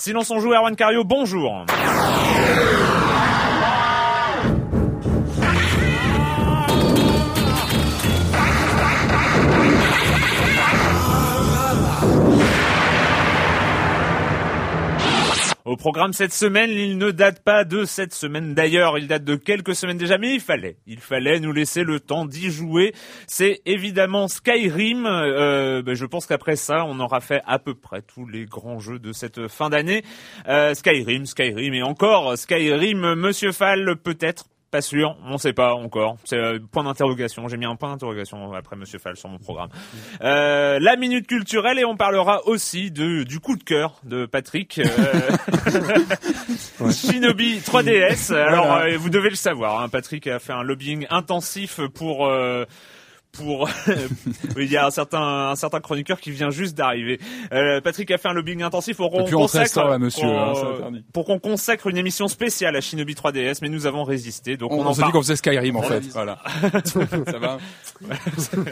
Silence 0.00 0.30
on 0.30 0.40
joue, 0.40 0.54
Erwan 0.54 0.74
Cario, 0.74 1.04
bonjour. 1.04 1.66
Au 15.70 15.76
programme 15.76 16.12
cette 16.12 16.32
semaine, 16.32 16.70
il 16.70 16.98
ne 16.98 17.12
date 17.12 17.44
pas 17.44 17.62
de 17.62 17.84
cette 17.84 18.12
semaine 18.12 18.54
d'ailleurs, 18.54 18.98
il 18.98 19.06
date 19.06 19.22
de 19.22 19.36
quelques 19.36 19.76
semaines 19.76 19.98
déjà, 19.98 20.18
mais 20.18 20.34
il 20.34 20.40
fallait, 20.40 20.78
il 20.84 20.98
fallait 20.98 21.38
nous 21.38 21.52
laisser 21.52 21.84
le 21.84 22.00
temps 22.00 22.24
d'y 22.24 22.50
jouer. 22.50 22.92
C'est 23.28 23.62
évidemment 23.66 24.26
Skyrim. 24.26 25.06
Euh, 25.06 25.80
ben, 25.80 25.94
je 25.94 26.06
pense 26.06 26.26
qu'après 26.26 26.56
ça, 26.56 26.84
on 26.86 26.98
aura 26.98 27.20
fait 27.20 27.40
à 27.46 27.60
peu 27.60 27.76
près 27.76 28.02
tous 28.02 28.26
les 28.26 28.46
grands 28.46 28.80
jeux 28.80 28.98
de 28.98 29.12
cette 29.12 29.46
fin 29.46 29.70
d'année. 29.70 30.02
Euh, 30.48 30.74
Skyrim, 30.74 31.24
Skyrim 31.24 31.72
et 31.72 31.84
encore 31.84 32.36
Skyrim. 32.36 33.14
Monsieur 33.14 33.52
Fall, 33.52 33.94
peut-être 33.94 34.46
pas 34.70 34.80
sûr, 34.82 35.16
on 35.24 35.36
sait 35.36 35.52
pas 35.52 35.74
encore. 35.74 36.16
C'est 36.24 36.36
euh, 36.36 36.58
point 36.70 36.84
d'interrogation. 36.84 37.48
J'ai 37.48 37.56
mis 37.56 37.66
un 37.66 37.74
point 37.76 37.90
d'interrogation 37.90 38.52
après 38.52 38.76
Monsieur 38.76 38.98
Fall 38.98 39.16
sur 39.16 39.28
mon 39.28 39.38
programme. 39.38 39.70
Euh, 40.22 40.78
la 40.80 40.96
minute 40.96 41.26
culturelle 41.26 41.78
et 41.78 41.84
on 41.84 41.96
parlera 41.96 42.46
aussi 42.46 42.90
de 42.90 43.24
du 43.24 43.40
coup 43.40 43.56
de 43.56 43.64
cœur 43.64 44.00
de 44.04 44.26
Patrick. 44.26 44.78
Euh, 44.78 45.30
Shinobi 46.92 47.58
3DS. 47.58 48.32
Alors 48.32 48.72
euh, 48.74 48.96
vous 48.96 49.10
devez 49.10 49.30
le 49.30 49.36
savoir. 49.36 49.80
Hein, 49.80 49.88
Patrick 49.88 50.26
a 50.28 50.38
fait 50.38 50.52
un 50.52 50.62
lobbying 50.62 51.06
intensif 51.10 51.80
pour. 51.94 52.30
Pour 53.32 53.68
il 54.56 54.70
y 54.70 54.76
a 54.76 54.86
un 54.86 54.90
certain 54.90 55.50
un 55.50 55.56
certain 55.56 55.80
chroniqueur 55.80 56.20
qui 56.20 56.30
vient 56.30 56.50
juste 56.50 56.76
d'arriver. 56.76 57.20
Euh, 57.52 57.80
Patrick 57.80 58.10
a 58.10 58.18
fait 58.18 58.28
un 58.28 58.32
lobbying 58.32 58.62
intensif 58.62 58.96
pour 58.96 59.10
qu'on 59.10 59.24
consacre 59.24 59.78
heure-là, 59.78 59.98
monsieur, 59.98 60.26
pour, 60.26 60.38
hein, 60.38 60.92
pour 61.12 61.24
qu'on 61.24 61.38
consacre 61.38 61.86
une 61.86 61.96
émission 61.96 62.28
spéciale 62.28 62.76
à 62.76 62.80
Shinobi 62.80 63.14
3DS, 63.14 63.58
mais 63.62 63.68
nous 63.68 63.86
avons 63.86 64.04
résisté. 64.04 64.56
Donc 64.56 64.72
on, 64.72 64.80
On, 64.80 64.86
on 64.88 64.94
s'est 64.94 65.04
dit 65.04 65.10
qu'on 65.10 65.22
faisait 65.22 65.36
Skyrim 65.36 65.76
en 65.76 65.80
On 65.80 65.82
fait. 65.82 66.00
Voilà. 66.12 66.38
Ça 66.84 67.38
va 67.38 67.58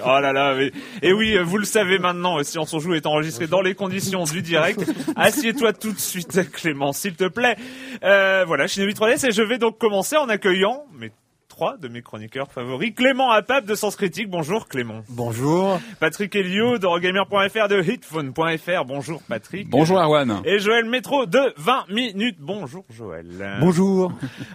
oh 0.05 0.21
là 0.21 0.33
là, 0.33 0.55
mais... 0.55 0.73
et 1.03 1.13
oui, 1.13 1.37
vous 1.39 1.59
le 1.59 1.65
savez 1.65 1.99
maintenant, 1.99 2.39
euh, 2.39 2.43
si 2.43 2.59
on 2.59 2.65
s'en 2.65 2.79
joue 2.79 2.95
est 2.95 3.07
enregistré 3.07 3.47
dans 3.47 3.61
les 3.61 3.75
conditions 3.75 4.25
du 4.25 4.43
direct. 4.43 4.85
Assieds-toi 5.17 5.73
tout 5.73 5.93
de 5.93 5.99
suite, 5.99 6.51
Clément, 6.53 6.93
s'il 6.93 7.15
te 7.15 7.29
plaît. 7.29 7.57
Euh, 8.05 8.45
voilà, 8.47 8.67
Shinobi 8.67 8.93
3DS, 8.93 9.29
et 9.29 9.33
je 9.33 9.43
vais 9.43 9.59
donc 9.59 9.79
commencer 9.79 10.17
en 10.17 10.29
accueillant 10.29 10.85
mes 10.99 11.11
trois 11.59 11.77
de 11.77 11.89
mes 11.89 12.03
chroniqueurs 12.03 12.53
favoris. 12.53 12.95
Clément 12.95 13.33
Apap 13.33 13.67
de 13.67 13.75
Sens 13.75 13.97
Critique, 13.97 14.31
bonjour 14.31 14.69
Clément. 14.69 15.03
Bonjour. 15.09 15.81
Patrick 15.99 16.37
Elio 16.37 16.79
de 16.79 16.87
Rogamer.fr, 16.87 17.67
de 17.67 17.83
Hitphone.fr, 17.83 18.85
bonjour 18.87 19.21
Patrick. 19.29 19.69
Bonjour 19.69 19.99
Erwan. 19.99 20.41
Et 20.45 20.61
Joël 20.61 20.85
Métro 20.85 21.27
de 21.27 21.41
20 21.57 21.87
minutes, 21.89 22.37
bonjour 22.39 22.85
Joël. 22.97 23.57
Bonjour. 23.59 24.13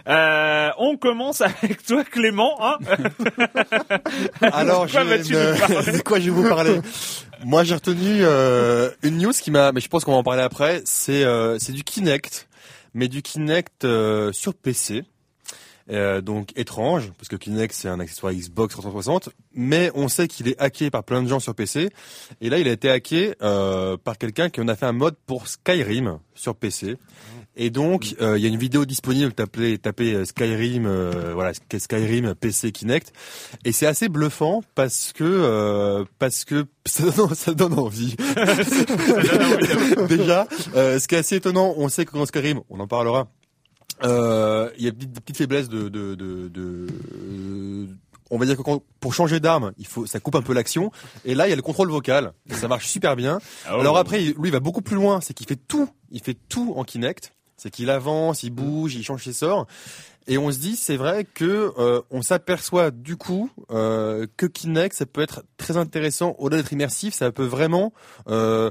Euh, 0.08 0.70
on 0.78 0.96
commence 0.96 1.42
avec 1.42 1.84
toi 1.84 2.04
Clément, 2.04 2.56
hein 2.64 2.78
Alors, 4.40 4.86
De 4.86 4.90
quoi 4.92 5.02
je 5.04 5.08
vas-tu 5.10 5.32
ne- 5.34 5.52
nous 5.52 5.58
parler 5.58 5.92
de 5.98 6.02
quoi 6.02 6.20
je 6.20 6.24
vais 6.24 6.30
vous 6.30 6.48
parler? 6.48 6.80
Moi, 7.44 7.64
j'ai 7.64 7.74
retenu 7.74 8.20
euh, 8.22 8.88
une 9.02 9.18
news 9.18 9.32
qui 9.32 9.50
m'a, 9.50 9.72
mais 9.72 9.82
je 9.82 9.88
pense 9.88 10.06
qu'on 10.06 10.12
va 10.12 10.18
en 10.18 10.22
parler 10.22 10.40
après. 10.42 10.80
C'est 10.86 11.22
euh, 11.24 11.58
c'est 11.58 11.72
du 11.72 11.84
Kinect, 11.84 12.48
mais 12.94 13.08
du 13.08 13.20
Kinect 13.20 13.84
euh, 13.84 14.32
sur 14.32 14.54
PC. 14.54 15.04
Euh, 15.90 16.22
donc 16.22 16.50
étrange, 16.56 17.12
parce 17.18 17.28
que 17.28 17.36
Kinect 17.36 17.74
c'est 17.74 17.88
un 17.88 18.00
accessoire 18.00 18.32
Xbox 18.32 18.74
360, 18.74 19.28
mais 19.54 19.90
on 19.94 20.08
sait 20.08 20.28
qu'il 20.28 20.48
est 20.48 20.58
hacké 20.58 20.90
par 20.90 21.04
plein 21.04 21.22
de 21.22 21.28
gens 21.28 21.40
sur 21.40 21.54
PC. 21.54 21.90
Et 22.40 22.48
là, 22.48 22.58
il 22.58 22.66
a 22.68 22.72
été 22.72 22.88
hacké 22.88 23.34
euh, 23.42 23.98
par 23.98 24.16
quelqu'un 24.16 24.48
qui 24.48 24.62
en 24.62 24.68
a 24.68 24.76
fait 24.76 24.86
un 24.86 24.92
mode 24.92 25.16
pour 25.26 25.46
Skyrim 25.46 26.18
sur 26.34 26.54
PC. 26.56 26.96
Et 27.56 27.70
donc, 27.70 28.16
euh, 28.20 28.36
il 28.36 28.42
y 28.42 28.46
a 28.46 28.48
une 28.48 28.58
vidéo 28.58 28.84
disponible, 28.84 29.32
tapez, 29.32 29.78
tapez 29.78 30.12
euh, 30.12 30.24
Skyrim, 30.24 30.86
euh, 30.86 31.32
voilà, 31.34 31.52
Skyrim 31.54 32.34
PC 32.34 32.72
Kinect, 32.72 33.12
et 33.64 33.70
c'est 33.70 33.86
assez 33.86 34.08
bluffant 34.08 34.62
parce 34.74 35.12
que 35.12 35.22
euh, 35.22 36.04
parce 36.18 36.44
que 36.44 36.66
ça 36.86 37.10
donne, 37.10 37.34
ça 37.34 37.54
donne 37.54 37.78
envie. 37.78 38.16
Déjà, 40.08 40.48
euh, 40.74 40.98
ce 40.98 41.06
qui 41.06 41.14
est 41.14 41.18
assez 41.18 41.36
étonnant, 41.36 41.74
on 41.76 41.88
sait 41.88 42.04
que 42.04 42.12
dans 42.12 42.26
Skyrim, 42.26 42.60
on 42.70 42.80
en 42.80 42.88
parlera. 42.88 43.28
Euh, 44.04 44.70
Il 44.78 44.84
y 44.84 44.88
a 44.88 44.90
des 44.90 45.06
petites, 45.06 45.36
faiblesses 45.36 45.68
de, 45.68 45.88
de, 45.88 46.14
de, 46.14 46.48
de- 46.48 46.86
euh, 47.22 47.86
on 48.30 48.38
va 48.38 48.46
dire 48.46 48.56
que 48.56 48.62
quand- 48.62 48.82
pour 49.00 49.14
changer 49.14 49.38
d'arme, 49.40 49.72
il 49.78 49.86
faut, 49.86 50.06
ça 50.06 50.18
coupe 50.20 50.34
un 50.34 50.42
peu 50.42 50.52
l'action. 50.54 50.90
Et 51.24 51.34
là, 51.34 51.46
il 51.46 51.50
y 51.50 51.52
a 51.52 51.56
le 51.56 51.62
contrôle 51.62 51.90
vocal. 51.90 52.32
Ça 52.50 52.68
marche 52.68 52.86
super 52.88 53.16
bien. 53.16 53.38
Oh. 53.70 53.74
Alors 53.80 53.96
après, 53.98 54.20
lui, 54.20 54.34
il 54.44 54.50
va 54.50 54.60
beaucoup 54.60 54.82
plus 54.82 54.96
loin. 54.96 55.20
C'est 55.20 55.34
qu'il 55.34 55.46
fait 55.46 55.56
tout. 55.68 55.88
Il 56.10 56.20
fait 56.22 56.36
tout 56.48 56.74
en 56.76 56.84
Kinect. 56.84 57.32
C'est 57.56 57.70
qu'il 57.70 57.88
avance, 57.90 58.42
il 58.42 58.50
bouge, 58.50 58.94
il 58.96 59.04
change 59.04 59.24
ses 59.24 59.32
sorts. 59.32 59.66
Et 60.26 60.38
on 60.38 60.50
se 60.50 60.58
dit, 60.58 60.74
c'est 60.74 60.96
vrai 60.96 61.24
que 61.24 61.72
euh, 61.78 62.00
on 62.10 62.22
s'aperçoit 62.22 62.90
du 62.90 63.16
coup 63.16 63.50
euh, 63.70 64.26
que 64.38 64.46
Kinect, 64.46 64.96
ça 64.96 65.04
peut 65.06 65.20
être 65.20 65.44
très 65.58 65.76
intéressant. 65.76 66.34
Au-delà 66.38 66.62
d'être 66.62 66.72
immersif, 66.72 67.14
ça 67.14 67.30
peut 67.30 67.44
vraiment 67.44 67.92
euh, 68.28 68.70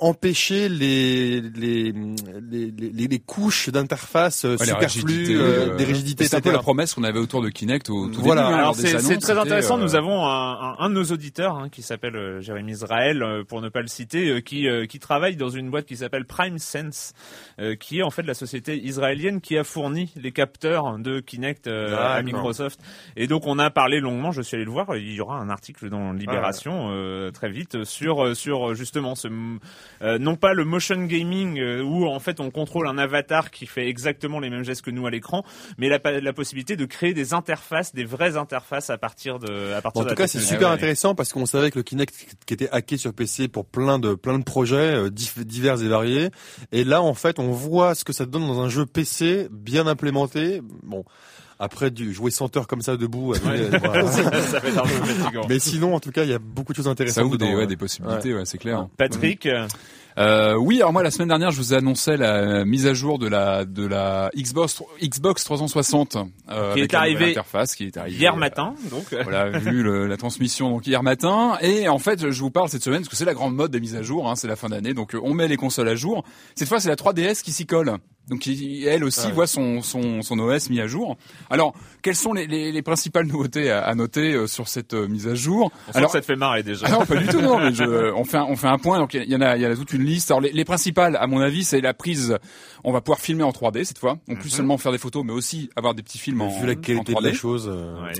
empêcher 0.00 0.68
les 0.68 1.40
les, 1.40 1.92
les, 1.92 2.70
les, 2.70 3.06
les 3.08 3.18
couches 3.18 3.68
d'interface 3.68 4.44
euh, 4.44 4.56
Ouais, 4.56 4.66
les 4.66 4.72
superflues, 4.72 5.02
rigidités, 5.06 5.34
euh, 5.36 5.72
euh, 5.72 5.76
des 5.76 5.84
rigidités, 5.84 6.24
C'est 6.24 6.36
un 6.36 6.40
peu 6.40 6.52
la 6.52 6.58
promesse 6.58 6.94
qu'on 6.94 7.04
avait 7.04 7.18
autour 7.18 7.42
de 7.42 7.48
Kinect 7.50 7.90
au 7.90 8.08
tout 8.08 8.20
Voilà. 8.20 8.42
début. 8.44 8.54
hein, 8.54 8.58
Alors 8.58 8.74
c'est 8.74 9.18
très 9.18 9.38
intéressant. 9.38 9.78
euh, 9.78 9.82
Nous 9.82 9.94
avons 9.94 10.26
un, 10.26 10.52
un, 10.52 10.76
un 10.78 10.88
de 10.88 10.94
nos 10.94 11.04
auditeurs 11.04 11.56
hein, 11.56 11.68
qui 11.68 11.82
s'appelle 11.82 12.16
euh, 12.16 12.40
Jérémy 12.40 12.72
Israël, 12.72 13.22
euh, 13.22 13.44
pour 13.44 13.60
ne 13.60 13.68
pas 13.68 13.82
le 13.82 13.86
citer, 13.88 14.28
euh, 14.30 14.40
qui 14.40 14.68
euh, 14.68 14.86
qui 14.86 14.98
travaille 14.98 15.36
dans 15.36 15.50
une 15.50 15.70
boîte 15.70 15.86
qui 15.86 15.96
s'appelle 15.98 16.24
Prime 16.24 16.58
Sense, 16.58 17.12
euh, 17.60 17.76
qui 17.76 17.98
est 17.98 18.02
en 18.02 18.10
fait 18.10 18.22
la 18.22 18.34
société 18.34 18.76
israélienne 18.76 19.40
qui 19.40 19.56
a 19.58 19.64
fourni 19.64 20.12
les 20.16 20.32
capteurs 20.32 20.98
de 20.98 21.20
Kinect 21.20 21.66
euh, 21.66 21.96
à. 21.96 22.22
Microsoft. 22.22 22.80
Et 23.16 23.26
donc 23.26 23.42
on 23.46 23.58
a 23.58 23.70
parlé 23.70 24.00
longuement. 24.00 24.32
Je 24.32 24.42
suis 24.42 24.54
allé 24.56 24.64
le 24.64 24.70
voir. 24.70 24.96
Il 24.96 25.12
y 25.12 25.20
aura 25.20 25.36
un 25.38 25.50
article 25.50 25.88
dans 25.90 26.12
Libération 26.12 26.88
euh, 26.92 27.30
très 27.30 27.50
vite 27.50 27.84
sur 27.84 28.36
sur 28.36 28.74
justement 28.74 29.14
ce 29.14 29.28
euh, 30.02 30.18
non 30.18 30.36
pas 30.36 30.54
le 30.54 30.64
motion 30.64 31.04
gaming 31.04 31.58
euh, 31.58 31.82
où 31.82 32.06
en 32.06 32.18
fait 32.20 32.40
on 32.40 32.50
contrôle 32.50 32.86
un 32.86 32.98
avatar 32.98 33.50
qui 33.50 33.66
fait 33.66 33.88
exactement 33.88 34.40
les 34.40 34.50
mêmes 34.50 34.64
gestes 34.64 34.82
que 34.82 34.90
nous 34.90 35.06
à 35.06 35.10
l'écran, 35.10 35.44
mais 35.78 35.88
la, 35.88 35.98
la 36.20 36.32
possibilité 36.32 36.76
de 36.76 36.84
créer 36.84 37.14
des 37.14 37.34
interfaces, 37.34 37.94
des 37.94 38.04
vraies 38.04 38.36
interfaces 38.36 38.90
à 38.90 38.98
partir 38.98 39.38
de 39.38 39.72
à 39.72 39.82
partir 39.82 40.02
en 40.02 40.04
de 40.04 40.10
tout 40.10 40.14
cas, 40.14 40.26
c'est 40.26 40.40
super 40.40 40.68
ouais. 40.68 40.74
intéressant 40.74 41.14
parce 41.14 41.32
qu'on 41.32 41.46
savait 41.46 41.70
que 41.70 41.78
le 41.78 41.82
Kinect 41.82 42.14
qui 42.46 42.54
était 42.54 42.70
hacké 42.70 42.96
sur 42.96 43.12
PC 43.12 43.48
pour 43.48 43.66
plein 43.66 43.98
de 43.98 44.14
plein 44.14 44.38
de 44.38 44.44
projets 44.44 44.76
euh, 44.76 45.10
divers 45.10 45.82
et 45.82 45.88
variés, 45.88 46.30
et 46.72 46.84
là 46.84 47.02
en 47.02 47.14
fait 47.14 47.38
on 47.38 47.50
voit 47.50 47.94
ce 47.94 48.04
que 48.04 48.12
ça 48.12 48.26
donne 48.26 48.46
dans 48.46 48.60
un 48.60 48.68
jeu 48.68 48.86
PC 48.86 49.48
bien 49.50 49.86
implémenté. 49.86 50.60
Bon, 50.82 51.04
après 51.60 51.90
du 51.92 52.12
jouer 52.12 52.32
100 52.32 52.56
heures 52.56 52.66
comme 52.66 52.82
ça 52.82 52.96
debout, 52.96 53.34
euh, 53.46 53.70
Ouais. 53.70 53.78
voilà. 53.78 54.06
ça 54.10 54.60
fait 54.60 54.76
un 54.76 54.82
peu 54.82 54.88
fatigant. 54.88 55.42
mais 55.48 55.58
sinon 55.60 55.94
en 55.94 56.00
tout 56.00 56.10
cas 56.10 56.24
il 56.24 56.30
y 56.30 56.34
a 56.34 56.38
beaucoup 56.40 56.72
de 56.72 56.76
choses 56.76 56.86
Ça 56.86 56.90
intéressantes 56.90 57.24
ouvre 57.26 57.36
dedans. 57.36 57.50
des, 57.50 57.54
ouais, 57.56 57.66
des 57.68 57.76
possibilités, 57.76 58.34
ouais, 58.34 58.44
c'est 58.46 58.58
clair. 58.58 58.88
Patrick, 58.96 59.46
euh, 59.46 59.68
Euh, 60.18 60.56
oui, 60.56 60.78
alors 60.80 60.92
moi 60.92 61.04
la 61.04 61.12
semaine 61.12 61.28
dernière, 61.28 61.52
je 61.52 61.56
vous 61.58 61.72
annonçais 61.72 62.16
la 62.16 62.64
mise 62.64 62.86
à 62.88 62.94
jour 62.94 63.18
de 63.20 63.28
la 63.28 63.64
de 63.64 63.86
la 63.86 64.30
Xbox 64.36 64.82
Xbox 65.00 65.44
360 65.44 66.16
euh, 66.50 66.74
Qui 66.74 66.80
est 66.80 66.94
arrivée 66.94 67.30
interface 67.30 67.76
qui 67.76 67.84
est 67.84 67.96
arrivée 67.96 68.18
hier 68.18 68.34
euh, 68.34 68.36
matin, 68.36 68.74
donc 68.90 69.04
Voilà, 69.22 69.50
vu 69.50 69.82
le- 69.84 70.06
la 70.08 70.16
transmission 70.16 70.68
donc 70.70 70.86
hier 70.88 71.02
matin. 71.04 71.56
Et 71.62 71.88
en 71.88 71.98
fait, 72.00 72.28
je 72.30 72.40
vous 72.40 72.50
parle 72.50 72.68
cette 72.68 72.82
semaine 72.82 73.00
parce 73.02 73.08
que 73.08 73.16
c'est 73.16 73.24
la 73.24 73.34
grande 73.34 73.54
mode 73.54 73.70
des 73.70 73.78
mises 73.80 73.94
à 73.94 74.02
jour. 74.02 74.28
Hein, 74.28 74.34
c'est 74.34 74.48
la 74.48 74.56
fin 74.56 74.68
d'année, 74.68 74.94
donc 74.94 75.14
euh, 75.14 75.20
on 75.22 75.32
met 75.32 75.46
les 75.46 75.56
consoles 75.56 75.88
à 75.88 75.94
jour. 75.94 76.24
Cette 76.56 76.68
fois, 76.68 76.80
c'est 76.80 76.88
la 76.88 76.96
3DS 76.96 77.42
qui 77.42 77.52
s'y 77.52 77.64
colle. 77.66 77.94
Donc 78.28 78.46
elle 78.46 79.02
aussi 79.02 79.20
Ah 79.24 79.26
ouais. 79.28 79.32
voit 79.32 79.46
son, 79.48 79.82
son 79.82 80.22
son 80.22 80.38
OS 80.38 80.70
mis 80.70 80.80
à 80.80 80.86
jour. 80.86 81.16
Alors, 81.50 81.74
quelles 82.00 82.14
sont 82.14 82.32
les, 82.32 82.46
les, 82.46 82.70
les 82.70 82.82
principales 82.82 83.26
nouveautés 83.26 83.70
à, 83.72 83.80
à 83.82 83.94
noter 83.96 84.34
euh, 84.34 84.46
sur 84.46 84.68
cette 84.68 84.94
euh, 84.94 85.08
mise 85.08 85.26
à 85.26 85.34
jour? 85.34 85.72
On 85.88 85.92
sent 85.92 85.98
Alors, 85.98 86.10
que 86.12 86.18
ça 86.18 86.20
te 86.20 86.26
fait 86.26 86.36
marrer 86.36 86.62
déjà. 86.62 86.86
ah 86.88 86.92
non, 86.92 87.06
pas 87.06 87.16
du 87.16 87.26
tout, 87.26 87.40
non. 87.40 87.58
Mais 87.58 87.74
je, 87.74 88.12
on 88.14 88.24
fait 88.24 88.36
un, 88.36 88.44
on 88.44 88.54
fait 88.54 88.68
un 88.68 88.78
point. 88.78 88.98
Donc 89.00 89.14
il 89.14 89.28
y 89.28 89.34
en 89.34 89.40
a, 89.40 89.56
il 89.56 89.62
y 89.62 89.66
en 89.66 89.70
a 89.72 89.74
toute 89.74 89.92
une 89.92 90.04
liste. 90.04 90.30
Alors 90.30 90.40
les, 90.42 90.52
les 90.52 90.64
principales, 90.64 91.16
à 91.16 91.26
mon 91.26 91.40
avis, 91.40 91.64
c'est 91.64 91.80
la 91.80 91.92
prise. 91.92 92.36
On 92.84 92.92
va 92.92 93.00
pouvoir 93.00 93.18
filmer 93.18 93.42
en 93.42 93.50
3D 93.50 93.82
cette 93.82 93.98
fois. 93.98 94.16
Donc 94.28 94.38
plus 94.38 94.50
seulement 94.50 94.78
faire 94.78 94.92
des 94.92 94.98
photos, 94.98 95.24
mais 95.24 95.32
aussi 95.32 95.68
avoir 95.74 95.94
des 95.94 96.02
petits 96.04 96.18
films 96.18 96.40
en, 96.42 96.60
Vu 96.60 96.66
la 96.66 96.74
en 96.74 96.76
qualité 96.76 97.12
3D. 97.14 97.22
de 97.22 97.26
la 97.28 97.34
chose. 97.34 97.68
euh, 97.68 98.00
Ouais. 98.04 98.12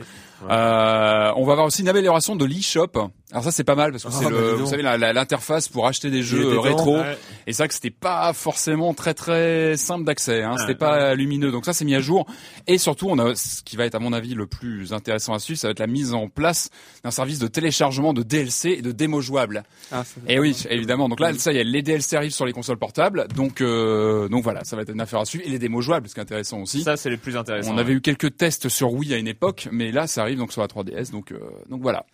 Euh, 0.50 1.32
on 1.36 1.44
va 1.44 1.52
avoir 1.52 1.66
aussi 1.66 1.82
une 1.82 1.88
amélioration 1.88 2.34
de 2.34 2.44
l'eShop. 2.46 3.10
Alors 3.32 3.44
ça 3.44 3.50
c'est 3.50 3.64
pas 3.64 3.74
mal 3.74 3.92
parce 3.92 4.04
que 4.04 4.08
Ah, 4.10 4.16
c'est 4.18 4.24
bah, 4.24 4.30
le, 4.30 4.52
vous 4.54 4.66
savez 4.66 4.82
l'interface 4.82 5.68
pour 5.68 5.86
acheter 5.86 6.10
des 6.10 6.22
jeux 6.22 6.54
euh, 6.54 6.60
rétro. 6.60 6.98
Ouais. 6.98 7.16
Et 7.46 7.52
c'est 7.52 7.62
vrai 7.62 7.68
que 7.68 7.74
c'était 7.74 7.90
pas 7.90 8.32
forcément 8.32 8.94
très 8.94 9.14
très 9.14 9.76
simple 9.76 10.04
d'accès. 10.04 10.42
Hein. 10.42 10.56
C'était 10.58 10.74
pas 10.74 11.14
lumineux. 11.14 11.50
Donc 11.52 11.64
ça 11.64 11.72
c'est 11.72 11.84
mis 11.84 11.94
à 11.94 12.00
jour. 12.00 12.26
Et 12.66 12.78
surtout 12.78 13.08
on 13.08 13.18
a 13.18 13.34
ce 13.34 13.62
qui 13.62 13.76
va 13.76 13.84
être 13.86 13.94
à 13.94 14.00
mon 14.00 14.12
avis 14.12 14.34
le 14.34 14.46
plus 14.46 14.92
intéressant 14.92 15.34
à 15.34 15.38
suivre, 15.38 15.58
ça 15.58 15.68
va 15.68 15.72
être 15.72 15.78
la 15.80 15.86
mise 15.86 16.14
en 16.14 16.28
place 16.28 16.70
d'un 17.04 17.10
service 17.10 17.38
de 17.38 17.46
téléchargement 17.46 18.12
de 18.12 18.22
DLC 18.22 18.70
et 18.70 18.82
de 18.82 18.92
démos 18.92 19.24
jouables. 19.24 19.62
Ah, 19.92 20.04
Et 20.28 20.38
oui, 20.38 20.56
évidemment. 20.68 21.08
Donc 21.08 21.20
là, 21.20 21.32
ça 21.34 21.52
y 21.52 21.58
est, 21.58 21.64
les 21.64 21.82
DLC 21.82 22.16
arrivent 22.16 22.32
sur 22.32 22.46
les 22.46 22.52
consoles 22.52 22.78
portables. 22.78 23.26
Donc, 23.34 23.60
euh, 23.60 24.28
donc 24.28 24.42
voilà, 24.42 24.64
ça 24.64 24.76
va 24.76 24.82
être 24.82 24.92
une 24.92 25.00
affaire 25.00 25.20
à 25.20 25.24
suivre. 25.24 25.44
Et 25.46 25.50
les 25.50 25.58
démos 25.58 25.84
jouables, 25.84 26.08
ce 26.08 26.14
qui 26.14 26.20
est 26.20 26.22
intéressant 26.22 26.60
aussi. 26.60 26.82
Ça, 26.82 26.96
c'est 26.96 27.10
les 27.10 27.16
plus 27.16 27.36
intéressants. 27.36 27.72
On 27.74 27.78
avait 27.78 27.92
eu 27.92 28.00
quelques 28.00 28.36
tests 28.36 28.68
sur 28.68 28.92
Wii 28.92 29.14
à 29.14 29.16
une 29.16 29.28
époque, 29.28 29.68
mais 29.72 29.92
là, 29.92 30.06
ça 30.06 30.22
arrive 30.22 30.38
donc 30.38 30.52
sur 30.52 30.60
la 30.62 30.68
3DS. 30.68 31.10
Donc, 31.10 31.32
euh, 31.32 31.38
donc 31.68 31.82
voilà. 31.82 32.04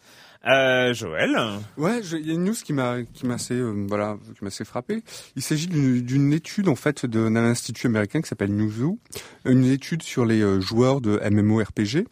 Euh, 0.47 0.93
Joël, 0.95 1.37
Ouais, 1.77 2.01
il 2.01 2.27
y 2.27 2.31
a 2.31 2.35
une 2.35 2.45
news 2.45 2.55
qui 2.55 2.73
m'a 2.73 3.03
qui 3.03 3.27
m'a 3.27 3.35
assez 3.35 3.55
euh, 3.55 3.87
voilà 3.89 4.17
qui 4.37 4.45
m'a 4.45 4.49
assez 4.49 4.65
frappé. 4.65 5.03
Il 5.35 5.43
s'agit 5.43 5.67
d'une 5.67 6.33
étude 6.33 6.69
en 6.69 6.77
fait 6.77 7.07
d'un 7.07 7.37
institut 7.37 7.87
américain 7.87 8.21
qui 8.21 8.29
s'appelle 8.29 8.55
Newzoo, 8.55 8.99
une 9.45 9.65
étude 9.65 10.03
sur 10.03 10.25
les 10.25 10.43
euh, 10.43 10.61
joueurs 10.61 11.01
de 11.01 11.21
MMORPG 11.29 12.07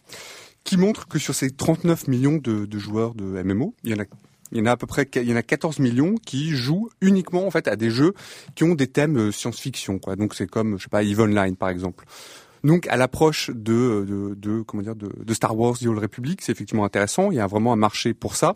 qui 0.65 0.77
montre 0.77 1.07
que 1.07 1.19
sur 1.19 1.35
ces 1.35 1.51
39 1.51 2.09
millions 2.09 2.39
de, 2.39 2.65
de 2.65 2.79
joueurs 2.79 3.15
de 3.15 3.25
MMO, 3.25 3.75
il 3.85 3.91
y 3.91 3.95
en 3.95 4.03
a 4.03 4.05
il 4.53 4.59
y 4.59 4.63
en 4.63 4.67
a 4.67 4.73
à 4.73 4.77
peu 4.77 4.87
près 4.87 5.09
il 5.17 5.29
y 5.29 5.33
en 5.33 5.37
a 5.37 5.43
14 5.43 5.79
millions 5.81 6.15
qui 6.25 6.51
jouent 6.51 6.89
uniquement 7.01 7.47
en 7.47 7.51
fait 7.51 7.69
à 7.69 7.77
des 7.77 7.91
jeux 7.91 8.15
qui 8.55 8.65
ont 8.65 8.75
des 8.75 8.87
thèmes 8.87 9.17
euh, 9.19 9.33
science-fiction 9.33 9.99
quoi. 9.99 10.17
Donc 10.17 10.35
c'est 10.35 10.49
comme 10.49 10.79
je 10.79 10.85
sais 10.85 10.89
pas 10.89 11.03
Eve 11.03 11.21
Online 11.21 11.57
par 11.57 11.69
exemple. 11.69 12.05
Donc 12.65 12.87
à 12.89 12.97
l'approche 12.97 13.51
de, 13.51 14.05
de, 14.09 14.35
de 14.37 14.63
comment 14.63 14.83
dire 14.83 14.97
de, 14.97 15.09
de 15.23 15.35
Star 15.35 15.57
Wars 15.57 15.79
The 15.79 15.87
Old 15.87 15.99
Republic, 16.01 16.41
c'est 16.43 16.51
effectivement 16.53 16.85
intéressant. 16.85 17.31
Il 17.31 17.37
y 17.37 17.41
a 17.41 17.47
vraiment 17.47 17.73
un 17.73 17.77
marché 17.77 18.15
pour 18.15 18.35
ça. 18.37 18.55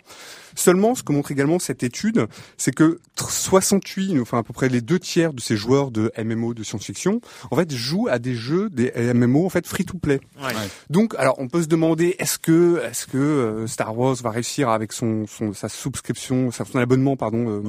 Seulement, 0.56 0.94
ce 0.96 1.02
que 1.05 1.12
montre 1.12 1.31
également 1.31 1.58
cette 1.60 1.82
étude, 1.84 2.26
c'est 2.56 2.75
que 2.75 2.99
tr- 3.16 3.31
68, 3.31 4.19
enfin 4.20 4.38
à 4.38 4.43
peu 4.43 4.52
près 4.52 4.69
les 4.69 4.81
deux 4.81 4.99
tiers 4.99 5.32
de 5.32 5.40
ces 5.40 5.56
joueurs 5.56 5.90
de 5.90 6.10
MMO 6.19 6.55
de 6.55 6.62
science-fiction, 6.64 7.20
en 7.50 7.56
fait, 7.56 7.72
jouent 7.72 8.08
à 8.10 8.19
des 8.19 8.34
jeux, 8.34 8.69
des 8.70 8.90
MMO 9.14 9.46
en 9.46 9.50
fait 9.50 9.66
free 9.66 9.84
to 9.84 9.99
play. 9.99 10.20
Ouais. 10.43 10.52
Donc, 10.90 11.14
alors, 11.16 11.37
on 11.38 11.46
peut 11.49 11.62
se 11.62 11.69
demander 11.69 12.16
est-ce 12.19 12.38
que 12.38 12.81
est-ce 12.84 13.06
que 13.06 13.19
euh, 13.19 13.66
Star 13.69 13.96
Wars 13.96 14.14
va 14.16 14.31
réussir 14.31 14.69
avec 14.70 14.93
son, 14.93 15.26
son 15.26 15.52
sa 15.52 15.69
souscription, 15.69 16.50
son 16.50 16.78
abonnement 16.78 17.16
pardon 17.16 17.46
euh, 17.49 17.62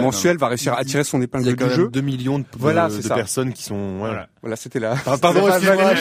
mensuel, 0.00 0.38
va 0.38 0.48
réussir 0.48 0.72
à 0.72 0.78
attirer 0.80 1.04
son 1.04 1.18
Il 1.18 1.22
y 1.22 1.24
épingle 1.24 1.56
du 1.56 1.70
jeu. 1.70 1.88
2 1.88 2.00
millions 2.00 2.38
de, 2.38 2.44
de- 2.44 2.48
Voilà, 2.58 2.88
de 2.88 3.00
ça. 3.00 3.14
personnes 3.14 3.52
qui 3.52 3.62
sont. 3.62 3.98
Voilà. 3.98 4.28
Voilà. 4.42 4.56
C'était 4.56 4.80
là. 4.80 4.96
Ah, 5.06 5.16
pardon, 5.18 5.46
excuse-moi. 5.48 5.92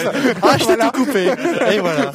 Ah, 0.42 0.58
je 0.58 0.66
t'ai 0.66 0.78
tout 0.78 0.92
coupé. 1.06 1.26
Et 1.74 1.80
voilà. 1.80 2.12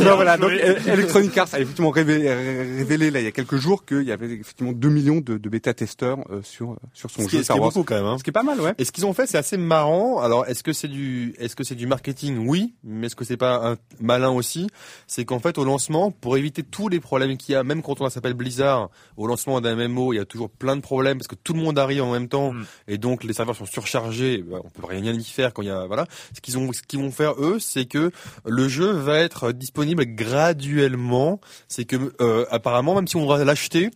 Non, 0.00 0.14
voilà. 0.16 0.36
Donc, 0.36 0.50
joué. 0.50 0.60
E- 0.62 0.88
Electronic 0.88 1.36
Arts 1.38 1.48
a 1.52 1.60
effectivement 1.60 1.90
révélé, 1.90 2.32
révélé 2.32 3.10
là 3.10 3.20
il 3.20 3.24
y 3.24 3.28
a 3.28 3.32
quelques 3.32 3.56
jours 3.56 3.84
qu'il 3.84 4.02
y 4.02 4.12
avait 4.12 4.26
effectivement 4.30 4.72
2 4.72 4.88
millions 4.88 5.20
de, 5.20 5.36
de 5.38 5.48
bêta-testeurs 5.48 6.18
euh, 6.30 6.40
sur 6.42 6.76
sur 6.92 7.10
son 7.10 7.22
Ce 7.22 7.26
qui 7.28 7.36
jeu 7.38 7.42
qui 7.42 7.52
est 7.52 7.58
beaucoup 7.58 7.84
quand 7.84 7.94
même. 7.96 8.04
Hein. 8.06 8.16
Ce 8.18 8.24
qui 8.24 8.30
est 8.30 8.32
pas 8.32 8.42
mal, 8.42 8.60
ouais. 8.60 8.72
Et 8.78 8.84
ce 8.84 8.92
qu'ils 8.92 9.06
ont 9.06 9.12
fait, 9.12 9.26
c'est 9.26 9.38
assez 9.38 9.56
marrant. 9.56 10.20
Alors, 10.20 10.46
est-ce 10.46 10.62
que 10.62 10.72
c'est 10.72 10.88
du, 10.88 11.34
est-ce 11.38 11.56
que 11.56 11.64
c'est 11.64 11.74
du 11.74 11.86
marketing? 11.86 12.46
Oui, 12.46 12.74
mais 12.84 13.06
est-ce 13.06 13.16
que 13.16 13.24
c'est 13.24 13.36
pas 13.36 13.68
un 13.72 13.76
malin 14.00 14.30
aussi? 14.30 14.68
C'est 15.06 15.24
qu'en 15.24 15.38
fait, 15.38 15.58
au 15.58 15.64
lancement, 15.64 16.10
pour 16.10 16.36
éviter 16.36 16.62
tous 16.62 16.88
les 16.88 17.00
problèmes 17.00 17.36
qu'il 17.36 17.52
y 17.52 17.56
a, 17.56 17.64
même 17.64 17.82
quand 17.82 18.00
on 18.00 18.08
s'appelle 18.10 18.34
Blizzard, 18.34 18.90
au 19.16 19.26
lancement 19.26 19.60
d'un 19.60 19.74
MMO, 19.76 20.12
il 20.12 20.16
y 20.16 20.20
a 20.20 20.24
toujours 20.24 20.50
plein 20.50 20.76
de 20.76 20.80
problèmes 20.82 21.18
parce 21.18 21.28
que 21.28 21.34
tout 21.34 21.52
le 21.54 21.60
monde 21.60 21.78
arrive 21.78 22.02
en 22.02 22.12
même 22.12 22.28
temps 22.28 22.52
Mm. 22.52 22.64
et 22.88 22.98
donc 22.98 23.24
les 23.24 23.32
serveurs 23.32 23.56
sont 23.56 23.66
surchargés. 23.66 24.44
Bah, 24.48 24.58
on 24.64 24.68
peut 24.70 24.86
rien 24.86 25.12
y 25.12 25.24
faire 25.24 25.47
quand 25.52 25.62
il 25.62 25.68
y 25.68 25.70
a, 25.70 25.86
voilà. 25.86 26.06
Ce 26.34 26.40
qu'ils 26.40 26.58
ont, 26.58 26.72
ce 26.72 26.82
qu'ils 26.82 27.00
vont 27.00 27.10
faire 27.10 27.34
eux, 27.38 27.58
c'est 27.60 27.86
que 27.86 28.10
le 28.44 28.68
jeu 28.68 28.90
va 28.90 29.18
être 29.18 29.52
disponible 29.52 30.04
graduellement. 30.06 31.40
C'est 31.68 31.84
que, 31.84 32.12
euh, 32.20 32.46
apparemment, 32.50 32.94
même 32.94 33.08
si 33.08 33.16
on 33.16 33.26
va 33.26 33.44
l'acheter, 33.44 33.90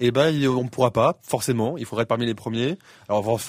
eh 0.00 0.10
ben, 0.10 0.34
on 0.48 0.64
ne 0.64 0.68
pourra 0.68 0.90
pas, 0.90 1.20
forcément. 1.22 1.76
Il 1.76 1.84
faudrait 1.84 2.02
être 2.02 2.08
parmi 2.08 2.26
les 2.26 2.34
premiers. 2.34 2.78
Alors, 3.08 3.40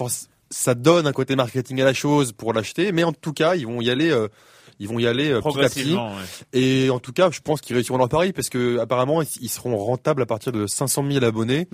ça 0.49 0.75
donne 0.75 1.07
un 1.07 1.13
côté 1.13 1.35
marketing 1.35 1.81
à 1.81 1.85
la 1.85 1.93
chose 1.93 2.33
pour 2.33 2.53
l'acheter, 2.53 2.91
mais 2.91 3.03
en 3.03 3.13
tout 3.13 3.33
cas, 3.33 3.55
ils 3.55 3.65
vont 3.65 3.81
y 3.81 3.89
aller, 3.89 4.11
euh, 4.11 4.27
ils 4.81 4.87
vont 4.87 4.99
y 4.99 5.05
aller 5.07 5.29
euh, 5.31 5.39
petit 5.41 5.59
à 5.59 5.69
petit. 5.69 5.93
Ouais. 5.95 6.59
Et 6.59 6.89
en 6.89 6.99
tout 6.99 7.13
cas, 7.13 7.29
je 7.31 7.39
pense 7.39 7.61
qu'ils 7.61 7.75
réussiront 7.75 7.97
leur 7.97 8.09
pari 8.09 8.33
parce 8.33 8.49
que 8.49 8.79
apparemment, 8.79 9.21
ils 9.21 9.49
seront 9.49 9.77
rentables 9.77 10.21
à 10.21 10.25
partir 10.25 10.51
de 10.51 10.67
500 10.67 11.05
000 11.09 11.23
abonnés, 11.23 11.67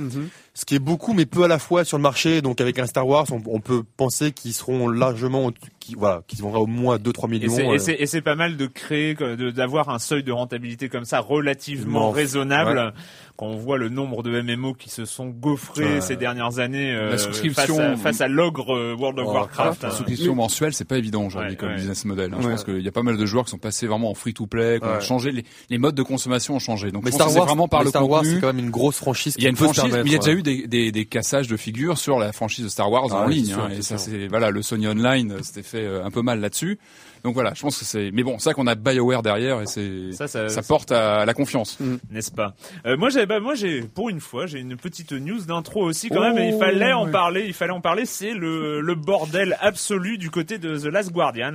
ce 0.54 0.66
qui 0.66 0.76
est 0.76 0.80
beaucoup, 0.80 1.14
mais 1.14 1.26
peu 1.26 1.44
à 1.44 1.48
la 1.48 1.58
fois 1.60 1.84
sur 1.86 1.98
le 1.98 2.04
marché. 2.04 2.42
Donc, 2.42 2.62
avec 2.62 2.78
un 2.80 2.86
Star 2.86 3.08
Wars, 3.08 3.26
on, 3.32 3.42
on 3.48 3.60
peut 3.62 3.84
penser 3.96 4.32
qu'ils 4.32 4.54
seront 4.54 4.90
largement, 4.90 5.52
qui, 5.80 5.96
voilà, 5.96 6.22
qu'ils 6.28 6.42
vont 6.42 6.54
au 6.54 6.68
moins 6.68 6.98
2-3 6.98 7.26
Et 7.26 7.28
millions. 7.30 7.56
c'est- 7.80 7.94
euh, 7.94 7.96
Et 8.00 8.06
c'est 8.06 8.22
pas 8.22 8.36
mal 8.36 8.58
de 8.58 8.68
créer, 8.68 9.14
de- 9.16 9.52
d'avoir 9.52 9.90
un 9.90 10.00
seuil 10.00 10.24
de 10.24 10.32
rentabilité 10.34 10.90
comme 10.90 11.06
ça 11.06 11.20
relativement 11.20 12.12
raisonnable. 12.12 12.94
Quand 13.38 13.46
on 13.46 13.56
voit 13.56 13.78
le 13.78 13.90
nombre 13.90 14.24
de 14.24 14.42
MMO 14.42 14.74
qui 14.74 14.90
se 14.90 15.06
sont 15.06 15.28
gaufrés 15.28 15.86
Ouais. 15.86 16.02
ces 16.02 16.16
dernières 16.16 16.58
années 16.58 16.92
euh, 16.92 17.12
La 17.12 17.18
souscription- 17.20 17.76
face 17.78 17.80
à, 17.80 17.96
face 17.98 18.22
à 18.22 18.28
l'ogre 18.28 18.76
euh, 18.76 18.96
World 18.98 19.20
of 19.20 19.28
Oh, 19.30 19.34
Warcraft. 19.34 19.84
La 19.84 19.90
hein. 19.90 19.92
souscription 19.92 20.34
mensuelle, 20.34 20.74
c'est 20.74 20.86
pas 20.88 20.98
évident 20.98 21.24
aujourd'hui 21.24 21.52
Ouais, 21.52 21.56
comme 21.56 21.70
ouais. 21.70 21.76
business 21.76 22.04
model. 22.06 22.34
hein. 22.34 22.38
Je 22.42 22.48
pense 22.50 22.64
qu'il 22.64 22.82
y 22.82 22.88
a 22.88 22.92
pas 22.92 23.04
mal 23.04 23.16
de 23.16 23.26
joueurs 23.28 23.46
qui 23.46 23.52
sont 23.52 23.60
passés 23.60 23.86
vraiment 23.86 24.10
en 24.10 24.16
free 24.16 24.34
to 24.34 24.48
play, 24.48 24.80
qui 24.80 24.86
ont 24.88 25.00
changé 25.02 25.32
les, 25.32 25.46
les 25.70 25.78
modes 25.78 25.94
de 25.96 26.02
consommation 26.04 26.56
ont 26.56 26.60
changé. 26.60 26.92
Donc 26.92 27.06
mais 27.06 27.12
Star 27.12 27.34
Wars, 27.36 27.46
vraiment 27.46 27.68
par 27.68 27.82
mais 27.82 27.86
le 27.86 27.90
Star 27.92 28.10
Wars, 28.10 28.22
contenu. 28.22 28.36
c'est 28.36 28.42
quand 28.42 28.48
même 28.54 28.60
une 28.66 28.72
grosse 28.72 28.98
franchise. 28.98 29.36
Il 29.38 29.44
y 29.44 29.48
a 29.48 29.50
une 29.52 29.56
franchise, 29.56 29.84
mais 29.94 30.02
il 30.06 30.12
y 30.12 30.16
a 30.16 30.20
déjà 30.20 30.34
eu 30.34 30.42
des, 30.42 30.66
des, 30.68 30.92
des 30.92 31.06
cassages 31.06 31.48
de 31.48 31.58
figures 31.58 32.00
sur 32.00 32.18
la 32.18 32.34
franchise 32.34 32.66
de 32.66 32.70
Star 32.70 32.92
Wars 32.92 33.06
Ah 33.12 33.24
en 33.24 33.28
oui, 33.28 33.36
ligne. 33.36 33.46
sûr, 33.46 33.60
hein, 33.66 33.70
et 33.78 33.84
ça, 33.84 33.98
c'est 34.00 34.28
voilà, 34.28 34.50
le 34.50 34.62
Sony 34.64 34.88
Online, 34.88 35.34
euh, 35.34 35.40
c'était 35.44 35.62
fait 35.64 35.86
euh, 35.86 36.04
un 36.04 36.10
peu 36.10 36.24
mal 36.24 36.40
là-dessus. 36.40 36.80
Donc 37.24 37.34
voilà, 37.34 37.54
je 37.56 37.62
pense 37.62 37.78
que 37.80 37.86
c'est. 37.86 38.12
Mais 38.14 38.24
bon, 38.24 38.40
c'est 38.40 38.50
vrai 38.50 38.54
qu'on 38.56 38.68
a 38.68 38.76
Bioware 38.76 39.22
derrière 39.24 39.62
et 39.62 39.66
c'est 39.66 40.12
Ça, 40.12 40.28
ça- 40.28 40.50
ça 40.50 40.62
porte 40.62 40.92
à 40.92 41.26
la 41.26 41.34
confiance. 41.34 41.78
n'est-ce 42.12 42.32
pas? 42.32 42.54
Euh, 42.86 42.98
Moi, 42.98 43.10
j'ai, 43.10 43.26
bah, 43.26 43.40
moi, 43.40 43.56
j'ai, 43.56 43.82
pour 43.82 44.10
une 44.10 44.20
fois, 44.20 44.46
j'ai 44.46 44.60
une 44.60 44.76
petite 44.78 45.12
news 45.12 45.42
d'intro 45.48 45.84
aussi 45.84 46.10
quand 46.10 46.20
Oh, 46.20 46.34
même. 46.34 46.38
Et 46.38 46.50
il 46.50 46.58
fallait 46.58 46.94
en 46.94 47.10
parler. 47.10 47.46
Il 47.48 47.54
fallait 47.54 47.72
en 47.74 47.82
parler. 47.82 48.06
C'est 48.06 48.34
le, 48.34 48.82
le 48.82 48.96
bordel 48.96 49.58
absolu 49.62 50.18
du 50.18 50.30
côté 50.30 50.58
de 50.58 50.78
The 50.78 50.86
Last 50.86 51.12
Guardian, 51.12 51.54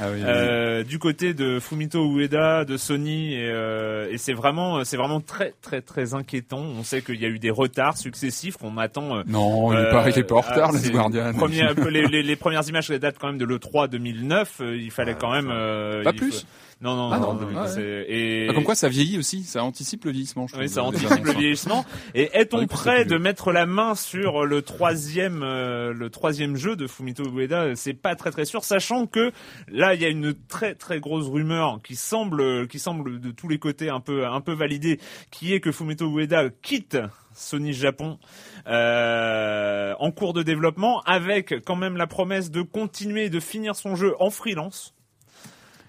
Ah 0.00 0.06
oui, 0.12 0.20
euh, 0.24 0.84
du 0.84 0.98
côté 0.98 1.34
de 1.34 1.58
Fumito 1.60 2.04
Ueda, 2.18 2.64
de 2.64 2.76
Sony, 2.76 3.34
et, 3.34 3.48
euh, 3.50 4.08
et 4.10 4.18
c'est 4.18 4.32
vraiment, 4.32 4.84
c'est 4.84 4.96
vraiment 4.96 5.20
très, 5.20 5.54
très, 5.62 5.80
très 5.82 6.14
inquiétant. 6.14 6.60
On 6.60 6.82
sait 6.84 7.02
qu'il 7.02 7.20
y 7.20 7.24
a 7.24 7.28
eu 7.28 7.38
des 7.38 7.50
retards 7.50 7.96
successifs 7.98 8.56
qu'on 8.56 8.78
attend. 8.78 9.16
euh, 9.18 9.22
Non, 9.26 9.72
il 9.72 9.76
est 9.78 9.80
euh, 9.82 9.90
pas, 9.90 10.08
il 10.08 10.18
est 10.18 10.22
pas 10.22 10.36
en 10.36 10.40
retard, 10.40 10.70
ah, 10.70 10.72
Last 10.72 10.90
Guardian. 10.90 11.32
les, 11.90 12.06
les, 12.06 12.22
les 12.22 12.36
premières 12.36 12.66
images 12.68 12.88
datent 12.90 13.18
quand 13.20 13.26
même 13.28 13.38
de 13.38 13.44
l'E3 13.44 13.88
2009. 13.88 14.60
euh, 14.60 14.76
il 14.76 14.90
fallait 14.90 15.01
quand 15.18 15.32
même. 15.32 15.48
euh, 15.50 16.02
Pas 16.02 16.12
plus. 16.12 16.40
faut- 16.40 16.46
Non, 16.80 16.96
non, 16.96 17.10
Ah 17.12 17.18
non. 17.20 17.34
non, 17.34 17.46
non, 17.48 17.60
ouais. 17.62 17.68
c'est- 17.68 18.06
et... 18.08 18.46
Ah, 18.50 18.54
comme 18.54 18.64
quoi 18.64 18.74
ça 18.74 18.88
vieillit 18.88 19.16
aussi, 19.16 19.44
ça 19.44 19.62
anticipe 19.62 20.04
le 20.04 20.10
vieillissement. 20.10 20.48
Je 20.48 20.56
Oui, 20.56 20.68
ça 20.68 20.82
anticipe 20.82 21.24
le 21.24 21.32
vieillissement. 21.32 21.84
Et 22.16 22.28
est-on 22.36 22.58
Ouais, 22.58 22.66
prêt 22.66 23.04
de 23.04 23.16
mettre 23.18 23.52
la 23.52 23.66
main 23.66 23.94
sur 23.94 24.44
le 24.44 24.62
troisième, 24.62 25.42
euh, 25.44 25.92
le 25.92 26.10
troisième 26.10 26.56
jeu 26.56 26.74
de 26.74 26.88
Fumito 26.88 27.22
Ueda? 27.24 27.76
C'est 27.76 27.94
pas 27.94 28.16
très 28.16 28.32
très 28.32 28.44
sûr, 28.46 28.64
sachant 28.64 29.06
que 29.06 29.30
là 29.68 29.94
il 29.94 30.02
y 30.02 30.04
a 30.04 30.08
une 30.08 30.34
très 30.48 30.74
très 30.74 30.98
grosse 30.98 31.28
rumeur 31.28 31.78
qui 31.84 31.94
semble, 31.94 32.66
qui 32.66 32.80
semble 32.80 33.20
de 33.20 33.30
tous 33.30 33.46
les 33.46 33.60
côtés 33.60 33.88
un 33.88 34.00
peu 34.00 34.26
un 34.26 34.40
peu 34.40 34.52
validée, 34.52 34.98
qui 35.30 35.54
est 35.54 35.60
que 35.60 35.70
Fumito 35.70 36.10
Ueda 36.10 36.48
quitte 36.62 36.98
Sony 37.34 37.72
Japon 37.72 38.18
euh, 38.66 39.94
en 39.98 40.10
cours 40.10 40.32
de 40.32 40.42
développement, 40.42 41.00
avec 41.02 41.54
quand 41.64 41.76
même 41.76 41.96
la 41.96 42.06
promesse 42.06 42.50
de 42.50 42.62
continuer 42.62 43.24
et 43.24 43.30
de 43.30 43.40
finir 43.40 43.76
son 43.76 43.96
jeu 43.96 44.14
en 44.20 44.30
freelance. 44.30 44.94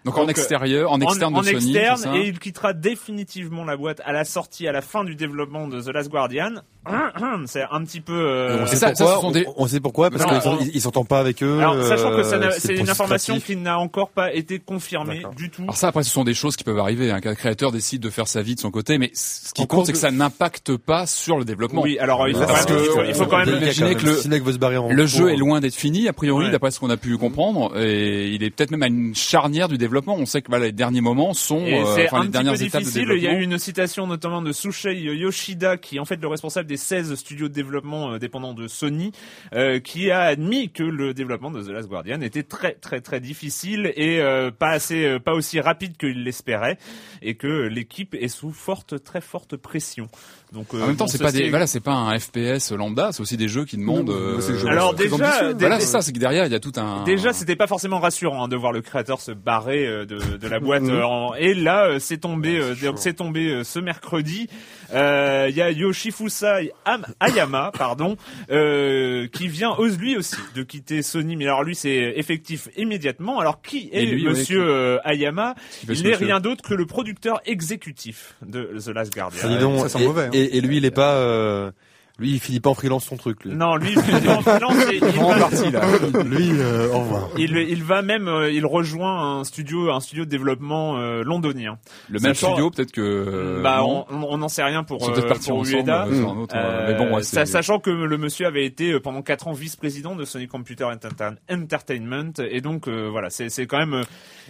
Donc, 0.06 0.18
en 0.18 0.22
Donc, 0.22 0.32
extérieur, 0.32 0.92
en 0.92 1.00
externe 1.00 1.36
en, 1.36 1.42
de 1.42 1.46
Sony, 1.46 1.78
externe, 1.78 1.98
ça 1.98 2.16
et 2.18 2.28
il 2.28 2.40
quittera 2.40 2.74
définitivement 2.74 3.64
la 3.64 3.78
boîte 3.78 4.02
à 4.04 4.12
la 4.12 4.26
sortie, 4.26 4.68
à 4.68 4.74
la 4.74 4.82
fin 4.82 5.04
du 5.04 5.16
développement 5.16 5.68
de 5.68 5.82
The 5.82 5.88
Last 5.88 6.10
Guardian. 6.10 6.56
C'est 7.46 7.64
un 7.72 7.84
petit 7.84 8.02
peu. 8.02 8.14
euh, 8.14 8.60
on, 8.62 8.66
sait 8.68 8.76
ça- 8.76 8.94
ça, 8.96 9.06
pourquoi, 9.06 9.16
ce 9.16 9.22
sont 9.22 9.32
des- 9.32 9.46
on, 9.58 9.68
sait 9.68 9.80
pourquoi 9.80 10.10
parce 10.12 10.26
qu'ils 10.62 10.82
s'entendent 10.82 11.08
pas 11.08 11.20
avec 11.20 11.42
eux. 11.44 11.60
Alors, 11.60 11.82
sachant 11.84 12.10
que 12.12 12.16
euh, 12.22 12.52
c'est 12.58 12.76
une 12.76 12.90
information 12.90 13.40
qui 13.40 13.56
n'a 13.56 13.80
encore 13.80 14.10
pas 14.10 14.34
été 14.34 14.60
confirmée 14.60 15.24
du 15.38 15.50
tout. 15.50 15.64
Alors 15.64 15.78
ça, 15.78 15.88
après, 15.88 16.04
ce 16.04 16.10
sont 16.10 16.24
des 16.24 16.34
choses 16.34 16.56
qui 16.56 16.64
peuvent 16.64 16.80
arriver. 16.80 17.12
hein, 17.12 17.22
qu'un 17.22 17.36
créateur 17.36 17.72
décide 17.72 18.02
de 18.02 18.10
faire 18.10 18.28
sa 18.28 18.42
vie 18.42 18.56
de 18.56 18.60
son 18.60 18.72
côté, 18.72 18.98
mais 18.98 19.12
ce 19.14 19.54
qui 19.54 19.62
En 19.62 19.66
compte, 19.66 19.86
c'est 19.86 19.92
que 19.94 19.98
ça 19.98 20.12
n'impacte 20.12 20.76
pas 20.78 21.06
sur 21.06 21.38
le 21.38 21.46
développement. 21.46 21.82
Oui, 21.82 21.98
alors 22.00 22.28
il 22.28 22.36
faut, 22.36 22.42
Parce 22.42 22.66
quand 22.66 22.74
même, 22.74 22.80
que 22.82 22.86
il 22.86 22.92
faut, 22.92 23.04
il 23.10 23.14
faut 23.14 23.26
quand 23.28 23.46
même. 23.46 23.56
imaginer 23.62 23.96
que 23.96 24.06
le- 24.06 24.16
Si 24.18 24.28
le 24.28 24.36
mec 24.36 24.44
veut 24.44 24.54
se 24.54 24.58
barrer 24.58 24.78
en 24.78 24.90
Le 24.90 24.96
cours, 24.96 25.08
jeu 25.08 25.30
est 25.32 25.38
loin 25.38 25.60
d'être 25.62 25.76
fini, 25.76 26.08
a 26.08 26.14
priori, 26.14 26.46
Ouais. 26.46 26.52
d'après 26.52 26.72
ce 26.72 26.80
qu'on 26.80 26.90
a 26.90 26.98
pu 26.98 27.18
comprendre, 27.18 27.78
et 27.80 28.30
il 28.30 28.44
est 28.44 28.50
peut-être 28.50 28.72
même 28.72 28.84
à 28.84 28.88
une 28.88 29.16
charnière 29.16 29.68
du 29.68 29.78
développement. 29.78 30.16
On 30.18 30.26
sait 30.26 30.42
que 30.42 30.48
voilà, 30.50 30.66
les 30.66 30.72
derniers 30.72 31.02
moments 31.02 31.34
sont, 31.34 31.62
euh, 31.66 32.06
enfin 32.06 32.24
les 32.24 32.30
dernières 32.30 32.62
étapes 32.62 32.82
de 32.82 32.86
difficile. 32.86 33.02
Il 33.04 33.08
développement. 33.08 33.32
y 33.32 33.36
a 33.36 33.40
eu 33.40 33.44
une 33.44 33.58
citation 33.58 34.08
notamment 34.08 34.42
de 34.42 34.52
Sushei 34.52 34.96
Yoshida, 35.02 35.78
qui 35.78 35.98
est 35.98 36.00
en 36.00 36.06
fait 36.06 36.20
le 36.22 36.28
responsable 36.28 36.68
des 36.74 36.78
16 36.78 37.14
studios 37.14 37.50
de 37.50 37.54
développement 37.54 38.14
euh, 38.14 38.18
dépendants 38.18 38.56
de 38.56 38.68
Sony, 38.68 39.12
euh, 39.54 39.80
qui 39.80 40.10
a 40.10 40.22
admis 40.22 40.72
que 40.72 40.82
le 40.82 41.14
développement 41.14 41.52
de 41.52 41.62
The 41.62 41.68
Last 41.68 41.88
Guardian 41.88 42.22
était 42.22 42.42
très 42.42 42.74
très 42.74 43.00
très 43.00 43.20
difficile 43.20 43.94
et 43.96 44.22
euh, 44.22 44.50
pas 44.50 44.72
assez, 44.72 45.20
pas 45.20 45.34
aussi 45.34 45.60
rapide 45.60 45.98
qu'il 45.98 46.24
l'espérait, 46.24 46.80
et 47.22 47.36
que 47.36 47.68
l'équipe 47.68 48.16
est 48.16 48.28
sous 48.28 48.52
forte, 48.52 49.04
très 49.04 49.22
forte 49.22 49.56
pression. 49.56 50.08
Donc, 50.54 50.68
euh, 50.74 50.84
En 50.84 50.88
même 50.88 50.96
temps, 50.96 51.06
bon, 51.06 51.12
c'est 51.12 51.18
ça, 51.18 51.24
pas 51.26 51.32
des, 51.32 51.50
voilà, 51.50 51.66
c'est 51.68 51.80
pas 51.80 51.94
un 51.94 52.18
FPS 52.20 52.72
lambda, 52.72 53.10
c'est 53.12 53.22
aussi 53.22 53.38
des 53.38 53.48
jeux 53.48 53.66
qui 53.66 53.76
demandent. 53.78 54.08
Non, 54.10 54.14
euh, 54.16 54.40
jeux 54.40 54.68
Alors 54.68 54.94
déjà, 54.94 55.52
dès- 55.54 55.60
voilà, 55.66 55.80
c'est 55.80 55.88
ça, 55.88 56.02
c'est 56.02 56.12
que 56.14 56.20
derrière, 56.20 56.46
il 56.46 56.52
y 56.52 56.56
a 56.56 56.60
tout 56.60 56.74
un. 56.78 57.04
Déjà, 57.06 57.34
c'était 57.34 57.56
pas 57.56 57.66
forcément 57.68 58.00
rassurant 58.00 58.44
hein, 58.44 58.48
de 58.48 58.56
voir 58.56 58.72
le 58.72 58.82
créateur 58.82 59.20
se 59.20 59.32
barrer 59.32 59.86
euh, 59.88 60.06
de, 60.06 60.20
de 60.38 60.48
la 60.48 60.60
boîte. 60.62 60.84
Euh, 60.84 61.02
en- 61.04 61.34
Et 61.36 61.54
là, 61.56 61.88
euh, 61.88 62.00
c'est 62.00 62.18
tombé, 62.20 62.58
euh, 62.60 62.76
c'est 62.98 63.14
tombé 63.14 63.48
euh, 63.50 63.64
ce 63.64 63.80
mercredi. 63.80 64.48
Euh, 64.94 65.48
Il 65.50 65.56
y 65.56 65.62
a 65.62 65.72
Yoshifusa 65.72 66.58
Am- 66.86 67.06
Ayama, 67.20 67.72
pardon, 67.78 68.16
euh, 68.52 69.28
qui 69.28 69.48
vient 69.48 69.74
ose 69.78 69.98
lui 69.98 70.16
aussi 70.18 70.36
de 70.56 70.64
quitter 70.64 71.02
Sony. 71.02 71.36
Mais 71.36 71.46
alors 71.46 71.64
lui, 71.64 71.76
c'est 71.76 72.14
effectif 72.16 72.70
immédiatement. 72.78 73.40
Alors 73.40 73.62
qui 73.62 73.90
est 73.92 74.06
lui, 74.06 74.24
Monsieur 74.26 74.64
euh, 74.64 74.98
Ayama? 75.04 75.56
Il 75.90 76.04
n'est 76.04 76.16
rien 76.16 76.40
d'autre 76.40 76.64
que 76.68 76.74
le 76.74 76.86
producteur 76.86 77.42
exécutif 77.46 78.36
de 78.46 78.70
The 78.84 78.90
Last 78.90 79.14
Guardian. 79.14 79.42
Ah, 79.44 79.48
dis 79.48 79.58
donc, 79.58 79.80
ça 79.80 79.90
sent 79.90 80.04
et, 80.04 80.08
mauvais, 80.08 80.24
hein. 80.26 80.30
et, 80.34 80.43
et 80.46 80.62
lui, 80.62 80.78
il 80.78 80.86
est 80.86 80.92
pas, 80.92 81.14
euh, 81.16 81.72
lui, 82.20 82.32
il 82.34 82.40
finit 82.40 82.60
pas 82.60 82.70
en 82.70 82.76
freelance 82.76 83.06
son 83.06 83.18
truc. 83.18 83.44
Lui, 83.44 83.56
Non, 83.56 83.76
lui, 83.76 83.94
il 83.94 84.26
est 84.28 84.30
en 84.30 84.42
freelance 84.42 84.86
et 84.92 84.98
il 85.02 85.02
va- 85.20 85.40
parti 85.40 85.72
là. 85.72 85.82
lui 86.24 86.52
euh, 86.60 86.90
au 86.94 87.00
revoir. 87.00 87.30
il, 87.40 87.58
il 87.58 87.84
va 87.84 88.04
même, 88.04 88.28
euh, 88.28 88.52
il 88.52 88.66
rejoint 88.68 89.40
un 89.40 89.44
studio, 89.44 89.92
un 89.92 90.00
studio 90.00 90.24
de 90.26 90.30
développement 90.30 90.98
euh, 91.00 91.24
londonien. 91.24 91.80
Le 92.10 92.20
même 92.20 92.34
Sachant- 92.36 92.50
studio, 92.54 92.70
peut-être 92.70 92.92
que. 92.92 93.62
bah, 93.64 93.78
non. 93.80 94.06
on 94.12 94.38
n'en 94.38 94.48
sait 94.48 94.64
rien 94.64 94.84
pour, 94.84 94.98
Ils 95.02 95.06
sont 95.06 95.12
peut-être 95.12 95.26
euh, 95.26 95.30
partis 95.30 95.50
pour 95.50 95.60
ensemble 95.60 95.78
Ueda. 95.80 96.06
euh, 96.06 96.16
sur 96.20 96.30
un 96.30 96.38
autre. 96.38 96.56
euh, 96.56 96.88
mais 96.88 96.98
bon, 96.98 97.16
ouais, 97.16 97.24
sa- 97.24 97.46
c'est. 97.46 97.52
sachant 97.54 97.80
que 97.80 97.90
le 97.90 98.18
monsieur 98.20 98.46
avait 98.46 98.66
été 98.66 99.00
pendant 99.00 99.24
quatre 99.24 99.48
ans 99.48 99.54
vice-président 99.54 100.16
de 100.16 100.24
Sony 100.24 100.48
Computer 100.48 100.84
Enter- 100.86 101.36
Entertainment 101.52 102.34
et 102.48 102.62
donc 102.62 102.88
euh, 102.88 103.08
voilà 103.10 103.30
c'est 103.30 103.50
c'est 103.50 103.66
quand 103.66 103.78
même 103.80 103.94
euh, 103.96 104.04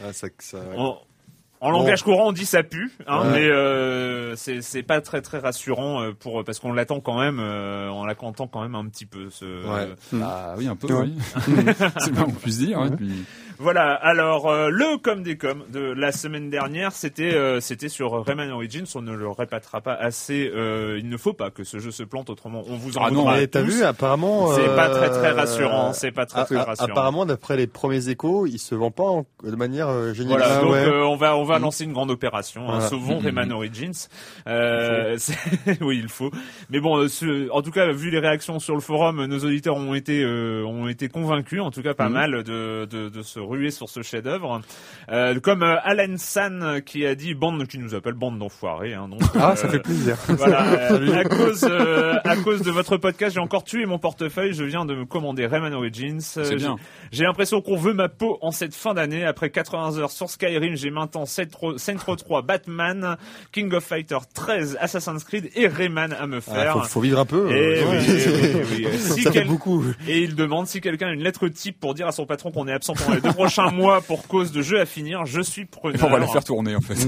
Ah, 0.03 0.11
ça, 0.13 0.27
ça- 0.39 0.57
en, 1.67 1.71
langage 1.71 2.03
courant 2.03 2.27
on 2.27 2.31
dit 2.31 2.45
ça 2.45 2.61
pue 2.63 2.91
hein, 3.07 3.21
Ouais. 3.23 3.31
mais 3.31 3.45
euh, 3.47 4.35
c'est 4.35 4.61
c'est 4.61 4.83
pas 4.83 5.01
très 5.01 5.21
très 5.21 5.39
rassurant 5.39 6.01
euh, 6.01 6.11
pour 6.11 6.43
parce 6.43 6.59
qu'on 6.59 6.73
l'attend 6.73 6.99
quand 6.99 7.19
même 7.19 7.39
euh, 7.39 7.89
on 7.89 8.05
l'attend 8.05 8.33
quand 8.47 8.61
même 8.61 8.75
un 8.75 8.85
petit 8.85 9.05
peu 9.05 9.29
ce 9.29 9.45
Ouais. 9.67 9.89
Ah 10.21 10.53
oui, 10.57 10.67
un 10.67 10.75
peu, 10.75 10.87
Ouais. 10.93 11.07
oui. 11.47 11.63
c'est 11.97 12.11
moins 12.13 12.25
qu'on 12.25 12.31
puisse 12.31 12.59
dire. 12.59 12.79
ouais, 12.79 12.91
puis- 12.91 13.23
Voilà, 13.63 13.93
alors 13.93 14.49
euh, 14.51 14.69
le 14.69 14.97
com 14.97 15.23
des 15.23 15.37
com 15.37 15.63
de 15.71 15.79
la 15.79 16.11
semaine 16.11 16.49
dernière, 16.49 16.91
c'était 16.91 17.33
euh, 17.33 17.61
c'était 17.61 17.87
sur 17.87 18.25
Rayman 18.25 18.51
Origins, 18.51 18.83
on 18.95 19.01
ne 19.01 19.13
le 19.13 19.29
répétera 19.29 19.79
pas 19.79 19.93
assez, 19.93 20.51
euh, 20.53 20.97
il 20.99 21.07
ne 21.07 21.15
faut 21.15 21.31
pas 21.31 21.49
que 21.49 21.63
ce 21.63 21.79
jeu 21.79 21.89
se 21.91 22.03
plante, 22.03 22.29
autrement 22.29 22.63
on 22.67 22.75
vous 22.75 22.97
en 22.97 23.05
Ah 23.05 23.11
non, 23.11 23.33
Et 23.35 23.47
t'as 23.47 23.61
vu, 23.61 23.81
apparemment, 23.83 24.51
C'est 24.53 24.67
euh, 24.67 24.75
pas 24.75 24.89
très 24.89 25.09
très 25.09 25.31
rassurant, 25.31 25.93
c'est 25.93 26.11
pas 26.11 26.25
très 26.25 26.43
très 26.43 26.57
rassurant. 26.61 26.89
Apparemment, 26.91 27.25
d'après 27.25 27.55
les 27.55 27.67
premiers 27.67 28.09
échos, 28.09 28.45
il 28.47 28.59
se 28.59 28.75
vend 28.75 28.91
pas 28.91 29.03
en- 29.05 29.25
de 29.43 29.55
manière 29.55 29.87
euh, 29.87 30.13
géniale. 30.13 30.39
Voilà, 30.39 30.57
Ah 30.57 30.61
donc 30.61 30.71
ouais. 30.73 30.85
euh, 30.85 31.05
on 31.05 31.15
va 31.15 31.37
on 31.37 31.45
va 31.45 31.57
lancer 31.57 31.85
une 31.85 31.93
grande 31.93 32.11
opération. 32.11 32.63
hein, 32.63 32.73
Voilà. 32.73 32.87
sauvons 32.89 33.19
Mhm. 33.19 33.23
Rayman 33.25 33.51
Origins. 33.53 34.07
Euh, 34.47 35.17
oui, 35.81 35.99
il 36.03 36.09
faut. 36.09 36.31
Mais 36.69 36.79
bon, 36.81 36.97
euh, 36.97 37.07
ce- 37.07 37.49
en 37.51 37.61
tout 37.61 37.71
cas, 37.71 37.91
vu 37.93 38.09
les 38.09 38.19
réactions 38.19 38.59
sur 38.59 38.75
le 38.75 38.81
forum, 38.81 39.23
nos 39.25 39.39
auditeurs 39.39 39.77
ont 39.77 39.93
été 39.93 40.21
euh, 40.21 40.65
ont 40.65 40.87
été 40.89 41.07
convaincus, 41.07 41.61
en 41.61 41.71
tout 41.71 41.81
cas 41.81 41.93
pas 41.93 42.07
Mhm. 42.07 42.13
mal, 42.13 42.43
de, 42.43 42.85
de 42.91 43.09
de 43.09 43.21
se 43.21 43.39
ruer 43.53 43.71
sur 43.71 43.87
ce 43.89 44.01
chef-d'œuvre. 44.01 44.61
Euh, 45.11 45.39
comme 45.39 45.63
euh, 45.63 45.75
Alan 45.83 46.15
San 46.17 46.81
qui 46.85 47.05
a 47.05 47.15
dit 47.15 47.33
bande 47.33 47.65
qui 47.67 47.77
nous 47.77 47.95
appelle 47.95 48.13
bande 48.13 48.39
d'enfoirés. 48.39 48.93
Hein, 48.93 49.07
donc, 49.09 49.21
Ah, 49.35 49.51
euh, 49.51 49.55
ça 49.55 49.69
fait 49.69 49.79
plaisir. 49.79 50.17
voilà, 50.27 50.63
euh, 50.91 51.15
à 51.15 51.23
cause 51.23 51.67
euh, 51.69 52.15
à 52.23 52.35
cause 52.37 52.61
de 52.61 52.71
votre 52.71 52.97
podcast, 52.97 53.33
j'ai 53.35 53.39
encore 53.39 53.63
tué 53.63 53.85
mon 53.85 53.99
portefeuille. 53.99 54.53
Je 54.53 54.63
viens 54.63 54.85
de 54.85 54.95
me 54.95 55.05
commander 55.05 55.45
Rayman 55.45 55.73
Origins. 55.73 56.19
Euh, 56.37 56.43
C'est 56.43 56.55
bien. 56.55 56.75
j'ai- 57.11 57.23
l'impression 57.23 57.61
qu'on 57.61 57.77
veut 57.77 57.93
ma 57.93 58.09
peau 58.09 58.37
en 58.41 58.51
cette 58.51 58.75
fin 58.75 58.93
d'année. 58.93 59.23
Après 59.25 59.49
80 59.49 59.97
heures 59.99 60.11
sur 60.11 60.29
Skyrim, 60.29 60.75
j'ai 60.75 60.89
maintenant 60.89 61.25
Row 62.05 62.15
3, 62.15 62.41
Batman, 62.41 63.17
King 63.51 63.73
of 63.73 63.83
Fighter 63.83 64.17
13, 64.33 64.77
Assassin's 64.81 65.23
Creed 65.23 65.49
et 65.55 65.67
Rayman 65.67 66.13
à 66.13 66.27
me 66.27 66.37
Ah, 66.37 66.41
faire. 66.41 66.73
faut, 66.73 66.87
faut 66.87 67.01
vivre 67.01 67.19
un 67.19 67.25
peu. 67.25 67.51
Et 67.51 67.81
euh, 67.81 67.85
oui, 67.89 67.97
oui, 68.07 68.61
oui, 68.77 68.85
oui. 68.85 68.87
Si 68.97 69.21
ça 69.23 69.31
fait 69.31 69.39
quel- 69.39 69.47
beaucoup. 69.47 69.83
Et 70.07 70.19
il 70.21 70.35
demande 70.35 70.67
si 70.67 70.81
quelqu'un 70.81 71.07
a 71.07 71.11
une 71.11 71.23
lettre 71.23 71.47
type 71.47 71.79
pour 71.79 71.93
dire 71.93 72.07
à 72.07 72.11
son 72.11 72.25
patron 72.25 72.51
qu'on 72.51 72.67
est 72.67 72.73
absent 72.73 72.93
pendant 72.93 73.13
les 73.15 73.21
deux 73.21 73.32
prochains 73.33 73.71
mois 73.71 74.01
pour 74.01 74.27
cause 74.27 74.51
de 74.51 74.61
jeux 74.61 74.79
à 74.79 74.85
finir. 74.85 75.25
Je 75.25 75.41
suis 75.41 75.65
preneur. 75.65 75.99
On 76.03 76.09
va 76.09 76.19
la 76.19 76.27
faire 76.27 76.43
tourner 76.43 76.75
en 76.75 76.81
fait. 76.81 76.95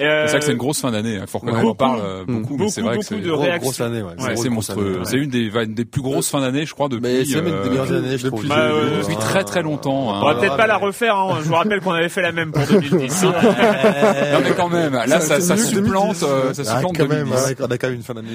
Euh, 0.00 0.24
C'est 0.26 0.30
vrai 0.32 0.38
que 0.40 0.44
c'est 0.46 0.52
une 0.52 0.58
grosse 0.58 0.80
fin 0.80 0.90
d'année. 0.90 1.18
Il 1.20 1.26
faut 1.26 1.38
qu'on 1.38 1.48
en 1.54 1.60
beaucoup, 1.62 1.74
parle 1.74 2.00
euh, 2.02 2.24
beaucoup, 2.26 2.56
mais 2.56 2.68
c'est 2.68 2.80
beaucoup, 2.82 2.94
vrai 2.94 2.98
que 2.98 3.04
c'est 3.04 3.14
réactions. 3.16 3.58
grosse 3.60 3.80
année, 3.80 4.02
ouais. 4.02 4.22
Ouais, 4.22 4.36
c'est 4.36 4.48
monstrueux. 4.48 5.00
C'est 5.04 5.16
une 5.16 5.30
des, 5.30 5.50
des 5.66 5.84
plus 5.84 6.02
grosses 6.02 6.28
fins 6.30 6.40
d'année, 6.40 6.64
je 6.66 6.72
crois, 6.74 6.88
depuis. 6.88 7.02
Mais 7.02 7.24
c'est 7.24 7.42
même 7.42 7.46
une 7.54 7.62
des 7.62 7.66
euh, 7.68 7.70
meilleures 7.70 7.92
années, 7.92 8.18
je 8.18 8.26
trouve. 8.26 8.40
depuis- 8.42 8.48
Bah, 8.48 8.70
depuis 9.00 9.16
très 9.16 9.44
très 9.44 9.62
longtemps. 9.62 10.08
On 10.20 10.24
va 10.24 10.30
hein. 10.30 10.34
peut-être 10.40 10.56
pas 10.56 10.66
la 10.66 10.76
refaire. 10.76 11.16
Hein. 11.16 11.38
Je 11.42 11.48
vous 11.48 11.54
rappelle 11.54 11.80
qu'on 11.80 11.92
avait 11.92 12.08
fait 12.08 12.22
la 12.22 12.32
même 12.32 12.52
pour 12.52 12.66
2010. 12.66 13.24
hein. 13.24 13.32
Non 14.32 14.40
mais 14.42 14.52
quand 14.56 14.68
même, 14.68 14.92
là 14.94 15.20
ça, 15.20 15.40
Ça, 15.40 15.56
supplante, 15.56 16.20
2010. 16.20 16.54
ça 16.54 16.62
Ah, 16.66 16.74
supplante 16.76 16.96
quand 16.96 17.08
même, 17.08 17.28
2010. 17.28 17.46
ouais, 17.48 17.56
on 17.60 17.64
a 17.70 17.78
quand 17.78 17.86
même 17.88 17.96
une 17.96 18.02
fin 18.02 18.14
d'année. 18.14 18.28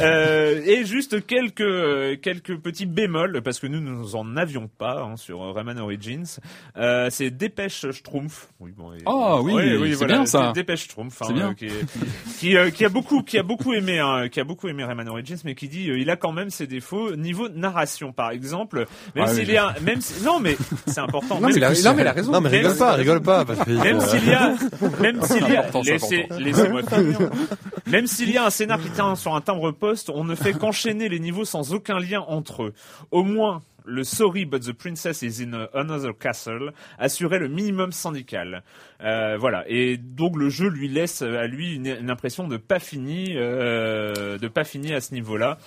Euh, 0.00 0.60
et 0.64 0.84
juste 0.84 1.26
quelques 1.26 2.20
quelques 2.22 2.56
petits 2.58 2.86
bémols 2.86 3.42
parce 3.42 3.58
que 3.58 3.66
nous 3.66 3.80
nous 3.80 4.16
en 4.16 4.36
avions 4.36 4.68
pas 4.78 5.02
hein, 5.02 5.16
sur 5.16 5.40
Rayman 5.54 5.78
Origins. 5.78 6.24
Euh, 6.76 7.08
c'est 7.10 7.30
Dépêche 7.30 7.86
Schtroumpf. 7.90 8.48
Oui, 8.60 8.72
Ah 9.06 9.40
oui, 9.40 9.94
c'est 9.98 10.06
bien, 10.06 10.26
ça. 10.26 10.52
Dépêche 10.54 10.86
Schtroumpf. 10.92 11.18
Bien. 11.32 11.50
euh, 11.50 11.54
qui, 11.54 11.66
est- 11.66 12.38
qui, 12.38 12.56
euh, 12.56 12.70
qui 12.70 12.84
a 12.84 12.88
beaucoup 12.88 13.22
qui 13.22 13.38
a 13.38 13.42
beaucoup 13.42 13.72
aimé 13.72 13.98
hein, 13.98 14.28
qui 14.28 14.40
a 14.40 14.44
beaucoup 14.44 14.68
aimé 14.68 14.84
Rayman 14.84 15.08
Origins, 15.08 15.38
mais 15.44 15.54
qui 15.54 15.68
dit 15.68 15.88
euh, 15.90 15.98
il 15.98 16.10
a 16.10 16.16
quand 16.16 16.32
même 16.32 16.50
ses 16.50 16.66
défauts 16.66 17.16
niveau 17.16 17.48
narration 17.48 18.12
par 18.12 18.30
exemple. 18.30 18.86
Même 19.14 19.24
Ah 19.26 19.30
oui, 19.30 19.36
s'il 19.36 19.46
je- 19.46 19.52
y 19.52 19.56
a 19.56 19.74
même 19.82 20.00
si- 20.00 20.22
non 20.24 20.38
mais 20.38 20.56
c'est 20.86 20.98
important. 21.00 21.36
Non, 21.40 21.48
Même 21.48 21.52
mais 21.52 21.56
il 21.56 21.64
a, 21.64 21.74
si- 21.74 21.84
non, 21.84 21.94
mais 21.94 22.02
il 22.02 22.06
a 22.08 22.12
raison. 22.12 22.32
Non, 22.32 22.40
mais 22.40 22.48
rigole 22.50 22.76
pas, 22.76 22.92
rigole 22.92 23.22
pas. 23.22 23.44
Parce 23.44 23.60
que, 23.60 23.70
Même 23.70 23.96
euh, 23.96 24.00
s'il 24.00 24.28
y 24.28 24.32
a, 24.34 24.54
même 25.00 25.22
s'il 25.24 25.48
y 25.48 25.56
a, 25.56 25.66
laissez, 25.84 26.26
laissez-moi 26.38 26.82
finir. 26.88 27.18
Même 27.86 28.06
s'il 28.06 28.30
y 28.30 28.36
a 28.36 28.44
un 28.46 28.50
scénar 28.50 28.80
qui 28.80 28.90
tient 28.90 29.14
sur 29.16 29.34
un 29.34 29.40
timbre 29.40 29.70
poste, 29.72 30.10
on 30.10 30.24
ne 30.24 30.34
fait 30.34 30.52
qu'enchaîner 30.52 31.08
les 31.08 31.18
niveaux 31.20 31.44
sans 31.44 31.72
aucun 31.72 31.98
lien 31.98 32.20
entre 32.28 32.64
eux. 32.64 32.74
Au 33.10 33.22
moins, 33.24 33.62
le 33.84 34.04
Sorry 34.04 34.44
but 34.44 34.62
the 34.62 34.72
princess 34.72 35.22
is 35.22 35.42
in 35.42 35.66
another 35.74 36.12
castle 36.16 36.72
assurait 36.98 37.38
le 37.40 37.48
minimum 37.48 37.90
syndical. 37.92 38.62
Euh, 39.04 39.36
voilà. 39.38 39.64
Et 39.68 39.96
donc 39.96 40.36
le 40.36 40.48
jeu 40.48 40.68
lui 40.68 40.88
laisse 40.88 41.22
euh, 41.22 41.38
à 41.40 41.46
lui 41.46 41.74
une, 41.74 41.86
une 41.86 42.10
impression 42.10 42.46
de 42.46 42.56
pas 42.56 42.78
fini, 42.78 43.30
euh, 43.36 44.38
de 44.38 44.48
pas 44.48 44.64
fini 44.64 44.92
à 44.94 45.00
ce 45.00 45.12
niveau-là. 45.14 45.58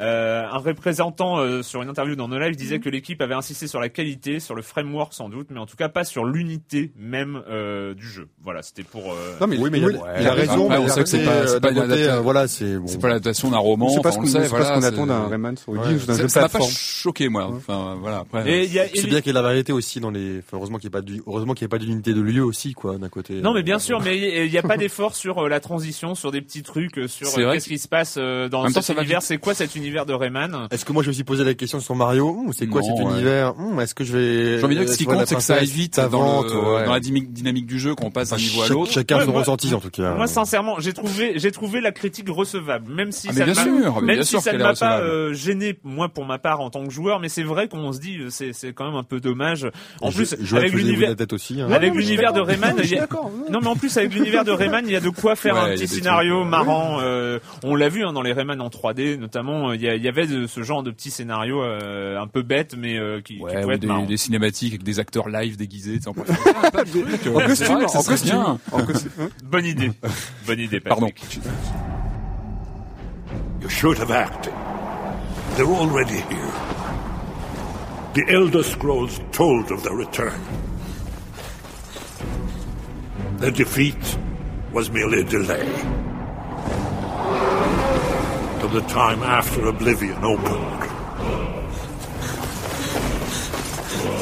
Euh, 0.00 0.42
un 0.50 0.58
représentant 0.58 1.38
euh, 1.38 1.62
sur 1.62 1.82
une 1.82 1.88
interview 1.88 2.16
dans 2.16 2.28
No 2.28 2.38
Live 2.38 2.56
disait 2.56 2.80
que 2.80 2.88
l'équipe 2.88 3.20
avait 3.20 3.34
insisté 3.34 3.66
sur 3.66 3.80
la 3.80 3.88
qualité, 3.88 4.40
sur 4.40 4.54
le 4.54 4.62
framework 4.62 5.12
sans 5.12 5.28
doute, 5.28 5.48
mais 5.50 5.60
en 5.60 5.66
tout 5.66 5.76
cas 5.76 5.88
pas 5.88 6.04
sur 6.04 6.24
l'unité 6.24 6.92
même 6.96 7.40
euh, 7.48 7.94
du 7.94 8.06
jeu. 8.08 8.28
Voilà, 8.42 8.62
c'était 8.62 8.82
pour. 8.82 9.12
euh, 9.12 9.36
Non, 9.40 9.46
mais 9.46 9.58
Oui, 9.58 9.68
mais 9.70 9.78
il 9.78 9.84
a, 9.84 9.86
oui, 9.88 9.94
il 9.94 10.26
a 10.26 10.30
après, 10.30 10.40
raison, 10.40 10.64
après, 10.70 10.78
mais 10.78 10.84
on 10.84 10.88
sait 10.88 11.02
que 11.02 11.08
c'est 11.08 11.24
pas- 11.24 11.46
c'est 11.46 11.60
pas 11.60 11.72
côté, 11.72 12.08
euh, 12.08 12.20
voilà, 12.20 12.48
c'est 12.48 12.76
bon. 12.78 12.86
C'est 12.86 13.00
pas 13.00 13.08
l'adaptation 13.08 13.50
d'un 13.50 13.58
roman, 13.58 13.88
c'est 13.90 14.02
pas 14.02 14.08
enfin, 14.08 14.26
ce 14.26 14.36
on 14.36 14.40
qu'on 14.42 14.48
voilà. 14.48 14.64
ce 14.64 14.72
qu'on 14.72 14.82
attend 14.82 15.02
c'est- 15.02 15.06
d'un 15.08 15.28
Rayman 15.28 15.56
sur 15.56 15.72
Ouais. 15.72 15.78
Ça 15.98 16.14
jeu 16.16 16.28
ça 16.28 16.40
m'a 16.42 16.48
pas 16.48 16.58
choqué 16.68 17.28
moi. 17.28 17.44
Enfin 17.54 17.96
voilà. 18.00 18.18
Après, 18.20 18.48
Et 18.50 18.64
il 18.64 18.72
y 18.72 18.78
a, 18.80 18.86
C'est 18.94 19.06
bien 19.06 19.20
qu'il 19.20 19.28
y 19.28 19.30
ait 19.30 19.32
la 19.34 19.42
variété 19.42 19.72
aussi 19.72 20.00
dans 20.00 20.10
les. 20.10 20.38
enfin, 20.38 20.56
heureusement 20.56 20.78
qu'il 20.78 20.88
n'y 20.88 20.90
ait 20.90 20.98
pas 20.98 21.02
du, 21.02 21.22
heureusement 21.26 21.54
qu'il 21.54 21.64
n'y 21.64 21.66
ait 21.66 21.76
pas 21.76 21.78
d'unité 21.78 22.12
de 22.14 22.20
lieu 22.20 22.44
aussi. 22.44 22.71
Aussi, 22.72 22.74
quoi, 22.74 22.98
d'un 22.98 23.08
côté. 23.08 23.40
Non, 23.40 23.52
mais 23.54 23.62
bien 23.62 23.78
sûr, 23.78 24.00
mais 24.00 24.44
il 24.46 24.50
n'y 24.50 24.58
a 24.58 24.62
pas 24.62 24.76
d'effort 24.76 25.14
sur 25.14 25.38
euh, 25.44 25.48
la 25.48 25.60
transition, 25.60 26.14
sur 26.14 26.30
des 26.30 26.40
petits 26.40 26.62
trucs, 26.62 26.98
euh, 26.98 27.08
sur 27.08 27.28
euh, 27.38 27.52
qu'est-ce 27.52 27.68
qui 27.68 27.78
se 27.78 27.88
passe 27.88 28.16
euh, 28.18 28.48
dans 28.48 28.68
cet 28.68 28.88
univers? 28.96 29.22
C'est 29.22 29.38
quoi 29.38 29.54
cet 29.54 29.74
univers 29.76 30.06
de 30.06 30.12
Rayman? 30.14 30.66
Est-ce 30.70 30.84
que 30.84 30.92
moi 30.92 31.02
je 31.02 31.08
me 31.08 31.12
suis 31.12 31.24
posé 31.24 31.44
la 31.44 31.54
question 31.54 31.80
sur 31.80 31.94
Mario? 31.94 32.36
C'est 32.52 32.66
quoi 32.66 32.82
cet 32.82 32.98
univers? 32.98 33.54
Hum, 33.58 33.80
Est-ce 33.80 33.94
que 33.94 34.04
je 34.04 34.16
vais 34.16 34.58
J'ai 34.58 34.64
envie 34.64 34.74
de 34.76 34.80
dire 34.80 34.86
que 34.88 34.92
ce 34.92 34.98
qui 34.98 35.04
compte, 35.04 35.26
c'est 35.26 35.34
que 35.36 35.40
ça 35.42 35.56
aille 35.56 35.66
vite 35.66 36.00
dans, 36.10 36.42
le- 36.42 36.48
ouais. 36.74 36.84
dans 36.84 36.92
la 36.92 37.00
dynamique, 37.00 37.66
du 37.66 37.78
jeu, 37.78 37.94
qu'on 37.94 38.10
passe 38.10 38.30
d'un 38.30 38.36
niveau 38.36 38.62
à 38.62 38.66
chaque- 38.66 38.74
l'autre. 38.76 38.92
Chacun 38.92 39.24
son 39.24 39.32
ressenti 39.32 39.72
en 39.74 39.80
tout 39.80 39.90
cas. 39.90 40.14
Moi, 40.14 40.26
sincèrement, 40.26 40.78
j'ai 40.80 40.92
trouvé, 40.92 41.34
j'ai 41.38 41.50
trouvé 41.52 41.80
la 41.80 41.92
critique 41.92 42.28
recevable, 42.28 42.92
même 42.92 43.12
si 43.12 43.28
Ah, 43.30 43.32
ça 43.32 43.46
ne 44.52 44.58
m'a- 44.58 44.74
pas 44.74 45.00
euh, 45.00 45.32
gêné, 45.32 45.78
moi 45.84 46.08
pour 46.08 46.24
ma 46.24 46.38
part 46.38 46.60
en 46.60 46.70
tant 46.70 46.84
que 46.84 46.90
joueur, 46.90 47.20
mais 47.20 47.28
c'est 47.28 47.42
vrai 47.42 47.68
qu'on 47.68 47.92
se 47.92 48.00
dit, 48.00 48.18
euh, 48.18 48.26
c'est, 48.30 48.52
c'est 48.52 48.72
quand 48.72 48.86
même 48.86 48.94
un 48.96 49.02
peu 49.02 49.20
dommage. 49.20 49.66
En 50.00 50.10
plus, 50.10 50.34
avec 50.56 50.72
l'univers, 50.72 51.14
aussi. 51.32 51.60
hein. 51.60 51.70
avec 51.70 51.94
l'univers 51.94 52.32
de 52.32 52.40
d'accord. 52.40 52.46
Rayman, 52.62 52.70
Non, 52.70 52.76
mais 52.76 52.82
je 52.82 52.82
il 52.82 52.84
y 52.84 52.88
suis 52.88 52.96
a- 52.98 53.00
d'accord. 53.00 53.30
non 53.50 53.60
mais 53.60 53.66
en 53.68 53.76
plus 53.76 53.96
avec 53.96 54.14
l'univers 54.14 54.44
de 54.44 54.50
Rayman, 54.52 54.84
il 54.86 54.92
y 54.92 54.96
a 54.96 55.00
de 55.00 55.08
quoi 55.10 55.36
faire 55.36 55.54
Ouais, 55.54 55.60
un 55.60 55.68
petit 55.74 55.88
scénario 55.88 56.34
trucs, 56.36 56.44
ouais. 56.44 56.50
marrant. 56.50 56.98
euh, 57.00 57.38
on 57.64 57.74
l'a 57.74 57.88
vu 57.88 58.04
hein, 58.04 58.12
dans 58.12 58.22
les 58.22 58.32
Rayman 58.32 58.60
en 58.60 58.68
3D, 58.68 59.16
notamment, 59.18 59.70
euh, 59.70 59.76
il 59.76 59.82
y, 59.82 60.08
avait 60.08 60.26
de, 60.26 60.46
ce 60.46 60.62
genre 60.62 60.82
de 60.82 60.90
petits 60.90 61.10
scénarios 61.10 61.62
euh, 61.62 62.18
un 62.20 62.26
peu 62.26 62.42
bêtes, 62.42 62.74
mais 62.78 62.96
euh, 62.98 63.20
qui, 63.20 63.36
qui 63.36 63.42
Ouais, 63.42 63.52
pouvaient 63.62 63.64
ou 63.64 63.70
être 63.72 63.80
des, 64.00 64.06
des 64.06 64.16
cinématiques 64.16 64.72
avec 64.72 64.82
des 64.82 64.98
acteurs 65.00 65.28
live 65.28 65.56
déguisés. 65.56 65.98
euh, 66.06 66.10
En 67.34 67.46
costume, 67.46 67.78
en 67.92 68.02
costume. 68.02 68.32
hein. 68.36 68.58
Bonne 69.44 69.66
idée, 69.66 69.90
bonne 70.46 70.60
idée. 70.60 70.80
Pardon. 70.80 71.08
You 73.60 73.68
should 73.68 73.98
have 73.98 74.10
acted. 74.10 74.52
They're 75.56 75.66
already 75.66 76.16
here. 76.30 76.52
The 78.14 78.24
Elder 78.28 78.62
Scrolls 78.62 79.20
told 79.32 79.70
of 79.70 79.82
their 79.82 79.94
return. 79.94 80.32
Their 83.42 83.50
defeat 83.50 84.18
was 84.72 84.88
merely 84.88 85.22
a 85.22 85.24
delay. 85.24 85.66
To 88.60 88.68
the 88.68 88.84
time 88.86 89.24
after 89.24 89.66
Oblivion 89.66 90.22
opened. 90.22 90.84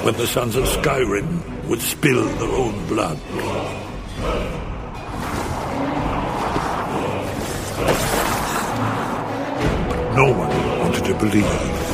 When 0.07 0.15
the 0.15 0.27
sons 0.27 0.57
of 0.57 0.65
Skyrim 0.65 1.67
would 1.69 1.83
spill 1.83 2.25
their 2.25 2.49
own 2.49 2.87
blood. 2.87 3.19
No 10.17 10.33
one 10.33 10.79
wanted 10.79 11.05
to 11.05 11.15
believe. 11.19 11.90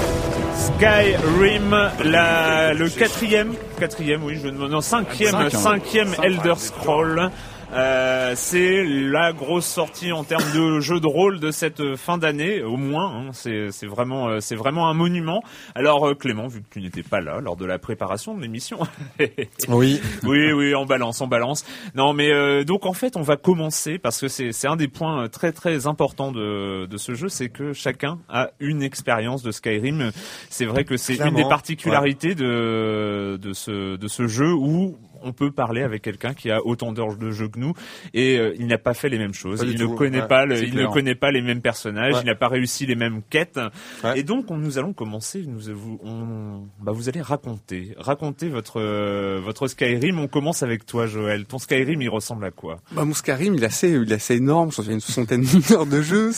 Skyrim, 0.66 1.90
la, 2.04 2.74
le 2.74 2.88
quatrième, 2.88 3.54
quatrième, 3.78 4.24
oui, 4.24 4.38
je 4.42 4.48
non, 4.48 4.80
cinquième, 4.80 5.30
Cinq, 5.30 5.54
hein. 5.54 5.58
cinquième 5.58 6.14
Cinq, 6.14 6.24
Elder 6.24 6.54
Scroll. 6.56 7.30
Euh, 7.72 8.32
c'est 8.36 8.84
la 8.84 9.32
grosse 9.32 9.66
sortie 9.66 10.12
en 10.12 10.22
termes 10.22 10.52
de 10.54 10.78
jeu 10.78 11.00
de 11.00 11.06
rôle 11.06 11.40
de 11.40 11.50
cette 11.50 11.96
fin 11.96 12.16
d'année, 12.16 12.62
au 12.62 12.76
moins. 12.76 13.12
hein. 13.12 13.30
c'est 13.32 13.72
c'est 13.72 13.86
vraiment, 13.88 14.28
euh, 14.28 14.40
c'est 14.40 14.54
vraiment 14.54 14.88
un 14.88 14.94
monument. 14.94 15.42
Alors 15.74 16.06
euh, 16.06 16.14
Clément, 16.14 16.46
vu 16.46 16.60
que 16.62 16.68
tu 16.70 16.80
n'étais 16.80 17.02
pas 17.02 17.20
là 17.20 17.40
lors 17.40 17.56
de 17.56 17.66
la 17.66 17.78
préparation 17.80 18.34
de 18.36 18.42
l'émission, 18.42 18.78
Oui. 19.68 20.00
oui, 20.22 20.52
oui, 20.52 20.74
on 20.76 20.86
balance, 20.86 21.20
on 21.20 21.26
balance. 21.26 21.64
Non, 21.96 22.12
mais 22.12 22.32
euh, 22.32 22.62
donc 22.62 22.86
en 22.86 22.92
fait, 22.92 23.16
on 23.16 23.22
va 23.22 23.36
commencer 23.36 23.98
parce 23.98 24.20
que 24.20 24.28
c'est 24.28 24.52
c'est 24.52 24.68
un 24.68 24.76
des 24.76 24.88
points 24.88 25.28
très 25.28 25.50
très 25.52 25.88
importants 25.88 26.30
de 26.30 26.86
de 26.86 26.96
ce 26.96 27.14
jeu, 27.14 27.28
c'est 27.28 27.48
que 27.48 27.72
chacun 27.72 28.18
a 28.28 28.50
une 28.60 28.82
expérience 28.82 29.42
de 29.42 29.50
Skyrim. 29.50 30.12
C'est 30.50 30.66
vrai 30.66 30.84
que 30.84 30.96
c'est 30.96 31.16
une 31.16 31.34
des 31.34 31.48
particularités 31.48 32.34
de 32.36 33.38
de 33.42 33.52
ce 33.52 33.96
de 33.96 34.08
ce 34.08 34.28
jeu 34.28 34.52
où 34.52 34.96
on 35.26 35.32
peut 35.32 35.50
parler 35.50 35.82
avec 35.82 36.02
quelqu'un 36.02 36.32
qui 36.34 36.50
a 36.50 36.64
autant 36.64 36.92
d'heures 36.92 37.16
de 37.16 37.30
jeu 37.30 37.48
que 37.48 37.58
nous 37.58 37.72
et 38.14 38.38
euh, 38.38 38.54
il 38.58 38.66
n'a 38.66 38.78
pas 38.78 38.94
fait 38.94 39.08
les 39.08 39.18
mêmes 39.18 39.34
choses. 39.34 39.60
Pas 39.60 39.66
Il 39.66 39.78
ne 39.78 39.86
tout, 39.86 39.94
connaît 39.94 40.20
ouais, 40.22 40.28
pas, 40.28 40.46
le- 40.46 40.62
il 40.62 40.70
clair. 40.70 40.88
ne 40.88 40.92
connaît 40.94 41.14
pas 41.14 41.30
les 41.32 41.42
mêmes 41.42 41.60
personnages. 41.60 42.14
Ouais. 42.14 42.20
Il 42.22 42.26
n'a 42.26 42.34
pas 42.34 42.48
réussi 42.48 42.86
les 42.86 42.94
mêmes 42.94 43.22
quêtes. 43.28 43.58
Ouais. 44.04 44.18
Et 44.18 44.22
donc, 44.22 44.50
on- 44.50 44.56
nous 44.56 44.78
allons 44.78 44.92
commencer. 44.92 45.44
Nous, 45.46 45.72
vous, 45.74 45.98
on, 46.04 46.66
bah, 46.80 46.92
vous 46.92 47.08
allez 47.08 47.20
raconter, 47.20 47.94
raconter 47.98 48.48
votre 48.48 48.80
euh, 48.80 49.40
votre 49.44 49.66
Skyrim. 49.68 50.18
On 50.18 50.28
commence 50.28 50.62
avec 50.62 50.86
toi, 50.86 51.06
Joël. 51.06 51.44
Ton 51.46 51.58
Skyrim, 51.58 52.00
il 52.02 52.08
ressemble 52.08 52.44
à 52.44 52.50
quoi? 52.50 52.80
Bah, 52.92 53.04
mon 53.04 53.14
Skyrim, 53.14 53.54
il 53.54 53.62
est 53.62 53.66
assez, 53.66 53.90
il 53.90 54.10
est 54.12 54.14
assez 54.16 54.36
énorme. 54.36 54.70
Qu'il 54.70 54.86
y 54.86 54.90
a 54.90 54.92
une 54.92 55.00
soixantaine 55.00 55.44
d'heures 55.68 55.86
de 55.86 56.00
jeu. 56.02 56.30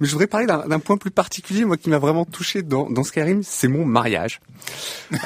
Mais 0.00 0.06
je 0.06 0.10
voudrais 0.12 0.26
parler 0.26 0.46
d'un, 0.46 0.66
d'un 0.66 0.78
point 0.80 0.96
plus 0.96 1.10
particulier, 1.10 1.64
moi, 1.64 1.76
qui 1.76 1.88
m'a 1.90 1.98
vraiment 1.98 2.24
touché 2.24 2.62
dans, 2.62 2.90
dans 2.90 3.02
Skyrim, 3.04 3.42
c'est 3.42 3.68
mon 3.68 3.84
mariage. 3.84 4.40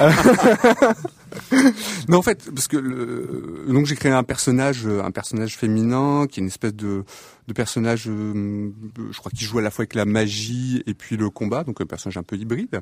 Non, 2.09 2.19
en 2.19 2.23
fait, 2.23 2.51
parce 2.55 2.69
que 2.69 2.77
le... 2.77 3.65
donc 3.69 3.87
j'ai 3.87 3.97
créé 3.97 4.13
un 4.13 4.25
personnage, 4.25 4.87
un 4.87 5.11
personnage 5.11 5.57
féminin 5.57 6.27
qui 6.27 6.41
est 6.41 6.43
une 6.43 6.49
espèce 6.49 6.75
de, 6.75 7.05
de 7.53 7.57
personnage, 7.57 8.09
euh, 8.09 8.71
je 9.11 9.19
crois, 9.19 9.31
qui 9.31 9.45
joue 9.45 9.59
à 9.59 9.63
la 9.63 9.71
fois 9.71 9.83
avec 9.83 9.95
la 9.95 10.05
magie 10.05 10.83
et 10.87 10.95
puis 10.95 11.17
le 11.17 11.31
combat, 11.31 11.65
donc 11.65 11.81
un 11.81 11.87
personnage 11.87 12.17
un 12.17 12.23
peu 12.23 12.37
hybride. 12.37 12.81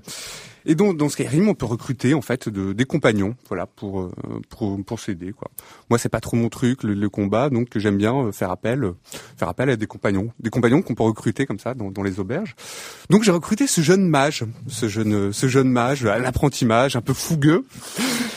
Et 0.64 0.74
donc 0.74 0.96
dans 0.96 1.08
Skyrim, 1.08 1.48
on 1.48 1.54
peut 1.54 1.66
recruter 1.66 2.14
en 2.14 2.22
fait 2.22 2.48
de, 2.48 2.72
des 2.72 2.84
compagnons, 2.84 3.34
voilà, 3.48 3.66
pour 3.66 4.00
euh, 4.00 4.12
pour 4.48 4.82
pour 4.84 5.00
s'aider 5.00 5.32
quoi. 5.32 5.50
Moi, 5.90 5.98
c'est 5.98 6.08
pas 6.08 6.20
trop 6.20 6.36
mon 6.36 6.48
truc 6.48 6.82
le, 6.82 7.08
combat, 7.08 7.50
donc 7.50 7.76
j'aime 7.76 7.96
bien 7.96 8.14
euh, 8.14 8.32
faire 8.32 8.50
appel 8.50 8.92
faire 9.36 9.48
appel 9.48 9.70
à 9.70 9.76
des 9.76 9.86
compagnons, 9.86 10.30
des 10.38 10.50
compagnons 10.50 10.82
qu'on 10.82 10.94
peut 10.94 11.02
recruter 11.02 11.46
comme 11.46 11.58
ça 11.58 11.74
dans, 11.74 11.90
dans 11.90 12.02
les 12.02 12.20
auberges. 12.20 12.54
Donc 13.10 13.24
j'ai 13.24 13.32
recruté 13.32 13.66
ce 13.66 13.80
jeune 13.80 14.06
mage, 14.06 14.44
ce 14.68 14.88
jeune 14.88 15.32
ce 15.32 15.48
jeune 15.48 15.70
mage, 15.70 16.06
un 16.06 16.24
apprenti 16.24 16.64
mage 16.64 16.94
un 16.94 17.00
peu 17.00 17.14
fougueux 17.14 17.64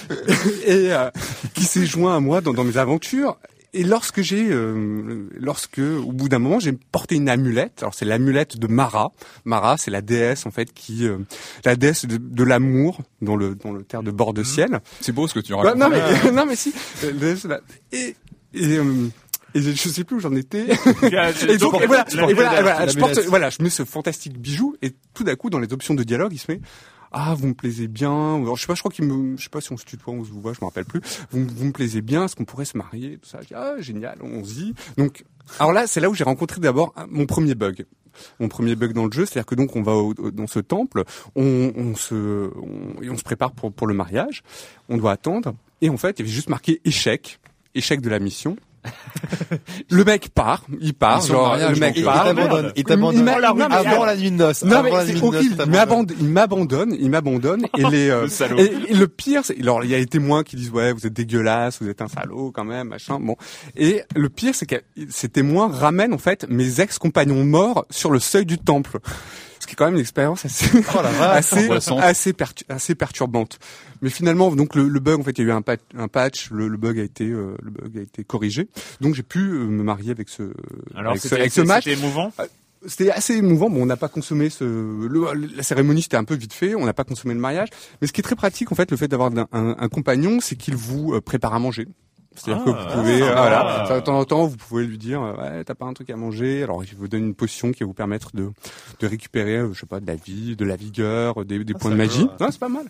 et 0.66 0.92
euh, 0.94 1.10
qui 1.54 1.66
s'est 1.66 1.86
joint 1.86 2.16
à 2.16 2.20
moi 2.20 2.42
dans, 2.42 2.54
dans 2.54 2.64
mes 2.64 2.78
aventures. 2.78 3.38
Et 3.76 3.84
lorsque 3.84 4.22
j'ai, 4.22 4.50
euh, 4.52 5.28
lorsque 5.36 5.80
au 5.80 6.12
bout 6.12 6.30
d'un 6.30 6.40
moment, 6.40 6.60
j'ai 6.60 6.74
porté 6.74 7.16
une 7.16 7.28
amulette. 7.28 7.80
Alors 7.82 7.94
c'est 7.94 8.06
l'amulette 8.06 8.58
de 8.58 8.68
Mara. 8.68 9.14
Mara, 9.46 9.78
c'est 9.78 9.90
la 9.92 10.02
déesse 10.02 10.46
en 10.46 10.52
fait 10.52 10.72
qui, 10.74 11.08
euh, 11.08 11.18
la 11.66 11.76
déesse 11.76 12.06
de, 12.06 12.18
de 12.18 12.44
l'amour 12.44 13.00
dans 13.22 13.36
le 13.36 13.56
dans 13.56 13.72
le 13.72 13.84
terre 13.84 14.04
de 14.04 14.12
bord 14.12 14.34
de 14.34 14.44
ciel. 14.44 14.80
C'est 15.02 15.12
beau 15.12 15.28
ce 15.28 15.34
que 15.34 15.40
tu 15.40 15.54
racontes. 15.54 15.78
non 15.78 15.90
mais 15.90 16.32
non 16.32 16.46
mais 16.46 16.56
si. 16.56 16.74
Euh, 17.04 17.36
Et 17.92 18.16
et, 18.54 18.78
euh, 18.78 19.08
et 19.56 19.62
je 19.62 19.90
sais 19.90 20.04
plus 20.04 20.18
où 20.18 20.20
j'en 20.20 20.36
étais. 20.36 20.66
Et 21.48 21.58
donc, 21.58 21.82
et 21.82 21.86
voilà, 21.86 22.06
et 22.12 22.34
voilà, 22.34 22.88
je 22.88 22.98
porte, 22.98 23.20
voilà, 23.28 23.50
je 23.50 23.62
mets 23.62 23.70
ce 23.70 23.86
fantastique 23.86 24.38
bijou 24.40 24.76
et 24.82 24.94
tout 25.14 25.24
d'un 25.24 25.36
coup, 25.36 25.50
dans 25.50 25.60
les 25.60 25.72
options 25.74 25.94
de 25.94 26.04
dialogue, 26.04 26.34
il 26.34 26.40
se 26.40 26.52
met, 26.52 26.60
ah, 27.14 27.36
vous 27.38 27.48
me 27.48 27.54
plaisez 27.54 27.88
bien. 27.88 28.44
Je 28.56 28.62
sais 28.62 28.68
pas, 28.68 28.76
je 28.76 28.80
crois 28.82 28.92
qu'il 28.92 29.06
me, 29.06 29.38
je 29.38 29.44
sais 29.44 29.50
pas 29.50 29.62
si 29.62 29.72
on 29.72 29.78
se 29.78 29.86
tutoie, 29.86 30.14
on 30.14 30.24
se 30.26 30.32
voit, 30.32 30.54
je 30.54 30.60
me 30.62 30.66
rappelle 30.66 30.86
plus. 30.86 31.00
Vous, 31.32 31.46
vous 31.48 31.66
me 31.66 31.72
plaisez 31.72 32.02
bien, 32.02 32.26
est-ce 32.26 32.36
qu'on 32.36 32.46
pourrait 32.46 32.66
se 32.66 32.78
marier, 32.78 33.18
tout 33.22 33.30
ça. 33.30 33.40
Ah, 33.56 33.76
génial, 33.80 34.18
on 34.22 34.44
se 34.44 34.54
dit. 34.54 34.74
Donc, 34.98 35.24
alors 35.60 35.74
là, 35.74 35.88
c'est 35.88 36.00
là 36.00 36.10
où 36.10 36.14
j'ai 36.16 36.24
rencontré 36.24 36.60
d'abord 36.60 36.92
un- 36.96 37.08
mon 37.08 37.26
premier 37.26 37.56
bug. 37.56 37.86
Mon 38.40 38.48
premier 38.48 38.76
bug 38.76 38.94
dans 38.94 39.06
le 39.06 39.12
jeu, 39.12 39.26
c'est-à-dire 39.26 39.46
que 39.48 39.56
donc 39.56 39.76
on 39.76 39.82
va 39.82 39.94
dans 40.32 40.46
ce 40.48 40.60
temple, 40.60 41.04
on, 41.36 41.96
se, 41.96 42.52
et 43.02 43.10
on 43.10 43.18
se 43.18 43.24
prépare 43.24 43.52
pour, 43.54 43.72
pour 43.74 43.88
le 43.88 43.94
mariage, 43.96 44.44
on 44.88 44.98
doit 44.98 45.12
attendre, 45.14 45.56
et 45.82 45.90
en 45.90 45.98
fait, 45.98 46.20
il 46.20 46.22
y 46.22 46.26
avait 46.26 46.32
juste 46.32 46.50
marqué 46.50 46.80
échec, 46.86 47.40
échec 47.74 48.02
de 48.02 48.10
la 48.10 48.20
mission. 48.20 48.56
le 49.90 50.04
mec 50.04 50.30
part, 50.30 50.64
il 50.82 50.94
part, 50.94 51.22
genre 51.22 51.50
mariage, 51.50 51.74
le 51.74 51.80
mec 51.80 51.90
donc, 51.90 51.98
Il 51.98 52.04
part. 52.06 52.24
t'abandonne. 52.26 52.66
Il 52.76 52.80
Il 52.80 52.84
t'abandonne. 52.84 53.24
mais- 53.24 53.32
Avant 53.76 54.06
la 54.06 54.16
nuit 54.16 54.32
de 54.32 54.36
noces. 54.36 54.64
Non 54.64 54.84
mais 54.84 54.92
c'est 55.06 55.22
horrible. 55.22 55.56
Il 55.66 55.72
m'abandonne, 55.72 56.18
il 56.20 56.30
m'abandonne, 56.30 56.96
il 57.00 57.10
m'abandonne 57.10 57.66
et 57.78 57.84
les 57.90 58.10
euh, 58.10 58.28
Le 58.50 58.60
et, 58.60 58.92
et 58.92 58.94
le 58.94 59.08
pire 59.08 59.42
c'est 59.44 59.60
alors 59.60 59.84
il 59.84 59.90
y 59.92 59.96
a 59.96 59.98
les 59.98 60.06
témoins 60.06 60.44
qui 60.44 60.56
disent 60.56 60.72
ouais 60.72 60.92
vous 60.94 61.06
êtes 61.08 61.14
dégueulasse, 61.14 61.82
vous 61.82 61.90
êtes 61.90 62.02
un 62.02 62.08
salaud 62.08 62.52
quand 62.54 62.66
même 62.66 62.90
machin 62.90 63.20
bon 63.20 63.36
et 63.76 64.02
le 64.16 64.30
pire 64.30 64.54
c'est 64.56 64.66
que 64.66 64.82
ces 65.10 65.30
témoins 65.30 65.70
ramènent 65.72 66.14
en 66.14 66.18
fait 66.18 66.46
mes 66.50 66.82
ex-compagnons 66.82 67.44
morts 67.46 67.86
sur 67.90 68.12
le 68.12 68.20
seuil 68.20 68.46
du 68.46 68.58
temple. 68.58 69.00
Ce 69.64 69.68
qui 69.68 69.74
est 69.74 69.76
quand 69.76 69.86
même 69.86 69.94
une 69.96 70.02
expérience 70.02 70.44
assez 70.46 70.68
Oh 70.94 71.00
assez 71.38 71.68
assez, 72.02 72.34
pertu- 72.34 72.66
assez 72.70 72.96
perturbante. 72.96 73.60
Mais 74.02 74.10
finalement, 74.10 74.54
donc 74.54 74.76
le, 74.76 74.88
le 74.90 75.00
bug, 75.00 75.22
en 75.22 75.24
fait, 75.24 75.32
il 75.38 75.42
y 75.42 75.44
a 75.46 75.48
eu 75.48 75.52
un, 75.52 75.62
pat- 75.62 75.80
un 75.98 76.10
patch, 76.10 76.52
le, 76.52 76.68
le 76.68 76.78
bug 76.78 77.00
a 77.00 77.04
été 77.04 77.26
euh, 77.30 77.56
le 77.62 77.72
bug 77.72 77.98
a 77.98 78.02
été 78.02 78.24
corrigé. 78.26 78.68
Donc 79.00 79.16
j'ai 79.16 79.24
pu 79.24 79.40
euh, 79.40 79.66
me 79.66 79.82
marier 79.84 80.12
avec 80.12 80.28
ce 80.28 80.52
Alors, 80.96 81.12
avec 81.12 81.22
ce, 81.24 81.34
avec 81.36 81.52
ce 81.54 81.62
match. 81.62 81.86
c'était 81.86 81.98
émouvant? 81.98 82.32
C'était 82.86 83.12
assez 83.12 83.36
émouvant. 83.36 83.70
Bon, 83.70 83.82
on 83.82 83.86
n'a 83.86 83.96
pas 83.96 84.10
consommé 84.10 84.50
ce 84.50 84.66
le- 84.66 85.56
la 85.56 85.64
cérémonie, 85.64 86.02
c'était 86.02 86.18
un 86.18 86.26
peu 86.26 86.36
vite 86.36 86.52
fait. 86.54 86.76
On 86.76 86.84
n'a 86.86 86.94
pas 86.94 87.06
consommé 87.06 87.34
le 87.34 87.40
mariage. 87.40 87.70
Mais 88.02 88.08
ce 88.08 88.12
qui 88.14 88.20
est 88.20 88.24
très 88.24 88.36
pratique, 88.36 88.72
en 88.74 88.76
fait, 88.76 88.92
le 88.92 88.98
fait 88.98 89.08
d'avoir 89.08 89.32
un, 89.32 89.48
un- 89.54 89.76
un 89.80 89.88
compagnon, 89.88 90.40
c'est 90.42 90.58
qu'il 90.58 90.76
vous 90.76 91.14
euh, 91.14 91.22
prépare 91.22 91.54
à 91.54 91.60
manger. 91.60 91.88
C'est-à-dire 92.36 92.64
Ah, 92.66 92.72
que 92.72 92.78
vous 92.96 93.02
pouvez, 93.02 93.22
ah, 93.22 93.26
euh, 93.26 93.34
ah. 93.36 93.84
voilà, 93.86 94.00
de 94.00 94.06
temps 94.06 94.20
en 94.20 94.26
temps, 94.26 94.46
vous 94.46 94.58
pouvez 94.58 94.86
lui 94.86 94.98
dire, 94.98 95.22
euh, 95.22 95.34
ouais, 95.36 95.64
t'as 95.64 95.76
pas 95.76 95.86
un 95.86 95.94
truc 95.94 96.10
à 96.10 96.16
manger. 96.16 96.64
Alors, 96.64 96.84
il 96.84 96.96
vous 96.98 97.08
donne 97.08 97.26
une 97.26 97.36
potion 97.36 97.72
qui 97.72 97.82
va 97.82 97.88
vous 97.88 97.94
permettre 97.94 98.30
de, 98.36 98.50
de 99.00 99.08
récupérer, 99.08 99.58
euh, 99.58 99.74
je 99.74 99.80
sais 99.82 99.86
pas, 99.86 100.00
de 100.00 100.08
la 100.08 100.16
vie, 100.16 100.56
de 100.56 100.66
la 100.66 100.76
vigueur, 100.76 101.46
des, 101.46 101.64
des 101.64 101.74
points 101.74 101.92
de 101.92 101.96
magie. 101.96 102.28
Non, 102.40 102.48
c'est 102.52 102.60
pas 102.60 102.70
mal. 102.70 102.86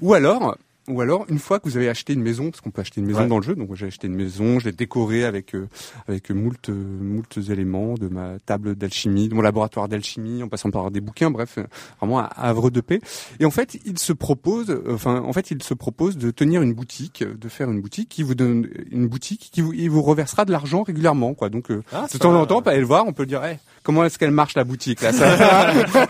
Ou 0.00 0.14
alors, 0.14 0.56
ou 0.88 1.00
alors 1.00 1.24
une 1.28 1.38
fois 1.38 1.58
que 1.60 1.68
vous 1.68 1.76
avez 1.76 1.88
acheté 1.88 2.12
une 2.14 2.22
maison, 2.22 2.50
parce 2.50 2.60
qu'on 2.60 2.70
peut 2.70 2.80
acheter 2.80 3.00
une 3.00 3.06
maison 3.06 3.20
Ouais. 3.20 3.26
dans 3.26 3.38
le 3.38 3.42
jeu, 3.44 3.54
donc 3.54 3.74
j'ai 3.74 3.86
acheté 3.86 4.06
une 4.06 4.14
maison, 4.14 4.58
je 4.58 4.66
l'ai 4.66 4.72
décorée 4.72 5.24
avec 5.24 5.54
euh, 5.54 5.68
avec 6.08 6.30
moult 6.30 6.68
moult 6.68 7.38
éléments 7.50 7.94
de 7.94 8.08
ma 8.08 8.38
table 8.44 8.74
d'alchimie, 8.74 9.28
de 9.28 9.34
mon 9.34 9.42
laboratoire 9.42 9.88
d'alchimie, 9.88 10.42
en 10.42 10.48
passant 10.48 10.70
par 10.70 10.90
des 10.90 11.00
bouquins, 11.00 11.30
bref, 11.30 11.56
euh, 11.58 11.64
vraiment 12.00 12.20
un 12.20 12.28
havre 12.36 12.70
de 12.70 12.80
paix. 12.80 13.00
Et 13.40 13.44
en 13.44 13.50
fait, 13.50 13.78
il 13.84 13.98
se 13.98 14.12
propose, 14.12 14.70
euh, 14.70 14.82
enfin, 14.94 15.20
en 15.24 15.32
fait, 15.32 15.50
il 15.50 15.62
se 15.62 15.74
propose 15.74 16.16
de 16.18 16.30
tenir 16.30 16.62
une 16.62 16.72
boutique, 16.74 17.22
euh, 17.22 17.34
de 17.36 17.48
faire 17.48 17.70
une 17.70 17.80
boutique 17.80 18.08
qui 18.08 18.22
vous 18.22 18.34
donne 18.34 18.68
une 18.90 19.06
boutique 19.08 19.50
qui 19.52 19.60
vous, 19.60 19.72
il 19.72 19.90
vous 19.90 20.02
reversera 20.02 20.44
de 20.44 20.52
l'argent 20.52 20.82
régulièrement, 20.82 21.34
quoi. 21.34 21.48
Donc 21.48 21.70
euh, 21.70 21.82
Ah, 21.92 22.06
de 22.12 22.18
temps 22.18 22.30
pas- 22.32 22.36
en 22.38 22.46
temps, 22.46 22.58
on 22.58 22.62
peut 22.62 22.70
aller 22.70 22.80
le 22.80 22.86
voir, 22.86 23.04
on 23.06 23.12
peut 23.12 23.26
dire, 23.26 23.42
hey, 23.44 23.58
comment 23.82 24.04
est-ce 24.04 24.18
qu'elle 24.18 24.30
marche 24.30 24.54
la 24.54 24.64
boutique 24.64 25.00
là 25.02 25.12
ça... 25.12 25.26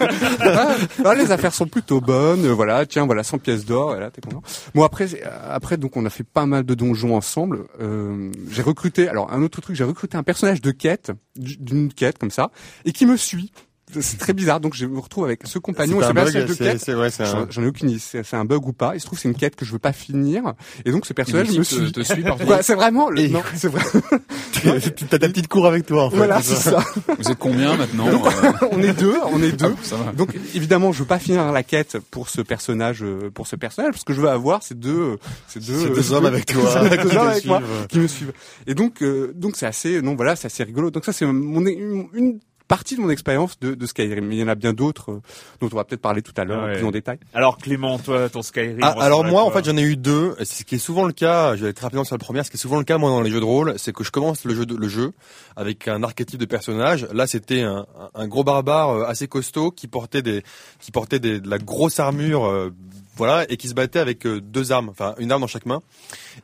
Ah, 1.04 1.14
Les 1.14 1.30
affaires 1.32 1.54
sont 1.54 1.66
plutôt 1.66 2.00
bonnes, 2.00 2.46
voilà, 2.48 2.86
tiens, 2.86 3.06
voilà 3.06 3.22
100 3.22 3.38
pièces 3.38 3.64
d'or, 3.64 3.96
et 3.96 4.00
là 4.00 4.10
t'es 4.10 4.20
content. 4.20 4.42
Bon 4.74 4.82
après, 4.84 5.22
après 5.22 5.76
donc 5.76 5.96
on 5.96 6.04
a 6.04 6.10
fait 6.10 6.24
pas 6.24 6.46
mal 6.46 6.64
de 6.64 6.74
donjons 6.74 7.16
ensemble. 7.16 7.66
Euh, 7.80 8.30
j'ai 8.50 8.62
recruté, 8.62 9.08
alors 9.08 9.32
un 9.32 9.42
autre 9.42 9.60
truc, 9.60 9.76
j'ai 9.76 9.84
recruté 9.84 10.16
un 10.16 10.22
personnage 10.22 10.60
de 10.60 10.70
quête, 10.70 11.12
d'une 11.36 11.92
quête 11.92 12.18
comme 12.18 12.30
ça, 12.30 12.50
et 12.84 12.92
qui 12.92 13.06
me 13.06 13.16
suit. 13.16 13.52
C'est 14.00 14.18
très 14.18 14.32
bizarre, 14.32 14.60
donc 14.60 14.74
je 14.74 14.86
me 14.86 14.98
retrouve 14.98 15.24
avec 15.24 15.40
ce 15.44 15.58
compagnon 15.58 15.96
et 15.98 16.00
C'est 16.00 16.06
ce 16.06 16.10
un 16.10 16.14
bug, 16.14 16.24
personnage 16.24 16.48
de 16.48 16.78
c'est- 16.78 16.94
ouais, 16.94 17.10
c'est 17.10 17.22
un- 17.24 17.46
J'en 17.50 17.62
ai 17.62 17.66
aucune 17.66 17.90
idée, 17.90 17.98
c'est 18.00 18.34
un 18.34 18.44
bug 18.44 18.66
ou 18.66 18.72
pas. 18.72 18.92
Il 18.94 19.00
se 19.00 19.06
trouve 19.06 19.18
que 19.18 19.22
c'est 19.22 19.28
une 19.28 19.34
quête 19.34 19.56
que 19.56 19.64
je 19.64 19.72
veux 19.72 19.78
pas 19.78 19.92
finir, 19.92 20.54
et 20.84 20.90
donc 20.92 21.06
ce 21.06 21.12
personnage 21.12 21.50
me 21.50 21.56
te, 21.58 21.62
suit. 21.62 21.92
te 21.92 22.00
suit 22.02 22.22
partout. 22.22 22.44
Voilà, 22.46 22.62
c'est 22.62 22.74
vraiment, 22.74 23.10
le- 23.10 23.20
Et- 23.20 23.28
non, 23.28 23.42
c'est 23.54 23.68
vrai. 23.68 23.82
T'as 25.10 25.18
ta 25.18 25.28
petite 25.28 25.48
cour 25.48 25.66
avec 25.66 25.86
toi, 25.86 26.04
en 26.04 26.10
fait. 26.10 26.16
Voilà, 26.16 26.42
c'est 26.42 26.56
ça. 26.56 26.84
Vous 27.18 27.30
êtes 27.30 27.38
combien 27.38 27.76
maintenant 27.76 28.08
euh, 28.08 28.52
on 28.72 28.82
est 28.82 28.92
deux, 28.92 29.14
on 29.32 29.42
est 29.42 29.52
deux. 29.52 29.72
Ah, 29.76 29.80
ça 29.82 29.96
va. 29.96 30.12
Donc 30.12 30.34
évidemment, 30.54 30.92
je 30.92 31.00
veux 31.00 31.04
pas 31.08 31.18
finir 31.18 31.50
la 31.52 31.62
quête 31.62 31.98
pour 32.10 32.28
ce 32.28 32.40
personnage, 32.42 33.02
euh, 33.02 33.30
pour 33.32 33.46
ce 33.46 33.56
personnage, 33.56 33.92
parce 33.92 34.04
que 34.04 34.12
je 34.12 34.20
veux 34.20 34.28
avoir 34.28 34.62
ces 34.62 34.74
deux, 34.74 35.18
ces 35.46 35.60
deux, 35.60 35.86
euh, 35.86 35.94
deux 35.94 36.12
hommes 36.12 36.26
avec 36.26 36.46
toi. 36.46 36.72
ces 36.82 36.88
deux 36.90 36.96
qui 36.96 37.02
hommes 37.16 37.24
te 37.26 37.30
avec 37.30 37.44
moi, 37.46 37.62
qui 37.88 37.98
me 38.00 38.06
suivent. 38.08 38.32
Et 38.66 38.74
donc, 38.74 39.02
euh, 39.02 39.32
donc 39.34 39.56
c'est 39.56 39.66
assez, 39.66 40.02
non 40.02 40.14
voilà, 40.16 40.36
c'est 40.36 40.46
assez 40.46 40.64
rigolo. 40.64 40.90
Donc 40.90 41.04
ça, 41.04 41.12
c'est 41.12 41.24
mon 41.26 41.64
une 41.66 42.38
partie 42.68 42.94
de 42.96 43.00
mon 43.00 43.10
expérience 43.10 43.58
de, 43.60 43.74
de 43.74 43.86
Skyrim. 43.86 44.26
Mais 44.26 44.36
il 44.36 44.38
y 44.40 44.44
en 44.44 44.48
a 44.48 44.54
bien 44.54 44.72
d'autres 44.72 45.10
euh, 45.12 45.20
dont 45.60 45.68
on 45.72 45.76
va 45.76 45.84
peut-être 45.84 46.00
parler 46.02 46.22
tout 46.22 46.32
à 46.36 46.44
l'heure 46.44 46.64
Ouais. 46.64 46.74
plus 46.76 46.84
en 46.84 46.90
détail. 46.90 47.18
Alors 47.34 47.56
Clément, 47.58 47.98
toi, 47.98 48.28
ton 48.28 48.42
Skyrim. 48.42 48.78
Ah, 48.82 48.94
alors 49.00 49.24
moi, 49.24 49.42
en 49.42 49.50
fait, 49.50 49.64
j'en 49.64 49.76
ai 49.76 49.82
eu 49.82 49.96
deux. 49.96 50.36
Ce 50.44 50.62
qui 50.64 50.76
est 50.76 50.78
souvent 50.78 51.04
le 51.04 51.12
cas, 51.12 51.56
je 51.56 51.64
vais 51.64 51.70
être 51.70 51.80
rapidement 51.80 52.04
sur 52.04 52.14
la 52.14 52.18
première, 52.18 52.44
ce 52.44 52.50
qui 52.50 52.56
est 52.56 52.60
souvent 52.60 52.78
le 52.78 52.84
cas 52.84 52.98
moi 52.98 53.10
dans 53.10 53.22
les 53.22 53.30
jeux 53.30 53.40
de 53.40 53.44
rôle, 53.44 53.74
c'est 53.78 53.92
que 53.92 54.04
je 54.04 54.10
commence 54.10 54.44
le 54.44 54.54
jeu, 54.54 54.66
de- 54.66 54.76
le 54.76 54.88
jeu 54.88 55.12
avec 55.56 55.88
un 55.88 56.02
archétype 56.02 56.38
de 56.38 56.44
personnage. 56.46 57.06
Là, 57.12 57.26
c'était 57.26 57.62
un, 57.62 57.86
un- 57.98 58.10
un 58.14 58.28
gros 58.28 58.44
barbare 58.44 58.90
euh, 58.90 59.04
assez 59.06 59.26
costaud 59.28 59.70
qui 59.70 59.88
portait 59.88 60.22
des, 60.22 60.42
qui 60.78 60.92
portait 60.92 61.18
des, 61.18 61.40
de 61.40 61.48
la 61.48 61.58
grosse 61.58 61.98
armure, 62.00 62.44
euh, 62.46 62.70
voilà, 63.18 63.44
et 63.50 63.56
qui 63.58 63.68
se 63.68 63.74
battait 63.74 63.98
avec 63.98 64.26
euh, 64.26 64.40
deux 64.40 64.72
armes, 64.72 64.88
enfin 64.88 65.14
une 65.18 65.30
arme 65.30 65.42
dans 65.42 65.46
chaque 65.46 65.66
main, 65.66 65.82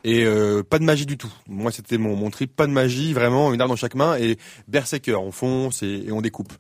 et 0.05 0.25
euh, 0.25 0.63
pas 0.63 0.79
de 0.79 0.85
magie 0.85 1.07
du 1.07 1.17
tout. 1.17 1.33
Moi, 1.49 1.73
c'était 1.73 1.97
mon, 1.97 2.15
mon 2.17 2.29
trip, 2.31 2.55
pas 2.55 2.67
de 2.67 2.73
magie, 2.73 3.13
vraiment 3.15 3.55
une 3.55 3.61
arme 3.63 3.71
dans 3.71 3.77
chaque 3.77 3.95
main 3.95 4.17
et 4.19 4.37
berserker, 4.69 5.15
on 5.15 5.33
fonce 5.33 5.83
et, 5.83 6.05
et 6.09 6.13
on 6.13 6.21
découpe. 6.21 6.53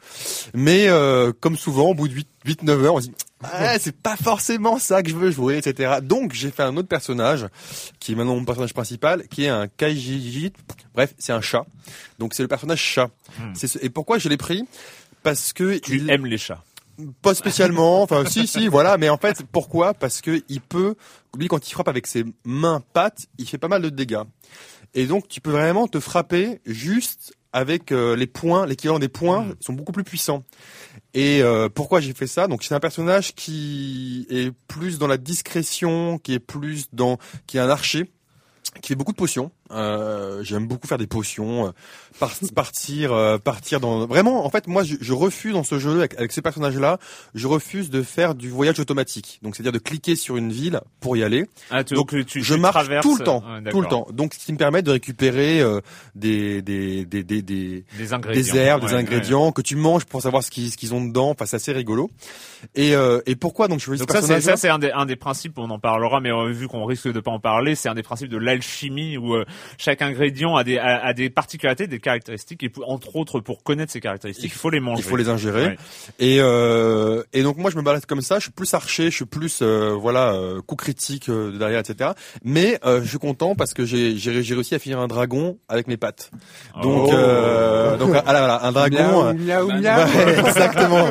Mais 0.54 0.86
euh, 0.88 1.32
comme 1.38 1.56
souvent, 1.56 1.88
au 1.90 1.94
bout 1.94 2.08
de 2.08 2.14
8-9 2.46 2.70
heures, 2.84 2.94
on 2.94 3.00
se 3.00 3.06
dit 3.08 3.14
ah, 3.42 3.78
c'est 3.78 3.94
pas 3.96 4.16
forcément 4.16 4.78
ça 4.78 5.02
que 5.02 5.10
je 5.10 5.16
veux 5.16 5.30
jouer, 5.30 5.58
etc. 5.58 5.96
Donc 6.02 6.32
j'ai 6.32 6.50
fait 6.50 6.62
un 6.62 6.76
autre 6.78 6.88
personnage, 6.88 7.46
qui 8.00 8.12
est 8.12 8.14
maintenant 8.14 8.36
mon 8.36 8.44
personnage 8.46 8.72
principal, 8.72 9.26
qui 9.28 9.44
est 9.44 9.48
un 9.48 9.66
Kaijiji. 9.68 10.52
Bref, 10.94 11.12
c'est 11.18 11.32
un 11.32 11.42
chat. 11.42 11.66
Donc 12.18 12.32
c'est 12.32 12.42
le 12.42 12.48
personnage 12.48 12.80
chat. 12.80 13.10
C'est 13.54 13.66
ce- 13.66 13.78
Et 13.82 13.90
pourquoi 13.90 14.18
je 14.18 14.28
l'ai 14.30 14.36
pris? 14.38 14.62
Parce 15.22 15.52
que 15.52 15.76
Tu 15.78 15.96
il- 15.96 16.10
aimes 16.10 16.26
les 16.26 16.38
chats. 16.38 16.62
Pas 17.22 17.34
spécialement. 17.34 18.02
Enfin, 18.02 18.24
si, 18.24 18.46
si, 18.46 18.68
voilà. 18.68 18.98
Mais 18.98 19.08
en 19.08 19.16
fait, 19.16 19.42
pourquoi? 19.50 19.94
Parce 19.94 20.20
que 20.20 20.42
il 20.48 20.60
peut, 20.60 20.94
lui, 21.38 21.48
quand 21.48 21.68
il 21.68 21.72
frappe 21.72 21.88
avec 21.88 22.06
ses 22.06 22.24
mains 22.44 22.82
pattes, 22.92 23.26
il 23.38 23.48
fait 23.48 23.58
pas 23.58 23.68
mal 23.68 23.82
de 23.82 23.88
dégâts. 23.88 24.22
Et 24.94 25.06
donc, 25.06 25.28
tu 25.28 25.40
peux 25.40 25.50
vraiment 25.50 25.88
te 25.88 25.98
frapper 25.98 26.60
juste 26.64 27.34
avec 27.52 27.92
euh, 27.92 28.16
les 28.16 28.26
points, 28.26 28.66
l'équivalent 28.66 28.98
des 28.98 29.08
points, 29.08 29.46
sont 29.60 29.72
beaucoup 29.72 29.92
plus 29.92 30.02
puissants. 30.02 30.42
Et 31.14 31.40
euh, 31.42 31.68
pourquoi 31.68 32.00
j'ai 32.00 32.12
fait 32.12 32.26
ça? 32.26 32.48
Donc, 32.48 32.64
c'est 32.64 32.74
un 32.74 32.80
personnage 32.80 33.34
qui 33.34 34.26
est 34.28 34.52
plus 34.66 34.98
dans 34.98 35.06
la 35.06 35.16
discrétion, 35.16 36.18
qui 36.18 36.34
est 36.34 36.40
plus 36.40 36.88
dans, 36.92 37.18
qui 37.46 37.56
est 37.56 37.60
un 37.60 37.70
archer, 37.70 38.10
qui 38.82 38.88
fait 38.88 38.94
beaucoup 38.96 39.12
de 39.12 39.16
potions. 39.16 39.52
Euh, 39.70 40.42
J'aime 40.42 40.66
beaucoup 40.66 40.86
faire 40.86 40.98
des 40.98 41.06
potions, 41.06 41.66
euh, 41.68 41.70
par- 42.20 42.32
partir, 42.54 43.12
euh, 43.12 43.38
partir 43.38 43.80
dans. 43.80 44.06
Vraiment, 44.06 44.44
en 44.44 44.50
fait, 44.50 44.66
moi, 44.66 44.82
je, 44.84 44.96
je 45.00 45.12
refuse 45.12 45.54
dans 45.54 45.64
ce 45.64 45.78
jeu 45.78 45.98
avec, 45.98 46.14
avec 46.18 46.32
ces 46.32 46.42
personnages-là, 46.42 46.98
je 47.34 47.46
refuse 47.46 47.88
de 47.90 48.02
faire 48.02 48.34
du 48.34 48.50
voyage 48.50 48.78
automatique. 48.78 49.38
Donc, 49.42 49.56
c'est-à-dire 49.56 49.72
de 49.72 49.78
cliquer 49.78 50.16
sur 50.16 50.36
une 50.36 50.52
ville 50.52 50.80
pour 51.00 51.16
y 51.16 51.22
aller. 51.24 51.46
Ah, 51.70 51.82
tu, 51.82 51.94
Donc, 51.94 52.10
tu, 52.26 52.42
je 52.42 52.54
tu 52.54 52.60
marche 52.60 52.74
traverses- 52.74 53.02
tout 53.02 53.16
le 53.16 53.24
temps, 53.24 53.42
Ouais, 53.46 53.70
tout 53.70 53.80
le 53.80 53.88
temps. 53.88 54.06
Donc, 54.12 54.34
ce 54.34 54.44
qui 54.44 54.52
me 54.52 54.58
permet 54.58 54.82
de 54.82 54.90
récupérer 54.90 55.60
euh, 55.60 55.80
des, 56.14 56.60
des, 56.62 57.04
des, 57.06 57.24
des, 57.24 57.42
des, 57.42 57.84
Des 57.96 58.12
ingrédients. 58.12 58.52
des 58.54 58.58
herbes, 58.58 58.82
Ouais, 58.82 58.88
des 58.90 58.94
ouais. 58.94 59.00
ingrédients 59.00 59.50
que 59.52 59.62
tu 59.62 59.76
manges 59.76 60.04
pour 60.04 60.20
savoir 60.22 60.42
ce 60.42 60.50
qu'ils 60.50 60.70
ce 60.70 60.76
qu'ils 60.76 60.94
ont 60.94 61.04
dedans. 61.04 61.30
Enfin, 61.30 61.46
c'est 61.46 61.56
assez 61.56 61.72
rigolo. 61.72 62.10
Et, 62.74 62.94
euh, 62.94 63.20
et 63.26 63.34
pourquoi 63.36 63.68
donc 63.68 63.78
je 63.80 63.84
choisis 63.84 64.00
Donc 64.06 64.10
ce 64.10 64.20
ça, 64.20 64.26
c'est, 64.26 64.34
personnage 64.34 64.56
ça, 64.56 64.60
c'est 64.60 64.68
un 64.68 64.78
des, 64.78 64.90
un 64.90 65.06
des 65.06 65.16
principes, 65.16 65.58
on 65.58 65.70
en 65.70 65.78
parlera, 65.78 66.20
mais 66.20 66.30
euh, 66.32 66.50
vu 66.52 66.68
qu'on 66.68 66.84
risque 66.84 67.08
de 67.10 67.20
pas 67.20 67.30
en 67.30 67.40
parler, 67.40 67.74
c'est 67.74 67.88
un 67.88 67.94
des 67.94 68.02
principes 68.02 68.30
de 68.30 68.36
l'alchimie 68.38 69.16
où 69.18 69.34
euh, 69.34 69.44
chaque 69.78 70.02
ingrédient 70.02 70.56
a 70.56 70.64
des, 70.64 70.78
a, 70.78 71.04
a 71.04 71.12
des 71.12 71.30
particularités, 71.30 71.86
des 71.86 72.00
caractéristiques, 72.00 72.62
et 72.62 72.68
pour- 72.68 72.90
entre 72.90 73.16
autres, 73.16 73.40
pour 73.40 73.62
connaître 73.62 73.92
ces 73.92 74.00
caractéristiques, 74.00 74.52
il 74.54 74.58
faut 74.58 74.70
les 74.70 74.80
manger. 74.80 75.02
Il 75.04 75.08
faut 75.08 75.16
les 75.16 75.28
ingérer. 75.28 75.64
Ouais. 75.66 75.76
Et, 76.18 76.38
euh, 76.40 77.22
et 77.32 77.42
donc 77.42 77.56
moi 77.58 77.70
je 77.70 77.76
me 77.76 77.82
balade 77.82 78.06
comme 78.06 78.20
ça, 78.20 78.38
je 78.38 78.44
suis 78.44 78.52
plus 78.52 78.72
archer, 78.74 79.10
je 79.10 79.16
suis 79.16 79.24
plus 79.24 79.60
euh, 79.62 79.94
voilà 79.98 80.32
euh, 80.32 80.60
coup 80.62 80.76
critique 80.76 81.28
euh, 81.28 81.52
de 81.52 81.58
derrière, 81.58 81.80
etc. 81.80 82.10
Mais 82.44 82.78
euh, 82.84 83.00
je 83.02 83.08
suis 83.08 83.18
content 83.18 83.54
parce 83.54 83.74
que 83.74 83.84
j'ai 83.84 84.16
j'ai 84.16 84.42
j'ai 84.42 84.54
réussi 84.54 84.74
à 84.74 84.78
finir 84.78 84.98
un 85.00 85.06
dragon 85.08 85.58
avec 85.68 85.88
mes 85.88 85.96
pattes. 85.96 86.30
Donc 86.82 87.08
Oh. 87.10 87.12
euh, 87.14 87.96
donc 87.96 88.10
ah, 88.26 88.32
là, 88.32 88.38
voilà, 88.38 88.64
un 88.64 88.72
dragon. 88.72 89.26
euh, 89.26 89.32
miaou, 89.34 89.68
miaou, 89.68 89.80
miaou. 89.80 89.98
Ouais, 90.16 90.38
exactement. 90.48 91.10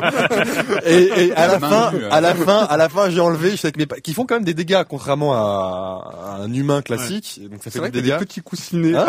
Et, 0.86 1.26
et 1.26 1.32
à 1.34 1.46
la 1.46 1.60
fin, 1.60 1.92
à 2.10 2.20
la 2.20 2.34
fin, 2.34 2.58
à 2.64 2.76
la 2.76 2.88
fin, 2.88 3.10
j'ai 3.10 3.20
enlevé, 3.20 3.50
je 3.50 3.56
suis 3.56 3.66
avec 3.66 3.76
mes 3.76 3.86
pattes, 3.86 4.00
qui 4.00 4.12
font 4.14 4.24
quand 4.26 4.34
même 4.36 4.44
des 4.44 4.54
dégâts, 4.54 4.82
contrairement 4.88 5.32
à, 5.34 6.36
à 6.38 6.42
un 6.42 6.52
humain 6.52 6.82
classique. 6.82 7.40
Donc 7.50 7.62
ça 7.62 7.70
fait 7.70 7.80
des 7.90 8.02
dégâts. 8.02 8.18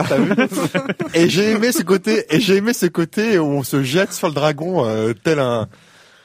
T'as 0.07 0.17
vu 0.17 0.33
et 1.13 1.29
j'ai 1.29 1.51
aimé 1.51 1.71
ce 1.71 1.83
côté, 1.83 2.25
et 2.29 2.39
j'ai 2.39 2.57
aimé 2.57 2.73
ce 2.73 2.85
côté 2.85 3.39
où 3.39 3.45
on 3.45 3.63
se 3.63 3.83
jette 3.83 4.13
sur 4.13 4.27
le 4.27 4.33
dragon 4.33 4.85
euh, 4.85 5.13
tel 5.13 5.39
un 5.39 5.67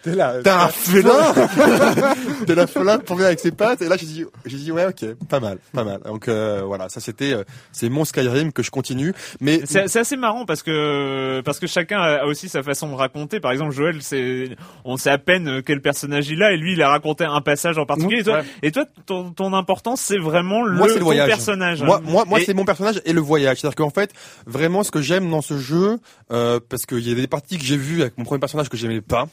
T'es 0.02 0.14
là. 0.14 0.34
tel 0.42 0.52
un 0.52 0.68
félin, 0.68 1.34
tel 2.46 2.58
un 2.58 2.66
félin 2.66 2.98
pour 2.98 3.16
venir 3.16 3.26
avec 3.28 3.40
ses 3.40 3.50
pattes. 3.50 3.82
Et 3.82 3.88
là 3.88 3.96
j'ai 3.98 4.06
dit, 4.06 4.24
j'ai 4.46 4.56
dit 4.56 4.72
ouais 4.72 4.86
ok, 4.86 5.14
pas 5.28 5.40
mal, 5.40 5.58
pas 5.72 5.84
mal. 5.84 6.00
Donc 6.04 6.28
euh, 6.28 6.62
voilà, 6.64 6.88
ça 6.88 7.00
c'était, 7.00 7.32
euh, 7.34 7.44
c'est 7.72 7.88
mon 7.88 8.04
Skyrim 8.04 8.52
que 8.52 8.62
je 8.62 8.70
continue. 8.70 9.12
Mais 9.40 9.60
C'est, 9.66 9.96
assez 9.96 10.16
marrant 10.16 10.46
parce 10.46 10.62
que 10.62 11.40
parce 11.44 11.58
que 11.58 11.66
chacun 11.66 12.00
a 12.00 12.24
aussi 12.24 12.48
sa 12.48 12.62
façon 12.62 12.88
de 12.88 12.94
raconter. 12.94 13.40
Par 13.40 13.52
exemple, 13.52 13.72
Joël, 13.72 13.98
c'est 14.00 14.56
on 14.84 14.96
sait 14.96 15.10
à 15.10 15.18
peine 15.18 15.62
quel 15.64 15.80
personnage 15.82 16.28
il 16.30 16.42
a 16.42 16.52
et 16.52 16.56
lui, 16.56 16.72
il 16.72 16.82
a 16.82 16.88
raconté 16.88 17.24
un 17.24 17.40
passage 17.40 17.76
en 17.78 17.86
particulier. 17.86 18.20
Et 18.20 18.24
toi, 18.24 18.38
Ouais. 18.38 18.44
et 18.62 18.70
toi 18.72 18.84
ton, 19.06 19.32
ton 19.32 19.52
importance, 19.54 20.00
c'est 20.00 20.18
vraiment 20.18 20.62
le, 20.62 20.76
moi 20.76 20.86
c'est 20.88 20.94
le 20.94 21.00
ton 21.00 21.04
voyage. 21.06 21.28
personnage. 21.28 21.82
Moi, 21.82 22.00
moi, 22.04 22.24
moi 22.26 22.40
Et- 22.40 22.44
c'est 22.44 22.54
mon 22.54 22.64
personnage 22.64 23.00
et 23.04 23.12
le 23.12 23.20
voyage. 23.20 23.58
C'est-à-dire 23.60 23.76
qu'en 23.76 23.90
fait, 23.90 24.12
vraiment, 24.46 24.82
ce 24.82 24.90
que 24.90 25.00
j'aime 25.02 25.28
dans 25.30 25.42
ce 25.42 25.58
jeu, 25.58 25.98
euh, 26.32 26.60
parce 26.68 26.86
qu'il 26.86 27.06
y 27.06 27.12
a 27.12 27.14
des 27.14 27.26
parties 27.26 27.58
que 27.58 27.64
j'ai 27.64 27.76
vues 27.76 28.00
avec 28.02 28.16
mon 28.18 28.24
premier 28.24 28.38
personnage 28.40 28.68
que 28.68 28.76
j'aimais 28.76 29.00
pas, 29.00 29.26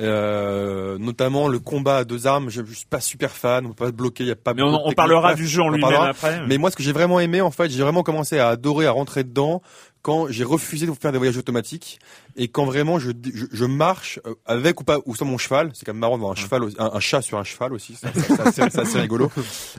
euh, 0.00 0.09
notamment 0.98 1.48
le 1.48 1.58
combat 1.58 1.98
à 1.98 2.04
deux 2.04 2.26
armes. 2.26 2.50
Je, 2.50 2.62
je 2.64 2.74
suis 2.74 2.86
pas 2.86 3.00
super 3.00 3.30
fan. 3.30 3.66
On 3.66 3.70
peut 3.70 3.84
pas 3.84 3.86
se 3.86 3.92
bloquer. 3.92 4.24
Il 4.24 4.28
y 4.28 4.32
a 4.32 4.36
pas. 4.36 4.54
Mais 4.54 4.62
on, 4.62 4.72
de 4.72 4.78
on 4.84 4.92
parlera 4.92 5.34
du 5.34 5.46
jeu 5.46 5.62
en 5.62 5.66
on 5.66 5.70
lui-même 5.70 5.90
parlera. 5.90 6.08
après. 6.08 6.46
Mais 6.46 6.58
moi, 6.58 6.70
ce 6.70 6.76
que 6.76 6.82
j'ai 6.82 6.92
vraiment 6.92 7.20
aimé, 7.20 7.40
en 7.40 7.50
fait, 7.50 7.70
j'ai 7.70 7.82
vraiment 7.82 8.02
commencé 8.02 8.38
à 8.38 8.48
adorer, 8.48 8.86
à 8.86 8.92
rentrer 8.92 9.24
dedans 9.24 9.62
quand 10.02 10.28
j'ai 10.30 10.44
refusé 10.44 10.86
de 10.86 10.92
faire 10.92 11.12
des 11.12 11.18
voyages 11.18 11.36
automatiques 11.36 11.98
et 12.36 12.48
quand 12.48 12.64
vraiment 12.64 12.98
je, 12.98 13.10
je, 13.34 13.44
je 13.52 13.64
marche 13.66 14.18
euh, 14.26 14.34
avec 14.46 14.80
ou 14.80 14.84
pas 14.84 14.98
ou 15.04 15.14
sans 15.14 15.26
mon 15.26 15.36
cheval. 15.36 15.70
C'est 15.74 15.84
quand 15.84 15.92
même 15.92 16.00
marrant 16.00 16.16
d'avoir 16.16 16.32
un 16.32 16.36
cheval, 16.36 16.62
un, 16.78 16.90
un 16.94 17.00
chat 17.00 17.20
sur 17.20 17.38
un 17.38 17.44
cheval 17.44 17.72
aussi. 17.74 17.96
C'est 18.52 18.78
assez, 18.78 18.98
rigolo. 18.98 19.30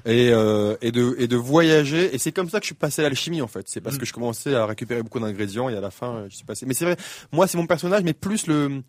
Et, 0.06 0.30
euh, 0.32 0.76
et 0.82 0.92
de 0.92 1.16
et 1.18 1.28
de 1.28 1.38
voyager. 1.38 2.14
Et 2.14 2.20
c'est 2.20 2.32
comme 2.32 2.50
ça 2.50 2.60
que 2.60 2.66
je 2.66 2.68
suis 2.68 2.76
passé 2.76 3.02
à 3.02 3.06
l'alchimie 3.06 3.42
en 3.42 3.48
fait. 3.48 3.68
C'est 3.68 3.82
parce 3.82 3.98
que 3.98 4.06
je 4.06 4.14
commençais 4.14 4.54
à 4.54 4.66
récupérer 4.66 5.02
beaucoup 5.02 5.20
d'ingrédients 5.20 5.70
et 5.70 5.76
à 5.76 5.82
la 5.82 5.92
fin, 5.92 6.16
euh, 6.16 6.28
je 6.30 6.36
suis 6.36 6.46
passé. 6.46 6.66
Mais 6.68 6.74
c'est 6.74 6.86
vrai, 6.86 6.98
moi 7.32 7.48
c'est 7.48 7.58
mon 7.58 7.66
personnage, 7.68 8.04
mais 8.04 8.14
plus 8.14 8.46
le, 8.46 8.84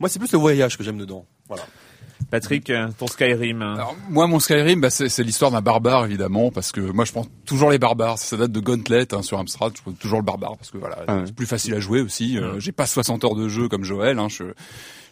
moi 0.00 0.08
c'est 0.08 0.18
plus 0.18 0.32
le 0.32 0.38
voyage 0.38 0.76
que 0.78 0.84
j'aime 0.84 0.98
dedans. 0.98 1.26
Voilà. 1.48 1.62
Patrick, 2.30 2.68
euh, 2.68 2.88
ton 2.98 3.06
Skyrim. 3.06 3.62
hein. 3.62 3.74
Alors, 3.76 3.96
moi, 4.10 4.26
mon 4.26 4.38
Skyrim, 4.40 4.80
bah, 4.80 4.90
c'est 4.90 5.08
c'est 5.08 5.22
l'histoire 5.22 5.50
d'un 5.50 5.62
barbare, 5.62 6.04
évidemment, 6.04 6.50
parce 6.50 6.72
que 6.72 6.80
moi, 6.80 7.04
je 7.06 7.12
prends 7.12 7.24
toujours 7.46 7.70
les 7.70 7.78
barbares. 7.78 8.18
Ça 8.18 8.36
date 8.36 8.50
de 8.52 8.60
Gauntlet 8.60 9.14
hein, 9.14 9.22
sur 9.22 9.38
Amstrad. 9.38 9.72
Je 9.76 9.80
prends 9.82 9.92
toujours 9.92 10.18
le 10.18 10.24
barbare 10.24 10.56
parce 10.58 10.70
que 10.70 10.78
voilà, 10.78 10.98
Ah 11.06 11.16
ouais. 11.18 11.22
c'est 11.26 11.34
plus 11.34 11.46
facile 11.46 11.74
à 11.74 11.80
jouer 11.80 12.00
aussi. 12.02 12.36
Euh, 12.36 12.58
J'ai 12.60 12.72
pas 12.72 12.86
60 12.86 13.24
heures 13.24 13.36
de 13.36 13.48
jeu 13.48 13.68
comme 13.68 13.84
Joël. 13.84 14.18
Hein, 14.18 14.28
je 14.28 14.44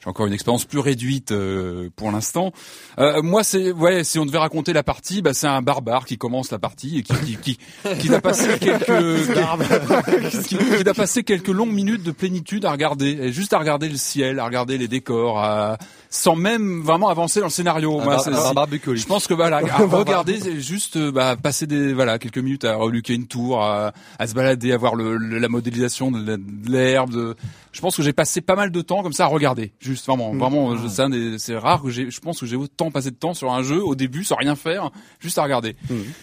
j'ai 0.07 0.11
encore 0.11 0.27
une 0.27 0.33
expérience 0.33 0.65
plus 0.65 0.79
réduite 0.79 1.33
euh, 1.33 1.91
pour 1.97 2.13
l'instant. 2.13 2.53
Euh, 2.99 3.23
moi, 3.23 3.43
c'est 3.43 3.73
ouais, 3.73 4.05
si 4.05 4.21
on 4.21 4.27
devait 4.27 4.39
raconter 4.39 4.73
la 4.73 4.85
partie, 4.85 5.21
bah, 5.21 5.35
c'est 5.35 5.49
un 5.49 5.63
barbare 5.63 6.05
qui 6.05 6.17
commence 6.17 6.53
la 6.53 6.61
partie 6.61 6.99
et 6.99 7.03
qui 7.03 7.15
qui 7.15 7.37
qui, 7.37 7.59
qui 7.99 8.15
a 8.15 8.21
passé 8.21 8.57
quelques 8.61 8.87
qui, 10.47 10.57
qui 10.59 10.89
a 10.89 10.95
passé 10.95 11.25
quelques 11.25 11.49
longues 11.49 11.73
minutes 11.73 12.05
de 12.05 12.13
plénitude 12.13 12.65
à 12.65 12.71
regarder, 12.71 13.33
juste 13.33 13.53
à 13.53 13.59
regarder 13.59 13.89
le 13.89 13.97
ciel, 13.97 14.39
à 14.39 14.45
regarder 14.45 14.79
les 14.79 14.87
décors, 14.87 15.41
à 15.41 15.77
sans 16.11 16.37
même 16.37 16.83
vraiment 16.83 17.09
avancer 17.09 17.41
dans 17.41 17.47
le 17.47 17.51
scénario. 17.53 18.01
Un 18.01 18.05
Moi, 18.05 18.15
bar- 18.17 18.25
c'est- 18.25 18.31
un 18.33 18.49
c'est- 18.49 18.55
barbecue. 18.55 18.97
je 18.97 19.07
pense 19.07 19.27
que 19.27 19.35
voilà, 19.35 19.59
à 19.59 19.61
regarder, 19.87 20.41
c'est 20.41 20.61
juste 20.61 20.97
euh, 20.97 21.11
bah, 21.13 21.37
passer 21.37 21.67
des 21.67 21.93
voilà 21.93 22.19
quelques 22.19 22.39
minutes 22.39 22.65
à 22.65 22.77
reluquer 22.77 23.15
une 23.15 23.27
tour, 23.27 23.63
à, 23.63 23.93
à 24.19 24.27
se 24.27 24.35
balader, 24.35 24.73
à 24.73 24.77
voir 24.77 24.95
le, 24.95 25.17
le- 25.17 25.39
la 25.39 25.49
modélisation 25.49 26.11
de 26.11 26.39
l'herbe. 26.69 27.11
de- 27.11 27.35
Je 27.73 27.81
pense 27.83 27.97
que 27.97 28.03
j'ai 28.03 28.13
passé 28.15 28.41
pas 28.41 28.57
mal 28.57 28.71
de 28.71 28.81
temps 28.81 29.03
comme 29.03 29.13
ça 29.13 29.25
à 29.25 29.27
regarder, 29.27 29.73
juste 29.81 30.07
vraiment, 30.07 30.33
vraiment. 30.35 30.77
je- 30.77 31.37
C'est 31.39 31.57
rare 31.59 31.83
que 31.83 31.91
j'ai. 31.91 32.11
Je 32.11 32.21
pense 32.21 32.41
que 32.41 32.47
j'ai 32.47 32.57
autant 32.57 32.91
passé 32.91 33.11
de 33.11 33.17
temps 33.17 33.35
sur 33.35 33.53
un 33.53 33.63
jeu 33.63 33.83
au 33.85 33.95
début 33.95 34.25
sans 34.25 34.37
rien 34.37 34.57
faire, 34.57 34.91
juste 35.21 35.37
à 35.39 35.43
regarder. 35.43 35.77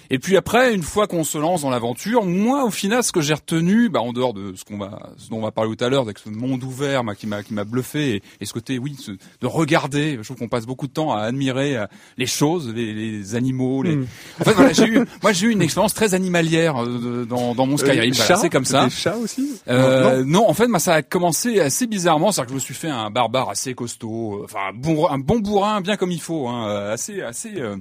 Et 0.10 0.17
puis 0.19 0.36
après, 0.38 0.74
une 0.74 0.82
fois 0.84 1.08
qu'on 1.08 1.24
se 1.24 1.38
lance 1.38 1.62
dans 1.62 1.69
l'aventure, 1.69 2.26
moi 2.26 2.63
au 2.63 2.72
final, 2.72 3.04
ce 3.04 3.12
que 3.12 3.22
j'ai 3.22 3.34
retenu, 3.36 3.89
bah, 3.89 4.02
en 4.02 4.13
dehors 4.13 4.34
de 4.34 4.54
ce 4.56 4.63
qu'on 4.65 4.78
va, 4.78 5.10
ce 5.17 5.30
dont 5.30 5.38
on 5.38 5.41
va 5.41 5.52
parler 5.52 5.76
tout 5.76 5.84
à 5.86 5.89
l'heure, 5.89 6.02
avec 6.02 6.17
ce 6.19 6.30
monde 6.30 6.63
ouvert, 6.63 7.04
bah, 7.04 7.13
qui 7.15 7.28
m'a, 7.28 7.43
qui 7.43 7.54
m'a 7.54 7.63
bluffé, 7.65 8.15
et, 8.15 8.24
et 8.41 8.46
ce 8.46 8.54
côté, 8.54 8.80
oui, 8.80 8.96
ce- 9.00 9.12
de 9.12 9.17
regarder. 9.48 9.72
Je 9.73 10.21
trouve 10.23 10.38
qu'on 10.38 10.47
passe 10.47 10.65
beaucoup 10.65 10.88
de 10.88 10.93
temps 10.93 11.13
à 11.13 11.21
admirer 11.21 11.77
euh, 11.77 11.86
les 12.17 12.25
choses, 12.25 12.73
les, 12.73 12.93
les 12.93 13.36
animaux. 13.36 13.83
Les... 13.83 13.97
En 14.39 14.43
fait, 14.43 14.53
voilà, 14.53 14.73
j'ai 14.73 14.88
eu, 14.88 15.05
moi 15.21 15.33
j'ai 15.33 15.47
eu 15.47 15.51
une 15.51 15.62
expérience 15.62 15.93
très 15.93 16.13
animalière 16.13 16.83
euh, 16.83 17.25
dans, 17.25 17.55
dans 17.55 17.65
mon 17.65 17.77
Skyrim. 17.77 18.12
Euh, 18.12 18.13
Voilà, 18.13 18.27
chat 18.27 18.36
c'est 18.38 18.49
comme 18.49 18.65
ça. 18.65 18.86
Des 18.86 18.91
chats 18.91 19.17
aussi? 19.17 19.59
Euh, 19.67 20.23
non, 20.25 20.47
en 20.49 20.53
fait, 20.53 20.67
moi, 20.67 20.79
ça 20.79 20.95
a 20.95 21.01
commencé 21.01 21.59
assez 21.59 21.88
bizarrement, 21.88 22.31
c'est-à-dire 22.31 22.47
que 22.47 22.51
je 22.51 22.55
me 22.55 22.59
suis 22.65 22.73
fait 22.73 22.89
un 22.89 23.09
barbare 23.09 23.49
assez 23.49 23.73
costaud, 23.73 24.39
euh, 24.39 24.45
enfin 24.45 24.69
un 24.69 24.73
bon, 24.73 25.07
un 25.09 25.19
bon 25.19 25.39
bourrin, 25.39 25.81
bien 25.81 25.97
comme 25.97 26.12
il 26.12 26.21
faut, 26.21 26.47
hein, 26.47 26.89
assez, 26.91 27.21
assez, 27.21 27.59
euh, 27.59 27.75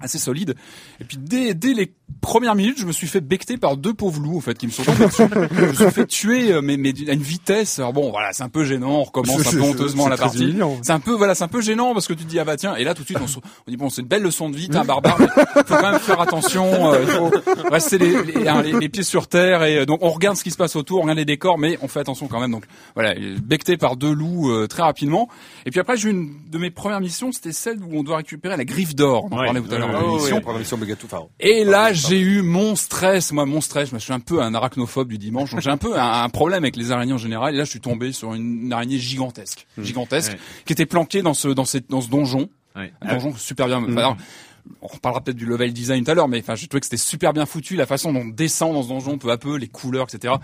assez 0.00 0.18
solide. 0.18 0.54
Et 1.00 1.04
puis 1.04 1.18
dès, 1.18 1.54
dès 1.54 1.74
les 1.74 1.92
premières 2.20 2.54
minutes, 2.54 2.78
je 2.78 2.86
me 2.86 2.92
suis 2.92 3.06
fait 3.06 3.20
becter 3.20 3.56
par 3.56 3.76
deux 3.76 3.94
pauvres 3.94 4.20
loups, 4.20 4.38
en 4.38 4.40
fait, 4.40 4.56
qui 4.56 4.66
me 4.66 4.72
sont 4.72 4.82
tombés 4.84 5.06
dessus. 5.06 5.22
Je 5.54 5.64
me 5.66 5.72
suis 5.72 5.90
fait 5.90 6.06
tuer, 6.06 6.52
euh, 6.52 6.60
mais, 6.62 6.76
mais 6.76 6.92
à 7.08 7.12
une 7.12 7.22
vitesse. 7.22 7.78
Alors 7.78 7.92
bon, 7.92 8.10
voilà, 8.10 8.32
c'est 8.32 8.42
un 8.42 8.48
peu 8.48 8.64
gênant. 8.64 9.00
On 9.00 9.04
recommence 9.04 9.46
un 9.46 9.50
peu 9.50 9.60
honteusement 9.62 10.08
la 10.08 10.16
partie. 10.16 10.54
C'est 10.82 10.92
un 10.92 11.00
peu, 11.00 11.12
voilà, 11.12 11.34
c'est 11.34 11.44
un 11.44 11.48
peu 11.48 11.60
gênant 11.60 11.92
parce 11.92 12.06
que 12.06 12.12
tu 12.12 12.24
te 12.24 12.28
dis 12.28 12.38
ah 12.38 12.44
bah 12.44 12.56
tiens. 12.56 12.74
Et 12.76 12.84
là 12.84 12.94
tout 12.94 13.02
de 13.02 13.06
suite, 13.06 13.18
on, 13.22 13.26
se- 13.26 13.38
on 13.38 13.70
dit 13.70 13.76
bon, 13.76 13.90
c'est 13.90 14.02
une 14.02 14.08
belle 14.08 14.22
leçon 14.22 14.50
de 14.50 14.56
vie, 14.56 14.68
t'es 14.68 14.76
un 14.76 14.84
barbare. 14.84 15.16
Mais 15.18 15.26
faut 15.66 15.74
quand 15.74 15.90
même 15.92 16.00
faire 16.00 16.20
attention. 16.20 16.92
euh, 16.92 17.00
il 17.02 17.08
faut 17.08 17.30
rester 17.70 17.98
les, 17.98 18.22
les, 18.22 18.48
hein, 18.48 18.62
les- 18.62 18.72
les 18.72 18.88
pieds 18.88 19.02
sur 19.02 19.26
terre 19.28 19.62
et 19.64 19.78
euh, 19.78 19.86
donc 19.86 20.00
on 20.02 20.10
regarde 20.10 20.36
ce 20.36 20.44
qui 20.44 20.50
se 20.50 20.56
passe 20.56 20.76
autour, 20.76 20.98
on 20.98 21.02
regarde 21.02 21.18
les 21.18 21.24
décors, 21.24 21.58
mais 21.58 21.78
on 21.82 21.88
fait 21.88 22.00
attention 22.00 22.26
quand 22.28 22.40
même. 22.40 22.50
Donc 22.52 22.64
voilà, 22.94 23.14
becté 23.42 23.76
par 23.76 23.96
deux 23.96 24.12
loups 24.12 24.50
euh, 24.50 24.66
très 24.66 24.82
rapidement. 24.82 25.28
Et 25.66 25.70
puis 25.70 25.80
après, 25.80 25.96
j'ai 25.96 26.08
eu 26.08 26.12
une 26.12 26.34
de 26.50 26.58
mes 26.58 26.70
premières 26.70 27.00
missions, 27.00 27.32
c'était 27.32 27.52
celle 27.52 27.78
où 27.82 27.98
on 27.98 28.02
doit 28.02 28.18
récupérer 28.18 28.56
la 28.56 28.64
griffe 28.64 28.94
d'or. 28.94 29.26
On 29.30 29.36
en 29.36 29.38
Ouais. 29.40 29.46
parlait 29.46 29.60
tout 29.60 29.74
à 29.74 29.78
l'heure. 29.78 29.88
Ouais, 29.88 29.94
ouais, 30.32 30.40
première 30.40 30.60
mission 30.60 30.78
Et 31.40 31.64
là, 31.64 31.92
j'ai 32.08 32.20
eu 32.20 32.42
mon 32.42 32.76
stress. 32.76 33.32
Moi, 33.32 33.46
mon 33.46 33.60
stress, 33.60 33.90
je 33.92 33.98
suis 33.98 34.12
un 34.12 34.20
peu 34.20 34.40
un 34.42 34.54
arachnophobe 34.54 35.08
du 35.08 35.18
dimanche. 35.18 35.50
Donc, 35.52 35.60
j'ai 35.60 35.70
un 35.70 35.76
peu 35.76 35.98
un, 35.98 36.22
un 36.24 36.28
problème 36.28 36.64
avec 36.64 36.76
les 36.76 36.90
araignées 36.92 37.12
en 37.12 37.18
général. 37.18 37.54
Et 37.54 37.58
là, 37.58 37.64
je 37.64 37.70
suis 37.70 37.80
tombé 37.80 38.12
sur 38.12 38.34
une, 38.34 38.62
une 38.66 38.72
araignée 38.72 38.98
gigantesque, 38.98 39.66
gigantesque, 39.78 40.32
Ouais. 40.32 40.38
qui 40.66 40.72
était 40.72 40.86
planquée 40.86 41.22
dans 41.22 41.34
ce, 41.34 41.48
dans 41.48 41.64
cette, 41.64 41.90
dans 41.90 42.00
ce 42.00 42.08
donjon. 42.08 42.48
Ouais. 42.76 42.92
Un 43.02 43.14
donjon 43.14 43.34
super 43.36 43.66
bien. 43.66 43.82
enfin, 43.82 43.96
alors, 43.96 44.16
on 44.80 44.86
reparlera 44.86 45.20
peut-être 45.22 45.36
du 45.36 45.44
level 45.46 45.72
design 45.72 46.04
tout 46.04 46.10
à 46.10 46.14
l'heure, 46.14 46.28
mais 46.28 46.40
enfin, 46.40 46.54
j'ai 46.54 46.66
trouvé 46.68 46.80
que 46.80 46.86
c'était 46.86 46.96
super 46.96 47.32
bien 47.34 47.44
foutu, 47.44 47.76
la 47.76 47.84
façon 47.86 48.12
dont 48.12 48.20
on 48.20 48.28
descend 48.28 48.72
dans 48.72 48.82
ce 48.82 48.88
donjon 48.88 49.18
peu 49.18 49.30
à 49.30 49.36
peu, 49.36 49.56
les 49.56 49.68
couleurs, 49.68 50.06
etc. 50.12 50.34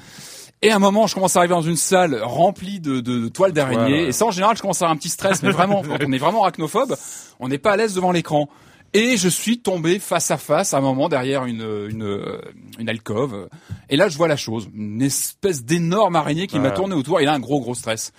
Et 0.62 0.70
à 0.70 0.76
un 0.76 0.78
moment, 0.78 1.06
je 1.06 1.14
commence 1.14 1.36
à 1.36 1.38
arriver 1.38 1.54
dans 1.54 1.62
une 1.62 1.76
salle 1.76 2.20
remplie 2.22 2.80
de, 2.80 3.00
de, 3.00 3.18
de 3.18 3.28
toiles 3.28 3.52
d'araignée. 3.52 3.80
Voilà. 3.94 4.08
Et 4.08 4.12
ça, 4.12 4.26
en 4.26 4.30
général, 4.30 4.56
je 4.56 4.60
commence 4.60 4.82
à 4.82 4.84
avoir 4.84 4.94
un 4.94 4.98
petit 4.98 5.08
stress. 5.08 5.42
Mais 5.42 5.50
vraiment, 5.50 5.80
quand 5.82 5.96
on 6.06 6.12
est 6.12 6.18
vraiment 6.18 6.42
arachnophobe, 6.42 6.96
on 7.38 7.48
n'est 7.48 7.56
pas 7.56 7.72
à 7.72 7.76
l'aise 7.76 7.94
devant 7.94 8.12
l'écran. 8.12 8.50
Et 8.92 9.16
je 9.16 9.28
suis 9.28 9.60
tombé 9.60 9.98
face 10.00 10.30
à 10.32 10.36
face 10.36 10.74
à 10.74 10.78
un 10.78 10.80
moment 10.80 11.08
derrière 11.08 11.44
une 11.44 11.62
une 11.90 12.02
euh, 12.02 12.40
une 12.78 12.88
alcôve. 12.88 13.48
Et 13.88 13.96
là, 13.96 14.08
je 14.08 14.16
vois 14.16 14.26
la 14.28 14.36
chose, 14.36 14.68
une 14.74 15.00
espèce 15.02 15.64
d'énorme 15.64 16.16
araignée 16.16 16.46
qui 16.48 16.56
m'a 16.56 16.62
Voilà. 16.62 16.76
tourné 16.76 16.94
autour. 16.96 17.20
Et 17.20 17.24
là, 17.24 17.34
un 17.34 17.38
gros 17.40 17.60
gros 17.60 17.74
stress 17.76 18.12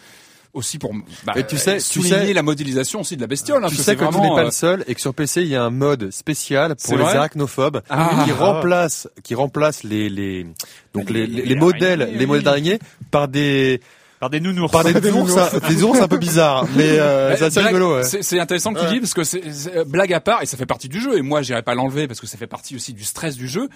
aussi 0.54 0.80
pour 0.80 0.94
bah, 1.26 1.34
Et 1.38 1.46
tu 1.46 1.58
sais- 1.58 1.78
tu 1.78 1.82
souligner 2.02 2.28
sais- 2.28 2.34
la 2.34 2.42
modélisation 2.44 3.02
aussi 3.02 3.16
de 3.16 3.22
la 3.22 3.28
bestiole. 3.28 3.64
hein, 3.64 3.68
Tu 3.70 3.78
que 3.78 3.82
sais 3.84 3.96
que 3.96 4.04
tu 4.06 4.20
n'es 4.20 4.30
pas 4.30 4.42
euh, 4.42 4.46
le 4.46 4.52
seul 4.52 4.84
et 4.88 4.96
que 4.96 5.00
sur 5.02 5.14
PC 5.14 5.42
il 5.44 5.48
y 5.48 5.56
a 5.56 5.64
un 5.64 5.70
mode 5.70 6.12
spécial 6.12 6.76
pour 6.76 6.98
les 6.98 7.04
arachnophobes 7.06 7.82
Ah. 7.90 8.24
qui 8.26 8.32
remplace 8.34 9.08
qui 9.24 9.34
remplace 9.36 9.84
les 9.84 10.10
les 10.10 10.46
donc 10.94 11.10
les, 11.10 11.26
les, 11.26 11.42
Les 11.44 11.46
les 11.50 11.56
modèles 11.56 12.02
araignées, 12.02 12.18
les 12.18 12.26
modèles 12.26 12.44
d'araignées 12.44 12.80
par 13.12 13.28
des 13.30 13.80
Par 14.22 14.30
des 14.30 14.40
nounours. 14.40 14.72
par 14.72 14.84
des 14.86 15.12
ours 15.12 15.36
un- 15.38 15.68
des 15.68 15.84
ours 15.84 16.00
un 16.00 16.08
peu 16.08 16.18
bizarres 16.18 16.66
mais 16.78 16.98
euh, 17.00 17.32
c'est 17.50 17.60
rigolo 17.68 17.96
ouais. 17.98 18.04
C'est 18.04 18.22
c'est 18.24 18.40
intéressant 18.40 18.74
que 18.74 18.80
tu 18.80 18.86
dis 18.94 19.00
parce 19.02 19.14
que 19.14 19.24
c'est 19.26 19.52
c'est- 19.52 19.76
euh, 19.76 19.84
blague 19.84 20.14
à 20.14 20.22
part 20.22 20.42
et 20.42 20.46
ça 20.46 20.56
fait 20.58 20.66
partie 20.66 20.88
du 20.88 21.02
jeu 21.02 21.18
et 21.18 21.22
moi 21.22 21.42
j'irai 21.42 21.62
pas 21.64 21.76
l'enlever 21.76 22.08
parce 22.08 22.20
que 22.22 22.28
ça 22.28 22.38
fait 22.38 22.48
partie 22.48 22.76
aussi 22.76 22.94
du 22.94 23.04
stress 23.04 23.36
du 23.36 23.48
jeu. 23.50 23.68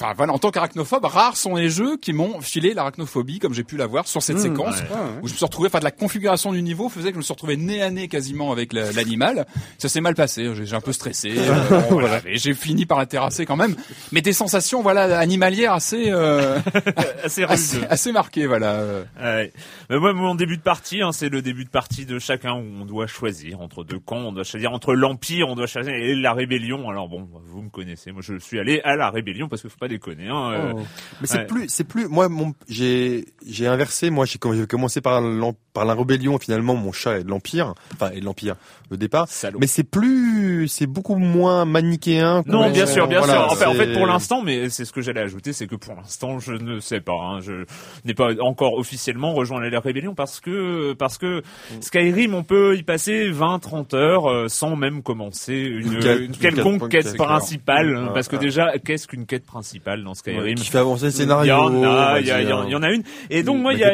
Enfin 0.00 0.14
voilà, 0.16 0.32
en 0.32 0.38
tant 0.38 0.50
qu'arachnophobe, 0.50 1.04
rares 1.04 1.36
sont 1.36 1.54
les 1.54 1.68
jeux 1.68 1.96
qui 1.98 2.12
m'ont 2.12 2.40
filé 2.40 2.72
l'arachnophobie 2.74 3.38
comme 3.38 3.52
j'ai 3.54 3.62
pu 3.64 3.76
l'avoir 3.76 4.08
sur 4.08 4.22
cette 4.22 4.38
séquence 4.38 4.80
ouais. 4.80 4.86
où 5.22 5.28
je 5.28 5.32
me 5.32 5.36
suis 5.36 5.44
retrouvé, 5.44 5.68
enfin 5.68 5.80
de 5.80 5.84
la 5.84 5.90
configuration 5.90 6.52
du 6.52 6.62
niveau 6.62 6.88
faisait 6.88 7.08
que 7.08 7.14
je 7.14 7.18
me 7.18 7.22
suis 7.22 7.32
retrouvé 7.32 7.56
nez 7.56 7.82
à 7.82 7.90
nez 7.90 8.08
quasiment 8.08 8.52
avec 8.52 8.72
la- 8.72 8.90
l'animal. 8.92 9.46
Ça 9.78 9.88
s'est 9.88 10.00
mal 10.00 10.14
passé, 10.14 10.50
j'ai 10.54 10.74
un 10.74 10.80
peu 10.80 10.92
stressé. 10.92 11.34
euh, 11.36 11.80
bon, 11.90 12.00
voilà, 12.00 12.20
mais 12.24 12.36
j'ai 12.36 12.54
fini 12.54 12.86
par 12.86 12.98
la 12.98 13.06
terrasser 13.06 13.44
quand 13.44 13.56
même. 13.56 13.76
Mais 14.12 14.22
des 14.22 14.32
sensations 14.32 14.82
voilà 14.82 15.18
animalières 15.18 15.72
assez 15.74 16.10
euh, 16.10 16.58
assez 17.24 17.44
assez, 17.44 18.12
marquées 18.12 18.46
voilà. 18.46 19.04
Ouais. 19.20 19.52
Mais 19.90 19.98
moi, 19.98 20.12
mon 20.14 20.34
début 20.34 20.56
de 20.56 20.62
partie, 20.62 21.02
hein, 21.02 21.12
c'est 21.12 21.28
le 21.28 21.42
début 21.42 21.64
de 21.64 21.70
partie 21.70 22.06
de 22.06 22.18
chacun 22.18 22.54
où 22.54 22.64
on 22.80 22.84
doit 22.84 23.06
choisir 23.06 23.60
entre 23.60 23.84
deux 23.84 23.98
camps. 23.98 24.16
On 24.16 24.32
doit 24.32 24.44
choisir 24.44 24.72
entre 24.72 24.94
l'Empire, 24.94 25.48
on 25.48 25.54
doit 25.54 25.66
choisir 25.66 25.92
et 25.92 26.14
la 26.14 26.32
Rébellion. 26.32 26.88
Alors 26.88 27.08
bon, 27.08 27.28
vous 27.46 27.62
me 27.62 27.70
connaissez. 27.70 28.12
Moi, 28.12 28.22
je 28.22 28.38
suis 28.38 28.58
allé 28.58 28.80
à 28.84 28.96
la 28.96 29.10
Rébellion 29.10 29.48
parce 29.48 29.62
que 29.62 29.68
pas 29.82 29.88
déconner. 29.88 30.28
Hein, 30.28 30.52
euh, 30.52 30.72
mais 31.20 31.26
c'est 31.26 31.38
Ouais. 31.38 31.46
plus 31.46 31.68
c'est 31.68 31.82
plus 31.84 32.06
moi 32.06 32.28
mon 32.28 32.54
j'ai 32.68 33.24
j'ai 33.44 33.66
inversé 33.66 34.10
moi 34.10 34.24
j'ai 34.26 34.38
commencé 34.38 35.00
par 35.00 35.20
par 35.72 35.84
la 35.84 35.94
rébellion 35.94 36.38
finalement 36.38 36.74
mon 36.76 36.92
chat 36.92 37.18
est 37.18 37.24
de 37.24 37.30
l'empire 37.30 37.74
enfin 37.94 38.10
est 38.12 38.20
de 38.20 38.24
l'empire 38.24 38.54
au 38.92 38.96
départ 38.96 39.26
Salaud. 39.28 39.58
mais 39.60 39.66
c'est 39.66 39.82
plus 39.84 40.68
c'est 40.68 40.86
beaucoup 40.86 41.16
moins 41.16 41.64
manichéen 41.64 42.42
Non, 42.46 42.70
bien 42.70 42.86
sûr, 42.86 43.08
bien 43.08 43.18
voilà, 43.18 43.32
sûr. 43.34 43.52
En 43.52 43.56
fait, 43.56 43.64
en 43.64 43.72
fait, 43.74 43.86
c'est- 43.86 43.92
pour 43.94 44.06
l'instant, 44.06 44.42
mais 44.42 44.68
c'est 44.70 44.84
ce 44.84 44.92
que 44.92 45.00
j'allais 45.00 45.20
ajouter, 45.22 45.52
c'est 45.52 45.66
que 45.66 45.74
pour 45.76 45.94
l'instant, 45.94 46.38
je 46.38 46.52
ne 46.52 46.78
sais 46.78 47.00
pas. 47.00 47.14
Hein, 47.20 47.40
je 47.40 47.64
n'ai 48.04 48.14
pas 48.14 48.30
encore 48.40 48.74
officiellement 48.74 49.32
rejoint 49.34 49.60
la 49.68 49.80
rébellion 49.80 50.14
parce 50.14 50.38
que 50.40 50.92
parce 50.92 51.18
que 51.18 51.42
Skyrim, 51.80 52.34
on 52.34 52.44
peut 52.44 52.76
y 52.76 52.82
passer 52.82 53.30
20, 53.30 53.58
30 53.58 53.94
heures 53.94 54.30
euh, 54.30 54.48
sans 54.48 54.76
même 54.76 55.02
commencer 55.02 55.54
une, 55.54 55.98
quelconque 56.38 56.88
quête- 56.90 57.16
principale. 57.16 57.96
hein, 57.96 58.06
Ouais, 58.08 58.14
parce 58.14 58.28
que 58.28 58.36
ouais. 58.36 58.42
déjà, 58.42 58.72
qu'est-ce 58.84 59.08
qu'une 59.08 59.26
quête 59.26 59.44
principale? 59.46 59.71
Dans 59.80 60.14
Skyrim 60.14 60.54
qui 60.56 60.68
fait 60.70 60.78
avancer 60.78 61.06
le 61.06 61.10
Il 61.10 61.14
y 61.14 61.16
scénario 61.16 61.52
en 61.54 61.82
a, 61.84 62.20
il 62.20 62.26
y, 62.26 62.30
a- 62.30 62.42
il 62.42 62.48
y 62.48 62.52
en- 62.52 62.68
y 62.68 62.74
a 62.74 62.90
une. 62.92 63.02
Et 63.30 63.42
donc 63.42 63.60
moi, 63.60 63.72
il 63.74 63.80
y 63.80 63.84
a, 63.84 63.92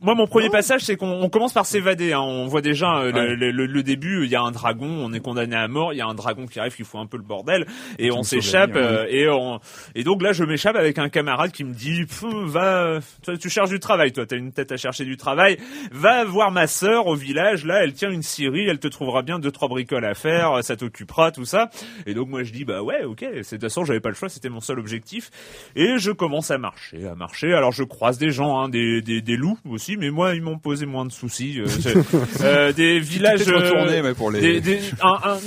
moi 0.00 0.14
mon 0.14 0.26
premier 0.26 0.48
passage, 0.50 0.82
c'est 0.82 0.96
qu'on 0.96 1.22
on 1.22 1.28
commence 1.28 1.52
par 1.52 1.66
s'évader. 1.66 2.12
Hein. 2.12 2.20
On 2.20 2.46
voit 2.46 2.60
déjà 2.62 2.98
euh, 2.98 3.12
le, 3.12 3.18
Ouais. 3.20 3.36
le- 3.36 3.50
le- 3.50 3.66
le 3.66 3.82
début. 3.82 4.24
Il 4.24 4.30
y 4.30 4.36
a 4.36 4.42
un 4.42 4.50
dragon, 4.50 4.86
on 4.88 5.12
est 5.12 5.20
condamné 5.20 5.56
à 5.56 5.68
mort. 5.68 5.92
Il 5.92 5.96
y 5.96 6.00
a 6.02 6.06
un 6.06 6.14
dragon 6.14 6.46
qui 6.46 6.58
arrive, 6.60 6.74
qui 6.74 6.84
fout 6.84 7.00
un 7.00 7.06
peu 7.06 7.16
le 7.16 7.22
bordel, 7.22 7.66
et 7.98 8.10
on 8.10 8.22
s'échappe. 8.22 8.72
euh, 8.76 9.06
et 9.08 9.28
on 9.28 9.60
et 9.94 10.04
donc 10.04 10.22
là, 10.22 10.32
je 10.32 10.44
m'échappe 10.44 10.76
avec 10.76 10.98
un 10.98 11.08
camarade 11.08 11.50
qui 11.52 11.64
me 11.64 11.74
dit, 11.74 12.04
va, 12.46 12.98
toi, 13.24 13.36
tu 13.36 13.48
cherches 13.50 13.70
du 13.70 13.80
travail, 13.80 14.12
toi, 14.12 14.26
t'as 14.26 14.36
une 14.36 14.52
tête 14.52 14.72
à 14.72 14.76
chercher 14.76 15.04
du 15.04 15.16
travail. 15.16 15.58
Va 15.92 16.24
voir 16.24 16.50
ma 16.50 16.66
sœur 16.66 17.06
au 17.06 17.14
village. 17.14 17.64
Là, 17.64 17.82
elle 17.82 17.92
tient 17.92 18.10
une 18.10 18.22
scierie, 18.22 18.66
elle 18.68 18.78
te 18.78 18.88
trouvera 18.88 19.22
bien 19.22 19.38
deux 19.38 19.50
trois 19.50 19.68
bricoles 19.68 20.04
à 20.04 20.14
faire, 20.14 20.62
ça 20.62 20.76
t'occupera, 20.76 21.30
tout 21.32 21.44
ça. 21.44 21.70
Et 22.06 22.14
donc 22.14 22.28
moi 22.28 22.42
je 22.42 22.52
dis 22.52 22.64
bah 22.64 22.82
ouais, 22.82 23.04
ok. 23.04 23.20
C'est 23.20 23.56
de 23.56 23.60
toute 23.60 23.62
façon 23.62 23.84
j'avais 23.84 24.00
pas 24.00 24.08
le 24.08 24.14
choix, 24.14 24.28
c'était 24.28 24.48
mon 24.48 24.60
seul 24.60 24.78
objectif. 24.78 24.90
Et 25.76 25.98
je 25.98 26.10
commence 26.10 26.50
à 26.50 26.58
marcher, 26.58 27.06
à 27.06 27.14
marcher. 27.14 27.52
Alors 27.52 27.72
je 27.72 27.82
croise 27.84 28.18
des 28.18 28.30
gens, 28.30 28.58
hein, 28.60 28.68
des, 28.68 29.02
des 29.02 29.20
des 29.22 29.36
loups 29.36 29.58
aussi, 29.68 29.96
mais 29.96 30.10
moi 30.10 30.34
ils 30.34 30.42
m'ont 30.42 30.58
posé 30.58 30.86
moins 30.86 31.04
de 31.06 31.12
soucis. 31.12 31.60
Euh, 31.60 31.66
euh, 32.42 32.72
des 32.72 32.98
villages, 33.00 33.46
euh, 33.48 34.02
ouais, 34.02 34.14
pour 34.14 34.30
les- 34.30 34.40
des, 34.40 34.60
des- 34.60 34.80
un- 35.02 35.18
un- 35.32 35.38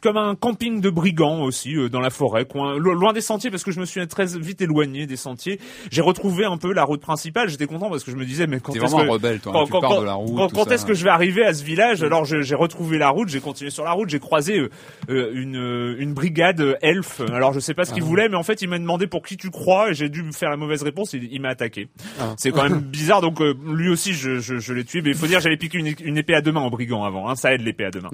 comme 0.00 0.16
un 0.16 0.34
camping 0.34 0.80
de 0.80 0.90
brigands 0.90 1.42
aussi 1.42 1.76
euh, 1.76 1.88
dans 1.88 2.00
la 2.00 2.10
forêt, 2.10 2.44
coin, 2.44 2.76
loin 2.78 3.12
des 3.12 3.20
sentiers 3.20 3.50
parce 3.50 3.64
que 3.64 3.70
je 3.70 3.80
me 3.80 3.84
suis 3.84 4.06
très 4.08 4.26
vite 4.38 4.60
éloigné 4.62 5.06
des 5.06 5.16
sentiers. 5.16 5.60
J'ai 5.90 6.00
retrouvé 6.02 6.44
un 6.44 6.56
peu 6.56 6.72
la 6.72 6.84
route 6.84 7.00
principale. 7.00 7.48
J'étais 7.48 7.66
content 7.66 7.90
parce 7.90 8.04
que 8.04 8.10
je 8.10 8.16
me 8.16 8.24
disais 8.24 8.46
mais 8.46 8.60
quand 8.60 8.74
est-ce 8.74 8.94
que 8.94 9.00
un 9.00 9.10
rebelle 9.10 9.40
toi, 9.40 9.52
hein, 9.56 9.64
quand, 9.70 9.80
quand- 9.80 10.48
quand- 10.52 10.70
est-ce 10.70 10.86
que 10.86 10.94
je 10.94 11.04
vais 11.04 11.10
arriver 11.10 11.44
à 11.44 11.52
ce 11.54 11.64
village? 11.64 12.02
Alors 12.02 12.24
j'ai 12.24 12.54
retrouvé 12.54 12.98
la 12.98 13.08
route, 13.10 13.28
j'ai 13.28 13.40
continué 13.40 13.70
sur 13.70 13.84
la 13.84 13.92
route, 13.92 14.08
j'ai 14.08 14.18
croisé 14.20 14.58
euh, 14.58 14.70
euh, 15.10 15.30
une, 15.34 15.56
euh, 15.56 15.96
une 15.98 16.14
brigade 16.14 16.60
euh, 16.60 16.74
elfe. 16.82 17.20
Alors 17.32 17.52
je 17.52 17.60
sais 17.60 17.74
pas 17.74 17.84
ce 17.84 17.90
Ah. 17.90 17.94
qu'il 17.94 18.02
voulait, 18.04 18.28
mais 18.28 18.36
en 18.36 18.42
fait 18.42 18.62
il 18.62 18.68
m'a 18.68 18.78
demandé 18.78 19.06
pour 19.06 19.22
qui 19.22 19.36
tu 19.36 19.50
crois 19.50 19.90
et 19.90 19.94
j'ai 19.94 20.08
dû 20.08 20.22
me 20.22 20.32
faire 20.32 20.50
la 20.50 20.56
mauvaise 20.56 20.82
réponse. 20.82 21.12
Il, 21.12 21.24
il 21.32 21.40
m'a 21.40 21.48
attaqué. 21.50 21.88
Ah. 22.20 22.34
C'est 22.36 22.50
quand 22.52 22.62
même 22.62 22.80
bizarre. 22.80 23.20
Donc 23.20 23.40
euh, 23.40 23.54
lui 23.66 23.88
aussi 23.88 24.14
je, 24.14 24.38
je, 24.38 24.58
je 24.58 24.72
l'ai 24.72 24.84
tué. 24.84 25.02
Mais 25.02 25.10
il 25.10 25.16
faut 25.16 25.26
dire 25.26 25.40
j'avais 25.40 25.56
piqué 25.56 25.78
une, 25.78 25.92
une 26.04 26.16
épée 26.16 26.34
à 26.34 26.40
deux 26.40 26.52
mains 26.52 26.64
au 26.64 26.70
brigand 26.70 27.04
avant. 27.04 27.28
Hein, 27.28 27.34
ça 27.36 27.52
aide 27.52 27.62
l'épée 27.62 27.84
à 27.84 27.90
deux 27.90 28.00
mains. 28.00 28.10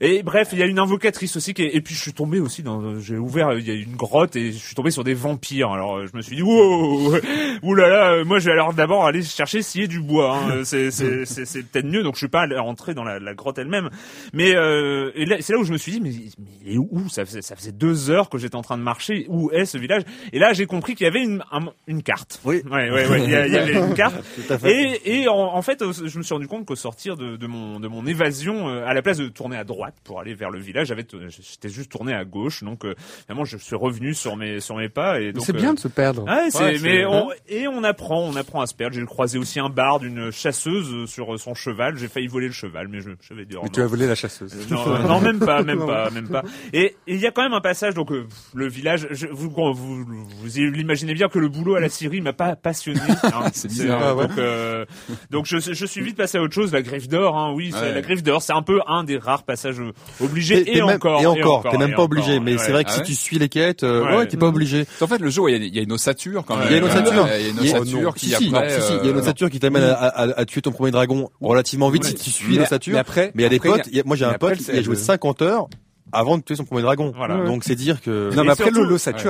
Et 0.00 0.22
bref, 0.22 0.48
il 0.52 0.58
y 0.58 0.62
a 0.62 0.66
une 0.66 0.78
invocatrice 0.78 1.19
triste 1.20 1.36
aussi. 1.36 1.52
Et 1.58 1.80
puis 1.82 1.94
je 1.94 2.00
suis 2.00 2.14
tombé 2.14 2.40
aussi 2.40 2.62
dans, 2.62 2.98
j'ai 2.98 3.18
ouvert, 3.18 3.52
il 3.52 3.68
y 3.68 3.70
a 3.70 3.74
une 3.74 3.94
grotte 3.94 4.36
et 4.36 4.52
je 4.52 4.56
suis 4.58 4.74
tombé 4.74 4.90
sur 4.90 5.04
des 5.04 5.12
vampires. 5.12 5.70
Alors 5.70 5.96
euh, 5.98 6.06
je 6.10 6.16
me 6.16 6.22
suis 6.22 6.34
dit, 6.36 6.40
wow, 6.42 7.14
oulala, 7.62 8.12
euh, 8.12 8.24
moi 8.24 8.38
je 8.38 8.46
vais 8.46 8.52
alors 8.52 8.72
d'abord 8.72 9.04
aller 9.04 9.22
chercher 9.22 9.60
s'il 9.60 9.82
y 9.82 9.84
a 9.84 9.86
du 9.86 10.00
bois. 10.00 10.36
Hein. 10.38 10.60
C'est, 10.64 10.90
c'est, 10.90 11.26
c'est, 11.26 11.44
c'est 11.44 11.62
peut-être 11.62 11.84
mieux. 11.86 12.02
Donc 12.02 12.14
je 12.14 12.20
suis 12.20 12.28
pas 12.28 12.46
rentrer 12.58 12.94
dans 12.94 13.04
la, 13.04 13.18
la 13.18 13.34
grotte 13.34 13.58
elle-même. 13.58 13.90
Mais 14.32 14.54
euh, 14.54 15.10
et 15.14 15.26
là, 15.26 15.36
c'est 15.40 15.52
là 15.52 15.58
où 15.58 15.64
je 15.64 15.72
me 15.72 15.76
suis 15.78 15.92
dit, 15.92 16.00
mais, 16.00 16.10
mais 16.38 16.50
il 16.64 16.74
est 16.74 16.78
où? 16.78 17.08
Ça 17.10 17.24
faisait, 17.26 17.42
ça 17.42 17.54
faisait 17.56 17.72
deux 17.72 18.08
heures 18.10 18.30
que 18.30 18.38
j'étais 18.38 18.56
en 18.56 18.62
train 18.62 18.78
de 18.78 18.82
marcher. 18.82 19.26
Où 19.28 19.50
est 19.52 19.66
ce 19.66 19.76
village? 19.76 20.02
Et 20.32 20.38
là 20.38 20.52
j'ai 20.54 20.64
compris 20.66 20.94
qu'il 20.94 21.04
y 21.04 21.08
avait 21.08 21.22
une, 21.22 21.42
un- 21.52 21.70
une 21.86 22.02
carte. 22.02 22.40
Oui. 22.44 22.62
Ouais, 22.70 22.90
ouais, 22.90 23.06
ouais. 23.08 23.24
Il 23.24 23.30
y, 23.30 23.34
a- 23.34 23.46
il 23.46 23.52
y 23.52 23.58
avait 23.58 23.74
une 23.74 23.92
carte. 23.94 24.16
Tout 24.36 24.52
à 24.52 24.58
fait. 24.58 25.00
Et, 25.04 25.20
et 25.22 25.28
en, 25.28 25.34
en 25.36 25.60
fait, 25.62 25.82
euh, 25.82 25.92
je 25.92 26.16
me 26.18 26.22
suis 26.22 26.32
rendu 26.34 26.46
compte 26.48 26.64
qu'au 26.64 26.76
sortir 26.76 27.16
de, 27.16 27.36
de 27.36 27.46
mon 27.46 27.78
de 27.80 27.88
mon 27.88 28.06
évasion, 28.06 28.68
à 28.68 28.94
la 28.94 29.02
place 29.02 29.18
de 29.18 29.28
tourner 29.28 29.56
à 29.58 29.64
droite 29.64 29.94
pour 30.04 30.20
aller 30.20 30.34
vers 30.34 30.50
le 30.50 30.58
village, 30.60 30.86
j'avais 30.88 31.04
j'étais 31.28 31.68
juste 31.68 31.90
tourné 31.92 32.14
à 32.14 32.24
gauche. 32.24 32.62
Donc 32.62 32.84
euh, 32.84 32.94
vraiment, 33.28 33.44
je 33.44 33.56
suis 33.56 33.76
revenu 33.76 34.14
sur 34.14 34.36
mes 34.36 34.60
sur 34.60 34.76
mes 34.76 34.88
pas. 34.88 35.20
Et 35.20 35.32
donc 35.32 35.44
c'est 35.44 35.54
euh, 35.54 35.58
bien 35.58 35.74
de 35.74 35.78
se 35.78 35.88
perdre. 35.88 36.24
Ouais, 36.24 36.78
mais 36.82 37.04
on, 37.04 37.28
et 37.48 37.68
on 37.68 37.82
apprend, 37.84 38.20
on 38.20 38.36
apprend 38.36 38.60
à 38.60 38.66
se 38.66 38.74
perdre. 38.74 38.94
J'ai 38.96 39.04
croisé 39.04 39.38
aussi 39.38 39.60
un 39.60 39.68
barde, 39.68 40.02
une 40.04 40.30
chasseuse 40.30 40.92
euh, 40.92 41.06
sur 41.06 41.34
euh, 41.34 41.38
son 41.38 41.54
cheval. 41.54 41.96
J'ai 41.96 42.08
failli 42.08 42.26
voler 42.26 42.46
le 42.46 42.52
cheval, 42.52 42.88
mais 42.88 43.00
je, 43.00 43.10
j'avais 43.28 43.44
dit. 43.44 43.56
oh 43.56 43.60
Mais 43.62 43.68
non. 43.68 43.72
tu 43.72 43.80
as 43.82 43.86
volé 43.86 44.06
la 44.06 44.14
chasseuse. 44.14 44.54
Non, 44.70 44.84
euh, 44.94 45.02
non, 45.02 45.20
même 45.20 45.38
pas, 45.38 45.62
même 45.62 45.84
pas, 45.86 46.10
même 46.10 46.28
pas. 46.28 46.42
Et 46.72 46.96
il 47.06 47.16
y 47.18 47.26
a 47.26 47.30
quand 47.30 47.42
même 47.42 47.54
un 47.54 47.60
passage, 47.60 47.94
donc 47.94 48.12
euh, 48.12 48.26
le 48.54 48.68
village, 48.68 49.06
je, 49.10 49.26
vous, 49.26 49.50
vous, 49.50 49.74
vous, 49.74 50.04
vous 50.28 50.58
imaginez 50.58 51.14
bien 51.14 51.28
que 51.28 51.38
le 51.38 51.48
boulot 51.48 51.74
à 51.76 51.80
la 51.80 51.88
Syrie 51.88 52.20
m'a 52.20 52.32
pas 52.32 52.56
passionné. 52.56 53.00
hein. 53.24 53.44
C'est 53.52 53.68
bizarre. 53.68 54.02
euh, 54.02 54.06
Ah 54.10 54.14
ouais. 54.16 54.26
donc, 54.28 54.38
euh, 54.38 54.84
donc 55.30 55.46
je, 55.46 55.58
je 55.58 55.86
suis 55.86 56.02
vite 56.02 56.16
passé 56.16 56.38
à 56.38 56.42
autre 56.42 56.54
chose. 56.54 56.72
La 56.72 56.82
griffe 56.82 57.08
d'or, 57.08 57.36
hein, 57.36 57.52
oui, 57.54 57.72
Ouais. 57.72 57.92
la 57.94 58.00
griffe 58.00 58.22
d'or, 58.22 58.42
c'est 58.42 58.52
un 58.52 58.62
peu 58.62 58.80
un 58.86 59.04
des 59.04 59.16
rares 59.16 59.44
passages 59.44 59.80
euh, 59.80 59.92
obligés. 60.20 60.76
Et, 60.76 60.82
même- 60.82 60.98
encore, 61.08 61.20
et 61.22 61.26
encore, 61.26 61.62
t'es 61.70 61.78
même 61.78 61.94
pas 61.94 62.02
obligé. 62.02 62.40
Mais 62.40 62.58
c'est 62.58 62.72
vrai 62.72 62.84
que 62.84 62.90
Ah 62.92 62.96
si 62.96 63.02
tu 63.02 63.14
suis 63.14 63.38
les 63.38 63.48
quêtes, 63.48 63.82
euh, 63.82 64.04
Ouais. 64.18 64.26
t'es 64.26 64.36
pas 64.36 64.46
obligé. 64.46 64.86
En 65.00 65.06
fait, 65.06 65.18
le 65.18 65.30
jeu, 65.30 65.42
il 65.48 65.52
y 65.52 65.54
a, 65.54 65.58
il 65.66 65.74
y 65.74 65.78
a 65.78 65.82
une 65.82 65.92
ossature 65.92 66.44
quand 66.46 66.56
même. 66.56 66.66
Il 66.68 66.72
y 66.72 66.74
a 66.74 66.78
une 66.78 66.84
ossature. 66.84 67.28
Il 67.38 67.42
y 67.42 67.46
a 67.46 67.48
une 67.48 67.56
Il 67.60 67.66
y 67.66 67.72
a- 67.72 67.80
ossature 67.80 68.14
qui 68.14 68.26
il 68.26 68.32
y 68.32 68.34
a 68.34 68.38
une 68.40 69.16
euh, 69.16 69.20
ossature 69.20 69.50
qui 69.50 69.60
t'amène 69.60 69.82
à, 69.84 69.92
à- 70.38 70.44
tuer 70.44 70.62
ton 70.62 70.72
premier 70.72 70.90
dragon 70.90 71.30
relativement 71.40 71.88
vite 71.90 72.04
si 72.04 72.14
tu 72.14 72.30
suis 72.30 72.56
l'ossature. 72.56 72.92
mais 72.94 72.98
après- 72.98 73.32
Mais 73.34 73.42
il 73.42 73.44
y 73.44 73.46
a 73.46 73.48
des 73.50 73.60
potes, 73.60 73.88
moi 74.04 74.16
j'ai 74.16 74.24
un 74.24 74.34
pote, 74.34 74.58
il 74.72 74.78
a 74.78 74.82
joué 74.82 74.94
le- 74.94 75.00
50 75.00 75.42
heures 75.42 75.68
avant 76.12 76.38
de 76.38 76.42
tuer 76.42 76.56
son 76.56 76.64
premier 76.64 76.82
dragon. 76.82 77.12
Voilà. 77.16 77.44
Donc 77.44 77.64
c'est 77.64 77.74
dire 77.74 78.00
que... 78.00 78.34
Non, 78.34 78.44
mais 78.44 78.50
après, 78.52 78.64
surtout- 78.72 78.80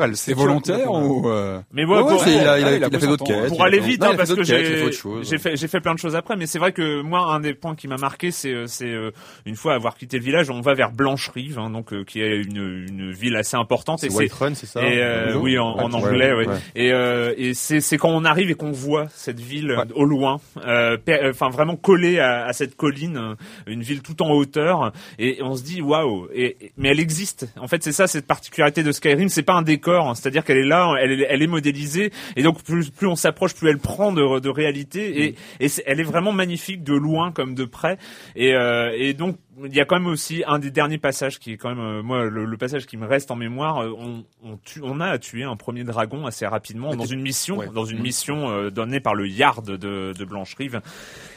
elle 0.02 0.16
C'est 0.16 0.32
volontaire 0.34 0.90
ou 0.90 1.28
euh, 1.28 1.60
Mais 1.72 1.84
moi, 1.84 2.02
Ouais, 2.02 2.12
pour, 2.14 2.26
il 2.26 2.38
a, 2.38 2.40
il 2.40 2.46
a- 2.48 2.58
il 2.58 2.64
a 2.64 2.76
il 2.76 2.84
a 2.84 2.90
pris 2.90 3.00
fait 3.00 3.06
d'autres 3.06 3.24
temps, 3.24 3.32
quêtes. 3.32 3.48
pour 3.48 3.62
aller 3.64 3.80
vite, 3.80 4.00
non, 4.02 4.10
hein, 4.10 4.14
parce 4.16 4.34
que 4.34 4.42
j'ai 4.42 5.38
fait 5.38 5.56
j'ai 5.56 5.68
fait 5.68 5.80
plein 5.80 5.94
de 5.94 5.98
choses 5.98 6.16
après, 6.16 6.36
mais 6.36 6.46
c'est 6.46 6.58
vrai 6.58 6.72
que 6.72 7.02
moi 7.02 7.32
un 7.32 7.40
des 7.40 7.54
points 7.54 7.74
qui 7.74 7.88
m'a 7.88 7.96
marqué, 7.96 8.30
c'est 8.30 8.52
euh, 8.52 8.66
c'est 8.66 8.88
euh, 8.90 9.10
une 9.46 9.56
fois 9.56 9.74
avoir 9.74 9.96
quitté 9.96 10.18
le 10.18 10.24
village, 10.24 10.50
on 10.50 10.60
va 10.60 10.74
vers 10.74 10.92
Blancherive, 10.92 11.58
hein, 11.58 11.70
donc 11.70 11.92
euh, 11.92 12.04
qui 12.04 12.20
est 12.20 12.36
une 12.36 12.86
une 12.88 13.10
ville 13.12 13.36
assez 13.36 13.56
importante. 13.56 13.98
C'est 14.00 14.06
Et 14.08 14.14
White 14.14 14.32
Run, 14.32 14.54
c'est 14.54 14.66
ça 14.66 14.82
et 14.82 14.98
euh, 15.02 15.36
oui 15.36 15.58
en, 15.58 15.66
en 15.68 15.92
anglais, 15.92 16.32
ouais, 16.32 16.46
oui. 16.46 16.46
ouais. 16.46 16.58
Et 16.74 16.92
euh, 16.92 17.34
et 17.36 17.54
c'est 17.54 17.80
c'est 17.80 17.98
quand 17.98 18.10
on 18.10 18.24
arrive 18.24 18.50
et 18.50 18.54
qu'on 18.54 18.72
voit 18.72 19.06
cette 19.14 19.40
ville 19.40 19.70
Ouais. 19.70 19.84
au 19.94 20.04
loin, 20.04 20.40
enfin 20.56 21.48
vraiment 21.50 21.76
collée 21.76 22.18
à, 22.18 22.44
à 22.46 22.52
cette 22.52 22.76
colline, 22.76 23.36
une 23.66 23.82
ville 23.82 24.02
tout 24.02 24.22
en 24.22 24.30
hauteur, 24.30 24.92
et 25.18 25.38
on 25.42 25.54
se 25.56 25.62
dit 25.62 25.80
waouh. 25.82 26.28
Et- 26.34 26.56
mais 26.76 26.88
elle 26.90 27.00
existe. 27.00 27.46
En 27.58 27.66
fait, 27.68 27.82
c'est 27.82 27.92
ça 27.92 28.06
cette 28.06 28.26
particularité 28.26 28.82
de 28.82 28.92
Skyrim, 28.92 29.28
c'est 29.28 29.42
pas 29.42 29.54
un 29.54 29.62
décor, 29.62 30.08
hein, 30.08 30.14
c'est-à-dire 30.14 30.44
qu'elle 30.44 30.58
est 30.58 30.66
là, 30.66 30.94
elle 31.00 31.12
est, 31.20 31.26
elle 31.28 31.42
est 31.42 31.46
modélisée, 31.46 32.12
et 32.36 32.42
donc 32.42 32.62
plus 32.62 32.90
plus 32.90 33.06
on 33.06 33.16
s'approche, 33.16 33.54
plus 33.54 33.68
elle 33.68 33.78
prend 33.78 34.12
de 34.12 34.40
de 34.40 34.48
réalité, 34.48 35.24
et 35.24 35.34
et 35.60 35.68
c'est- 35.68 35.82
elle 35.86 36.00
est 36.00 36.04
vraiment 36.04 36.32
magnifique 36.32 36.82
de 36.82 36.94
loin 36.94 37.32
comme 37.32 37.54
de 37.54 37.64
près, 37.64 37.98
et 38.36 38.54
euh, 38.54 38.90
et 38.96 39.14
donc 39.14 39.36
il 39.66 39.74
y 39.74 39.80
a 39.80 39.84
quand 39.84 39.98
même 39.98 40.06
aussi 40.08 40.42
un 40.46 40.58
des 40.58 40.70
derniers 40.70 40.98
passages 40.98 41.38
qui 41.38 41.52
est 41.52 41.56
quand 41.56 41.68
même 41.70 41.80
euh, 41.84 42.02
moi 42.02 42.24
le, 42.24 42.44
le 42.44 42.56
passage 42.56 42.86
qui 42.86 42.96
me 42.96 43.06
reste 43.06 43.30
en 43.30 43.36
mémoire. 43.36 43.82
euh, 43.82 43.92
on 43.98 44.24
on, 44.42 44.56
tue, 44.58 44.80
on 44.82 45.00
a 45.00 45.06
à 45.06 45.18
tuer 45.18 45.44
un 45.44 45.56
premier 45.56 45.84
dragon 45.84 46.26
assez 46.26 46.46
rapidement 46.46 46.94
dans 46.96 47.04
une 47.04 47.20
mission, 47.20 47.58
ouais. 47.58 47.68
dans 47.74 47.84
une 47.84 48.00
mission 48.00 48.50
euh, 48.50 48.70
donnée 48.70 49.00
par 49.00 49.14
le 49.14 49.28
Yard 49.28 49.66
de, 49.66 50.12
de 50.12 50.24
Blancherive. 50.24 50.80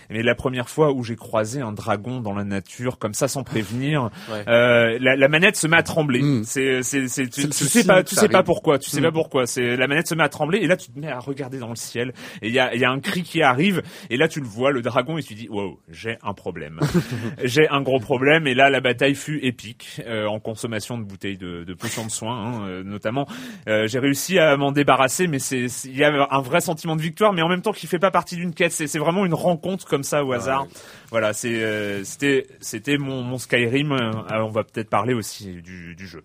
Mais 0.09 0.21
la 0.21 0.35
première 0.35 0.69
fois 0.69 0.91
où 0.91 1.03
j'ai 1.03 1.15
croisé 1.15 1.61
un 1.61 1.71
dragon 1.71 2.19
dans 2.19 2.33
la 2.33 2.43
nature 2.43 2.99
comme 2.99 3.13
ça 3.13 3.27
sans 3.27 3.43
prévenir, 3.43 4.09
Ouais. 4.31 4.43
euh, 4.47 4.97
la, 5.01 5.15
la 5.15 5.27
manette 5.27 5.55
se 5.55 5.65
met 5.65 5.77
à 5.77 5.83
trembler. 5.83 6.21
Mm. 6.21 6.43
C'est 6.43 6.83
c'est 6.83 7.07
c'est 7.07 7.27
tu, 7.29 7.41
sais 7.51 7.83
pas 7.85 8.03
tu 8.03 8.15
sais 8.15 8.27
pas 8.29 8.43
pourquoi 8.43 8.77
tu 8.79 8.89
sais 8.89 8.99
Mm. 8.99 9.03
pas 9.03 9.11
pourquoi. 9.11 9.45
C'est 9.47 9.75
la 9.75 9.87
manette 9.87 10.07
se 10.07 10.15
met 10.15 10.23
à 10.23 10.29
trembler 10.29 10.59
et 10.59 10.67
là 10.67 10.77
tu 10.77 10.91
te 10.91 10.99
mets 10.99 11.07
à 11.09 11.19
regarder 11.19 11.57
dans 11.57 11.69
le 11.69 11.75
ciel 11.75 12.13
et 12.41 12.47
il 12.49 12.53
y 12.53 12.59
a 12.59 12.73
il 12.75 12.81
y 12.81 12.85
a 12.85 12.91
un 12.91 12.99
cri 12.99 13.23
qui 13.23 13.41
arrive 13.41 13.81
et 14.09 14.17
là 14.17 14.27
tu 14.27 14.39
le 14.39 14.45
vois 14.45 14.71
le 14.71 14.81
dragon 14.81 15.17
et 15.17 15.23
tu 15.23 15.33
dis 15.35 15.47
wow 15.49 15.79
j'ai 15.89 16.17
un 16.21 16.33
problème 16.33 16.79
j'ai 17.43 17.67
un 17.69 17.81
gros 17.81 17.99
problème 17.99 18.12
et 18.21 18.53
là 18.53 18.69
la 18.69 18.79
bataille 18.81 19.15
fut 19.15 19.39
épique 19.43 20.01
euh, 20.05 20.25
en 20.27 20.39
consommation 20.39 20.97
de 20.97 21.03
bouteilles 21.03 21.37
de, 21.37 21.63
de 21.63 21.73
potions 21.73 22.05
de 22.05 22.11
soins 22.11 22.37
hein, 22.37 22.67
euh, 22.67 22.83
notamment. 22.83 23.27
Euh, 23.67 23.87
j'ai 23.87 23.99
réussi 23.99 24.39
à 24.39 24.55
m'en 24.57 24.71
débarrasser 24.71 25.27
mais 25.27 25.39
c'est 25.39 25.65
il 25.85 25.97
y 25.97 26.03
a 26.03 26.27
un 26.31 26.41
vrai 26.41 26.61
sentiment 26.61 26.95
de 26.95 27.01
victoire 27.01 27.33
mais 27.33 27.41
en 27.41 27.49
même 27.49 27.61
temps 27.61 27.71
qui 27.71 27.87
fait 27.87 27.99
pas 27.99 28.11
partie 28.11 28.35
d'une 28.35 28.53
quête. 28.53 28.71
C'est 28.71 28.87
c'est 28.87 28.99
vraiment 28.99 29.25
une 29.25 29.33
rencontre 29.33 29.85
comme 29.87 30.03
ça 30.03 30.23
au 30.23 30.31
hasard. 30.33 30.67
voilà 31.09 31.33
c'est 31.33 31.63
euh, 31.63 32.03
c'était 32.03 32.47
c'était 32.59 32.97
mon, 32.97 33.21
mon 33.23 33.37
Skyrim. 33.37 33.91
Euh, 33.91 34.11
alors 34.29 34.49
on 34.49 34.51
va 34.51 34.63
peut-être 34.63 34.89
parler 34.89 35.13
aussi 35.13 35.61
du, 35.61 35.95
du 35.95 36.07
jeu 36.07 36.23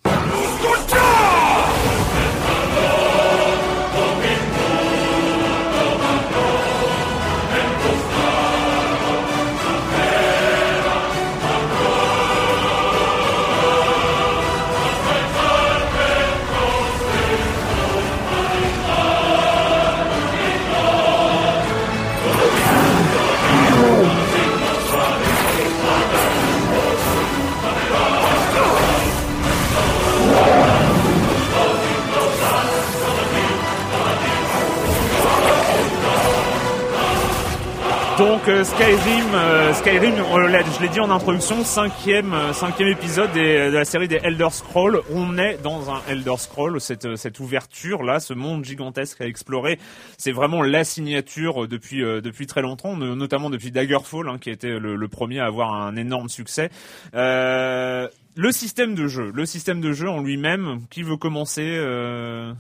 Donc 38.19 38.49
euh, 38.49 38.65
Skyrim, 38.65 39.33
euh, 39.35 39.73
Skyrim, 39.75 40.15
je 40.17 40.83
l'ai 40.83 40.89
dit 40.89 40.99
en 40.99 41.09
introduction, 41.11 41.63
cinquième, 41.63 42.35
euh, 42.35 42.53
cinquième 42.53 42.89
épisode 42.89 43.31
des- 43.33 43.71
de 43.71 43.75
la 43.75 43.85
série 43.85 44.09
des 44.09 44.17
Elder 44.17 44.49
Scrolls. 44.51 45.01
On 45.13 45.39
est 45.39 45.63
dans 45.63 45.89
un 45.91 46.01
Elder 46.09 46.35
Scroll, 46.37 46.81
cette, 46.81 47.15
cette 47.17 47.39
ouverture 47.39 48.03
là, 48.03 48.19
ce 48.19 48.35
monde 48.35 48.65
gigantesque 48.65 49.21
à 49.21 49.27
explorer. 49.27 49.79
C'est 50.17 50.33
vraiment 50.33 50.63
la 50.63 50.83
signature 50.83 51.69
depuis 51.69 52.01
depuis 52.01 52.47
très 52.49 52.61
longtemps, 52.63 52.97
no- 52.97 53.15
notamment 53.15 53.51
depuis 53.51 53.71
Daggerfall, 53.71 54.29
hein, 54.29 54.39
qui 54.41 54.51
été 54.51 54.81
le, 54.81 54.97
le 54.97 55.09
premier 55.09 55.39
à 55.39 55.47
avoir 55.47 55.73
un 55.75 55.95
énorme 55.95 56.29
succès. 56.29 56.71
Euh, 57.15 58.09
le 58.35 58.51
système 58.53 58.97
de 58.97 59.07
jeu, 59.07 59.31
le 59.33 59.47
système 59.47 59.81
de 59.81 59.93
jeu 59.93 60.09
en 60.09 60.21
lui-même, 60.23 60.81
qui 60.91 61.05
veut 61.05 61.17
commencer 61.17 61.63
euh... 61.77 62.53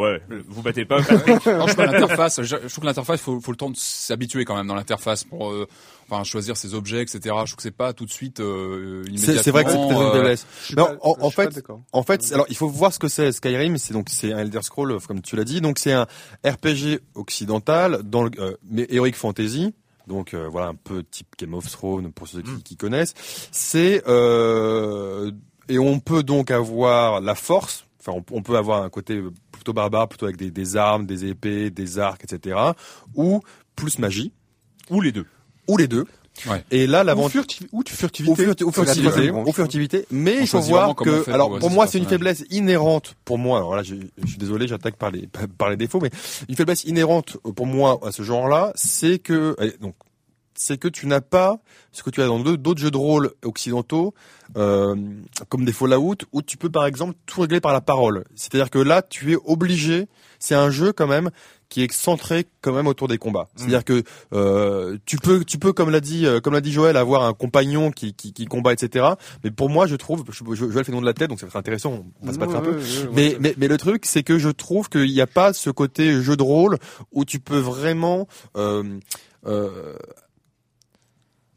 Ouais, 0.00 0.20
vous 0.48 0.62
battez 0.62 0.84
pas. 0.84 1.02
Patrick 1.02 1.40
Franchement, 1.40 1.84
l'interface, 1.84 2.42
je, 2.42 2.44
je 2.44 2.56
trouve 2.56 2.80
que 2.82 2.86
l'interface, 2.86 3.20
faut, 3.20 3.40
faut 3.40 3.50
le 3.50 3.56
temps 3.56 3.70
de 3.70 3.76
s'habituer 3.76 4.44
quand 4.44 4.56
même 4.56 4.66
dans 4.66 4.74
l'interface 4.74 5.24
pour, 5.24 5.50
euh, 5.50 5.66
enfin, 6.08 6.24
choisir 6.24 6.56
ses 6.56 6.74
objets, 6.74 7.02
etc. 7.02 7.20
Je 7.24 7.28
trouve 7.30 7.56
que 7.56 7.62
c'est 7.62 7.70
pas 7.70 7.92
tout 7.92 8.04
de 8.06 8.10
suite 8.10 8.40
euh, 8.40 9.02
immédiatement. 9.06 9.34
C'est 9.36 9.42
c'est 9.42 9.50
vrai 9.50 9.64
que 9.64 9.70
c'est 9.70 9.76
peut-être 9.76 10.00
une 10.00 10.06
euh, 10.08 10.12
faiblesse. 10.12 10.46
Je 10.60 10.66
suis 10.66 10.74
Non, 10.76 10.86
pas- 10.86 10.96
en, 11.02 11.16
en 11.20 11.30
fait, 11.30 11.62
en 11.92 12.02
fait, 12.02 12.32
alors 12.32 12.46
il 12.48 12.56
faut 12.56 12.68
voir 12.68 12.92
ce 12.92 12.98
que 12.98 13.08
c'est 13.08 13.30
Skyrim. 13.32 13.76
C'est 13.78 13.92
donc 13.94 14.08
c'est 14.10 14.32
un 14.32 14.38
Elder 14.38 14.62
Scroll, 14.62 14.98
comme 15.06 15.20
tu 15.22 15.36
l'as 15.36 15.44
dit. 15.44 15.60
Donc 15.60 15.78
c'est 15.78 15.92
un 15.92 16.06
RPG 16.46 17.00
occidental 17.14 18.02
dans 18.04 18.22
le 18.24 18.30
euh, 18.38 18.56
mais 18.70 18.86
heroic 18.90 19.12
fantasy. 19.14 19.74
Donc 20.06 20.34
euh, 20.34 20.48
voilà 20.50 20.68
un 20.68 20.74
peu 20.74 21.04
type 21.04 21.28
Game 21.38 21.54
of 21.54 21.70
Thrones 21.70 22.10
pour 22.12 22.26
ceux 22.26 22.42
qui, 22.42 22.62
qui 22.64 22.76
connaissent. 22.76 23.14
C'est 23.52 24.02
euh, 24.08 25.30
et 25.68 25.78
on 25.78 26.00
peut 26.00 26.22
donc 26.22 26.50
avoir 26.50 27.20
la 27.20 27.34
force. 27.34 27.84
Enfin, 28.00 28.12
on, 28.30 28.36
on 28.38 28.42
peut 28.42 28.56
avoir 28.56 28.82
un 28.82 28.88
côté 28.88 29.22
plutôt 29.60 29.72
barbare, 29.74 30.08
plutôt 30.08 30.24
avec 30.26 30.36
des, 30.36 30.50
des 30.50 30.76
armes, 30.76 31.04
des 31.06 31.26
épées, 31.26 31.70
des 31.70 31.98
arcs, 31.98 32.24
etc. 32.24 32.58
Ou 33.14 33.40
plus 33.76 33.98
magie, 33.98 34.32
ou 34.90 35.00
les 35.00 35.12
deux. 35.12 35.26
ou 35.68 35.76
les 35.76 35.86
deux. 35.86 36.06
Ouais. 36.46 36.64
Et 36.70 36.86
là, 36.86 37.02
Ou, 37.02 37.06
l'avantage 37.06 37.32
furti- 37.32 37.66
ou 37.72 37.82
tu 37.84 37.92
furtivité. 37.94 38.32
au, 38.32 38.34
furti- 38.36 38.64
la 38.64 38.72
furtivité, 38.94 39.30
au 39.30 39.52
furtivité, 39.52 40.06
mais 40.10 40.38
il 40.40 40.46
faut 40.46 40.60
voir 40.60 40.94
que, 40.94 41.22
fait 41.24 41.32
alors 41.32 41.58
pour 41.58 41.70
moi 41.70 41.86
c'est 41.86 41.98
une 41.98 42.06
faiblesse 42.06 42.44
inhérente 42.50 43.14
pour 43.24 43.36
moi. 43.36 43.58
Alors 43.58 43.74
là, 43.76 43.82
je, 43.82 43.96
je 44.22 44.26
suis 44.26 44.38
désolé, 44.38 44.66
j'attaque 44.68 44.96
par 44.96 45.10
les 45.10 45.26
par 45.58 45.68
les 45.70 45.76
défauts, 45.76 46.00
mais 46.00 46.10
une 46.48 46.54
faiblesse 46.56 46.84
inhérente 46.84 47.36
pour 47.56 47.66
moi 47.66 47.98
à 48.06 48.12
ce 48.12 48.22
genre-là, 48.22 48.72
c'est 48.76 49.18
que 49.18 49.54
donc 49.80 49.94
c'est 50.62 50.76
que 50.76 50.88
tu 50.88 51.06
n'as 51.06 51.22
pas 51.22 51.56
ce 51.90 52.02
que 52.02 52.10
tu 52.10 52.20
as 52.20 52.26
dans 52.26 52.38
d'autres 52.38 52.80
jeux 52.82 52.90
de 52.90 52.98
rôle 52.98 53.30
occidentaux, 53.46 54.12
euh, 54.58 54.94
comme 55.48 55.64
des 55.64 55.72
Fallout, 55.72 56.16
où 56.32 56.42
tu 56.42 56.58
peux 56.58 56.68
par 56.68 56.84
exemple 56.84 57.14
tout 57.24 57.40
régler 57.40 57.62
par 57.62 57.72
la 57.72 57.80
parole. 57.80 58.24
C'est-à-dire 58.34 58.68
que 58.68 58.78
là, 58.78 59.00
tu 59.00 59.32
es 59.32 59.36
obligé. 59.46 60.06
C'est 60.38 60.54
un 60.54 60.68
jeu 60.70 60.92
quand 60.92 61.06
même 61.06 61.30
qui 61.70 61.82
est 61.82 61.90
centré 61.92 62.46
quand 62.60 62.74
même 62.74 62.86
autour 62.88 63.08
des 63.08 63.16
combats. 63.16 63.48
C'est-à-dire 63.56 63.84
que 63.86 64.02
euh, 64.34 64.98
tu 65.06 65.16
peux, 65.16 65.44
tu 65.46 65.56
peux, 65.56 65.72
comme 65.72 65.88
l'a 65.88 66.00
dit, 66.00 66.26
euh, 66.26 66.40
comme 66.40 66.52
l'a 66.52 66.60
dit 66.60 66.72
Joël, 66.72 66.96
avoir 66.98 67.22
un 67.22 67.32
compagnon 67.32 67.90
qui, 67.90 68.12
qui, 68.12 68.34
qui 68.34 68.44
combat, 68.44 68.74
etc. 68.74 69.06
Mais 69.42 69.50
pour 69.50 69.70
moi, 69.70 69.86
je 69.86 69.96
trouve, 69.96 70.24
je, 70.30 70.44
je- 70.54 70.70
Joël 70.70 70.84
fait 70.84 70.92
nom 70.92 71.00
de 71.00 71.06
la 71.06 71.14
tête, 71.14 71.30
donc 71.30 71.40
ça 71.40 71.46
va 71.46 71.50
être 71.50 71.56
intéressant. 71.56 72.04
On 72.20 72.26
va 72.26 72.32
se 72.34 72.38
battre 72.38 72.56
un 72.56 72.60
peu. 72.60 72.78
Mais, 73.14 73.36
mais, 73.40 73.54
mais 73.56 73.68
le 73.68 73.78
truc, 73.78 74.04
c'est 74.04 74.22
que 74.24 74.38
je 74.38 74.50
trouve 74.50 74.90
qu'il 74.90 75.10
n'y 75.10 75.22
a 75.22 75.26
pas 75.26 75.54
ce 75.54 75.70
côté 75.70 76.20
jeu 76.20 76.36
de 76.36 76.42
rôle 76.42 76.76
où 77.12 77.24
tu 77.24 77.38
peux 77.40 77.58
vraiment 77.60 78.28
euh, 78.56 78.98
euh, 79.46 79.94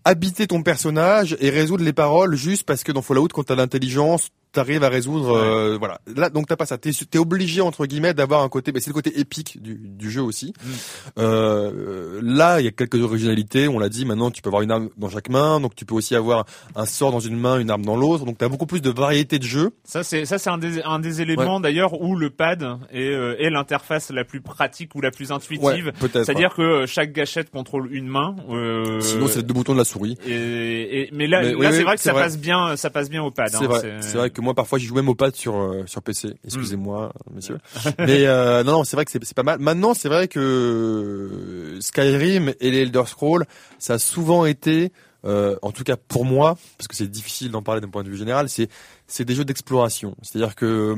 habiter 0.05 0.47
ton 0.47 0.63
personnage 0.63 1.37
et 1.39 1.49
résoudre 1.49 1.83
les 1.83 1.93
paroles 1.93 2.35
juste 2.35 2.63
parce 2.63 2.83
que 2.83 2.91
dans 2.91 3.01
Fallout, 3.01 3.29
quand 3.29 3.43
t'as 3.43 3.55
l'intelligence, 3.55 4.29
t'arrives 4.53 4.83
à 4.83 4.89
résoudre. 4.89 5.35
euh, 5.35 5.77
voilà. 5.77 5.99
Là, 6.15 6.29
donc 6.29 6.47
t'as 6.47 6.55
pas 6.55 6.65
ça. 6.65 6.77
T'es 6.77 6.91
es 6.91 7.17
obligé 7.17 7.59
entre 7.61 7.85
guillemets 7.85 8.13
d'avoir 8.13 8.41
un 8.43 8.49
côté. 8.49 8.71
bah, 8.71 8.79
c'est 8.81 8.89
le 8.89 8.93
côté 8.93 9.19
épique 9.19 9.61
du, 9.61 9.75
du 9.75 10.09
jeu 10.09 10.21
aussi. 10.21 10.53
Euh, 11.17 12.19
là, 12.23 12.59
il 12.59 12.65
y 12.65 12.67
a 12.67 12.71
quelques 12.71 13.01
originalités. 13.01 13.67
On 13.67 13.79
l'a 13.79 13.89
dit. 13.89 14.05
Maintenant, 14.05 14.31
tu 14.31 14.41
peux 14.41 14.49
avoir 14.49 14.61
une 14.61 14.71
arme 14.71 14.89
dans 14.97 15.09
chaque 15.09 15.29
main, 15.29 15.59
donc 15.59 15.75
tu 15.75 15.85
peux 15.85 15.95
aussi 15.95 16.15
avoir 16.15 16.45
un 16.75 16.85
sort 16.85 17.11
dans 17.11 17.19
une 17.19 17.37
main, 17.37 17.59
une 17.59 17.69
arme 17.69 17.85
dans 17.85 17.95
l'autre. 17.95 18.25
Donc 18.25 18.37
t'as 18.37 18.47
beaucoup 18.49 18.65
plus 18.65 18.81
de 18.81 18.89
variété 18.89 19.39
de 19.39 19.43
jeux. 19.43 19.71
Ça 19.83 20.03
c'est 20.03 20.25
ça 20.25 20.37
c'est 20.37 20.49
un 20.49 20.57
des 20.57 20.81
un 20.83 20.99
des 20.99 21.21
éléments 21.21 21.59
d'ailleurs 21.59 22.01
où 22.01 22.15
le 22.15 22.29
pad 22.29 22.63
est, 22.91 23.01
euh, 23.09 23.35
est 23.39 23.49
l'interface 23.49 24.11
la 24.11 24.23
plus 24.23 24.41
pratique 24.41 24.95
ou 24.95 25.01
la 25.01 25.11
plus 25.11 25.31
intuitive. 25.31 25.85
Ouais, 25.87 25.91
peut-être. 25.91 26.25
C'est-à-dire 26.25 26.53
que 26.55 26.61
euh, 26.61 26.85
chaque 26.87 27.11
gâchette 27.11 27.49
contrôle 27.49 27.89
une 27.93 28.07
main. 28.07 28.35
euh, 28.49 28.99
Sinon, 29.01 29.27
c'est 29.27 29.37
les 29.37 29.43
deux 29.43 29.53
boutons 29.53 29.73
de 29.73 29.77
la 29.79 29.85
souris. 29.85 30.17
et, 30.25 31.01
et- 31.01 31.09
mais 31.11 31.27
là, 31.27 31.41
Mais 31.41 31.53
là 31.53 31.71
c'est 31.71 31.83
vrai 31.83 31.95
que 31.95 32.01
c'est 32.01 32.09
ça 32.09 32.13
vrai. 32.13 32.23
passe 32.23 32.37
bien, 32.37 32.75
ça 32.75 32.89
passe 32.89 33.09
bien 33.09 33.23
au 33.23 33.31
pad. 33.31 33.49
C'est 33.49 33.57
hein, 33.57 33.67
vrai. 33.67 33.97
C'est 34.01 34.17
vrai 34.17 34.29
que 34.29 34.41
moi 34.43 34.53
parfois 34.53 34.77
j'y 34.77 34.85
joue 34.85 34.95
même 34.95 35.09
au 35.09 35.15
pad 35.15 35.35
sur 35.35 35.55
euh, 35.55 35.83
sur 35.87 36.01
PC. 36.03 36.35
Excusez-moi, 36.45 37.13
messieurs. 37.33 37.57
Mais 37.99 38.27
euh, 38.27 38.63
non, 38.63 38.73
non, 38.73 38.83
c'est 38.83 38.95
vrai 38.95 39.05
que 39.05 39.11
c'est 39.11 39.33
pas 39.33 39.43
mal. 39.43 39.59
Maintenant, 39.59 39.93
c'est 39.93 40.09
vrai 40.09 40.27
que 40.27 40.39
euh, 40.39 41.81
Skyrim 41.81 42.53
et 42.59 42.71
les 42.71 42.81
Elder 42.81 43.03
Scrolls, 43.07 43.45
ça 43.79 43.93
a 43.93 43.99
souvent 43.99 44.45
été, 44.45 44.91
euh, 45.25 45.55
en 45.61 45.71
tout 45.71 45.83
cas 45.83 45.95
pour 45.95 46.25
moi, 46.25 46.57
parce 46.77 46.87
que 46.87 46.95
c'est 46.95 47.09
difficile 47.09 47.49
d'en 47.51 47.61
parler 47.63 47.81
d'un 47.81 47.89
point 47.89 48.03
de 48.03 48.09
vue 48.09 48.17
général, 48.17 48.49
c'est 48.49 48.67
c'est 49.07 49.25
des 49.25 49.35
jeux 49.35 49.45
d'exploration. 49.45 50.15
C'est-à-dire 50.21 50.55
que 50.55 50.95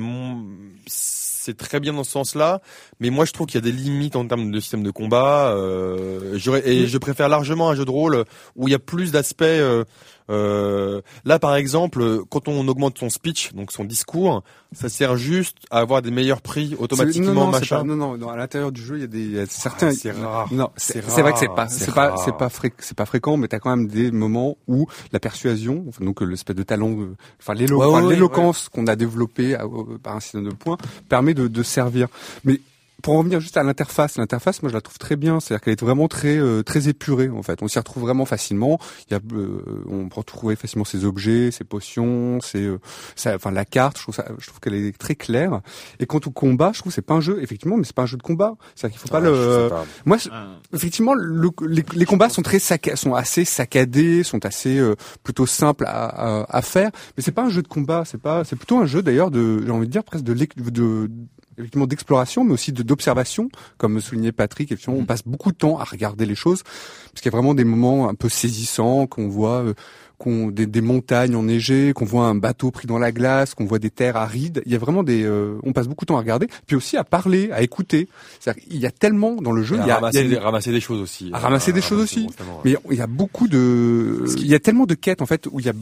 c'est 0.87 1.57
très 1.57 1.79
bien 1.79 1.93
dans 1.93 2.03
ce 2.03 2.11
sens-là, 2.11 2.61
mais 2.99 3.09
moi 3.09 3.25
je 3.25 3.31
trouve 3.31 3.47
qu'il 3.47 3.55
y 3.55 3.63
a 3.67 3.71
des 3.71 3.71
limites 3.71 4.15
en 4.15 4.27
termes 4.27 4.51
de 4.51 4.59
système 4.59 4.83
de 4.83 4.91
combat. 4.91 5.51
Euh, 5.53 6.39
et 6.65 6.87
je 6.87 6.97
préfère 6.97 7.29
largement 7.29 7.69
un 7.69 7.75
jeu 7.75 7.85
de 7.85 7.91
rôle 7.91 8.25
où 8.55 8.67
il 8.67 8.71
y 8.71 8.75
a 8.75 8.79
plus 8.79 9.11
d'aspects. 9.11 9.43
euh, 9.43 9.83
euh, 10.29 11.01
là, 11.23 11.37
par 11.39 11.55
exemple, 11.55 12.21
quand 12.29 12.47
on 12.47 12.67
augmente 12.67 12.97
son 12.97 13.09
speech, 13.09 13.53
donc 13.53 13.71
son 13.71 13.83
discours, 13.83 14.43
ça 14.71 14.89
sert 14.89 15.15
juste 15.17 15.57
à 15.71 15.79
avoir 15.79 16.01
des 16.01 16.11
meilleurs 16.11 16.41
prix 16.41 16.75
automatiquement, 16.79 17.33
non, 17.33 17.45
non, 17.45 17.53
c'est 17.53 17.59
machin. 17.59 17.77
pas- 17.77 17.83
non, 17.83 17.95
non, 17.95 18.17
non, 18.17 18.29
à 18.29 18.35
l'intérieur 18.37 18.71
du 18.71 18.81
jeu, 18.81 18.95
il 18.97 19.01
y 19.01 19.03
a 19.03 19.07
des, 19.07 19.19
il 19.21 19.31
y 19.35 19.39
a 19.39 19.45
certains. 19.45 19.89
Ah, 19.89 19.93
c'est 19.93 20.11
rare. 20.11 20.51
Non, 20.53 20.69
C'est 20.77 20.99
vrai 21.01 21.31
que 21.33 21.39
c'est 21.39 21.47
pas, 21.47 21.67
c'est 21.67 21.93
pas, 21.93 22.15
c'est 22.17 22.35
pas 22.37 22.49
fré- 22.49 22.73
c'est 22.79 22.97
pas 22.97 23.05
fréquent, 23.05 23.37
mais 23.37 23.47
t'as 23.47 23.59
quand 23.59 23.75
même 23.75 23.87
des 23.87 24.11
moments 24.11 24.57
où 24.67 24.87
la 25.11 25.19
persuasion, 25.19 25.85
enfin, 25.87 26.03
donc 26.03 26.21
euh, 26.21 26.25
l'espèce 26.25 26.55
de 26.55 26.63
talent, 26.63 26.91
euh, 26.99 27.15
enfin 27.39 27.53
l'élo- 27.53 27.77
Ouais, 27.79 27.85
enfin, 27.85 27.99
ouais, 28.01 28.07
ouais, 28.07 28.13
l'éloquence 28.15 28.69
qu'on 28.69 28.87
a 28.87 28.95
développée 28.95 29.55
par 30.01 30.15
un 30.15 30.19
système 30.19 30.45
de 30.45 30.53
points 30.55 30.77
permet 31.09 31.33
de, 31.33 31.47
de 31.47 31.63
servir. 31.63 32.07
Mais 32.43 32.59
pour 33.05 33.13
en 33.13 33.19
revenir 33.19 33.39
juste 33.39 33.55
à 33.55 33.61
l'interface, 33.61 34.17
l'interface, 34.17 34.63
moi 34.63 34.69
je 34.69 34.73
la 34.73 34.81
trouve 34.81 34.97
très 34.97 35.15
bien, 35.15 35.39
c'est-à-dire 35.39 35.61
qu'elle 35.61 35.73
est 35.73 35.79
vraiment 35.81 36.07
très 36.07 36.37
euh, 36.39 36.63
très 36.63 36.87
épurée 36.89 37.29
en 37.29 37.43
fait. 37.43 37.61
On 37.61 37.67
s'y 37.67 37.77
retrouve 37.77 38.01
vraiment 38.01 38.25
facilement. 38.25 38.79
Il 39.07 39.13
y 39.13 39.15
a, 39.15 39.19
euh, 39.35 39.61
on 39.87 40.09
peut 40.09 40.15
retrouver 40.21 40.55
facilement 40.55 40.85
ses 40.85 41.05
objets, 41.05 41.51
ses 41.51 41.65
potions, 41.65 42.41
ses, 42.41 42.63
euh, 42.63 42.79
enfin 43.27 43.51
la 43.51 43.63
carte. 43.63 43.97
Je 43.97 44.01
trouve 44.01 44.15
ça, 44.15 44.25
je 44.39 44.47
trouve 44.47 44.59
qu'elle 44.59 44.73
est 44.73 44.97
très 44.97 45.13
claire. 45.13 45.61
Et 45.99 46.07
quant 46.07 46.19
au 46.25 46.31
combat, 46.31 46.71
je 46.73 46.79
trouve 46.79 46.91
que 46.91 46.95
c'est 46.95 47.03
pas 47.03 47.13
un 47.13 47.21
jeu 47.21 47.37
effectivement, 47.43 47.77
mais 47.77 47.83
c'est 47.83 47.93
pas 47.95 48.01
un 48.01 48.07
jeu 48.07 48.17
de 48.17 48.23
combat. 48.23 48.55
C'est-à-dire 48.73 48.99
qu'il 48.99 49.07
faut 49.07 49.13
pas 49.13 49.19
le. 49.19 49.67
pas. 49.69 49.85
Moi, 50.05 50.17
Ah. 50.31 50.47
effectivement, 50.73 51.13
le- 51.13 51.51
les, 51.67 51.85
les 51.93 52.05
combats 52.05 52.29
sont 52.29 52.41
très 52.41 52.57
sacca- 52.57 52.95
sont 52.95 53.13
assez 53.13 53.45
saccadés, 53.45 54.23
sont 54.23 54.43
assez 54.47 54.79
euh, 54.79 54.95
plutôt 55.23 55.45
simples 55.45 55.85
à, 55.85 56.41
à, 56.41 56.57
à 56.57 56.61
faire. 56.63 56.89
Mais 57.15 57.21
c'est 57.21 57.31
pas 57.33 57.43
un 57.43 57.49
jeu 57.49 57.61
de 57.61 57.67
combat, 57.67 58.01
c'est 58.03 58.17
pas, 58.19 58.43
c'est 58.45 58.55
plutôt 58.55 58.79
un 58.79 58.87
jeu 58.87 59.03
d'ailleurs 59.03 59.29
de, 59.29 59.61
j'ai 59.63 59.69
envie 59.71 59.85
de 59.85 59.91
dire 59.91 60.03
presque 60.03 60.23
de, 60.23 60.33
lec- 60.33 60.55
de 60.71 61.11
effectivement 61.57 61.87
d'exploration, 61.87 62.43
mais 62.43 62.53
aussi 62.53 62.71
d'observation, 62.71 63.49
comme 63.77 63.99
soulignait 64.01 64.31
Patrick. 64.31 64.71
Effectivement, 64.71 64.97
on 64.99 65.05
passe 65.05 65.23
beaucoup 65.25 65.51
de 65.51 65.57
temps 65.57 65.79
à 65.79 65.83
regarder 65.83 66.25
les 66.25 66.35
choses, 66.35 66.63
parce 66.63 67.21
qu'il 67.21 67.31
y 67.31 67.35
a 67.35 67.37
vraiment 67.37 67.53
des 67.53 67.65
moments 67.65 68.09
un 68.09 68.15
peu 68.15 68.29
saisissants 68.29 69.07
qu'on 69.07 69.29
voit. 69.29 69.63
euh, 69.63 69.73
qu'on 70.17 70.47
des, 70.47 70.65
des 70.65 70.81
montagnes 70.81 71.35
enneigées, 71.35 71.93
qu'on 71.93 72.05
voit 72.05 72.25
un 72.25 72.35
bateau 72.35 72.71
pris 72.71 72.87
dans 72.87 72.97
la 72.97 73.11
glace, 73.11 73.53
qu'on 73.53 73.65
voit 73.65 73.79
des 73.79 73.89
terres 73.89 74.15
arides. 74.15 74.61
Il 74.65 74.71
y 74.71 74.75
a 74.75 74.77
vraiment 74.77 75.03
des, 75.03 75.23
euh, 75.23 75.57
on 75.63 75.73
passe 75.73 75.87
beaucoup 75.87 76.05
de 76.05 76.07
temps 76.07 76.17
à 76.17 76.21
regarder, 76.21 76.47
puis 76.67 76.75
aussi 76.75 76.97
à 76.97 77.03
parler, 77.03 77.51
à 77.51 77.61
écouter. 77.61 78.07
C'est-à-dire 78.39 78.63
qu'il 78.63 78.77
y 78.77 78.85
a 78.85 78.91
tellement 78.91 79.33
dans 79.41 79.51
le 79.51 79.63
jeu, 79.63 79.75
il 79.75 79.81
à 79.83 79.87
y 79.87 79.91
a, 79.91 79.95
ramasser, 79.95 80.19
il 80.19 80.23
y 80.23 80.27
a 80.27 80.29
des, 80.29 80.37
ramasser 80.37 80.71
des 80.71 80.79
choses 80.79 81.01
aussi. 81.01 81.29
à 81.33 81.39
ramasser 81.39 81.73
des 81.73 81.81
choses 81.81 82.01
aussi. 82.01 82.27
mais 82.63 82.75
il 82.91 82.97
y 82.97 83.01
a 83.01 83.07
beaucoup 83.07 83.47
de, 83.47 84.25
il 84.37 84.47
y 84.47 84.55
a 84.55 84.59
tellement 84.59 84.85
de 84.85 84.95
quêtes 84.95 85.21
en 85.21 85.25
fait 85.25 85.47
où 85.51 85.59
il 85.59 85.65
y 85.65 85.69
a, 85.69 85.73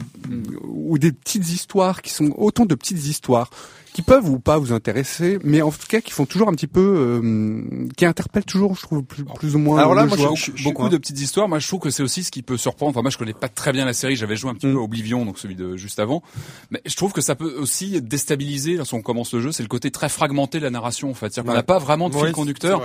où 0.64 0.98
des 0.98 1.12
petites 1.12 1.48
histoires 1.50 2.02
qui 2.02 2.12
sont 2.12 2.32
autant 2.36 2.66
de 2.66 2.74
petites 2.74 3.06
histoires 3.06 3.50
qui 3.94 4.02
peuvent 4.02 4.28
ou 4.28 4.38
pas 4.40 4.58
vous 4.58 4.72
intéresser, 4.72 5.38
mais 5.44 5.62
en 5.62 5.70
tout 5.70 5.86
cas 5.88 6.00
qui 6.00 6.10
font 6.10 6.26
toujours 6.26 6.48
un 6.48 6.52
petit 6.52 6.66
peu, 6.66 6.80
euh, 7.22 7.86
qui 7.96 8.04
interpellent 8.04 8.44
toujours, 8.44 8.74
je 8.76 8.82
trouve, 8.82 9.02
plus, 9.04 9.24
plus 9.24 9.54
ou 9.54 9.58
moins. 9.60 9.78
Alors 9.78 9.94
là, 9.94 10.02
le 10.02 10.08
moi, 10.08 10.16
joueur. 10.18 10.30
beaucoup, 10.32 10.62
beaucoup 10.64 10.88
de 10.88 10.96
petites 10.98 11.20
histoires. 11.20 11.48
Moi, 11.48 11.60
je 11.60 11.66
trouve 11.68 11.78
que 11.80 11.90
c'est 11.90 12.02
aussi 12.02 12.24
ce 12.24 12.30
qui 12.32 12.42
peut 12.42 12.56
surprendre. 12.56 12.90
Enfin, 12.90 13.02
moi, 13.02 13.10
je 13.10 13.16
connais 13.18 13.32
pas 13.32 13.48
très 13.48 13.72
bien 13.72 13.84
la 13.84 13.92
série. 13.94 14.16
J'avais 14.16 14.36
joué 14.36 14.50
un 14.50 14.54
petit 14.54 14.66
Mm. 14.66 14.72
peu 14.72 14.78
à 14.78 14.82
Oblivion, 14.82 15.24
donc 15.24 15.38
celui 15.38 15.54
de 15.54 15.76
juste 15.76 16.00
avant. 16.00 16.22
Mais 16.70 16.82
je 16.84 16.96
trouve 16.96 17.12
que 17.12 17.20
ça 17.20 17.36
peut 17.36 17.54
aussi 17.58 18.02
déstabiliser 18.02 18.74
lorsqu'on 18.74 19.00
commence 19.00 19.32
le 19.32 19.40
jeu. 19.40 19.52
C'est 19.52 19.62
le 19.62 19.68
côté 19.68 19.92
très 19.92 20.08
fragmenté 20.08 20.58
de 20.58 20.64
la 20.64 20.70
narration, 20.70 21.10
en 21.10 21.14
fait. 21.14 21.32
C'est-à-dire 21.32 21.50
qu'on 21.52 21.56
n'a 21.56 21.62
pas 21.62 21.78
vraiment 21.78 22.10
de 22.10 22.16
fil 22.16 22.32
conducteur. 22.32 22.82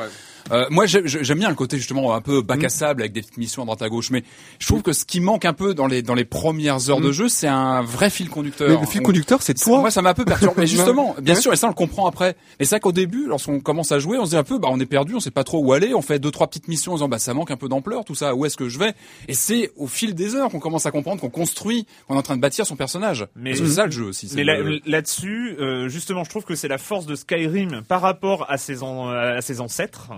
Euh, 0.52 0.66
moi, 0.70 0.86
j'aime 0.86 1.40
bien 1.40 1.50
le 1.50 1.56
côté 1.56 1.78
justement 1.78 2.14
un 2.14 2.22
peu 2.22 2.42
bac 2.42 2.64
à 2.64 2.70
sable 2.70 3.02
avec 3.02 3.14
des 3.14 3.22
petites 3.22 3.38
missions 3.38 3.64
à 3.64 3.66
droite 3.66 3.82
à 3.82 3.90
gauche. 3.90 4.10
Mais 4.12 4.24
je 4.60 4.68
trouve 4.68 4.84
que 4.84 4.94
ce 4.94 5.06
qui 5.06 5.20
manque 5.22 5.46
un 5.46 5.54
peu 5.54 5.74
dans 5.74 5.88
les 5.88 6.02
dans 6.04 6.14
les 6.16 6.24
premières 6.26 6.90
heures 6.90 7.02
de 7.02 7.12
jeu, 7.12 7.30
c'est 7.30 7.48
un 7.48 7.82
vrai 7.82 8.10
fil 8.10 8.30
conducteur. 8.30 8.70
Mais 8.70 8.78
le 8.80 8.86
fil 8.88 9.02
On- 9.02 9.06
conducteur, 9.06 9.42
c'est 9.42 9.58
c'est- 9.58 9.66
toi. 9.66 9.80
Moi, 9.80 9.92
ça 9.92 10.02
m'a 10.02 10.12
un 10.12 10.14
peu 10.14 10.26
perturbé. 10.26 10.54
Mais 10.60 10.68
justement, 10.68 10.99
bien 11.22 11.36
Ouais. 11.36 11.42
sûr, 11.42 11.54
et 11.54 11.56
ça, 11.56 11.68
on 11.68 11.70
le 11.70 11.76
comprend 11.76 12.08
après. 12.08 12.36
Et 12.60 12.66
c'est 12.66 12.76
vrai 12.76 12.80
qu'au 12.80 12.92
début, 12.92 13.26
lorsqu'on 13.28 13.60
commence 13.60 13.92
à 13.92 14.00
jouer, 14.00 14.18
on 14.18 14.26
se 14.26 14.32
dit 14.32 14.38
un 14.38 14.44
peu, 14.44 14.58
bah, 14.60 14.68
on 14.72 14.80
est 14.80 14.86
perdu, 14.86 15.16
on 15.16 15.20
sait 15.20 15.32
pas 15.32 15.44
trop 15.44 15.60
où 15.64 15.74
aller. 15.74 15.94
On 15.94 16.02
fait 16.02 16.20
deux, 16.20 16.32
trois 16.32 16.48
petites 16.48 16.68
missions 16.68 16.92
en 16.94 16.96
disant, 16.96 17.10
bah, 17.10 17.20
ça 17.20 17.34
manque 17.34 17.52
un 17.52 17.58
peu 17.58 17.68
d'ampleur, 17.70 18.06
tout 18.06 18.16
ça. 18.16 18.36
Où 18.36 18.46
est-ce 18.46 18.58
que 18.58 18.70
je 18.70 18.80
vais? 18.80 18.94
Et 19.28 19.34
c'est 19.34 19.72
au 19.76 19.88
fil 19.88 20.16
des 20.16 20.36
heures 20.36 20.50
qu'on 20.50 20.60
commence 20.60 20.86
à 20.86 20.92
comprendre 20.92 21.20
qu'on 21.22 21.30
construit, 21.30 21.86
qu'on 22.08 22.16
est 22.16 22.18
en 22.18 22.22
train 22.22 22.36
de 22.36 22.42
bâtir 22.42 22.66
son 22.66 22.76
personnage. 22.76 23.26
Mais- 23.36 23.56
c'est 23.56 23.66
ça 23.68 23.86
le 23.86 23.92
jeu 23.92 24.06
aussi. 24.06 24.30
Mais 24.36 24.44
le- 24.44 24.80
là-dessus, 24.86 25.56
euh, 25.60 25.90
justement, 25.90 26.24
je 26.24 26.30
trouve 26.30 26.46
que 26.46 26.56
c'est 26.56 26.68
la 26.68 26.78
force 26.78 27.06
de 27.06 27.16
Skyrim 27.16 27.82
par 27.88 28.02
rapport 28.02 28.46
à 28.50 28.58
ses, 28.58 28.84
an- 28.84 29.10
à 29.10 29.42
ses 29.42 29.62
ancêtres, 29.62 30.10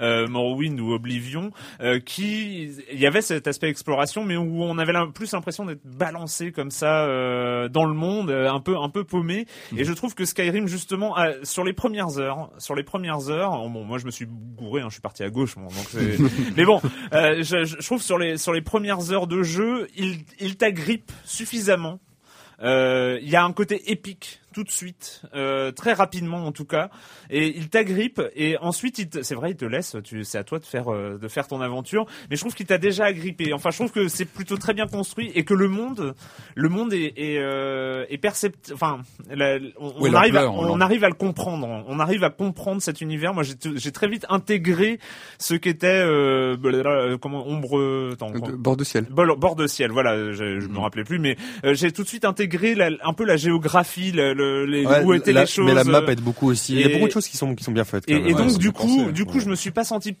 euh, 0.00 0.26
Morrowind 0.28 0.78
ou 0.80 0.92
Oblivion, 0.92 1.50
euh, 1.80 1.98
qui 2.00 2.70
il 2.92 2.98
y 3.00 3.06
avait 3.06 3.22
cet 3.22 3.46
aspect 3.46 3.68
exploration, 3.68 4.24
mais 4.24 4.36
où 4.36 4.62
on 4.62 4.78
avait 4.78 4.92
plus 5.14 5.32
l'impression 5.32 5.64
d'être 5.64 5.80
balancé 5.84 6.52
comme 6.52 6.70
ça 6.70 7.04
euh, 7.06 7.68
dans 7.68 7.84
le 7.84 7.94
monde, 7.94 8.30
un 8.30 8.60
peu 8.60 8.76
un 8.76 8.88
peu 8.88 9.04
paumé. 9.04 9.46
Et 9.76 9.84
je 9.84 9.92
trouve 9.92 10.14
que 10.14 10.24
Skyrim, 10.30 10.66
justement, 10.66 11.14
a- 11.16 11.44
sur 11.44 11.62
les 11.64 11.72
premières 11.72 12.18
heures, 12.18 12.50
sur 12.58 12.74
les 12.74 12.82
premières 12.82 13.28
heures, 13.28 13.50
bon, 13.68 13.84
moi 13.84 13.98
je 13.98 14.06
me 14.06 14.10
suis 14.10 14.26
gouré, 14.26 14.80
hein, 14.82 14.86
je 14.88 14.94
suis 14.94 15.00
parti 15.02 15.22
à 15.22 15.30
gauche, 15.30 15.56
donc 15.56 15.70
mais 16.56 16.64
bon, 16.64 16.80
euh, 17.12 17.42
je, 17.42 17.64
je 17.64 17.76
trouve 17.86 18.02
sur 18.02 18.18
les 18.18 18.36
sur 18.38 18.52
les 18.52 18.62
premières 18.62 19.12
heures 19.12 19.26
de 19.26 19.42
jeu, 19.42 19.88
il 19.96 20.20
il 20.38 20.56
t'agrippe 20.56 21.12
suffisamment. 21.24 22.00
Euh, 22.62 23.18
il 23.22 23.28
y 23.30 23.36
a 23.36 23.44
un 23.44 23.52
côté 23.52 23.90
épique 23.90 24.39
tout 24.52 24.64
de 24.64 24.70
suite, 24.70 25.22
euh, 25.34 25.70
très 25.72 25.92
rapidement 25.92 26.44
en 26.46 26.52
tout 26.52 26.64
cas, 26.64 26.90
et 27.30 27.56
il 27.56 27.68
t'agrippe 27.68 28.20
et 28.34 28.56
ensuite 28.58 28.98
il 28.98 29.08
te- 29.08 29.22
c'est 29.22 29.34
vrai 29.34 29.50
il 29.52 29.56
te 29.56 29.64
laisse, 29.64 29.96
tu, 30.04 30.24
c'est 30.24 30.38
à 30.38 30.44
toi 30.44 30.58
de 30.58 30.64
faire 30.64 30.92
euh, 30.92 31.18
de 31.18 31.28
faire 31.28 31.46
ton 31.46 31.60
aventure, 31.60 32.06
mais 32.28 32.36
je 32.36 32.40
trouve 32.40 32.54
qu'il 32.54 32.66
t'a 32.66 32.78
déjà 32.78 33.04
agrippé. 33.04 33.52
Enfin 33.52 33.70
je 33.70 33.76
trouve 33.76 33.92
que 33.92 34.08
c'est 34.08 34.24
plutôt 34.24 34.56
très 34.56 34.74
bien 34.74 34.86
construit 34.86 35.30
et 35.34 35.44
que 35.44 35.54
le 35.54 35.68
monde, 35.68 36.14
le 36.54 36.68
monde 36.68 36.92
est 36.92 37.12
est, 37.16 37.38
euh, 37.38 38.04
est 38.08 38.18
percept, 38.18 38.70
enfin 38.74 39.00
la- 39.30 39.58
on, 39.78 39.92
Oui, 40.00 40.10
on 40.10 40.14
arrive 40.14 40.36
à, 40.36 40.50
on 40.50 40.80
arrive 40.80 41.04
à 41.04 41.08
le 41.08 41.14
comprendre, 41.14 41.84
on 41.86 41.98
arrive 42.00 42.24
à 42.24 42.30
comprendre 42.30 42.82
cet 42.82 43.00
univers. 43.00 43.34
Moi 43.34 43.42
j'ai 43.44 43.92
très 43.92 44.08
vite 44.08 44.26
intégré 44.28 44.98
ce 45.38 45.54
qu'était 45.54 45.86
euh, 45.86 46.56
blablabla, 46.56 47.18
comment 47.18 47.46
ombre, 47.46 48.10
attends, 48.12 48.32
Euh, 48.34 48.40
de- 48.52 48.56
bord 48.56 48.76
de 48.76 48.84
ciel. 48.84 49.06
Bord, 49.10 49.36
bord 49.36 49.56
de 49.56 49.66
ciel, 49.66 49.90
voilà, 49.90 50.32
je, 50.32 50.60
je 50.60 50.66
me 50.68 50.78
rappelais 50.78 51.04
plus, 51.04 51.18
mais 51.18 51.36
euh, 51.64 51.74
j'ai 51.74 51.92
tout 51.92 52.02
de 52.02 52.08
suite 52.08 52.24
intégré 52.24 52.74
la- 52.74 52.90
un 53.02 53.12
peu 53.12 53.24
la 53.24 53.36
géographie, 53.36 54.12
le- 54.40 54.64
les, 54.66 54.86
Ouais, 54.86 55.04
où 55.04 55.14
étaient 55.14 55.32
la- 55.32 55.42
les 55.42 55.46
choses. 55.46 55.66
Mais 55.66 55.74
la 55.74 55.84
map 55.84 56.02
aide 56.08 56.20
beaucoup 56.20 56.48
aussi. 56.50 56.72
Il 56.74 56.80
y 56.80 56.84
a 56.84 56.88
et- 56.88 56.92
beaucoup 56.94 57.06
de 57.06 57.12
choses 57.12 57.28
qui 57.28 57.36
sont 57.36 57.54
qui 57.54 57.62
sont 57.64 57.72
bien 57.72 57.84
faites. 57.84 58.06
quand 58.06 58.12
et, 58.12 58.18
même. 58.18 58.26
et 58.28 58.32
Ouais, 58.34 58.38
donc 58.38 58.52
du 58.58 58.70
bien 58.70 58.72
pensé. 58.72 58.86
coup, 59.04 59.12
du 59.12 59.24
coup, 59.24 59.40
je 59.40 59.48
me 59.48 59.54
suis 59.54 59.70
pas 59.70 59.84
senti 59.84 60.16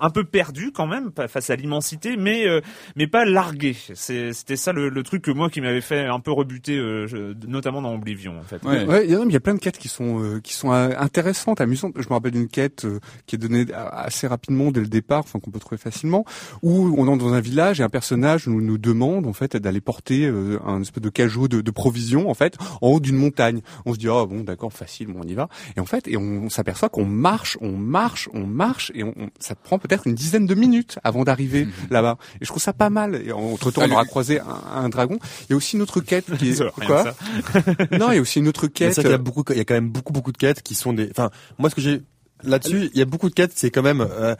un 0.00 0.10
peu 0.10 0.24
perdu 0.24 0.72
quand 0.72 0.86
même 0.86 1.10
face 1.28 1.50
à 1.50 1.56
l'immensité, 1.56 2.16
mais 2.16 2.46
euh, 2.46 2.60
mais 2.96 3.06
pas 3.06 3.24
largué. 3.24 3.76
C'était 3.94 4.56
ça 4.56 4.72
le, 4.72 4.88
le, 4.88 5.02
truc 5.02 5.22
que 5.22 5.30
moi 5.30 5.50
qui 5.50 5.60
m'avait 5.60 5.80
fait 5.80 6.06
un 6.06 6.20
peu 6.20 6.32
rebuter, 6.32 6.76
euh, 6.76 7.34
notamment 7.46 7.82
dans 7.82 7.94
Oblivion 7.94 8.38
en 8.38 8.42
fait. 8.42 8.62
Ouais, 8.64 8.84
ouais 8.84 9.04
il, 9.04 9.10
y 9.10 9.14
a, 9.14 9.20
il 9.22 9.32
y 9.32 9.36
a 9.36 9.40
plein 9.40 9.54
de 9.54 9.60
quêtes 9.60 9.78
qui 9.78 9.88
sont 9.88 10.22
euh, 10.22 10.40
qui 10.40 10.52
sont 10.52 10.70
intéressantes, 10.72 11.60
amusantes. 11.60 11.94
Je 11.96 12.08
me 12.08 12.14
rappelle 12.14 12.32
d'une 12.32 12.48
quête 12.48 12.86
qui 13.26 13.36
est 13.36 13.38
donnée 13.38 13.66
assez 13.74 14.26
rapidement 14.26 14.70
dès 14.70 14.80
le 14.80 14.88
départ, 14.88 15.20
enfin 15.20 15.38
qu'on 15.38 15.50
peut 15.50 15.60
trouver 15.60 15.78
facilement, 15.78 16.24
où 16.62 16.94
on 16.98 17.06
entre 17.08 17.24
dans 17.24 17.34
un 17.34 17.40
village 17.40 17.80
et 17.80 17.82
un 17.82 17.88
personnage 17.88 18.46
nous 18.46 18.60
nous 18.60 18.78
demande 18.78 19.26
en 19.26 19.32
fait 19.32 19.56
d'aller 19.56 19.80
porter 19.80 20.26
un 20.64 20.80
espèce 20.80 21.02
de 21.02 21.10
cajot 21.10 21.48
de, 21.48 21.60
de 21.60 21.70
provisions 21.70 22.28
en 22.30 22.34
fait 22.34 22.56
en 22.80 22.88
haut 22.88 23.00
d'une 23.00 23.16
montagne. 23.16 23.60
On 23.84 23.94
se 23.94 23.98
dit 23.98 24.08
oh 24.08 24.26
bon 24.26 24.42
d'accord 24.42 24.72
facile, 24.72 25.08
bon 25.08 25.20
on 25.24 25.28
y 25.28 25.34
va. 25.34 25.48
Et 25.76 25.80
en 25.80 25.86
fait 25.86 26.06
et 26.08 26.16
on, 26.16 26.48
s'aperçoit 26.48 26.88
qu'on 26.88 27.04
marche, 27.04 27.58
on 27.60 27.72
marche, 27.72 28.28
on 28.32 28.46
marche 28.46 28.92
et 28.94 29.04
on, 29.04 29.14
ça 29.38 29.54
prend 29.54 29.78
peut-être 29.86 30.06
une 30.06 30.14
dizaine 30.14 30.46
de 30.46 30.54
minutes 30.54 30.98
avant 31.04 31.24
d'arriver 31.24 31.64
mhm. 31.64 31.72
là-bas. 31.90 32.18
Et 32.40 32.44
je 32.44 32.48
trouve 32.48 32.62
ça 32.62 32.72
pas 32.72 32.90
mal. 32.90 33.22
Et 33.24 33.32
entre 33.32 33.70
temps, 33.70 33.82
on 33.84 33.90
aura 33.90 34.04
croisé 34.04 34.40
un, 34.40 34.84
un, 34.84 34.88
dragon. 34.88 35.18
Il 35.42 35.50
y 35.50 35.52
a 35.54 35.56
aussi 35.56 35.76
une 35.76 35.82
autre 35.82 36.00
quête 36.00 36.26
qui 36.38 36.50
est 36.50 36.86
quoi 36.86 37.14
Non, 37.98 38.10
il 38.12 38.16
y 38.16 38.18
a 38.18 38.20
aussi 38.20 38.38
une 38.38 38.48
autre 38.48 38.66
quête. 38.66 38.96
Il 38.96 39.08
y 39.08 39.12
a 39.12 39.18
beaucoup, 39.18 39.44
il 39.50 39.56
y 39.56 39.60
a 39.60 39.64
quand 39.64 39.74
même 39.74 39.90
beaucoup, 39.90 40.12
beaucoup 40.12 40.32
de 40.32 40.38
quêtes 40.38 40.62
qui 40.62 40.74
sont 40.74 40.92
des. 40.92 41.08
Enfin, 41.10 41.30
moi, 41.58 41.70
ce 41.70 41.74
que 41.74 41.80
j'ai 41.80 42.02
là-dessus, 42.42 42.90
il 42.92 42.98
y 42.98 43.02
a 43.02 43.06
beaucoup 43.06 43.28
de 43.28 43.34
quêtes. 43.34 43.52
C'est 43.54 43.70
quand 43.70 43.82
même. 43.82 44.00
Euh, 44.00 44.34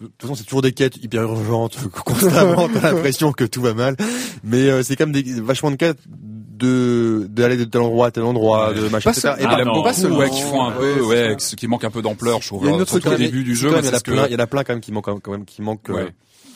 de 0.00 0.06
toute 0.06 0.22
façon, 0.22 0.34
c'est 0.34 0.44
toujours 0.44 0.62
des 0.62 0.72
quêtes 0.72 0.96
hyper 0.96 1.22
urgentes, 1.22 1.76
constamment. 2.04 2.68
T'as 2.68 2.92
l'impression 2.92 3.32
que 3.32 3.44
tout 3.44 3.60
va 3.60 3.74
mal, 3.74 3.96
mais 4.42 4.68
euh, 4.68 4.82
c'est 4.82 4.96
quand 4.96 5.06
même 5.06 5.22
des 5.22 5.40
vachement 5.40 5.70
de 5.70 5.76
quêtes 5.76 5.98
de 6.62 7.26
d'aller 7.28 7.56
de 7.56 7.64
tel 7.64 7.80
endroit 7.80 8.06
à 8.06 8.10
tel 8.10 8.22
endroit, 8.22 8.72
de 8.72 8.88
machin, 8.88 9.10
etc. 9.10 9.34
Et 9.40 9.44
ah, 9.44 9.56
pas 9.56 10.08
ouais, 10.08 10.30
qui 10.30 10.42
font 10.42 10.64
un 10.64 10.72
peu, 10.72 11.00
ouais, 11.02 11.36
qui 11.38 11.68
manque 11.68 11.84
un 11.84 11.90
peu 11.90 12.02
d'ampleur, 12.02 12.40
je 12.42 12.48
trouve. 12.48 12.62
Il 12.64 12.68
y 12.68 12.72
a 12.72 12.74
une 12.74 12.82
autre 12.82 12.96
au 12.96 13.16
début 13.16 13.44
du 13.44 13.54
jeu, 13.54 13.70
il 13.78 13.84
y 13.84 13.88
en 13.88 13.92
a 13.92 14.00
plein, 14.00 14.26
il 14.26 14.32
y 14.32 14.36
en 14.36 14.38
a 14.38 14.46
plein 14.46 14.64
quand 14.64 14.72
même 14.72 14.80
qui 14.80 14.92
manquent 14.92 15.20
quand 15.20 15.32
même, 15.32 15.44
qui 15.44 15.62
manquent. 15.62 15.90
Euh, 15.90 16.08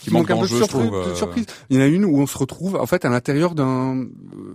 qui 0.06 0.12
manque 0.12 0.30
un 0.30 0.36
peu 0.36 0.42
de 0.42 0.46
surprise, 0.46 0.90
euh, 0.92 1.14
surprise. 1.16 1.46
Il 1.68 1.76
y 1.76 1.80
en 1.80 1.82
a 1.82 1.86
une 1.86 2.04
où 2.04 2.18
on 2.18 2.26
se 2.26 2.38
retrouve 2.38 2.76
en 2.76 2.86
fait 2.86 3.04
à 3.04 3.08
l'intérieur 3.08 3.56
d'un, 3.56 4.06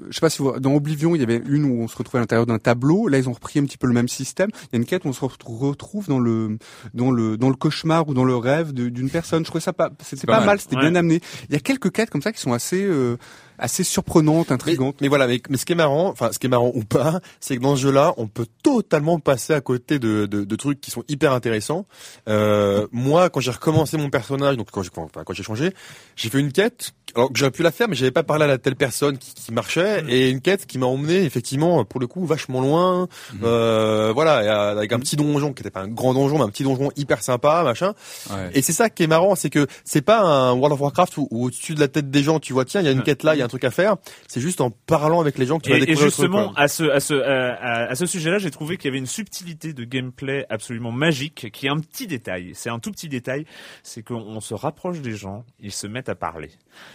je 0.09 0.13
sais 0.15 0.21
pas 0.21 0.29
si 0.29 0.37
vous, 0.41 0.57
dans 0.59 0.73
Oblivion 0.73 1.13
il 1.13 1.19
y 1.19 1.23
avait 1.23 1.41
une 1.45 1.65
où 1.65 1.81
on 1.81 1.89
se 1.89 1.97
retrouve 1.97 2.17
à 2.17 2.19
l'intérieur 2.19 2.45
d'un 2.45 2.57
tableau. 2.57 3.09
Là 3.09 3.17
ils 3.17 3.27
ont 3.27 3.33
repris 3.33 3.59
un 3.59 3.65
petit 3.65 3.77
peu 3.77 3.87
le 3.87 3.93
même 3.93 4.07
système. 4.07 4.49
Il 4.63 4.67
y 4.73 4.75
a 4.75 4.79
une 4.79 4.85
quête 4.85 5.03
où 5.03 5.09
on 5.09 5.13
se 5.13 5.25
retrouve 5.25 6.07
dans 6.07 6.19
le 6.19 6.57
dans 6.93 7.11
le 7.11 7.37
dans 7.37 7.49
le 7.49 7.55
cauchemar 7.55 8.07
ou 8.07 8.13
dans 8.13 8.23
le 8.23 8.35
rêve 8.35 8.71
d'une 8.71 9.09
personne. 9.09 9.43
Je 9.43 9.49
trouvais 9.49 9.61
ça 9.61 9.73
pas, 9.73 9.89
c'était 10.01 10.25
pas, 10.25 10.39
mal, 10.39 10.59
c'était 10.61 10.77
bien 10.77 10.95
amené. 10.95 11.19
Il 11.49 11.53
y 11.53 11.57
a 11.57 11.59
quelques 11.59 11.91
quêtes 11.91 12.09
comme 12.09 12.21
ça 12.21 12.31
qui 12.31 12.39
sont 12.39 12.53
assez 12.53 12.81
euh, 12.81 13.17
assez 13.61 13.83
surprenante, 13.83 14.51
intrigante. 14.51 14.95
Mais, 15.01 15.07
voilà, 15.07 15.27
mais, 15.27 15.41
mais, 15.49 15.57
ce 15.57 15.65
qui 15.65 15.73
est 15.73 15.75
marrant, 15.75 16.09
enfin 16.09 16.31
ce 16.31 16.39
qui 16.39 16.47
est 16.47 16.49
marrant 16.49 16.71
ou 16.73 16.83
pas, 16.83 17.21
c'est 17.39 17.55
que 17.55 17.61
dans 17.61 17.75
ce 17.75 17.81
jeu-là, 17.81 18.13
on 18.17 18.27
peut 18.27 18.47
totalement 18.63 19.19
passer 19.19 19.53
à 19.53 19.61
côté 19.61 19.99
de, 19.99 20.25
de, 20.25 20.43
de 20.43 20.55
trucs 20.55 20.81
qui 20.81 20.91
sont 20.91 21.03
hyper 21.07 21.31
intéressants. 21.31 21.85
Euh, 22.27 22.87
moi, 22.91 23.29
quand 23.29 23.39
j'ai 23.39 23.51
recommencé 23.51 23.97
mon 23.97 24.09
personnage, 24.09 24.57
donc 24.57 24.71
quand 24.71 24.81
j'ai 24.81 24.89
enfin, 24.97 25.23
quand 25.23 25.33
j'ai 25.33 25.43
changé, 25.43 25.73
j'ai 26.15 26.29
fait 26.29 26.39
une 26.39 26.51
quête. 26.51 26.91
Alors 27.13 27.29
que 27.33 27.37
j'aurais 27.37 27.51
pu 27.51 27.61
la 27.61 27.71
faire, 27.71 27.89
mais 27.89 27.95
j'avais 27.95 28.11
pas 28.11 28.23
parlé 28.23 28.45
à 28.45 28.47
la 28.47 28.57
telle 28.57 28.77
personne 28.77 29.17
qui, 29.17 29.33
qui 29.33 29.51
marchait, 29.51 30.01
mm. 30.01 30.09
et 30.09 30.29
une 30.29 30.39
quête 30.39 30.65
qui 30.65 30.77
m'a 30.77 30.85
emmené 30.85 31.23
effectivement, 31.23 31.83
pour 31.83 31.99
le 31.99 32.07
coup, 32.07 32.25
vachement 32.25 32.61
loin. 32.61 33.09
Mm. 33.33 33.37
Euh, 33.43 34.11
voilà, 34.13 34.69
avec 34.69 34.93
un 34.93 34.99
petit 34.99 35.17
donjon 35.17 35.51
qui 35.51 35.61
était 35.61 35.71
pas 35.71 35.81
un 35.81 35.89
grand 35.89 36.13
donjon, 36.13 36.37
mais 36.37 36.45
un 36.45 36.49
petit 36.49 36.63
donjon 36.63 36.89
hyper 36.95 37.21
sympa, 37.21 37.63
machin. 37.63 37.93
Ouais. 38.29 38.51
Et 38.53 38.61
c'est 38.61 38.71
ça 38.71 38.89
qui 38.89 39.03
est 39.03 39.07
marrant, 39.07 39.35
c'est 39.35 39.49
que 39.49 39.67
c'est 39.83 40.01
pas 40.01 40.21
un 40.21 40.53
World 40.53 40.73
of 40.73 40.79
Warcraft 40.79 41.17
où, 41.17 41.27
au-dessus 41.31 41.75
de 41.75 41.81
la 41.81 41.89
tête 41.89 42.09
des 42.09 42.23
gens, 42.23 42.39
tu 42.39 42.53
vois, 42.53 42.63
tiens, 42.63 42.79
il 42.79 42.85
y 42.85 42.89
a 42.89 42.93
une 42.93 43.03
quête 43.03 43.23
là, 43.23 43.35
il 43.35 43.39
y 43.39 43.41
a 43.41 43.45
un 43.45 43.49
truc 43.51 43.63
à 43.63 43.71
faire. 43.71 43.97
C'est 44.27 44.41
juste 44.41 44.61
en 44.61 44.71
parlant 44.71 45.21
avec 45.21 45.37
les 45.37 45.45
gens 45.45 45.59
que 45.59 45.65
tu 45.65 45.71
vas 45.71 45.79
découvrir. 45.79 46.01
Et 46.01 46.09
justement, 46.09 46.53
à 46.55 46.67
ce 46.67 46.83
à 46.83 46.99
ce 46.99 47.13
à, 47.13 47.95
ce 47.95 48.05
sujet-là, 48.05 48.39
j'ai 48.39 48.51
trouvé 48.51 48.77
qu'il 48.77 48.85
y 48.85 48.89
avait 48.89 48.97
une 48.97 49.05
subtilité 49.05 49.73
de 49.73 49.83
gameplay 49.83 50.45
absolument 50.49 50.91
magique, 50.91 51.51
qui 51.51 51.67
est 51.67 51.69
un 51.69 51.79
petit 51.79 52.07
détail. 52.07 52.51
C'est 52.53 52.69
un 52.69 52.79
tout 52.79 52.91
petit 52.91 53.09
détail, 53.09 53.45
c'est 53.83 54.03
qu'on 54.03 54.39
se 54.41 54.53
rapproche 54.53 55.01
des 55.01 55.15
gens, 55.15 55.45
ils 55.59 55.71
se 55.71 55.87
mettent 55.87 56.09
à 56.09 56.15
parler. 56.15 56.49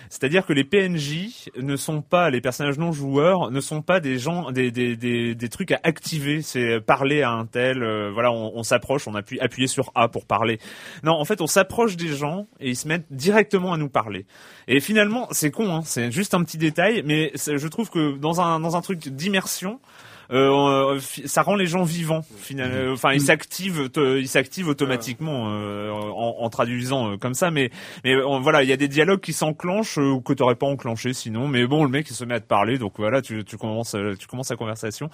C'est-à-dire 0.09 0.46
que 0.46 0.52
les 0.52 0.64
PNJ 0.64 1.50
ne 1.61 1.76
sont 1.76 2.02
pas 2.02 2.30
les 2.30 2.40
personnages 2.40 2.78
non 2.78 2.92
joueurs, 2.92 3.50
ne 3.50 3.61
sont 3.61 3.82
pas 3.82 4.00
des 4.00 4.18
gens 4.18 4.50
des 4.50 4.70
des 4.70 4.96
des, 4.96 5.34
des 5.34 5.48
trucs 5.48 5.72
à 5.72 5.80
activer. 5.82 6.42
C'est 6.42 6.80
parler 6.80 7.22
à 7.22 7.30
un 7.30 7.46
tel, 7.46 7.82
euh, 7.82 8.11
voilà, 8.12 8.32
on, 8.32 8.52
on 8.54 8.62
s'approche, 8.62 9.07
on 9.07 9.14
appuie 9.14 9.38
appuyer 9.40 9.68
sur 9.68 9.92
A 9.94 10.09
pour 10.09 10.26
parler. 10.26 10.59
Non, 11.02 11.12
en 11.12 11.24
fait, 11.24 11.40
on 11.40 11.46
s'approche 11.46 11.96
des 11.96 12.09
gens 12.09 12.46
et 12.61 12.70
ils 12.70 12.76
se 12.76 12.88
mettent 12.88 13.07
directement 13.11 13.72
à 13.72 13.76
nous 13.76 13.88
parler. 13.88 14.26
Et 14.68 14.80
finalement, 14.80 15.28
c'est 15.30 15.50
con, 15.50 15.74
hein, 15.74 15.82
c'est 15.84 16.11
juste 16.11 16.34
un 16.34 16.42
petit 16.47 16.59
détail, 16.59 17.03
mais 17.05 17.32
je 17.34 17.68
trouve 17.68 17.90
que 17.90 18.16
dans 18.16 18.40
un 18.40 18.61
dans 18.61 18.76
un 18.76 18.80
truc 18.80 19.09
d'immersion, 19.09 19.80
euh, 20.33 20.99
ça 21.01 21.43
rend 21.43 21.55
les 21.55 21.66
gens 21.66 21.83
vivants 21.83 22.22
finalement. 22.39 22.87
Mhm. 22.87 22.93
Enfin, 22.93 23.12
ils 23.12 23.20
s'activent, 23.20 23.91
ils 23.97 24.29
s'activent 24.29 24.68
automatiquement 24.68 25.47
euh, 25.49 25.91
en, 25.91 26.37
en, 26.41 26.51
traduisant 26.51 27.12
euh, 27.12 27.16
comme 27.16 27.35
ça. 27.35 27.51
Mais 27.51 27.70
mais 28.05 28.14
voilà, 28.41 28.62
il 28.62 28.68
y 28.68 28.72
a 28.72 28.77
des 28.77 28.89
dialogues 28.89 29.20
qui 29.20 29.33
s'enclenchent 29.33 29.99
euh, 29.99 30.20
que 30.24 30.33
t'aurais 30.33 30.55
pas 30.55 30.66
enclenché 30.66 31.12
sinon. 31.12 31.49
Mais 31.49 31.66
bon, 31.66 31.85
le 31.85 31.91
mec 31.91 32.07
il 32.11 32.14
se 32.14 32.24
met 32.24 32.35
à 32.35 32.41
te 32.41 32.47
parler, 32.47 32.79
donc 32.79 32.95
voilà, 32.99 33.22
tu, 33.22 33.45
tu 33.45 33.57
commences 33.57 33.97
tu 34.18 34.27
commences 34.27 34.51
la 34.51 34.57
conversation. 34.57 35.09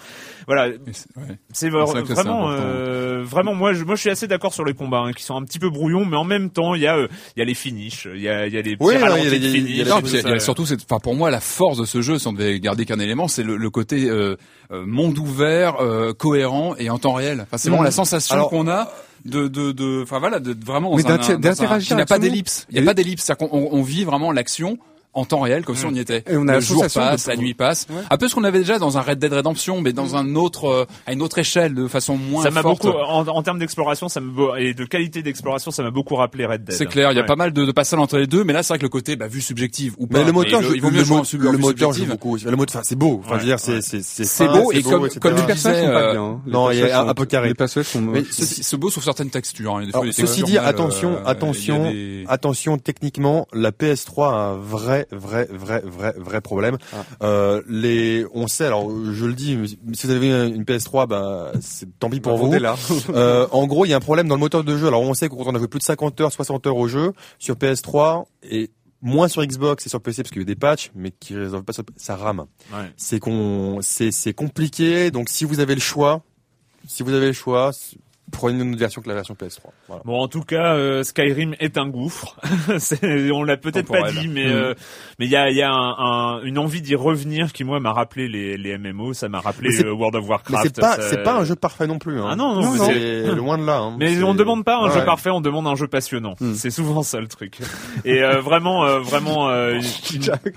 Voilà, 0.47 0.69
c'est 1.51 1.69
vraiment 1.69 1.93
vraiment 3.23 3.53
moi 3.53 3.73
je 3.73 3.83
moi 3.83 3.95
je 3.95 4.01
suis 4.01 4.09
assez 4.09 4.27
d'accord 4.27 4.53
sur 4.53 4.65
les 4.65 4.73
combats 4.73 4.99
hein, 4.99 5.13
qui 5.13 5.23
sont 5.23 5.35
un 5.35 5.43
petit 5.43 5.59
peu 5.59 5.69
brouillons, 5.69 6.05
mais 6.05 6.17
en 6.17 6.25
même 6.25 6.49
temps 6.49 6.75
il 6.75 6.81
y 6.81 6.87
a 6.87 6.97
il 6.97 7.39
y 7.39 7.41
a 7.41 7.45
les 7.45 7.53
finishes, 7.53 8.07
il 8.13 8.21
y 8.21 8.29
a 8.29 8.47
il 8.47 8.53
y 8.53 8.57
a 8.57 8.61
les 8.61 8.75
oui, 8.79 8.95
il 8.95 9.75
y 9.75 9.81
a, 9.81 10.39
surtout 10.39 10.65
c'est 10.65 10.83
enfin 10.83 10.99
pour 10.99 11.15
moi 11.15 11.29
la 11.31 11.39
force 11.39 11.77
de 11.77 11.85
ce 11.85 12.01
jeu, 12.01 12.17
si 12.17 12.27
on 12.27 12.33
devait 12.33 12.59
garder 12.59 12.85
qu'un 12.85 12.99
élément, 12.99 13.27
c'est 13.27 13.43
le, 13.43 13.57
le, 13.57 13.69
côté 13.69 14.09
euh, 14.09 14.35
monde 14.85 15.17
ouvert, 15.17 15.81
euh, 15.81 16.13
cohérent 16.13 16.75
et 16.77 16.89
en 16.89 16.97
temps 16.97 17.13
réel. 17.13 17.41
Enfin, 17.41 17.57
c'est 17.57 17.69
vraiment 17.69 17.83
la 17.83 17.91
sensation 17.91 18.47
qu'on 18.47 18.67
a 18.67 18.91
de 19.25 19.47
de 19.47 19.71
de 19.71 20.03
enfin 20.03 20.19
voilà 20.19 20.39
de 20.39 20.55
vraiment 20.65 20.95
d'interagir 20.97 21.91
il 21.91 21.95
n'y 21.95 22.01
a 22.01 22.05
pas 22.05 22.19
d'ellipse. 22.19 22.65
Il 22.69 22.75
n'y 22.75 22.81
a 22.81 22.85
pas 22.85 22.93
d'ellipse. 22.93 23.23
C'est-à-dire 23.23 23.49
qu'on 23.49 23.69
on 23.71 23.81
vit 23.81 24.03
vraiment 24.03 24.31
l'action 24.31 24.77
en 25.13 25.25
temps 25.25 25.41
réel 25.41 25.63
comme 25.65 25.75
si 25.75 25.85
on 25.85 25.91
y 25.91 25.99
était. 25.99 26.23
Et 26.29 26.37
on 26.37 26.47
a 26.47 26.55
le 26.55 26.61
jour 26.61 26.85
passe, 26.93 27.27
la 27.27 27.35
nuit 27.35 27.53
passe. 27.53 27.87
Un 28.09 28.17
peu 28.17 28.27
ce 28.27 28.35
qu'on 28.35 28.43
avait 28.43 28.59
déjà 28.59 28.79
dans 28.79 28.97
un 28.97 29.01
Red 29.01 29.19
Dead 29.19 29.33
Redemption, 29.33 29.81
mais 29.81 29.93
dans 29.93 30.15
un 30.15 30.35
autre, 30.35 30.65
euh, 30.65 30.85
à 31.05 31.13
une 31.13 31.21
autre 31.21 31.39
échelle, 31.39 31.73
de 31.73 31.87
façon 31.87 32.17
moins 32.17 32.43
ça 32.43 32.51
m'a 32.51 32.63
beaucoup, 32.63 32.89
en, 32.89 33.43
termes 33.43 33.59
d'exploration, 33.59 34.09
ça 34.09 34.19
me 34.19 34.33
et 34.59 34.73
de 34.73 34.85
qualité 34.85 35.21
d'exploration, 35.21 35.71
ça 35.71 35.83
m'a 35.83 35.91
beaucoup 35.91 36.15
rappelé 36.15 36.45
Red 36.45 36.63
Dead. 36.63 36.75
C'est 36.75 36.85
clair, 36.85 37.11
il 37.11 37.15
y 37.15 37.21
a 37.21 37.23
pas 37.23 37.35
mal 37.35 37.53
de, 37.53 37.65
de 37.65 37.71
passages 37.71 37.99
entre 37.99 38.17
les 38.17 38.27
deux, 38.27 38.43
mais 38.43 38.53
là 38.53 38.63
c'est 38.63 38.73
vrai 38.73 38.79
que 38.79 38.83
le 38.83 38.89
côté 38.89 39.15
bah, 39.15 39.27
vue 39.27 39.41
subjective 39.41 39.95
ou 39.97 40.07
pas. 40.07 40.19
Mais 40.19 40.25
le 40.25 40.31
moteur, 40.31 40.61
il 40.73 40.81
vaut 40.81 40.91
mieux 40.91 41.03
jouer 41.03 41.21
le 41.39 41.57
moteur 41.57 41.93
joue 41.93 42.05
beaucoup. 42.05 42.37
Le 42.37 42.55
moteur, 42.55 42.81
c'est 42.83 42.95
beau. 42.95 43.21
Enfin, 43.23 43.35
je 43.35 43.41
veux 43.41 43.45
dire, 43.45 43.59
c'est 43.59 43.81
c'est 43.81 44.01
c'est 44.03 44.47
beau 44.47 44.71
et 44.71 44.81
comme 44.81 45.09
comme 45.09 45.35
les 45.35 45.43
personnages 45.43 45.85
sont 45.85 45.91
pas 45.91 46.11
bien. 46.11 46.23
Hein. 46.23 46.41
Non, 46.45 46.71
il 46.71 46.79
y 46.79 46.83
a 46.83 47.01
un 47.01 47.13
peu 47.13 47.25
carré. 47.25 47.49
Les 47.49 47.53
passages 47.53 47.85
sont 47.85 48.13
c'est 48.31 48.77
beau 48.77 48.89
sur 48.89 49.03
certaines 49.03 49.29
textures. 49.29 49.77
Hein. 49.77 49.87
Ceci 50.11 50.43
dit, 50.43 50.57
attention, 50.57 51.13
euh, 51.13 51.25
attention, 51.25 51.93
attention. 52.27 52.77
Techniquement, 52.77 53.47
la 53.53 53.71
PS3 53.71 54.23
a 54.23 54.35
un 54.35 54.57
vrai, 54.57 55.02
vrai, 55.11 55.47
vrai 55.51 55.81
vrai 55.81 56.13
vrai 56.17 56.41
problème. 56.41 56.77
Ah. 56.93 57.03
Euh, 57.23 57.61
les, 57.67 58.25
on 58.33 58.47
sait, 58.47 58.65
alors 58.65 58.89
je 58.89 59.25
le 59.25 59.33
dis, 59.33 59.77
si 59.93 60.07
vous 60.07 60.13
avez 60.13 60.47
une 60.47 60.63
PS3, 60.63 61.07
bah 61.07 61.51
c'est 61.61 61.87
tant 61.99 62.09
pis 62.09 62.19
pour 62.19 62.37
bah, 62.37 62.45
vous. 62.45 62.53
Là. 62.53 62.75
euh, 63.09 63.47
en 63.51 63.67
gros, 63.67 63.85
il 63.85 63.89
y 63.89 63.93
a 63.93 63.97
un 63.97 64.01
problème 64.01 64.27
dans 64.27 64.35
le 64.35 64.39
moteur 64.39 64.63
de 64.63 64.77
jeu. 64.77 64.87
Alors 64.87 65.01
on 65.01 65.13
sait 65.13 65.29
qu'on 65.29 65.55
a 65.55 65.57
joué 65.57 65.67
plus 65.67 65.79
de 65.79 65.83
50 65.83 66.21
heures, 66.21 66.31
60 66.31 66.67
heures 66.67 66.77
au 66.77 66.87
jeu 66.87 67.13
sur 67.39 67.55
PS3 67.55 68.25
et 68.43 68.71
moins 69.01 69.27
sur 69.27 69.45
Xbox 69.45 69.85
et 69.85 69.89
sur 69.89 70.01
PC 70.01 70.23
parce 70.23 70.31
qu'il 70.31 70.41
y 70.41 70.41
a 70.41 70.43
eu 70.43 70.45
des 70.45 70.55
patchs, 70.55 70.91
mais 70.95 71.11
qui 71.11 71.35
résolvent 71.35 71.63
pas 71.63 71.73
ça 71.97 72.15
rame. 72.15 72.45
Ouais. 72.73 72.91
C'est 72.97 73.19
qu'on, 73.19 73.79
c'est 73.81 74.11
c'est 74.11 74.33
compliqué. 74.33 75.11
Donc 75.11 75.29
si 75.29 75.45
vous 75.45 75.59
avez 75.59 75.75
le 75.75 75.81
choix, 75.81 76.23
si 76.87 77.03
vous 77.03 77.13
avez 77.13 77.27
le 77.27 77.33
choix, 77.33 77.71
prenez 78.33 78.61
une 78.61 78.71
autre 78.71 78.79
version 78.79 79.01
que 79.01 79.07
la 79.07 79.15
version 79.15 79.35
PS3. 79.35 79.69
Voilà. 79.87 80.01
Bon, 80.03 80.19
en 80.19 80.27
tout 80.27 80.41
cas, 80.41 80.75
euh, 80.75 81.03
Skyrim 81.03 81.55
est 81.59 81.77
un 81.77 81.87
gouffre. 81.87 82.37
on 83.31 83.43
l'a 83.43 83.55
peut-être 83.55 83.89
pas 83.89 84.11
dit, 84.11 84.27
mais 84.27 84.45
mm. 84.45 84.51
euh, 84.51 84.73
mais 85.19 85.25
il 85.25 85.31
y 85.31 85.37
a, 85.37 85.49
y 85.51 85.61
a 85.61 85.71
un, 85.71 86.41
une 86.43 86.57
envie 86.57 86.81
d'y 86.81 86.95
revenir 86.95 87.53
qui 87.53 87.63
moi 87.63 87.79
m'a 87.79 87.93
rappelé 87.93 88.27
les, 88.27 88.57
les 88.57 88.77
MMO, 88.77 89.13
ça 89.13 89.29
m'a 89.29 89.39
rappelé 89.39 89.69
World 89.83 90.15
of 90.15 90.27
Warcraft. 90.27 90.63
C'est 90.63 90.81
pas 90.81 90.97
c'est 90.99 91.23
pas 91.23 91.35
un 91.35 91.45
jeu 91.45 91.55
parfait 91.55 91.87
non 91.87 91.99
plus. 91.99 92.19
Hein. 92.19 92.27
Ah 92.31 92.35
non, 92.35 92.55
non, 92.55 92.75
non 92.75 92.85
c'est 92.85 93.23
loin 93.35 93.57
de 93.57 93.65
là. 93.65 93.77
Hein. 93.77 93.95
Mais 93.97 94.21
on 94.23 94.33
demande 94.33 94.65
pas 94.65 94.77
un 94.77 94.91
jeu 94.91 95.05
parfait, 95.05 95.29
on 95.29 95.41
demande 95.41 95.67
un 95.67 95.75
jeu 95.75 95.87
passionnant. 95.87 96.35
Mm. 96.39 96.53
C'est 96.55 96.71
souvent 96.71 97.03
ça 97.03 97.21
le 97.21 97.27
truc. 97.27 97.59
Et 98.03 98.21
euh, 98.23 98.41
vraiment 98.41 98.99
vraiment 98.99 99.49
une, 99.69 99.81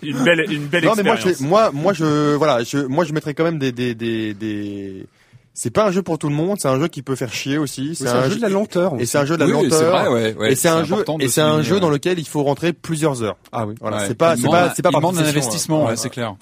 une, 0.02 0.24
belle 0.24 0.50
une 0.50 0.66
belle 0.66 0.84
non, 0.84 0.94
expérience. 0.94 0.96
Mais 0.96 1.02
moi, 1.02 1.16
je, 1.16 1.44
moi 1.44 1.70
moi 1.72 1.92
je 1.92 2.34
voilà, 2.34 2.64
je 2.64 2.78
moi 2.78 3.04
je 3.04 3.12
mettrais 3.12 3.34
quand 3.34 3.44
même 3.44 3.58
des 3.58 3.72
des 3.72 3.94
des, 3.94 4.34
des 4.34 5.06
c'est 5.56 5.70
pas 5.70 5.86
un 5.86 5.90
jeu 5.90 6.02
pour 6.02 6.18
tout 6.18 6.28
le 6.28 6.34
monde, 6.34 6.58
c'est 6.60 6.68
un 6.68 6.78
jeu 6.78 6.86
qui 6.86 7.00
peut 7.00 7.16
faire 7.16 7.32
chier 7.32 7.56
aussi. 7.56 7.94
C'est 7.94 8.06
un, 8.06 8.28
jeu 8.28 8.36
de 8.36 8.42
la 8.42 8.50
lenteur. 8.50 8.94
Et 8.98 9.06
c'est 9.06 9.16
un 9.16 9.24
jeu 9.24 9.38
de 9.38 9.44
la 9.44 9.50
lenteur. 9.50 10.18
et 10.44 10.54
c'est 10.54 10.68
un 10.68 10.84
jeu 10.84 11.02
et 11.18 11.28
c'est 11.28 11.40
un 11.40 11.62
jeu 11.62 11.80
dans 11.80 11.88
lequel 11.88 12.18
il 12.18 12.28
faut 12.28 12.42
rentrer 12.42 12.74
plusieurs 12.74 13.22
heures. 13.22 13.38
Ah 13.52 13.66
oui. 13.66 13.74
Voilà, 13.80 14.06
c'est 14.06 14.14
pas 14.14 14.36
c'est 14.36 14.48
pas 14.48 14.72
c'est 14.76 14.82
pas 14.82 14.90
par 14.90 15.04
investissement, 15.06 15.88
c'est 15.96 16.10
clair. 16.10 16.36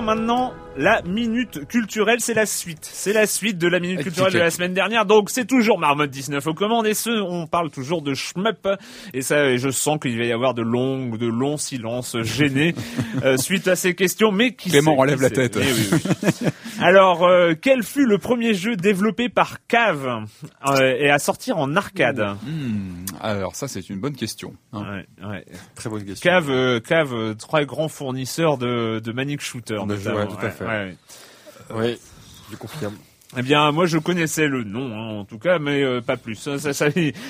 Maintenant, 0.00 0.45
la 0.76 1.02
minute 1.02 1.66
culturelle, 1.66 2.18
c'est 2.20 2.34
la 2.34 2.46
suite. 2.46 2.88
C'est 2.92 3.12
la 3.12 3.26
suite 3.26 3.58
de 3.58 3.68
la 3.68 3.80
minute 3.80 4.02
culturelle 4.02 4.32
de 4.32 4.38
la 4.38 4.50
semaine 4.50 4.74
dernière. 4.74 5.06
Donc 5.06 5.30
c'est 5.30 5.46
toujours 5.46 5.78
Marmotte 5.78 6.10
19 6.10 6.46
aux 6.46 6.54
commandes 6.54 6.86
et 6.86 6.94
ce, 6.94 7.10
on 7.10 7.46
parle 7.46 7.70
toujours 7.70 8.02
de 8.02 8.14
shmup. 8.14 8.68
Et 9.14 9.22
ça, 9.22 9.46
et 9.50 9.58
je 9.58 9.70
sens 9.70 9.98
qu'il 10.00 10.18
va 10.18 10.24
y 10.24 10.32
avoir 10.32 10.54
de 10.54 10.62
longs, 10.62 11.16
de 11.16 11.26
longs 11.26 11.56
silences 11.56 12.16
gênés 12.22 12.74
euh, 13.24 13.36
suite 13.36 13.68
à 13.68 13.76
ces 13.76 13.94
questions. 13.94 14.32
Mais 14.32 14.54
qui 14.54 14.70
Clément 14.70 14.94
relève 14.96 15.16
qui 15.16 15.22
la 15.22 15.30
tête. 15.30 15.56
Eh 15.60 15.64
oui, 15.72 15.88
oui. 15.92 16.48
Alors, 16.80 17.24
euh, 17.24 17.54
quel 17.60 17.82
fut 17.82 18.04
le 18.04 18.18
premier 18.18 18.52
jeu 18.52 18.76
développé 18.76 19.28
par 19.30 19.66
Cave 19.66 20.24
euh, 20.68 20.94
et 20.98 21.08
à 21.10 21.18
sortir 21.18 21.56
en 21.58 21.74
arcade? 21.74 22.20
Hmm, 22.46 23.04
alors 23.22 23.54
ça 23.56 23.66
c'est 23.66 23.88
une 23.88 23.98
bonne 23.98 24.14
question. 24.14 24.52
hein. 24.74 24.82
Ouais, 25.20 25.26
ouais. 25.26 25.44
Très 25.74 25.88
bonne 25.88 26.04
question. 26.04 26.30
Cave, 26.30 26.50
euh, 26.50 26.78
Cave, 26.80 27.14
euh, 27.14 27.34
très 27.34 27.64
grand 27.64 27.88
fournisseur 27.88 28.58
de, 28.58 28.98
de 29.02 29.12
Manic 29.12 29.40
Shooter. 29.40 29.78
Notamment. 29.86 30.16
ouais, 30.18 30.26
tout 30.26 30.36
à 30.44 30.50
fait. 30.50 30.65
Ouais. 30.66 30.96
Oui, 31.70 32.00
je 32.50 32.56
confirme. 32.56 32.96
Eh 33.38 33.42
bien, 33.42 33.70
moi, 33.72 33.86
je 33.86 33.98
connaissais 33.98 34.46
le 34.46 34.64
nom, 34.64 34.92
hein, 34.94 35.18
en 35.20 35.24
tout 35.24 35.38
cas, 35.38 35.58
mais 35.58 35.82
euh, 35.82 36.00
pas 36.00 36.16
plus. 36.16 36.36
Ça, 36.36 36.58
ça, 36.58 36.72
ça- 36.72 36.86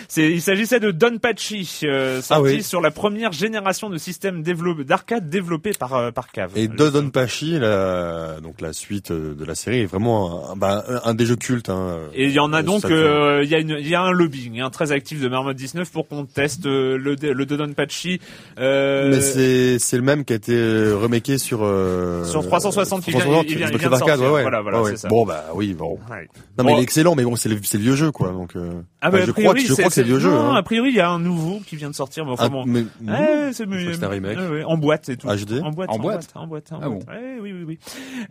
c'est, 0.08 0.30
il 0.30 0.40
s'agissait 0.40 0.78
de 0.78 0.90
Don 0.92 1.18
Pachi, 1.18 1.80
euh, 1.84 2.22
sorti 2.22 2.32
Ah 2.52 2.54
oui. 2.56 2.62
sur 2.62 2.80
la 2.80 2.90
première 2.92 3.32
génération 3.32 3.90
de 3.90 3.98
systèmes 3.98 4.42
développés, 4.42 4.84
d'arcade 4.84 5.28
développés 5.28 5.72
par, 5.72 5.94
euh, 5.94 6.10
par 6.12 6.30
Cave. 6.30 6.52
Et 6.54 6.68
Le- 6.68 6.76
Dodon 6.76 7.10
Pachi, 7.10 7.58
la, 7.58 8.36
donc 8.40 8.60
la 8.60 8.72
suite 8.72 9.10
euh, 9.10 9.34
de 9.34 9.44
la 9.44 9.54
série, 9.56 9.80
est 9.80 9.86
vraiment 9.86 10.52
un, 10.52 10.56
bah, 10.56 10.84
un, 10.88 11.10
un 11.10 11.14
des 11.14 11.26
jeux 11.26 11.36
cultes. 11.36 11.70
Hein. 11.70 11.98
Et 12.14 12.26
il 12.26 12.32
y 12.32 12.38
en 12.38 12.52
a 12.52 12.62
de 12.62 12.66
donc, 12.66 12.84
euh, 12.84 13.40
il 13.42 13.50
y 13.50 13.54
a 13.54 13.58
une, 13.58 13.76
il 13.80 13.88
y 13.88 13.94
a 13.94 14.02
un 14.02 14.12
lobbying, 14.12 14.60
hein, 14.60 14.70
très 14.70 14.92
actif 14.92 15.20
de 15.20 15.28
Marmot 15.28 15.52
19 15.54 15.90
pour 15.90 16.06
qu'on 16.06 16.24
teste 16.24 16.66
euh, 16.66 16.96
le, 16.96 17.16
le 17.20 17.46
Dodon 17.46 17.72
Pachi. 17.72 18.20
Euh, 18.60 19.10
Mais 19.10 19.20
c'est 19.20 19.78
c'est 19.80 19.96
le 19.96 20.02
même 20.02 20.24
qui 20.24 20.32
a 20.32 20.36
été 20.36 20.52
euh, 20.54 20.94
remaké 20.96 21.38
sur 21.38 21.60
euh, 21.64 22.24
Sur 22.24 22.46
360, 22.46 23.06
il 23.08 23.10
vient- 23.10 23.20
360, 23.20 23.50
il 23.50 23.56
vient- 23.56 23.66
sur 23.66 23.74
il 23.76 23.78
vient 23.80 23.90
de 23.90 23.96
sortir. 23.96 24.20
ouais, 24.20 24.30
ouais. 24.30 24.42
Voilà, 24.42 24.60
voilà, 24.62 24.78
Ouais, 24.78 24.84
ouais. 24.84 24.90
c'est 24.92 24.96
ça. 25.02 25.08
Bon 25.08 25.26
bah 25.26 25.46
oui, 25.54 25.74
bon. 25.74 25.95
Ouais. 26.10 26.28
Non 26.58 26.64
mais 26.64 26.72
Bon. 26.72 26.76
il 26.76 26.80
est 26.80 26.82
excellent, 26.82 27.14
mais 27.14 27.24
bon 27.24 27.36
c'est 27.36 27.48
le, 27.48 27.56
vieux 27.56 27.96
jeu 27.96 28.10
quoi. 28.12 28.32
Donc 28.32 28.56
euh, 28.56 28.82
Ah, 29.00 29.08
enfin, 29.08 29.18
bah, 29.18 29.24
je 29.24 29.30
a 29.30 29.32
crois 29.34 29.54
que 29.54 29.60
je 29.60 29.72
crois 29.72 29.84
que 29.86 29.92
c'est 29.92 30.02
le 30.02 30.08
vieux 30.08 30.18
jeu. 30.18 30.30
Non, 30.30 30.52
hein. 30.52 30.54
a 30.56 30.62
priori, 30.62 30.90
il 30.90 30.96
y 30.96 31.00
a 31.00 31.08
un 31.10 31.18
nouveau 31.18 31.60
qui 31.60 31.76
vient 31.76 31.90
de 31.90 31.94
sortir, 31.94 32.24
mais 32.24 32.32
enfin 32.32 32.44
Ah, 32.46 32.48
bon. 32.48 32.64
mais 32.66 32.82
Ouais, 33.02 33.50
c'est 33.52 33.64
un 34.02 34.08
remake. 34.08 34.38
Ouais, 34.38 34.64
en 34.64 34.76
boîte 34.76 35.08
et 35.08 35.16
tout. 35.16 35.26
HD? 35.28 35.60
En 35.62 35.70
boîte, 35.70 35.90
En 35.90 35.94
en 35.94 35.98
boîte 35.98 36.32
boîte, 36.32 36.32
en 36.34 36.46
boîte, 36.46 36.72
en 36.72 36.80
Ah 36.82 36.88
boîte. 36.88 37.08
Ouais, 37.08 37.38
oui, 37.40 37.52
oui, 37.52 37.64
oui. 37.66 37.78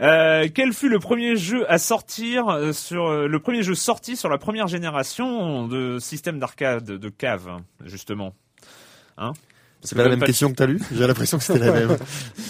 Euh, 0.01 0.47
quel 0.53 0.73
fut 0.73 0.89
le 0.89 0.99
premier 0.99 1.35
jeu 1.35 1.69
à 1.71 1.77
sortir 1.77 2.49
euh, 2.49 2.71
sur 2.73 3.11
le 3.27 3.39
premier 3.39 3.63
jeu 3.63 3.75
sorti 3.75 4.15
sur 4.15 4.29
la 4.29 4.37
première 4.37 4.67
génération 4.67 5.67
de 5.67 5.99
système 5.99 6.39
d'arcade 6.39 6.85
de 6.85 7.09
cave, 7.09 7.49
justement? 7.85 8.33
Hein? 9.17 9.33
C'est 9.81 9.95
pas 9.95 10.03
la 10.03 10.09
même 10.09 10.19
Pas- 10.19 10.25
question 10.25 10.49
que 10.49 10.55
t'as 10.55 10.65
lu. 10.65 10.81
J'ai 10.91 11.05
l'impression 11.05 11.37
que 11.37 11.43
c'était 11.43 11.59
la 11.59 11.71
même. 11.87 11.97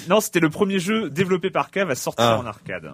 Non, 0.09 0.21
c'était 0.21 0.39
le 0.39 0.49
premier 0.49 0.79
jeu 0.79 1.09
développé 1.09 1.49
par 1.49 1.69
Cave 1.69 1.89
à 1.89 1.95
sortir 1.95 2.25
Ah. 2.25 2.39
en 2.39 2.45
arcade. 2.45 2.89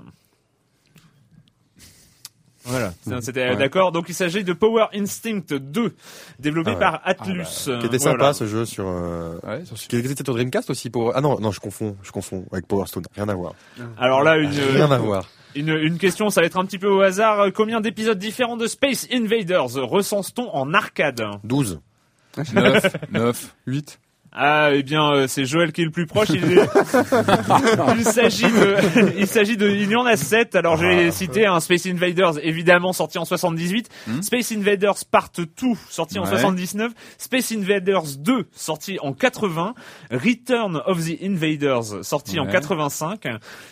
Voilà, 2.65 2.93
c'était 3.21 3.49
Ouais. 3.49 3.55
d'accord. 3.55 3.91
Donc 3.91 4.05
il 4.09 4.13
s'agit 4.13 4.43
de 4.43 4.53
Power 4.53 4.85
Instinct 4.93 5.41
2, 5.51 5.95
développé 6.39 6.71
Ah 6.71 6.73
ouais. 6.75 6.79
par 6.79 7.01
Atlus. 7.05 7.45
Qui 7.79 7.85
était 7.87 7.99
sympa 7.99 8.17
Voilà. 8.17 8.33
ce 8.33 8.45
jeu 8.45 8.65
sur. 8.65 8.85
Euh... 8.87 9.39
Ouais, 9.43 9.65
sur- 9.65 9.75
Qui 9.77 9.95
était 9.97 10.23
sur 10.23 10.33
Dreamcast 10.35 10.69
aussi 10.69 10.89
pour. 10.89 11.15
Ah 11.15 11.21
non 11.21 11.39
non 11.39 11.51
je 11.51 11.59
confonds 11.59 11.95
je 12.03 12.11
confonds 12.11 12.45
avec 12.51 12.67
Power 12.67 12.85
Stone 12.85 13.03
rien 13.15 13.27
à 13.29 13.33
voir 13.33 13.53
Alors 13.97 14.23
là, 14.23 14.37
une, 14.37 14.49
rien 14.51 14.91
à 14.91 14.97
voir. 14.97 15.27
Une, 15.55 15.69
une 15.69 15.97
question, 15.97 16.29
ça 16.29 16.39
va 16.41 16.47
être 16.47 16.57
un 16.57 16.65
petit 16.65 16.77
peu 16.79 16.87
au 16.87 17.01
hasard. 17.01 17.39
Euh, 17.41 17.49
Combien 17.53 17.81
d'épisodes 17.81 18.17
différents 18.17 18.55
de 18.57 18.67
Space 18.67 19.05
Invaders 19.11 19.73
recense-t-on 19.73 20.49
en 20.49 20.73
arcade? 20.73 21.21
12 21.43 21.81
9, 22.53 22.85
9. 23.11 23.55
8. 23.67 23.99
Ah, 24.33 24.69
eh 24.73 24.81
bien, 24.81 25.11
euh, 25.11 25.27
c'est 25.27 25.43
Joël 25.43 25.73
qui 25.73 25.81
est 25.81 25.85
le 25.85 25.91
plus 25.91 26.05
proche. 26.05 26.29
Il, 26.29 26.57
est- 26.57 26.69
il 27.97 28.05
s'agit 28.05 28.43
de, 28.45 29.17
il 29.19 29.27
s'agit 29.27 29.57
de, 29.57 29.69
il 29.69 29.89
y 29.91 29.95
en 29.95 30.05
a 30.05 30.15
sept. 30.15 30.55
Alors, 30.55 30.77
j'ai 30.77 31.11
cité 31.11 31.45
un 31.45 31.59
Space 31.59 31.85
Invaders, 31.85 32.39
évidemment, 32.41 32.93
sorti 32.93 33.17
en 33.17 33.25
78. 33.25 33.89
Space 34.21 34.51
Invaders 34.53 34.95
Part 35.11 35.31
2, 35.37 35.45
sorti 35.89 36.17
en 36.17 36.23
Ouais. 36.23 36.29
79. 36.29 36.91
Space 37.17 37.51
Invaders 37.51 38.03
2, 38.19 38.47
sorti 38.53 38.97
en 39.01 39.11
80. 39.13 39.73
Return 40.11 40.81
of 40.85 41.03
the 41.05 41.21
Invaders, 41.21 42.03
sorti 42.03 42.39
en 42.39 42.45
Ouais. 42.45 42.51
85. 42.51 43.23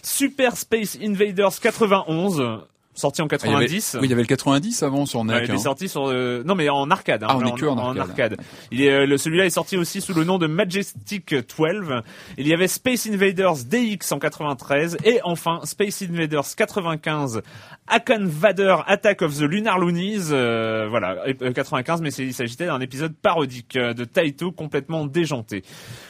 Super 0.03 0.57
Space 0.57 0.97
Invaders 1.01 1.57
91, 1.61 2.59
sorti 2.99 3.21
en 3.21 3.25
Ah, 3.31 3.35
il 3.43 3.49
avait- 3.49 3.65
90. 3.67 3.97
oui, 3.99 4.07
il 4.07 4.09
y 4.09 4.13
avait 4.13 4.21
le 4.21 4.27
90 4.27 4.83
avant 4.83 5.05
sur 5.05 5.23
NEC. 5.23 5.35
Ouais, 5.37 5.43
il 5.45 5.51
est 5.51 5.53
hein. 5.53 5.57
sorti 5.57 5.89
sur 5.89 6.07
euh, 6.09 6.43
non 6.45 6.55
mais 6.55 6.69
en 6.69 6.89
arcade. 6.91 7.23
hein, 7.23 7.27
Ah, 7.29 7.37
on 7.37 7.45
est 7.45 7.59
que 7.59 7.65
en 7.65 7.97
arcade. 7.97 8.37
Il 8.71 8.81
est 8.81 8.91
euh, 8.91 9.17
celui-là 9.17 9.45
est 9.45 9.49
sorti 9.49 9.77
aussi 9.77 10.01
sous 10.01 10.13
le 10.13 10.23
nom 10.23 10.37
de 10.37 10.47
Majestic 10.47 11.33
12. 11.33 12.01
Il 12.37 12.47
y 12.47 12.53
avait 12.53 12.67
Space 12.67 13.07
Invaders 13.07 13.55
DX 13.65 14.11
en 14.11 14.19
93 14.19 14.97
et 15.03 15.19
enfin 15.23 15.59
Space 15.63 16.01
Invaders 16.01 16.43
95 16.55 17.41
Akan 17.87 18.19
Vader 18.25 18.77
Attack 18.85 19.21
of 19.23 19.35
the 19.37 19.41
Lunar 19.41 19.79
Loonies 19.79 20.29
euh, 20.31 20.87
voilà 20.89 21.27
et- 21.27 21.35
euh, 21.41 21.51
95 21.53 22.01
mais 22.01 22.09
il 22.13 22.33
s'agissait 22.33 22.67
d'un 22.67 22.79
épisode 22.81 23.13
parodique 23.15 23.75
euh, 23.75 23.93
de 23.93 24.03
Taito 24.05 24.51
complètement 24.51 25.05
déjanté. 25.05 25.63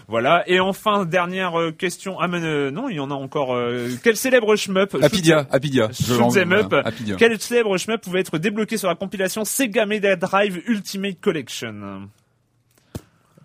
Voilà 0.08 0.44
et 0.48 0.60
enfin 0.60 1.06
dernière 1.06 1.60
euh, 1.60 1.72
question 1.72 2.18
ah 2.20 2.28
mais 2.28 2.40
non 2.72 2.90
il 2.90 2.96
y 2.96 3.00
en 3.00 3.12
a 3.12 3.14
encore 3.14 3.56
euh, 3.56 3.88
quel 4.04 4.16
célèbre 4.18 4.56
shmup? 4.56 4.98
Apidia, 5.02 5.46
Apidia. 5.52 5.90
Shoot 5.92 6.20
up. 6.38 6.74
Quel 7.18 7.40
célèbre 7.40 7.78
shmup 7.78 8.02
pouvait 8.02 8.20
être 8.22 8.38
débloqué 8.38 8.78
sur 8.78 8.88
la 8.88 8.96
compilation 8.96 9.46
Sega 9.46 9.86
Mega 9.86 10.16
Drive 10.16 10.62
Ultimate 10.68 11.20
Collection 11.20 12.10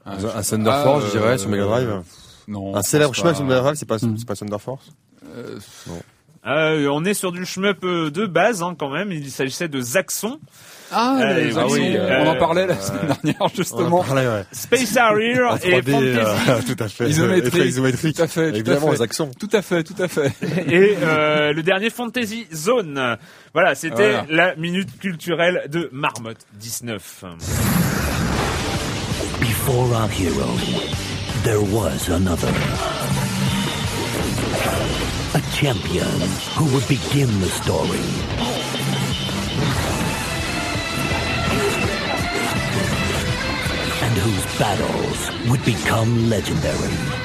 Ah, 0.04 0.16
un 0.36 0.42
Thunder 0.42 0.70
Force 0.82 1.04
ah, 1.04 1.08
je 1.12 1.18
dirais 1.18 1.38
sur 1.38 1.48
euh, 1.48 1.52
Mega 1.52 1.64
Drive 1.64 2.02
Non. 2.48 2.76
un 2.76 2.82
célèbre 2.82 3.14
chemin 3.14 3.30
pas. 3.30 3.34
sur 3.36 3.44
Mega 3.44 3.60
Drive 3.60 3.74
c'est 3.76 3.86
pas 3.88 3.98
c'est 3.98 4.26
pas 4.26 4.34
Thunder 4.36 4.58
Force 4.58 4.90
Euh, 5.36 5.58
Euh, 6.46 6.88
on 6.92 7.04
est 7.06 7.14
sur 7.14 7.32
du 7.32 7.46
shmup 7.46 7.82
euh, 7.84 8.10
de 8.10 8.26
base 8.26 8.62
hein, 8.62 8.74
quand 8.78 8.90
même. 8.90 9.10
Il 9.10 9.30
s'agissait 9.30 9.68
de 9.68 9.80
Zaxxon, 9.80 10.38
Ah, 10.92 11.16
Euh, 11.20 11.40
les 11.40 11.56
ah 11.56 11.66
oui, 11.66 11.96
euh, 11.96 12.22
on 12.22 12.28
en 12.28 12.36
parlait 12.36 12.66
la 12.66 12.78
semaine 12.78 13.06
dernière 13.06 13.36
on 13.40 13.48
justement. 13.48 14.00
en 14.00 14.04
parlait 14.04 14.26
ouais 14.26 14.44
Space 14.52 14.94
Harrier 14.98 15.32
et 15.62 15.80
3D 15.80 15.90
Fantasy. 15.90 16.50
euh, 16.50 16.60
tout 16.66 16.84
à 16.84 16.88
fait 16.88 17.08
Isométrique. 17.08 17.64
Isométrique 17.64 18.16
Tout 18.16 18.22
à 18.22 18.26
fait, 18.26 18.42
tout 18.50 18.54
à 18.54 18.58
évidemment 18.58 18.86
fait. 18.92 18.98
les 18.98 19.02
Tout 19.40 19.48
à 19.52 19.62
fait, 19.62 19.84
tout 19.84 20.02
à 20.02 20.06
fait. 20.08 20.32
et 20.68 20.96
euh, 21.02 21.52
le 21.54 21.62
dernier 21.62 21.88
Fantasy 21.88 22.46
Zone. 22.54 23.16
Voilà, 23.54 23.74
c'était 23.74 24.12
Voilà. 24.12 24.26
la 24.28 24.56
minute 24.56 24.98
culturelle 24.98 25.62
de 25.70 25.88
Marmotte 25.92 26.44
19. 26.60 27.24
Before 29.40 29.94
our 29.94 30.08
hero, 30.10 30.46
there 31.42 31.60
was 31.72 32.10
another. 32.10 32.52
A 35.36 35.40
champion 35.52 36.20
who 36.54 36.72
would 36.72 36.86
begin 36.86 37.40
the 37.40 37.48
story. 37.48 37.98
And 44.00 44.16
whose 44.16 44.58
battles 44.60 45.50
would 45.50 45.64
become 45.64 46.30
legendary. 46.30 47.24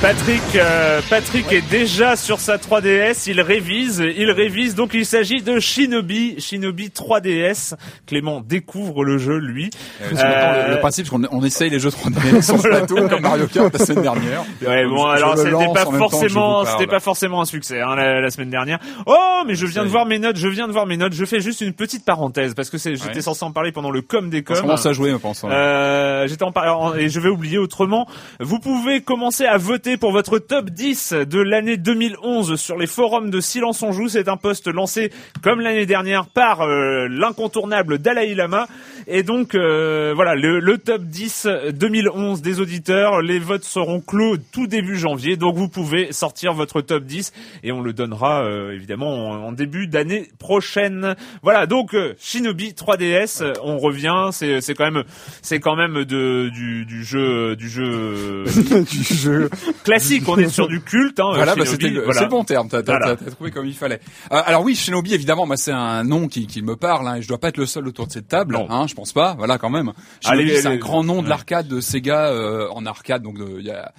Patrick, 0.00 0.40
euh, 0.54 1.00
Patrick 1.10 1.50
est 1.52 1.68
déjà 1.68 2.14
sur 2.14 2.38
sa 2.38 2.56
3DS. 2.56 3.24
Il 3.28 3.40
révise, 3.40 4.00
il 4.16 4.30
révise. 4.30 4.76
Donc 4.76 4.94
il 4.94 5.04
s'agit 5.04 5.42
de 5.42 5.58
Shinobi, 5.58 6.36
Shinobi 6.40 6.90
3DS. 6.90 7.74
Clément 8.06 8.40
découvre 8.40 9.02
le 9.04 9.18
jeu, 9.18 9.38
lui. 9.38 9.70
Euh, 10.00 10.14
maintenant 10.14 10.68
le, 10.68 10.74
le 10.74 10.78
principe, 10.80 11.06
c'est 11.06 11.10
qu'on 11.10 11.24
on 11.32 11.42
essaye 11.44 11.68
les 11.70 11.80
jeux 11.80 11.90
3D 11.90 12.42
sur 12.42 12.62
plateau 12.62 13.08
comme 13.08 13.22
Mario 13.22 13.48
Kart 13.48 13.72
la 13.76 13.84
semaine 13.84 14.02
dernière. 14.04 14.44
Ouais, 14.64 14.86
bon, 14.86 15.02
je- 15.10 15.16
alors 15.16 15.36
c'était 15.36 15.72
pas 15.74 15.84
forcément, 15.84 16.64
c'était 16.64 16.86
pas 16.86 17.00
forcément 17.00 17.40
un 17.40 17.44
succès 17.44 17.80
hein, 17.80 17.96
la, 17.96 18.20
la 18.20 18.30
semaine 18.30 18.50
dernière. 18.50 18.78
Oh, 19.06 19.42
mais 19.48 19.56
je 19.56 19.66
viens 19.66 19.82
de 19.82 19.88
voir 19.88 20.06
mes 20.06 20.20
notes, 20.20 20.36
je 20.36 20.46
viens 20.48 20.68
de 20.68 20.72
voir 20.72 20.86
mes 20.86 20.96
notes. 20.96 21.12
Je 21.12 21.24
fais 21.24 21.40
juste 21.40 21.60
une 21.60 21.72
petite 21.72 22.04
parenthèse 22.04 22.54
parce 22.54 22.70
que 22.70 22.78
j'étais 22.78 23.08
Ouais. 23.16 23.20
censé 23.20 23.44
en 23.44 23.50
parler 23.50 23.72
pendant 23.72 23.90
le 23.90 24.02
com 24.02 24.30
des 24.30 24.44
On 24.48 24.52
coms. 24.54 24.60
commence 24.60 24.86
à 24.86 24.92
jouer, 24.92 25.10
je 25.10 25.16
pense. 25.16 25.42
hein. 25.42 25.48
Euh, 25.50 26.28
j'étais 26.28 26.44
en 26.44 26.52
par- 26.52 26.96
et 26.96 27.08
je 27.08 27.18
vais 27.18 27.28
oublier 27.30 27.58
autrement. 27.58 28.06
Vous 28.38 28.60
pouvez 28.60 29.00
commencer 29.00 29.44
à 29.44 29.56
voter 29.56 29.87
pour 29.96 30.12
votre 30.12 30.38
top 30.38 30.70
10 30.70 31.12
de 31.12 31.40
l'année 31.40 31.76
2011 31.76 32.56
sur 32.56 32.76
les 32.76 32.86
forums 32.86 33.30
de 33.30 33.40
Silence 33.40 33.82
on 33.82 33.92
joue. 33.92 34.08
C'est 34.08 34.28
un 34.28 34.36
post 34.36 34.68
lancé 34.68 35.10
comme 35.42 35.60
l'année 35.60 35.86
dernière 35.86 36.26
par 36.26 36.60
euh, 36.60 37.08
l'incontournable 37.08 37.98
Dalai 37.98 38.34
Lama. 38.34 38.66
Et 39.10 39.22
donc 39.22 39.54
euh, 39.54 40.12
voilà 40.14 40.34
le, 40.34 40.60
le 40.60 40.76
top 40.76 41.02
10 41.02 41.48
2011 41.72 42.42
des 42.42 42.60
auditeurs. 42.60 43.22
Les 43.22 43.38
votes 43.38 43.64
seront 43.64 44.00
clos 44.00 44.36
tout 44.52 44.66
début 44.66 44.96
janvier. 44.98 45.36
Donc 45.38 45.56
vous 45.56 45.68
pouvez 45.68 46.12
sortir 46.12 46.52
votre 46.52 46.82
top 46.82 47.04
10 47.04 47.32
et 47.62 47.72
on 47.72 47.80
le 47.80 47.94
donnera 47.94 48.44
euh, 48.44 48.72
évidemment 48.74 49.30
en, 49.30 49.44
en 49.46 49.52
début 49.52 49.86
d'année 49.86 50.28
prochaine. 50.38 51.16
Voilà 51.42 51.66
donc 51.66 51.94
euh, 51.94 52.14
Shinobi 52.18 52.72
3DS. 52.72 53.42
euh, 53.42 53.52
On 53.62 53.78
revient. 53.78 54.28
C'est 54.32 54.60
c'est 54.60 54.74
quand 54.74 54.90
même 54.90 55.04
c'est 55.40 55.58
quand 55.58 55.74
même 55.76 56.04
de 56.04 56.50
du, 56.50 56.84
du 56.84 57.02
jeu 57.02 57.56
du 57.56 57.68
jeu 57.70 58.44
du 58.90 59.02
jeu. 59.14 59.48
classique. 59.84 60.24
On 60.28 60.36
est 60.36 60.48
sur 60.50 60.68
du 60.68 60.82
culte. 60.82 61.18
Hein, 61.20 61.32
Voilà, 61.34 61.54
bah, 61.54 61.64
c'était 61.64 61.88
voilà. 61.90 62.12
c'est 62.12 62.24
le 62.24 62.28
bon 62.30 62.44
terme. 62.44 62.68
T'as, 62.68 62.82
Voilà. 62.82 63.16
trouvé 63.16 63.50
comme 63.50 63.66
il 63.66 63.74
fallait. 63.74 64.00
Euh, 64.32 64.42
alors 64.44 64.62
oui, 64.64 64.74
Shinobi, 64.74 65.14
évidemment, 65.14 65.46
moi 65.46 65.56
c'est 65.56 65.72
un 65.72 66.04
nom 66.04 66.28
qui, 66.28 66.46
qui 66.46 66.60
me 66.60 66.76
parle. 66.76 67.08
Hein, 67.08 67.16
et 67.16 67.22
je 67.22 67.28
dois 67.28 67.38
pas 67.38 67.48
être 67.48 67.56
le 67.56 67.64
seul 67.66 67.88
autour 67.88 68.06
de 68.06 68.12
cette 68.12 68.28
table. 68.28 68.52
Non. 68.54 68.66
Hein, 68.68 68.86
je 68.86 68.94
pense 68.98 69.12
pas. 69.12 69.34
Voilà, 69.34 69.58
quand 69.58 69.70
même. 69.70 69.92
Shinobi, 70.20 70.56
c'est 70.56 70.66
un 70.66 70.76
grand 70.76 71.04
nom 71.04 71.22
de 71.22 71.28
l'arcade 71.28 71.68
de 71.68 71.80
Sega 71.80 72.30
euh, 72.30 72.68
en 72.70 72.84
arcade. 72.84 73.22
Donc 73.22 73.36
il 73.58 73.64
y 73.64 73.70
a 73.70 73.92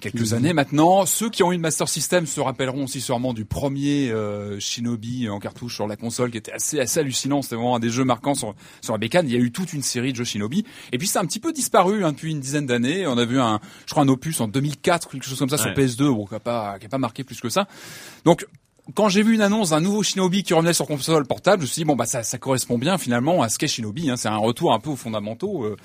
quelques 0.00 0.32
années 0.34 0.52
maintenant. 0.52 1.06
Ceux 1.06 1.30
qui 1.30 1.42
ont 1.42 1.50
eu 1.52 1.56
le 1.56 1.60
Master 1.62 1.88
System 1.88 2.26
se 2.26 2.40
rappelleront 2.40 2.84
aussi 2.84 3.00
sûrement 3.00 3.32
du 3.32 3.44
premier 3.44 4.10
euh, 4.10 4.60
Shinobi 4.60 5.28
en 5.28 5.38
cartouche 5.38 5.74
sur 5.76 5.86
la 5.86 5.96
console, 5.96 6.30
qui 6.30 6.36
était 6.36 6.52
assez 6.52 6.78
assez 6.78 7.00
hallucinant. 7.00 7.42
C'était 7.42 7.56
vraiment 7.56 7.76
un 7.76 7.80
des 7.80 7.90
jeux 7.90 8.04
marquants 8.04 8.34
sur 8.34 8.54
sur 8.82 8.92
la 8.92 8.98
bécane. 8.98 9.26
Il 9.28 9.32
y 9.32 9.36
a 9.36 9.40
eu 9.40 9.50
toute 9.50 9.72
une 9.72 9.82
série 9.82 10.12
de 10.12 10.16
jeux 10.18 10.24
Shinobi. 10.24 10.64
Et 10.92 10.98
puis 10.98 11.06
c'est 11.06 11.18
un 11.18 11.24
petit 11.24 11.40
peu 11.40 11.52
disparu 11.52 12.04
hein, 12.04 12.12
depuis 12.12 12.32
une 12.32 12.40
dizaine 12.40 12.66
d'années. 12.66 13.06
On 13.06 13.16
a 13.18 13.24
vu 13.24 13.40
un, 13.40 13.60
je 13.86 13.92
crois 13.92 14.02
un 14.02 14.08
opus 14.08 14.40
en 14.40 14.48
2004, 14.48 15.08
quelque 15.10 15.24
chose 15.26 15.38
comme 15.38 15.48
ça 15.48 15.56
sur 15.58 15.68
Ouais. 15.68 15.74
PS2, 15.86 16.08
bon, 16.14 16.26
qui 16.26 16.34
a 16.34 16.40
pas 16.40 16.78
qui 16.78 16.86
a 16.86 16.88
pas 16.88 16.98
marqué 16.98 17.24
plus 17.24 17.40
que 17.40 17.48
ça. 17.48 17.66
Donc 18.24 18.46
quand 18.94 19.08
j'ai 19.08 19.22
vu 19.22 19.34
une 19.34 19.42
annonce 19.42 19.70
d'un 19.70 19.80
nouveau 19.80 20.02
Shinobi 20.02 20.42
qui 20.42 20.54
revenait 20.54 20.72
sur 20.72 20.86
console 20.86 21.26
portable, 21.26 21.62
je 21.62 21.66
me 21.68 21.72
suis 21.72 21.80
dit 21.80 21.84
bon 21.84 21.94
bah 21.96 22.06
ça, 22.06 22.22
ça 22.22 22.38
correspond 22.38 22.78
bien 22.78 22.96
finalement 22.98 23.42
à 23.42 23.48
ce 23.48 23.58
qu'est 23.58 23.68
Shinobi. 23.68 24.10
Hein, 24.10 24.16
c'est 24.16 24.28
un 24.28 24.36
retour 24.38 24.72
un 24.72 24.80
peu 24.80 24.90
aux 24.90 24.96
fondamentaux. 24.96 25.64
euh. 25.64 25.76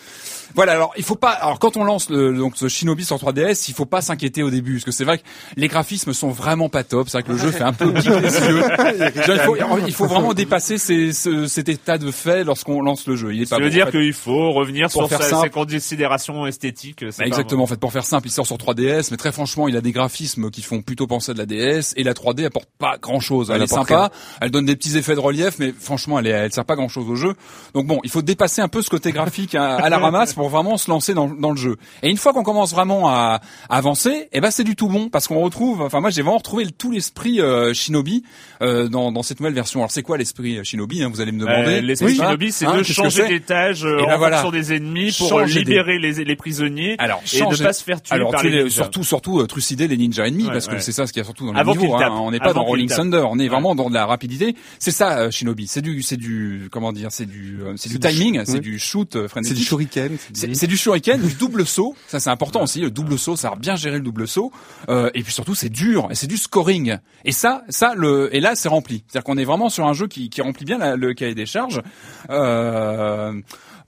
Voilà. 0.56 0.72
Alors 0.74 0.93
il 0.97 1.04
faut 1.04 1.16
pas. 1.16 1.32
Alors 1.32 1.60
quand 1.60 1.78
on 1.78 1.84
lance 1.84 2.10
le, 2.10 2.34
donc 2.38 2.54
ce 2.58 2.68
Shinobi 2.68 3.04
sur 3.06 3.18
3DS, 3.18 3.66
il 3.70 3.74
faut 3.74 3.86
pas 3.86 4.01
s'inquiéter 4.01 4.43
au 4.43 4.49
début 4.49 4.74
parce 4.76 4.86
que 4.86 4.91
c'est 4.91 5.04
vrai 5.06 5.18
que 5.18 5.24
les 5.58 5.68
graphismes 5.68 6.14
sont 6.14 6.30
vraiment 6.30 6.70
pas 6.70 6.84
top. 6.84 7.10
C'est 7.10 7.18
vrai 7.20 7.24
que 7.24 7.32
le 7.32 7.38
jeu 7.38 7.51
fait 7.51 7.64
un 7.64 7.74
peu 7.74 7.93
pique 7.93 8.06
les 8.06 8.14
yeux. 8.39 8.64
Il, 9.34 9.39
faut, 9.39 9.56
il 9.88 9.93
faut 9.93 10.06
vraiment 10.08 10.34
dépasser 10.34 10.78
ces- 10.78 11.14
ce- 11.14 11.47
cet 11.47 11.70
état 11.70 11.97
de 11.97 12.12
fait 12.12 12.43
lorsqu'on 12.43 12.82
lance 12.82 13.08
le 13.08 13.16
jeu. 13.16 13.34
Il 13.34 13.41
est 13.41 13.45
pas 13.49 13.58
Ça 13.58 13.62
veut 13.62 13.70
bon, 13.70 13.74
dire 13.74 13.88
en 13.88 13.91
fait. 13.91 13.99
qu'il 13.99 14.14
faut 14.14 14.51
revenir 14.51 14.89
Pour 14.89 15.01
sur 15.04 15.10
faire 15.10 15.22
sa- 15.24 15.30
simple. 15.30 15.43
ses 15.43 15.49
considérations 15.49 16.45
esthétiques. 16.45 17.04
Bah, 17.18 17.26
exactement. 17.26 17.64
En 17.64 17.68
fait, 17.68 17.80
pour 17.80 17.91
faire 17.91 18.06
simple, 18.06 18.28
il 18.28 18.32
sort 18.32 18.45
sur 18.47 18.58
3DS, 18.58 19.08
mais 19.12 19.18
très 19.18 19.32
franchement, 19.32 19.68
il 19.68 19.76
a 19.78 19.82
des 19.82 19.91
graphismes 19.91 20.49
qui 20.51 20.62
font 20.62 20.82
plutôt 20.82 21.08
penser 21.08 21.32
à 21.32 21.34
de 21.34 21.39
la 21.39 21.45
DS, 21.45 21.93
et 21.95 22.04
la 22.04 22.14
3D 22.14 22.45
apporte 22.45 22.70
pas 22.78 22.93
grand 23.02 23.20
chose. 23.20 23.50
Elle, 23.50 23.58
Elle 23.58 23.64
est 23.64 23.68
sympa, 23.68 24.12
elle 24.41 24.52
donne 24.52 24.66
des 24.66 24.76
petits 24.76 24.98
effets 24.98 25.16
de 25.16 25.20
relief, 25.20 25.56
mais 25.60 25.74
franchement, 25.78 26.20
elle, 26.20 26.28
est, 26.28 26.32
elle 26.32 26.52
sert 26.54 26.66
pas 26.66 26.76
grand 26.76 26.88
chose 26.89 27.10
au 27.10 27.16
jeu. 27.16 27.34
Donc 27.74 27.86
bon, 27.88 28.00
il 28.04 28.10
faut 28.10 28.22
dépasser 28.22 28.62
un 28.62 28.68
peu 28.68 28.82
ce 28.82 28.89
côté 28.89 29.12
graphique 29.12 29.56
à, 29.56 29.76
à 29.76 29.89
la 29.89 29.98
ramasse 30.00 30.34
pour 30.34 30.50
vraiment 30.50 30.78
se 30.78 30.89
lancer 30.89 31.14
dans, 31.14 31.28
dans 31.28 31.52
le 31.52 31.58
jeu. 31.58 31.78
Et 32.02 32.10
une 32.10 32.18
fois 32.18 32.34
qu'on 32.34 32.44
commence 32.44 32.72
vraiment 32.74 33.10
à, 33.10 33.39
à 33.70 33.78
avancer, 33.78 34.30
eh 34.32 34.41
ben 34.41 34.52
c'est 34.52 34.64
du 34.64 34.76
tout 34.76 34.88
bon 34.88 35.10
parce 35.10 35.28
qu'on 35.28 35.39
retrouve. 35.41 35.82
Enfin, 35.82 36.00
moi, 36.00 36.10
j'ai 36.10 36.22
vraiment 36.22 36.38
retrouvé 36.38 36.66
tout 36.72 36.91
l'esprit 36.91 37.41
euh, 37.41 37.74
Shinobi 37.74 38.24
euh, 38.62 38.88
dans, 38.88 39.12
dans 39.12 39.24
cette 39.24 39.39
nouvelle 39.39 39.54
version. 39.54 39.80
Alors, 39.82 39.91
c'est 39.91 40.04
quoi 40.04 40.18
l'esprit 40.18 40.58
euh, 40.58 40.64
Shinobi 40.64 41.04
hein, 41.04 41.10
Vous 41.14 41.22
allez 41.22 41.32
me 41.32 41.39
demander. 41.39 41.76
Euh, 41.78 41.82
L'esprit 41.82 42.08
Oui, 42.08 42.16
Shinobi, 42.18 42.52
c'est 42.52 42.66
hein, 42.66 42.78
de 42.78 42.84
changer 42.84 43.28
d'étage 43.28 43.86
euh, 43.86 44.00
Et 44.00 44.04
en 44.04 44.08
ben 44.08 44.18
voilà. 44.18 44.38
fonction 44.41 44.52
des 44.52 44.74
ennemis 44.74 45.14
pour 45.18 45.30
Changer 45.30 45.54
des- 45.56 45.60
libérer 45.72 46.00
les, 46.00 46.24
les 46.24 46.36
prisonniers 46.36 46.96
Alors, 47.00 47.20
et 47.20 47.24
de 47.24 47.39
changer- 47.39 47.64
pas 47.64 47.74
se 47.74 47.84
faire 47.84 48.02
tuer 48.02 48.16
Alors, 48.16 48.32
par 48.32 48.44
les 48.44 48.64
les- 48.64 48.70
surtout, 48.70 49.04
surtout 49.04 49.39
euh, 49.39 49.48
trucider 49.48 49.88
les 49.88 49.98
ninjas 49.98 50.28
ennemis, 50.28 50.46
Ouais, 50.46 50.52
parce 50.54 50.68
que 50.68 50.74
ouais. 50.74 50.80
c'est 50.80 50.91
ça 50.91 51.08
ce 51.08 51.14
qu'il 51.14 51.20
y 51.20 51.22
a 51.22 51.26
surtout 51.26 51.46
dans 51.46 51.54
le 51.54 51.60
Avant 51.60 51.76
niveau. 51.76 51.96
hein. 51.96 52.10
On 52.22 52.32
n'est 52.32 52.39
pas 52.39 52.54
dans 52.54 52.64
Rolling. 52.92 53.12
Thunder, 53.12 53.26
on 53.30 53.40
est 53.40 53.48
vraiment 53.48 53.76
dans 53.76 53.90
de 53.90 53.94
la 53.94 54.06
rapidité. 54.06 54.56
C'est 54.80 54.92
ça, 54.92 55.18
euh, 55.20 55.32
Shinobi. 55.32 55.68
C'est 55.68 55.82
du, 55.82 56.02
c'est 56.02 56.18
du, 56.18 56.68
comment 56.72 56.92
dire, 56.94 57.10
c'est 57.12 57.26
du, 57.26 57.60
euh, 57.62 57.74
c'est 57.78 57.90
du 57.90 58.00
timing, 58.00 58.44
c'est 58.46 58.60
du 58.60 58.80
shoot 58.80 59.16
euh, 59.16 59.28
C'est 59.42 59.54
du 59.54 59.64
shuriken. 59.64 60.18
C'est 60.34 60.68
du 60.68 60.78
shuriken, 60.78 61.22
du 61.22 61.34
double 61.36 61.66
saut. 61.66 61.96
Ça, 62.08 62.20
c'est 62.20 62.30
important 62.30 62.64
aussi. 62.64 62.82
Le 62.82 62.92
double 62.92 63.18
saut, 63.18 63.36
ça 63.36 63.50
a 63.50 63.56
bien 63.56 63.76
géré 63.76 63.98
le 63.98 64.04
double 64.04 64.28
saut. 64.28 64.52
Euh, 64.90 65.10
et 65.14 65.24
puis 65.24 65.34
surtout, 65.34 65.56
c'est 65.56 65.70
dur 65.70 66.08
et 66.12 66.16
c'est 66.16 66.28
du 66.28 66.38
scoring. 66.38 66.98
Et 67.26 67.32
ça, 67.32 67.64
ça, 67.70 67.94
le, 67.96 68.30
et 68.36 68.40
là, 68.40 68.56
c'est 68.56 68.70
rempli. 68.70 69.04
C'est-à-dire 69.08 69.24
qu'on 69.24 69.38
est 69.38 69.46
vraiment 69.46 69.70
sur 69.70 69.86
un 69.88 69.94
jeu 69.94 70.08
qui, 70.08 70.30
qui 70.30 70.42
remplit 70.42 70.66
bien 70.66 70.78
la- 70.78 70.96
le 70.96 71.14
cahier 71.14 71.36
des 71.36 71.46
charges. 71.46 71.82
Euh, 72.30 73.34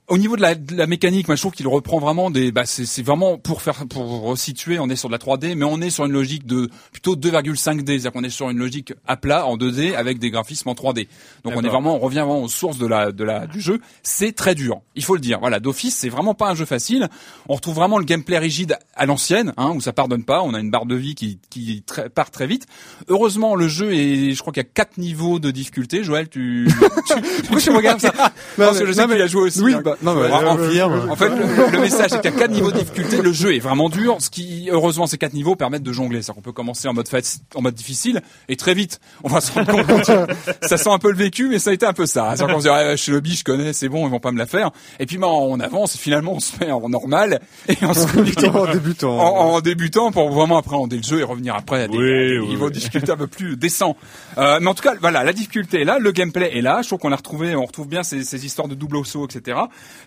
au 0.08 0.18
niveau 0.18 0.36
de 0.36 0.42
la, 0.42 0.54
de 0.54 0.76
la 0.76 0.86
mécanique, 0.86 1.26
moi 1.26 1.34
je 1.36 1.42
trouve 1.42 1.52
qu'il 1.52 1.66
reprend 1.66 1.98
vraiment 1.98 2.30
des. 2.30 2.52
Bah, 2.52 2.62
c'est 2.64 2.86
c'est 2.86 3.02
vraiment 3.02 3.38
pour 3.38 3.60
faire 3.62 3.86
pour 3.88 4.22
resituer. 4.22 4.78
On 4.78 4.88
est 4.88 4.96
sur 4.96 5.08
de 5.08 5.12
la 5.12 5.18
3D, 5.18 5.54
mais 5.56 5.64
on 5.64 5.80
est 5.80 5.90
sur 5.90 6.04
une 6.04 6.12
logique 6.12 6.46
de 6.46 6.70
plutôt 6.92 7.16
2,5D, 7.16 7.84
c'est-à-dire 7.86 8.12
qu'on 8.12 8.22
est 8.22 8.30
sur 8.30 8.48
une 8.48 8.58
logique 8.58 8.94
à 9.06 9.16
plat 9.16 9.46
en 9.46 9.56
2D 9.56 9.94
avec 9.96 10.18
des 10.20 10.30
graphismes 10.30 10.68
en 10.68 10.74
3D. 10.74 11.08
Donc 11.44 11.54
on 11.56 11.62
est 11.62 11.68
vraiment, 11.68 11.96
on 11.96 11.98
revient 11.98 12.18
vraiment 12.18 12.42
aux 12.42 12.48
sources 12.48 12.78
de 12.78 12.86
la 12.86 13.10
de 13.10 13.24
la 13.24 13.46
du 13.48 13.60
jeu. 13.60 13.80
C'est 14.04 14.32
très 14.32 14.54
dur, 14.54 14.80
il 14.94 15.02
faut 15.02 15.14
le 15.14 15.20
dire. 15.20 15.40
Voilà, 15.40 15.58
d'office, 15.58 15.96
c'est 15.96 16.08
vraiment 16.08 16.34
pas 16.34 16.50
un 16.50 16.54
jeu 16.54 16.66
facile. 16.66 17.08
On 17.48 17.54
retrouve 17.54 17.74
vraiment 17.74 17.98
le 17.98 18.04
gameplay 18.04 18.38
rigide 18.38 18.78
à 18.94 19.06
l'ancienne, 19.06 19.54
hein, 19.56 19.72
où 19.74 19.80
ça 19.80 19.92
pardonne 19.92 20.24
pas. 20.24 20.42
On 20.42 20.54
a 20.54 20.60
une 20.60 20.70
barre 20.70 20.86
de 20.86 20.94
vie 20.94 21.14
qui 21.16 21.38
qui 21.50 21.82
très- 21.82 22.08
part 22.10 22.30
très 22.30 22.46
vite. 22.46 22.66
Heureusement, 23.08 23.56
le 23.56 23.66
jeu 23.66 23.92
est, 23.92 24.34
je 24.34 24.40
crois 24.40 24.52
qu'il 24.52 24.62
y 24.62 24.66
a 24.66 24.68
quatre 24.72 24.98
niveaux 24.98 25.38
de 25.40 25.50
difficulté. 25.50 26.04
Joël, 26.04 26.28
tu, 26.28 26.68
tu 27.08 27.14
pourquoi 27.40 27.60
tu 27.60 27.70
me 27.70 27.76
regardes 27.78 28.00
ça? 28.00 28.12
Parce 28.56 28.78
que 28.78 28.86
je 28.86 28.92
sais 28.92 29.04
que 29.04 29.12
tu 29.12 29.18
y 29.18 29.22
as 29.22 29.26
joué 29.26 29.42
aussi. 29.42 29.60
Oui, 29.62 29.74
hein. 29.74 29.82
bah, 29.84 29.95
non, 30.02 30.14
mais, 30.14 30.30
en- 30.30 31.10
en 31.10 31.16
fait, 31.16 31.28
le, 31.28 31.72
le 31.72 31.80
message 31.80 32.10
c'est 32.10 32.20
qu'il 32.20 32.30
y 32.30 32.34
a 32.34 32.38
quatre 32.38 32.50
niveaux 32.50 32.70
de 32.72 32.78
difficulté. 32.80 33.20
Le 33.22 33.32
jeu 33.32 33.54
est 33.54 33.58
vraiment 33.60 33.88
dur. 33.88 34.16
Ce 34.20 34.30
qui, 34.30 34.68
heureusement, 34.70 35.06
ces 35.06 35.18
quatre 35.18 35.32
niveaux 35.34 35.56
permettent 35.56 35.82
de 35.82 35.92
jongler. 35.92 36.22
C'est-à-dire 36.22 36.34
qu'on 36.36 36.40
peut 36.42 36.52
commencer 36.52 36.88
en 36.88 36.94
mode 36.94 37.08
en 37.54 37.62
mode 37.62 37.74
difficile 37.74 38.22
et 38.48 38.56
très 38.56 38.74
vite, 38.74 39.00
on 39.24 39.28
va 39.28 39.40
se 39.40 39.52
rendre 39.52 39.72
compte. 39.86 40.04
que 40.60 40.66
ça 40.68 40.76
sent 40.76 40.90
un 40.90 40.98
peu 40.98 41.10
le 41.10 41.16
vécu, 41.16 41.48
mais 41.48 41.58
ça 41.58 41.70
a 41.70 41.72
été 41.72 41.86
un 41.86 41.92
peu 41.92 42.06
ça. 42.06 42.34
C'est-à-dire 42.36 42.54
qu'on 42.54 42.60
se 42.60 42.66
dit, 42.66 42.72
ah, 42.72 42.96
chez 42.96 43.12
le 43.12 43.20
je 43.24 43.44
connais, 43.44 43.72
c'est 43.72 43.88
bon, 43.88 44.06
ils 44.06 44.10
vont 44.10 44.20
pas 44.20 44.32
me 44.32 44.38
la 44.38 44.46
faire. 44.46 44.70
Et 45.00 45.06
puis, 45.06 45.18
bah, 45.18 45.26
on 45.28 45.58
avance. 45.60 45.94
Et 45.94 45.98
finalement, 45.98 46.34
on 46.34 46.40
se 46.40 46.52
met 46.60 46.70
en 46.70 46.88
normal 46.88 47.40
et 47.68 47.76
on 47.82 47.92
se 47.94 48.06
en 48.48 48.66
débutant. 48.72 49.18
en, 49.18 49.54
en 49.54 49.60
débutant 49.60 50.10
pour 50.12 50.30
vraiment 50.30 50.56
appréhender 50.58 50.96
le 50.98 51.02
jeu 51.02 51.20
et 51.20 51.24
revenir 51.24 51.54
après 51.54 51.82
à 51.84 51.88
des, 51.88 51.96
Oui, 51.98 52.04
à 52.04 52.28
des 52.28 52.38
oui, 52.38 52.46
niveaux 52.48 52.66
oui. 52.66 52.70
de 52.70 52.76
difficulté 52.76 53.10
un 53.12 53.16
peu 53.16 53.26
plus 53.26 53.56
décents. 53.56 53.96
Euh, 54.38 54.58
mais 54.60 54.68
en 54.68 54.74
tout 54.74 54.82
cas, 54.82 54.94
voilà, 55.00 55.24
la 55.24 55.32
difficulté 55.32 55.80
est 55.80 55.84
là, 55.84 55.98
le 55.98 56.12
gameplay 56.12 56.56
est 56.56 56.60
là. 56.60 56.80
Je 56.82 56.88
trouve 56.88 56.98
qu'on 56.98 57.12
a 57.12 57.16
retrouvé, 57.16 57.54
on 57.56 57.64
retrouve 57.64 57.88
bien 57.88 58.02
ces, 58.02 58.22
ces 58.24 58.44
histoires 58.44 58.68
de 58.68 58.74
double 58.74 59.04
saut, 59.06 59.26
etc. 59.26 59.58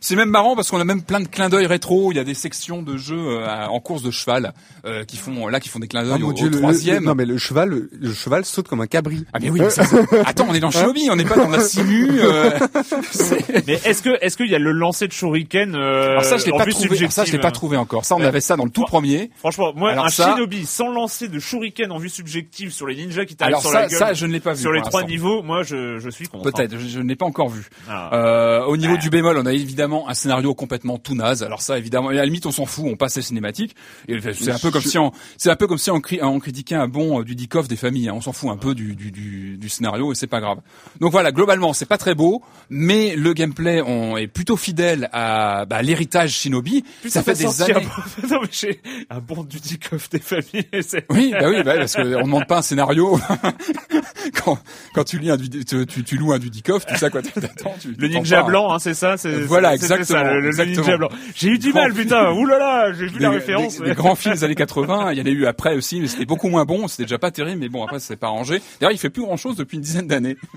C'est 0.02 0.16
même 0.16 0.30
marrant 0.30 0.56
parce 0.56 0.70
qu'on 0.70 0.80
a 0.80 0.84
même 0.84 1.02
plein 1.02 1.20
de 1.20 1.28
clins 1.28 1.50
d'œil 1.50 1.66
rétro. 1.66 2.12
Il 2.12 2.16
y 2.16 2.20
a 2.20 2.24
des 2.24 2.34
sections 2.34 2.82
de 2.82 2.98
jeux 2.98 3.18
euh, 3.18 3.66
en 3.68 3.80
course 3.80 4.04
de 4.04 4.12
cheval 4.12 4.54
euh, 4.86 5.04
qui 5.04 5.18
font 5.18 5.48
là 5.48 5.60
qui 5.60 5.70
font 5.70 5.80
des 5.80 5.88
clins 5.88 6.02
Ah, 6.04 6.10
d'œil 6.14 6.20
mon 6.22 6.30
au, 6.30 6.34
Dieu, 6.34 6.46
au 6.48 6.50
le- 6.50 6.56
le- 6.56 6.62
troisième. 6.62 7.04
non 7.04 7.16
mais 7.16 7.26
le 7.26 7.38
cheval, 7.38 7.70
le, 7.70 7.90
le 8.00 8.14
cheval 8.14 8.46
saute 8.46 8.68
comme 8.68 8.82
un 8.82 8.88
cabri. 8.88 9.26
Ah 9.34 9.40
mais 9.42 9.50
oui, 9.50 9.60
mais 9.62 9.70
ça, 9.70 9.84
c'est- 9.84 9.98
attends, 10.26 10.48
on 10.50 10.54
est 10.54 10.60
dans 10.60 10.72
Shinobi, 10.72 11.10
on 11.12 11.16
n'est 11.16 11.26
pas 11.26 11.36
dans 11.38 11.50
la 11.50 11.60
simu. 11.62 12.10
euh, 12.22 12.52
c'est- 13.12 13.66
Mais 13.68 13.80
est-ce 13.86 14.02
que 14.02 14.18
est-ce 14.22 14.38
qu'il 14.38 14.48
y 14.50 14.56
a 14.56 14.60
le 14.60 14.72
lancer 14.72 15.08
de 15.08 15.14
shuriken 15.14 15.76
euh, 15.76 16.12
Alors 16.12 16.24
ça, 16.26 16.38
je 16.38 16.46
l'ai 16.46 16.52
en 16.52 16.58
pas 16.58 16.66
vue 16.66 16.72
trouvé. 16.74 16.98
alors 17.00 17.12
ça, 17.12 17.26
je 17.26 17.32
l'ai 17.32 17.40
pas 17.40 17.52
trouvé 17.52 17.78
encore. 17.78 18.06
Ça, 18.06 18.16
on 18.16 18.20
Ouais. 18.20 18.26
avait 18.26 18.42
ça 18.42 18.56
dans 18.56 18.66
le 18.66 18.72
tout 18.72 18.84
premier. 18.86 19.32
Franchement, 19.38 19.72
moi, 19.76 19.92
Alors 19.92 20.06
un 20.06 20.10
ça- 20.10 20.34
shinobi 20.36 20.66
sans 20.66 20.90
lancer 20.92 21.28
de 21.28 21.40
shuriken 21.40 21.92
en 21.92 21.98
vue 21.98 22.10
subjective 22.10 22.72
sur 22.72 22.86
les 22.88 22.96
ninjas 22.96 23.26
qui 23.26 23.36
t'arrivent 23.36 23.56
Alors 23.56 23.62
sur 23.62 23.72
ça, 23.72 23.82
la 23.82 23.88
gueule, 23.88 23.98
ça, 24.00 24.14
je 24.20 24.26
ne 24.28 24.32
l'ai 24.34 24.40
pas 24.40 24.54
vu. 24.54 24.62
sur 24.62 24.72
les 24.72 24.82
trois 24.82 25.04
niveaux, 25.04 25.42
moi, 25.44 25.64
je, 25.64 26.00
je 26.00 26.10
suis 26.10 26.28
contre. 26.28 26.52
Peut-être, 26.52 26.78
je, 26.78 26.88
je 26.88 27.00
ne 27.00 27.08
l'ai 27.08 27.16
pas 27.16 27.26
encore 27.26 27.50
vu. 27.50 27.68
Ah. 27.90 28.10
Euh, 28.16 28.64
au 28.66 28.78
niveau 28.78 28.98
du 28.98 29.10
bémol, 29.10 29.38
on 29.38 29.46
a 29.46 29.54
évidemment 29.54 30.08
un 30.10 30.14
scénario 30.14 30.54
complètement 30.54 30.98
tout 30.98 31.16
naze. 31.16 31.44
Alors 31.44 31.62
ça, 31.62 31.78
évidemment, 31.78 32.10
à 32.10 32.14
la 32.14 32.26
limite, 32.26 32.46
on 32.46 32.52
s'en 32.52 32.66
fout, 32.66 32.86
on 32.88 32.96
passe 32.96 33.16
les 33.16 33.22
cinématiques. 33.22 33.76
Et 34.08 34.20
c'est 34.34 34.52
un 34.52 34.60
peu 34.60 34.72
comme 34.72 34.82
si 34.82 34.98
on, 34.98 35.12
c'est 35.38 35.50
un 35.50 35.56
peu 35.56 35.68
comme 35.68 35.78
si 35.78 35.90
on, 35.92 36.00
cri- 36.00 36.20
on 36.22 36.40
critiquait 36.40 36.76
un 36.76 36.88
bon 36.88 37.22
euh, 37.22 37.24
du 37.24 37.36
Dikov 37.36 37.68
des 37.68 37.76
familles. 37.76 38.10
hein. 38.10 38.14
On 38.16 38.22
s'en 38.22 38.34
fout 38.34 38.50
un 38.50 38.58
peu 38.58 38.76
du, 38.76 38.96
du, 38.96 39.12
du, 39.12 39.58
du 39.58 39.70
scénario 39.70 40.12
et 40.12 40.16
c'est 40.16 40.28
pas 40.28 40.42
grave. 40.42 40.60
Donc 41.00 41.12
voilà, 41.12 41.32
globalement, 41.32 41.74
c'est 41.74 41.86
pas 41.88 41.98
très 41.98 42.16
beau, 42.16 42.42
mais 42.70 43.16
le 43.16 43.34
gameplay 43.34 43.82
on 43.82 44.18
est 44.18 44.28
plutôt 44.28 44.58
fidèle 44.58 45.10
à 45.14 45.66
bah, 45.66 45.82
l'héritage 45.82 46.32
Shinobi. 46.32 46.84
Ça 47.08 47.24
fait 47.24 47.34
des 47.34 47.62
années. 47.62 47.74
Un... 47.76 47.80
bon- 47.80 48.28
non, 48.36 48.42
mais 48.64 48.80
un 49.10 49.20
bon 49.20 49.44
Dudikoff 49.44 50.10
des 50.10 50.20
familles. 50.20 50.66
c'est- 50.82 51.06
Oui, 51.10 51.32
bah 51.32 51.48
oui, 51.50 51.64
bah, 51.64 51.76
parce 51.78 51.96
qu'on 51.96 52.04
ne 52.06 52.16
demande 52.22 52.48
pas 52.48 52.58
un 52.58 52.62
scénario. 52.62 53.20
quand, 54.44 54.58
quand 54.94 55.04
tu 55.04 55.20
lis 55.20 55.30
un 55.32 55.38
tu, 55.38 55.86
tu, 55.86 56.04
tu 56.04 56.18
loues 56.18 56.34
un 56.34 56.40
Dudikov, 56.40 56.86
tu 56.86 56.96
sais 56.98 57.06
à 57.06 57.10
quoi 57.10 57.22
t'attends. 57.22 57.76
tu- 57.80 57.96
Le 57.98 58.08
ninja 58.08 58.44
blanc, 58.44 58.74
hein, 58.74 58.80
c'est 58.80 58.94
ça, 58.94 59.18
c'est 59.18 59.42
Voilà, 59.42 59.74
exactement, 59.76 60.06
ça, 60.20 60.34
le, 60.34 60.42
le 60.42 60.48
exactement. 60.48 60.78
ninja 60.78 60.98
blanc. 60.98 61.10
J'ai 61.36 61.50
eu 61.50 61.58
du 61.60 61.74
mal, 61.74 61.94
putain. 61.94 62.34
Là, 62.34 62.94
j'ai 62.94 63.08
vu 63.08 63.20
la 63.20 63.30
référence. 63.32 63.76
des- 63.78 63.84
mais- 63.84 63.90
des 63.90 63.96
grands 63.96 64.16
films 64.16 64.36
des 64.36 64.44
années 64.44 64.56
80. 64.56 65.12
Il 65.14 65.18
y 65.20 65.22
en 65.22 65.26
a 65.26 65.30
eu 65.30 65.46
après 65.46 65.76
aussi, 65.76 66.00
mais 66.02 66.08
c'était 66.08 66.26
beaucoup 66.26 66.50
moins 66.50 66.66
bon. 66.66 66.88
C'était 66.88 67.04
déjà 67.04 67.18
pas 67.20 67.32
terrible, 67.32 67.60
mais 67.60 67.70
bon, 67.70 67.84
après, 67.84 68.00
c'est 68.00 68.16
pas 68.18 68.28
arrangé. 68.28 68.62
D'ailleurs, 68.80 68.94
il 68.94 68.98
fait 68.98 69.10
plus 69.10 69.22
grand 69.24 69.38
chose 69.38 69.56
depuis 69.56 69.76
une 69.78 69.84
dizaine 69.84 70.08
d'années. 70.08 70.38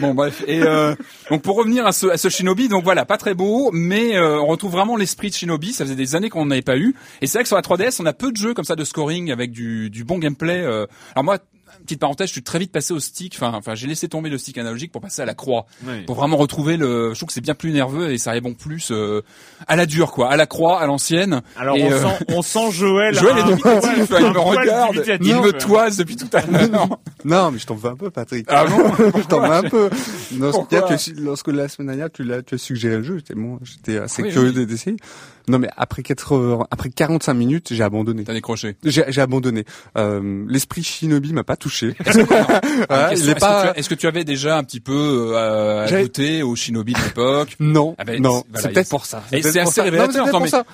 Bon 0.00 0.14
bref 0.14 0.44
et 0.46 0.62
euh, 0.62 0.94
donc 1.28 1.42
pour 1.42 1.56
revenir 1.56 1.84
à 1.86 1.92
ce, 1.92 2.06
à 2.06 2.16
ce 2.18 2.28
Shinobi 2.28 2.68
donc 2.68 2.84
voilà 2.84 3.04
pas 3.04 3.16
très 3.16 3.34
beau 3.34 3.70
mais 3.72 4.16
euh, 4.16 4.38
on 4.38 4.46
retrouve 4.46 4.70
vraiment 4.70 4.96
l'esprit 4.96 5.30
de 5.30 5.34
Shinobi 5.34 5.72
ça 5.72 5.84
faisait 5.84 5.96
des 5.96 6.14
années 6.14 6.28
qu'on 6.28 6.46
n'avait 6.46 6.62
pas 6.62 6.76
eu 6.76 6.94
et 7.20 7.26
c'est 7.26 7.38
vrai 7.38 7.42
que 7.42 7.48
sur 7.48 7.56
la 7.56 7.62
3DS 7.62 7.96
on 8.00 8.06
a 8.06 8.12
peu 8.12 8.30
de 8.30 8.36
jeux 8.36 8.54
comme 8.54 8.66
ça 8.66 8.76
de 8.76 8.84
scoring 8.84 9.32
avec 9.32 9.50
du, 9.50 9.90
du 9.90 10.04
bon 10.04 10.18
gameplay 10.18 10.60
euh. 10.62 10.86
alors 11.14 11.24
moi 11.24 11.38
petite 11.88 12.00
parenthèse 12.00 12.28
je 12.28 12.32
suis 12.32 12.42
très 12.42 12.58
vite 12.58 12.70
passé 12.70 12.92
au 12.94 13.00
stick 13.00 13.34
enfin 13.36 13.52
enfin 13.54 13.74
j'ai 13.74 13.86
laissé 13.86 14.08
tomber 14.08 14.30
le 14.30 14.38
stick 14.38 14.58
analogique 14.58 14.92
pour 14.92 15.00
passer 15.00 15.22
à 15.22 15.24
la 15.24 15.34
croix 15.34 15.66
Oui. 15.86 16.02
pour 16.06 16.14
vraiment 16.16 16.36
retrouver 16.36 16.76
le 16.76 17.14
je 17.14 17.18
trouve 17.18 17.28
que 17.28 17.32
c'est 17.32 17.40
bien 17.40 17.54
plus 17.54 17.72
nerveux 17.72 18.12
et 18.12 18.18
ça 18.18 18.30
répond 18.32 18.54
plus 18.54 18.90
euh, 18.92 19.22
à 19.66 19.74
la 19.76 19.86
dure 19.86 20.12
quoi 20.12 20.30
à 20.30 20.36
la 20.36 20.46
croix 20.46 20.80
à 20.80 20.86
l'ancienne 20.86 21.42
Alors 21.56 21.76
Et, 21.76 21.82
on, 21.84 21.90
euh, 21.90 22.00
sent, 22.02 22.24
on 22.28 22.42
sent 22.42 22.70
Joël. 22.72 23.14
Joël 23.14 23.38
est 23.38 23.42
un 23.42 23.46
dubitatif, 23.46 24.12
il 24.20 24.32
me 24.32 24.38
regarde, 24.38 25.02
il 25.22 25.36
me 25.36 25.52
toise 25.52 25.96
depuis 25.96 26.16
tout 26.16 26.28
à 26.32 26.42
l'heure. 26.46 26.98
Non, 27.24 27.50
mais 27.50 27.58
je 27.58 27.66
t'en 27.66 27.74
veux 27.74 27.90
un 27.90 27.96
peu, 27.96 28.10
Patrick. 28.10 28.46
Ah 28.48 28.64
bon 28.66 28.92
Je 29.16 29.26
t'en 29.26 29.40
veux 29.40 29.52
un 29.52 29.62
peu. 29.62 29.90
Lorsque, 30.38 31.10
lorsque 31.18 31.48
la 31.48 31.68
semaine 31.68 31.88
dernière, 31.88 32.10
tu 32.12 32.22
l'as, 32.24 32.42
tu 32.42 32.54
as 32.54 32.58
suggéré 32.58 32.98
le 32.98 33.02
jeu, 33.02 33.16
j'étais 33.18 33.34
bon, 33.34 33.58
j'étais 33.62 33.98
assez 33.98 34.22
Oui, 34.22 34.30
curieux 34.30 34.52
oui. 34.54 34.66
d'essayer. 34.66 34.96
Non 35.48 35.58
mais 35.58 35.68
après 35.76 36.02
4 36.02 36.32
heures, 36.34 36.66
après 36.70 36.90
45 36.90 37.34
minutes, 37.34 37.68
j'ai 37.72 37.82
abandonné. 37.82 38.24
T'as 38.24 38.32
décroché. 38.34 38.76
J'ai 38.84 39.04
j'ai 39.08 39.20
abandonné. 39.20 39.64
Euh, 39.96 40.44
L'esprit 40.48 40.82
Shinobi 40.82 41.32
m'a 41.32 41.44
pas 41.44 41.56
touché. 41.56 41.94
Ah, 42.90 43.10
il 43.12 43.18
est 43.18 43.32
Est-ce 43.32 43.40
pas. 43.40 43.72
que, 43.72 43.78
est-ce 43.78 43.88
que 43.88 43.94
tu 43.94 44.06
avais 44.06 44.24
déjà 44.24 44.56
un 44.58 44.64
petit 44.64 44.80
peu 44.80 45.32
euh, 45.34 46.02
goûté 46.02 46.42
au 46.42 46.54
Shinobi 46.56 46.92
de 46.92 46.98
l'époque 47.02 47.56
Non, 47.60 47.94
Ah 47.98 48.04
ben, 48.04 48.20
non, 48.22 48.42
voilà, 48.50 48.62
c'est 48.68 48.72
peut-être 48.72 48.88
pour 48.88 49.06
ça. 49.06 49.22
C'est 49.30 49.56
assez 49.58 49.80
révélateur. 49.82 50.26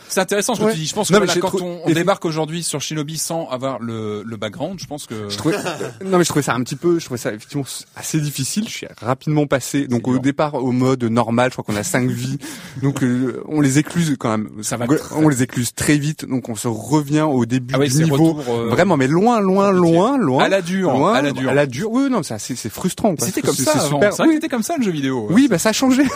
c'est 0.09 0.21
intéressant 0.21 0.55
ce 0.55 0.61
que 0.61 0.65
Ouais. 0.67 0.73
tu 0.73 0.79
dis. 0.79 0.87
Je 0.87 0.95
pense 0.95 1.11
Non, 1.11 1.21
que 1.21 1.25
là, 1.27 1.35
quand 1.41 1.49
trou- 1.49 1.79
on, 1.85 1.91
débarque 1.93 2.25
aujourd'hui 2.25 2.63
sur 2.63 2.81
Shinobi 2.81 3.19
sans 3.19 3.49
avoir 3.49 3.79
le, 3.81 4.23
le 4.25 4.37
background, 4.37 4.79
je 4.81 4.87
pense 4.87 5.07
que 5.07 5.29
Je 5.29 5.37
trouvais, 5.37 5.57
non 6.05 6.19
mais 6.19 6.25
je 6.25 6.29
trouvais 6.29 6.43
ça 6.43 6.55
un 6.55 6.63
petit 6.63 6.77
peu, 6.77 6.99
je 6.99 7.05
trouvais 7.05 7.19
ça 7.19 7.33
effectivement 7.33 7.65
assez 7.97 8.21
difficile. 8.21 8.65
Je 8.69 8.73
suis 8.73 8.87
rapidement 9.01 9.47
passé, 9.47 9.87
donc 9.87 10.09
au 10.09 10.19
départ 10.19 10.55
au 10.55 10.73
mode 10.73 11.05
normal, 11.05 11.51
je 11.51 11.55
crois 11.57 11.65
qu'on 11.65 11.79
a 11.79 11.85
cinq 11.85 12.09
vies, 12.11 12.39
donc 12.83 13.03
euh, 13.03 13.43
on 13.49 13.61
les 13.61 13.79
écluse 13.79 14.15
quand 14.19 14.31
même. 14.31 14.51
Ça 14.65 14.77
va 14.77 14.87
on 15.17 15.29
les 15.29 15.43
écluse 15.43 15.75
très 15.75 15.99
vite, 15.99 16.25
donc 16.25 16.49
on 16.49 16.55
se 16.55 16.69
revient 16.69 17.21
au 17.29 17.45
début 17.47 17.75
Ah 17.77 17.79
oui, 17.81 17.89
du 17.91 18.05
niveau. 18.05 18.33
retour, 18.33 18.45
euh, 18.55 18.69
Vraiment, 18.71 18.97
mais 18.97 19.07
loin, 19.07 19.41
loin, 19.41 19.71
loin, 19.73 20.17
loin. 20.19 20.43
à 20.45 20.49
la 20.49 20.63
dure, 20.63 20.91
loin, 20.93 21.13
à 21.15 21.23
la 21.23 21.33
dure. 21.33 21.51
À 21.51 21.55
la 21.55 21.67
dure. 21.67 21.91
Oui, 21.93 22.09
non, 22.11 22.23
c'est 22.23 22.35
assez- 22.35 22.57
c'est 22.57 22.71
frustrant. 22.71 23.15
C'était 23.19 23.43
comme 23.43 23.55
ça 23.55 23.73
avant. 23.73 23.89
super. 24.01 24.13
Oui. 24.21 24.35
c'était 24.35 24.49
comme 24.49 24.63
ça 24.63 24.77
le 24.79 24.83
jeu 24.85 24.91
vidéo. 24.91 25.27
Oui, 25.31 25.49
bah 25.49 25.59
ça 25.59 25.69
a 25.69 25.73
changé. 25.73 26.03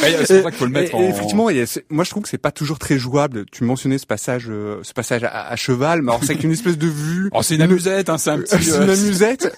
C'est 0.00 0.16
pour 0.16 0.26
ça 0.26 0.50
qu'il 0.50 0.52
faut 0.58 0.64
le 0.64 0.70
mettre 0.70 0.92
Et- 0.94 0.96
en. 0.96 1.00
et 1.00 1.04
effectivement, 1.08 1.48
moi 1.90 2.04
je 2.04 2.10
trouve 2.10 2.22
que 2.22 2.28
c'est 2.28 2.38
pas 2.38 2.52
toujours 2.52 2.78
très 2.78 2.98
jouable. 2.98 3.44
Tu 3.50 3.64
mentionnais 3.64 3.98
ce 3.98 4.06
passage, 4.06 4.46
euh, 4.48 4.78
ce 4.82 4.92
passage 4.92 5.24
à, 5.24 5.48
à 5.48 5.56
cheval, 5.56 6.02
mais 6.02 6.12
alors 6.12 6.24
c'est 6.24 6.36
qu'une 6.36 6.52
espèce 6.52 6.78
de 6.78 6.86
vue. 6.86 7.30
Oh, 7.34 7.42
c'est 7.42 7.56
une 7.56 7.62
amusette, 7.62 8.08
hein, 8.08 8.16
c'est 8.18 8.30
un 8.30 8.38
petit. 8.38 8.56
C'est 8.64 8.72
euh, 8.72 8.84
une 8.84 8.90
amusette. 8.90 9.52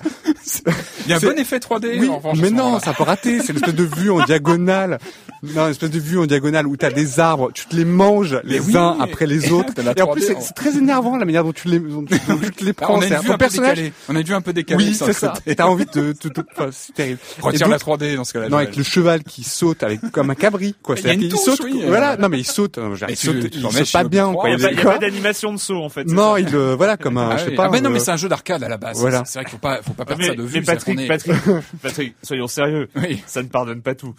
Il 1.06 1.10
y 1.10 1.12
a 1.12 1.16
un 1.16 1.20
bon 1.20 1.38
effet 1.38 1.58
3D. 1.58 1.98
Oui, 2.00 2.08
en 2.08 2.34
mais 2.36 2.50
non, 2.50 2.80
ça 2.80 2.92
peut 2.94 3.02
rater. 3.02 3.40
C'est 3.42 3.52
l'espèce 3.52 3.74
de 3.74 3.84
vue 3.84 4.10
en 4.10 4.24
diagonale. 4.24 4.98
Non, 5.42 5.64
une 5.66 5.70
espèce 5.70 5.90
de 5.90 5.98
vue 5.98 6.18
en 6.18 6.26
diagonale 6.26 6.66
où 6.66 6.76
t'as 6.80 6.90
des 6.90 7.20
arbres, 7.20 7.50
tu 7.52 7.66
te 7.66 7.76
les 7.76 7.84
manges 7.84 8.40
les 8.44 8.58
oui, 8.60 8.76
uns 8.76 8.96
après 9.00 9.26
les 9.26 9.52
autres. 9.52 9.72
Et 9.96 10.02
en 10.02 10.08
plus, 10.12 10.22
3D, 10.22 10.26
c'est 10.26 10.36
hein. 10.36 10.40
c'est 10.40 10.54
très 10.54 10.76
énervant 10.76 11.16
la 11.16 11.24
manière 11.24 11.44
dont 11.44 11.52
tu 11.52 11.68
les, 11.68 11.78
dont 11.78 12.04
tu, 12.04 12.14
dont 12.28 12.38
tu 12.42 12.50
te 12.50 12.64
les 12.64 12.70
Ah, 12.70 12.82
prends. 12.82 12.98
on 12.98 13.02
a 13.02 13.08
ton 13.20 13.32
un 13.32 13.38
personnage. 13.38 13.78
On 14.08 14.16
a 14.16 14.22
vue 14.22 14.34
un 14.34 14.40
peu 14.40 14.52
décalée. 14.52 14.84
Oui, 14.84 14.94
c'est 14.94 15.12
ça. 15.12 15.34
Et 15.46 15.54
t'as 15.56 15.66
envie 15.66 15.86
de, 15.86 16.14
de, 16.22 16.28
de- 16.28 16.44
enfin, 16.56 16.70
c'est 16.72 16.94
terrible. 16.94 17.18
Retire 17.40 17.66
Et 17.66 17.70
la 17.70 17.78
donc- 17.78 17.98
3D 18.00 18.16
dans 18.16 18.24
ce 18.24 18.32
cas-là. 18.32 18.48
Non, 18.48 18.56
avec 18.58 18.76
le 18.76 18.82
cheval 18.82 19.22
qui 19.22 19.42
saute 19.44 19.82
avec 19.82 20.00
comme 20.12 20.30
un 20.30 20.34
cabri, 20.34 20.74
quoi. 20.82 20.96
Il 20.98 21.28
touche, 21.28 21.40
saute. 21.40 21.60
oui, 21.64 21.82
voilà. 21.86 22.12
euh, 22.12 22.16
Non, 22.16 22.28
mais 22.28 22.38
il 22.38 22.46
saute. 22.46 22.78
euh, 22.78 22.96
il 23.08 23.16
saute, 23.16 23.36
il 23.52 23.60
saute 23.62 23.92
pas 23.92 24.04
bien. 24.04 24.32
Il 24.48 24.56
n'y 24.56 24.64
a, 24.66 24.82
pas- 24.82 24.98
d'animation 24.98 25.52
de 25.52 25.58
saut 25.58 25.82
en 25.82 25.88
fait. 25.88 26.04
Non, 26.04 26.36
il, 26.36 26.48
euh, 26.54 26.74
voilà, 26.76 26.96
comme 26.96 27.18
un, 27.18 27.30
Ah, 27.32 27.36
je 27.36 27.44
sais 27.46 27.50
pas. 27.52 27.66
Ah, 27.66 27.68
mais 27.70 27.80
non, 27.80 27.90
euh, 27.90 27.92
mais 27.94 27.98
c'est 28.00 28.10
un 28.10 28.16
jeu 28.16 28.28
d'arcade 28.28 28.62
à 28.62 28.68
la 28.68 28.76
base. 28.76 28.98
Voilà. 29.00 29.22
C'est 29.26 29.38
vrai 29.38 29.44
qu'il 29.44 29.52
faut 29.52 29.58
pas, 29.58 29.80
faut 29.82 29.92
pas 29.92 30.04
perdre 30.04 30.24
ça 30.24 30.34
de 30.34 30.42
vue. 30.42 30.60
mais 30.60 30.62
Patrick, 30.62 31.06
Patrick, 31.08 31.34
Patrick, 31.82 32.14
soyons 32.22 32.46
sérieux. 32.48 32.88
Ça 33.26 33.42
ne 33.42 33.48
pardonne 33.48 33.82
pas 33.82 33.94
tout. 33.94 34.14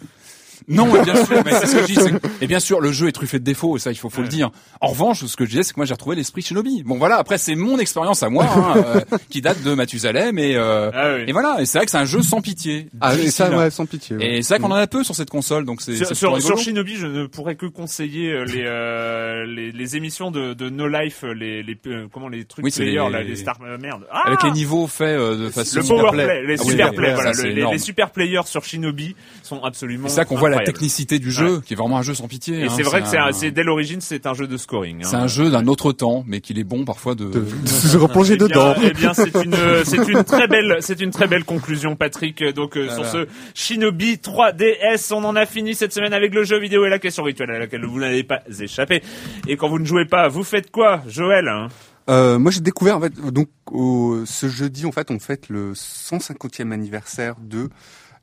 Non, 0.68 0.86
mais 0.92 1.02
bien 1.02 1.24
sûr, 1.24 1.42
mais 1.44 1.52
c'est 1.52 1.66
ce 1.66 1.76
que 1.76 1.82
je 1.82 1.86
dis. 1.86 1.94
c'est 1.94 2.10
que- 2.20 2.26
Et 2.40 2.46
bien 2.46 2.60
sûr, 2.60 2.80
le 2.80 2.92
jeu 2.92 3.08
est 3.08 3.12
truffé 3.12 3.38
de 3.38 3.44
défauts, 3.44 3.76
et 3.76 3.80
ça, 3.80 3.90
il 3.92 3.96
faut, 3.96 4.10
faut 4.10 4.22
le 4.22 4.28
dire. 4.28 4.50
En 4.80 4.88
revanche, 4.88 5.24
ce 5.24 5.36
que 5.36 5.44
je 5.44 5.50
disais, 5.50 5.62
c'est 5.62 5.72
que 5.74 5.78
moi, 5.80 5.86
j'ai 5.86 5.94
retrouvé 5.94 6.16
l'esprit 6.16 6.42
Shinobi. 6.42 6.82
Bon, 6.84 6.98
voilà. 6.98 7.16
Après, 7.16 7.38
c'est 7.38 7.54
mon 7.54 7.78
expérience 7.78 8.22
à 8.22 8.28
moi, 8.28 8.44
hein, 8.46 8.74
euh, 9.12 9.18
qui 9.30 9.40
date 9.40 9.62
de 9.62 9.74
Mathusalem, 9.74 10.38
et, 10.38 10.56
euh, 10.56 10.90
Ah 10.94 11.14
oui. 11.16 11.24
et 11.28 11.32
voilà. 11.32 11.56
Et 11.60 11.66
c'est 11.66 11.78
vrai 11.78 11.84
que 11.86 11.90
c'est 11.90 11.98
un 11.98 12.04
jeu 12.04 12.22
sans 12.22 12.40
pitié. 12.40 12.88
Ah, 13.00 13.14
et 13.14 13.16
ça, 13.30 13.44
difficile. 13.44 13.54
ouais, 13.56 13.70
sans 13.70 13.86
pitié. 13.86 14.16
ouais. 14.16 14.36
Et 14.38 14.42
c'est 14.42 14.54
vrai 14.54 14.62
qu'on 14.62 14.72
en 14.72 14.76
a 14.76 14.86
peu 14.86 15.04
sur 15.04 15.14
cette 15.14 15.30
console, 15.30 15.64
donc 15.64 15.82
c'est 15.82 15.96
Sur, 15.96 16.06
c'est 16.06 16.14
sur, 16.14 16.32
plutôt 16.32 16.46
sur 16.46 16.56
rigolo. 16.56 16.62
Shinobi, 16.64 16.96
je 16.96 17.06
ne 17.06 17.26
pourrais 17.26 17.54
que 17.56 17.66
conseiller 17.66 18.30
euh, 18.32 18.44
les, 18.44 18.64
euh, 18.64 19.44
les 19.46 19.72
les 19.72 19.96
émissions 19.96 20.30
de, 20.30 20.54
de 20.54 20.68
No 20.70 20.86
Life, 20.88 21.22
les 21.36 21.62
les 21.62 21.76
euh, 21.86 22.06
comment 22.12 22.28
les 22.28 22.44
trucs 22.44 22.64
Oui, 22.64 22.70
c'est 22.70 22.82
players 22.84 23.04
les- 23.06 23.10
là, 23.12 23.22
les 23.22 23.36
stars 23.36 23.58
euh, 23.64 23.78
merde. 23.78 24.06
Ah 24.10 24.22
Avec 24.26 24.42
les 24.42 24.50
niveaux 24.50 24.86
faits 24.86 25.18
euh, 25.18 25.36
de 25.36 25.50
façon 25.50 25.80
le 25.80 25.86
power 25.86 26.10
play. 26.12 26.42
les 26.46 26.54
Ah 26.58 26.62
oui, 26.64 26.70
super 26.70 26.92
play, 26.92 27.08
ça, 27.08 27.14
voilà, 27.14 27.34
c'est 27.34 27.42
le- 27.44 27.48
les, 27.50 27.58
énorme. 27.60 27.72
les 27.74 27.78
super 27.78 28.10
players 28.10 28.40
sur 28.46 28.64
Shinobi 28.64 29.14
sont 29.42 29.62
absolument. 29.64 30.08
C'est 30.08 30.16
ça 30.16 30.24
qu'on 30.24 30.36
voit 30.36 30.48
la 30.58 30.64
technicité 30.64 31.18
du 31.18 31.30
jeu, 31.30 31.60
qui 31.60 31.74
est 31.74 31.76
vraiment 31.76 31.98
un 31.98 32.02
jeu 32.02 32.14
sans 32.14 32.28
pitié. 32.28 32.60
Et 32.60 32.64
hein. 32.64 32.68
c'est 32.74 32.82
vrai 32.82 33.02
que 33.02 33.08
c'est 33.08 33.18
un- 33.18 33.26
un- 33.26 33.32
c'est 33.32 33.50
dès 33.50 33.62
l'origine, 33.62 34.00
c'est 34.00 34.26
un 34.26 34.34
jeu 34.34 34.46
de 34.46 34.56
scoring. 34.56 34.98
hein. 35.02 35.08
c'est 35.08 35.16
un 35.16 35.26
jeu 35.26 35.50
d'un 35.50 35.66
autre 35.66 35.92
temps, 35.92 36.24
mais 36.26 36.40
qu'il 36.40 36.58
est 36.58 36.64
bon 36.64 36.84
parfois 36.84 37.14
de. 37.14 37.24
de, 37.26 37.40
de 37.62 37.68
se 37.68 37.96
replonger 37.96 38.34
Eh 38.34 38.38
dedans. 38.38 38.74
Eh 38.82 38.90
bien, 38.92 39.14
c'est 39.14 39.34
une, 39.44 39.54
c'est 39.84 40.08
une 40.08 40.24
très 40.24 40.46
belle, 40.48 40.76
c'est 40.80 41.00
une 41.00 41.10
très 41.10 41.26
belle 41.26 41.44
conclusion, 41.44 41.96
Patrick. 41.96 42.42
Donc, 42.54 42.76
euh, 42.76 42.86
Voilà. 42.86 42.94
sur 42.94 43.06
ce 43.06 43.26
Shinobi 43.54 44.16
3DS, 44.16 45.12
on 45.12 45.24
en 45.24 45.36
a 45.36 45.46
fini 45.46 45.74
cette 45.74 45.92
semaine 45.92 46.12
avec 46.12 46.34
le 46.34 46.44
jeu 46.44 46.58
vidéo 46.58 46.84
et 46.84 46.88
la 46.90 46.98
question 46.98 47.22
rituelle 47.24 47.50
à 47.50 47.58
laquelle 47.58 47.84
vous 47.84 47.98
n'avez 48.00 48.22
pas 48.24 48.40
échappé. 48.60 49.02
Et 49.48 49.56
quand 49.56 49.68
vous 49.68 49.78
ne 49.78 49.84
jouez 49.84 50.04
pas, 50.06 50.28
vous 50.28 50.44
faites 50.44 50.70
quoi, 50.70 51.02
Joël 51.08 51.48
hein? 51.48 51.68
Euh, 52.10 52.36
moi, 52.36 52.50
j'ai 52.50 52.60
découvert 52.60 52.96
en 52.96 53.00
fait 53.00 53.12
donc 53.30 53.48
au, 53.70 54.22
ce 54.26 54.48
jeudi 54.48 54.86
en 54.86 54.90
fait 54.92 55.12
on 55.12 55.20
fête 55.20 55.48
le 55.48 55.72
150e 55.74 56.72
anniversaire 56.72 57.36
de 57.40 57.68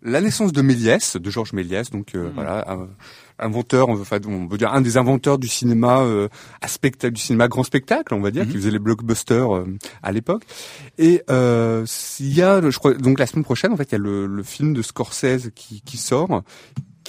la 0.02 0.22
naissance 0.22 0.52
de 0.54 0.62
Méliès, 0.62 1.18
de 1.18 1.30
Georges 1.30 1.54
Méliès, 1.54 1.90
donc 1.90 2.16
euh, 2.16 2.30
voilà, 2.34 2.66
un- 2.72 2.88
inventeur, 3.42 3.88
enfin 3.90 4.18
on 4.28 4.48
veut 4.48 4.58
dire 4.58 4.74
un 4.74 4.82
des 4.82 4.98
inventeurs 4.98 5.38
du 5.40 5.48
cinéma 5.48 6.02
euh, 6.02 6.28
à 6.62 6.68
spectacle, 6.68 7.14
du 7.14 7.22
cinéma 7.22 7.48
grand 7.48 7.64
spectacle, 7.64 8.14
on 8.14 8.20
va 8.20 8.32
dire, 8.32 8.46
qui 8.46 8.54
faisait 8.54 8.72
les 8.72 8.80
blockbusters 8.80 9.56
euh, 9.56 9.66
à 10.04 10.12
l'époque. 10.12 10.44
Et 10.98 11.22
euh, 11.30 11.86
il 12.20 12.34
y 12.34 12.42
a, 12.42 12.62
je 12.70 12.78
crois, 12.78 12.94
donc 12.96 13.18
la 13.20 13.28
semaine 13.28 13.46
prochaine 13.46 13.72
en 13.72 13.78
fait, 13.78 13.90
il 13.90 13.92
y 13.94 13.96
a 13.96 14.00
le, 14.00 14.26
le 14.26 14.44
film 14.44 14.74
de 14.74 14.82
Scorsese 14.82 15.52
qui, 15.56 15.82
qui 15.82 15.98
sort 15.98 16.44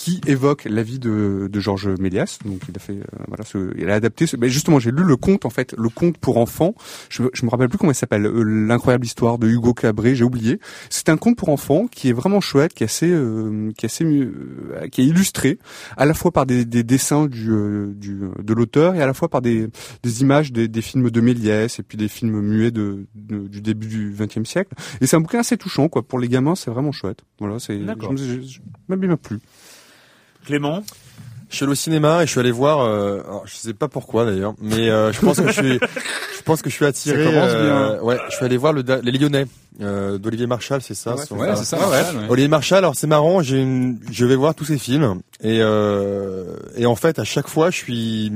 qui 0.01 0.19
évoque 0.27 0.65
la 0.65 0.83
vie 0.83 0.99
de, 0.99 1.51
de 1.53 1.61
Georges 1.61 1.89
Méliès. 2.01 2.39
Donc 2.47 2.63
il 2.71 2.75
a 2.75 2.79
fait, 2.79 2.95
euh, 2.95 3.25
voilà, 3.29 3.45
ce, 3.45 3.71
il 3.77 3.91
a 3.91 3.95
adapté. 3.97 4.27
Ce, 4.27 4.35
mais 4.35 4.49
justement, 4.49 4.79
j'ai 4.79 4.91
lu 4.93 5.05
le 5.05 5.17
conte 5.17 5.45
en 5.45 5.51
fait, 5.51 5.75
le 5.77 5.91
conte 5.91 6.17
pour 6.17 6.39
enfants. 6.39 6.75
Je, 7.11 7.25
je 7.35 7.45
me 7.45 7.51
rappelle 7.51 7.69
plus 7.69 7.77
comment 7.77 7.93
il 7.93 7.95
s'appelle, 7.95 8.25
euh, 8.25 8.43
l'incroyable 8.43 9.05
histoire 9.05 9.37
de 9.37 9.47
Hugo 9.47 9.75
Cabré. 9.75 10.15
J'ai 10.15 10.25
oublié. 10.25 10.59
C'est 10.89 11.11
un 11.11 11.19
conte 11.19 11.37
pour 11.37 11.51
enfants 11.51 11.87
qui 11.87 12.09
est 12.09 12.15
vraiment 12.15 12.41
chouette, 12.41 12.73
qui 12.73 12.83
est 12.83 12.87
assez, 12.87 13.11
euh, 13.11 13.73
qui 13.77 13.85
est 13.85 13.91
assez, 13.91 14.05
euh, 14.07 14.89
qui 14.91 15.03
est 15.03 15.05
illustré 15.05 15.59
à 15.99 16.07
la 16.07 16.15
fois 16.15 16.31
par 16.33 16.47
des, 16.47 16.65
des 16.65 16.83
dessins 16.83 17.27
du, 17.27 17.51
euh, 17.51 17.93
du 17.95 18.21
de 18.43 18.55
l'auteur 18.55 18.95
et 18.95 19.03
à 19.03 19.07
la 19.07 19.13
fois 19.13 19.29
par 19.29 19.43
des, 19.43 19.69
des 20.03 20.23
images 20.23 20.51
des, 20.51 20.67
des 20.67 20.81
films 20.81 21.11
de 21.11 21.21
Méliès 21.21 21.79
et 21.79 21.83
puis 21.83 21.99
des 21.99 22.09
films 22.09 22.41
muets 22.41 22.71
de, 22.71 23.05
de- 23.15 23.49
du 23.49 23.61
début 23.61 23.87
du 23.87 24.15
XXe 24.19 24.49
siècle. 24.49 24.73
Et 25.03 25.07
c'est 25.07 25.17
un 25.17 25.21
bouquin 25.21 25.41
assez 25.41 25.59
touchant, 25.59 25.89
quoi. 25.91 26.03
Pour 26.03 26.19
les 26.19 26.29
gamins, 26.29 26.55
c'est 26.55 26.71
vraiment 26.71 26.91
chouette. 26.93 27.19
Voilà, 27.39 27.59
c'est, 27.59 27.77
même 28.89 29.07
m'a 29.07 29.17
plu. 29.19 29.41
Clément 30.51 30.83
Je 31.49 31.57
suis 31.57 31.65
allé 31.65 31.73
au 31.73 31.77
cinéma 31.77 32.23
et 32.23 32.27
je 32.27 32.31
suis 32.33 32.41
allé 32.41 32.51
voir. 32.53 32.81
Euh, 32.81 33.21
alors, 33.27 33.43
je 33.47 33.55
sais 33.55 33.75
pas 33.75 33.89
pourquoi 33.89 34.25
d'ailleurs, 34.25 34.55
mais 34.61 34.89
euh, 34.91 35.13
je 35.13 35.21
pense 35.21 35.41
que 35.41 35.47
je 35.49 35.53
suis, 35.53 35.79
je 36.37 36.43
pense 36.45 36.63
que 36.63 36.71
je 36.71 36.75
suis 36.75 36.85
attiré. 36.85 37.25
Ça 37.25 37.31
commence 37.31 37.51
euh, 37.55 38.01
ouais, 38.03 38.19
je 38.31 38.37
suis 38.37 38.45
allé 38.45 38.57
voir 38.57 38.73
le, 38.73 38.83
les 39.03 39.13
Lyonnais 39.13 39.47
euh, 39.81 40.19
d'Olivier 40.19 40.47
Marchal, 40.47 40.81
c'est 40.83 40.95
ça. 40.95 41.15
Ouais, 41.15 41.23
c'est 41.27 41.35
Ouais, 41.35 41.57
ça. 41.57 41.77
Ouais. 41.89 42.03
Olivier 42.29 42.49
Marchal, 42.49 42.79
alors 42.79 42.95
c'est 42.95 43.07
marrant, 43.07 43.43
j'ai 43.43 43.61
une, 43.63 43.99
je 44.11 44.27
vais 44.27 44.37
voir 44.37 44.55
tous 44.55 44.65
ces 44.67 44.79
films 44.79 45.21
et 45.43 45.59
euh, 45.63 46.57
et 46.77 46.87
en 46.87 46.95
fait 46.97 47.19
à 47.19 47.25
chaque 47.25 47.49
fois 47.49 47.71
je 47.71 47.77
suis 47.77 48.33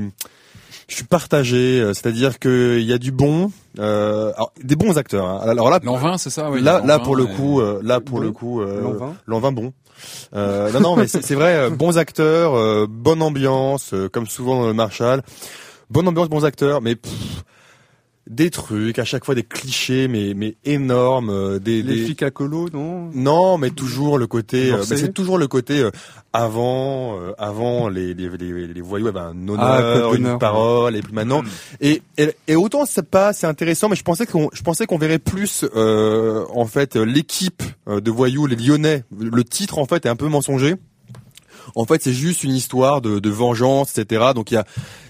je 0.87 0.95
suis 0.95 1.03
partagé, 1.05 1.79
euh, 1.81 1.93
c'est-à-dire 1.93 2.37
que 2.37 2.77
il 2.79 2.85
y 2.85 2.93
a 2.93 2.99
du 2.99 3.11
bon, 3.11 3.51
euh, 3.79 4.31
alors, 4.35 4.51
des 4.63 4.75
bons 4.75 4.99
acteurs. 4.99 5.25
hein. 5.25 5.39
Alors 5.41 5.71
là, 5.71 5.79
L'an 5.81 5.95
20, 5.95 6.17
c'est 6.19 6.29
ça. 6.29 6.51
oui, 6.51 6.61
là, 6.61 6.79
là 6.85 6.97
l'an 6.97 7.03
pour 7.03 7.15
le 7.15 7.23
20, 7.23 7.33
coup, 7.33 7.61
et- 7.61 7.79
là 7.81 7.99
pour 7.99 8.19
le 8.19 8.31
coup, 8.31 8.61
euh, 8.61 8.81
L'an 8.81 8.91
20. 8.93 9.13
l'an 9.25 9.39
20 9.39 9.51
bon. 9.51 9.73
Euh, 10.35 10.71
non, 10.71 10.79
non, 10.81 10.95
mais 10.95 11.07
c'est 11.07 11.35
vrai, 11.35 11.55
euh, 11.55 11.69
bons 11.69 11.97
acteurs, 11.97 12.55
euh, 12.55 12.87
bonne 12.89 13.21
ambiance, 13.21 13.93
euh, 13.93 14.09
comme 14.09 14.27
souvent 14.27 14.61
dans 14.61 14.67
le 14.67 14.73
Marshall. 14.73 15.21
Bonne 15.89 16.07
ambiance, 16.07 16.29
bons 16.29 16.45
acteurs, 16.45 16.81
mais 16.81 16.95
des 18.27 18.49
trucs, 18.49 18.97
à 18.97 19.05
chaque 19.05 19.23
fois 19.23 19.35
des 19.35 19.43
clichés, 19.43 20.07
mais 20.07 20.33
mais 20.35 20.55
énormes, 20.65 21.29
euh, 21.29 21.59
des, 21.59 21.83
Les 21.83 21.95
des- 21.95 22.05
flics 22.05 22.23
à 22.23 22.31
colo, 22.31 22.69
non? 22.73 23.11
Non, 23.13 23.57
mais 23.59 23.69
toujours 23.69 24.17
le 24.17 24.25
côté, 24.27 24.71
euh, 24.71 24.83
c'est 24.83 25.13
toujours 25.13 25.37
le 25.37 25.47
côté 25.47 25.79
euh, 25.79 25.91
avant, 26.33 27.19
euh, 27.19 27.33
avant 27.37 27.87
les, 27.87 28.13
les, 28.13 28.29
les, 28.29 28.67
les 28.67 28.81
voyous 28.81 29.07
avaient 29.07 29.19
un 29.19 29.35
Ah, 29.57 29.79
honneur, 29.79 30.09
code 30.09 30.19
une 30.19 30.37
parole, 30.39 30.95
et 30.95 31.01
puis 31.01 31.13
maintenant, 31.13 31.43
et, 31.81 32.01
et, 32.17 32.31
et 32.47 32.55
autant 32.55 32.85
c'est 32.85 33.07
pas, 33.09 33.31
c'est 33.31 33.47
intéressant, 33.47 33.89
mais 33.89 33.95
je 33.95 34.03
pensais 34.03 34.25
qu'on, 34.25 34.49
je 34.53 34.61
pensais 34.63 34.85
qu'on 34.87 34.97
verrait 34.97 35.19
plus, 35.19 35.63
euh, 35.75 36.45
en 36.53 36.65
fait, 36.65 36.95
l'équipe 36.95 37.61
euh, 37.87 38.01
de 38.01 38.11
voyous, 38.11 38.47
les 38.47 38.55
Lyonnais. 38.55 39.03
Le 39.17 39.43
titre 39.43 39.77
en 39.77 39.85
fait 39.85 40.05
est 40.05 40.09
un 40.09 40.15
peu 40.15 40.27
mensonger. 40.27 40.75
En 41.75 41.85
fait, 41.85 42.01
c'est 42.03 42.13
juste 42.13 42.43
une 42.43 42.53
histoire 42.53 43.01
de, 43.01 43.19
de 43.19 43.29
vengeance, 43.29 43.97
etc. 43.97 44.27
Donc 44.35 44.51
il 44.51 44.55
y 44.55 44.57
a, 44.57 44.65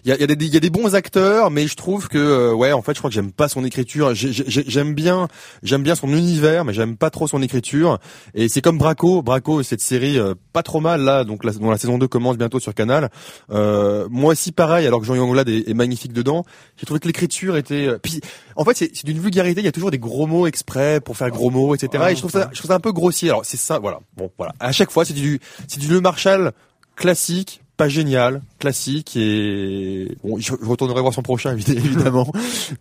y 0.06 0.12
a, 0.12 0.18
y, 0.20 0.24
a 0.24 0.28
des- 0.28 0.48
y 0.48 0.58
a 0.58 0.60
des 0.60 0.70
bons 0.70 0.96
acteurs, 0.96 1.52
mais 1.52 1.68
je 1.68 1.76
trouve 1.76 2.08
que, 2.08 2.18
euh, 2.18 2.54
ouais, 2.54 2.72
en 2.72 2.82
fait, 2.82 2.94
je 2.94 3.00
crois 3.00 3.10
que 3.10 3.14
j'aime 3.16 3.32
pas 3.32 3.48
son 3.48 3.64
écriture. 3.66 4.14
J'ai- 4.16 4.32
j'ai- 4.34 4.64
J'aime 4.68 4.94
bien, 4.94 5.28
j'aime 5.64 5.84
bien 5.84 5.96
son 5.96 6.08
univers, 6.10 6.66
mais 6.66 6.74
j'aime 6.74 6.98
pas 6.98 7.10
trop 7.10 7.28
son 7.28 7.42
écriture. 7.42 8.00
Et 8.34 8.50
c'est 8.50 8.62
comme 8.62 8.78
Braco, 8.78 9.22
Braco, 9.22 9.64
cette 9.64 9.82
série 9.82 10.18
euh, 10.20 10.34
pas 10.54 10.64
trop 10.64 10.80
mal 10.82 11.02
là, 11.02 11.24
donc 11.24 11.44
la, 11.44 11.52
dont 11.52 11.70
la 11.72 11.78
saison 11.78 11.98
2 11.98 12.08
commence 12.08 12.38
bientôt 12.38 12.60
sur 12.60 12.74
Canal. 12.74 13.10
Euh, 13.52 14.08
moi 14.10 14.32
aussi 14.34 14.52
pareil, 14.52 14.86
alors 14.88 15.00
que 15.02 15.06
Jean 15.06 15.18
Anglade 15.20 15.50
est, 15.50 15.70
est 15.70 15.74
magnifique 15.74 16.14
dedans. 16.14 16.46
J'ai 16.78 16.86
trouvé 16.86 17.00
que 17.00 17.08
l'écriture 17.08 17.58
était, 17.58 17.88
euh, 17.88 17.98
puis 18.02 18.22
en 18.56 18.64
fait 18.66 18.76
c'est 18.76 18.92
c'est 18.94 19.06
d'une 19.06 19.20
vulgarité. 19.20 19.62
Il 19.62 19.66
y 19.66 19.68
a 19.68 19.72
toujours 19.72 19.92
des 19.92 20.00
gros 20.00 20.28
mots 20.28 20.48
exprès 20.48 21.00
pour 21.00 21.18
faire 21.18 21.30
gros 21.30 21.50
mots, 21.50 21.76
etc. 21.76 22.04
et 22.10 22.16
je 22.16 22.20
trouve 22.20 22.32
ça, 22.32 22.50
je 22.54 22.58
trouve 22.60 22.70
ça 22.70 22.76
un 22.76 22.80
peu 22.80 22.92
grossier. 22.92 23.30
Alors 23.30 23.46
c'est 23.46 23.58
ça, 23.58 23.80
voilà. 23.80 24.00
Bon, 24.18 24.30
voilà. 24.38 24.54
À 24.60 24.72
chaque 24.72 24.92
fois, 24.92 25.06
c'est 25.06 25.14
du, 25.14 25.40
c'est 25.68 25.80
du 25.80 25.88
Le 25.88 26.02
Marshall 26.02 26.45
classique, 26.96 27.62
pas 27.78 27.90
génial, 27.90 28.42
classique 28.60 29.16
et 29.18 30.18
bon, 30.24 30.40
je, 30.40 30.54
retournerai 30.54 31.02
voir 31.02 31.14
son 31.14 31.24
prochain 31.24 31.56
évi- 31.56 31.78
évidemment 31.78 32.32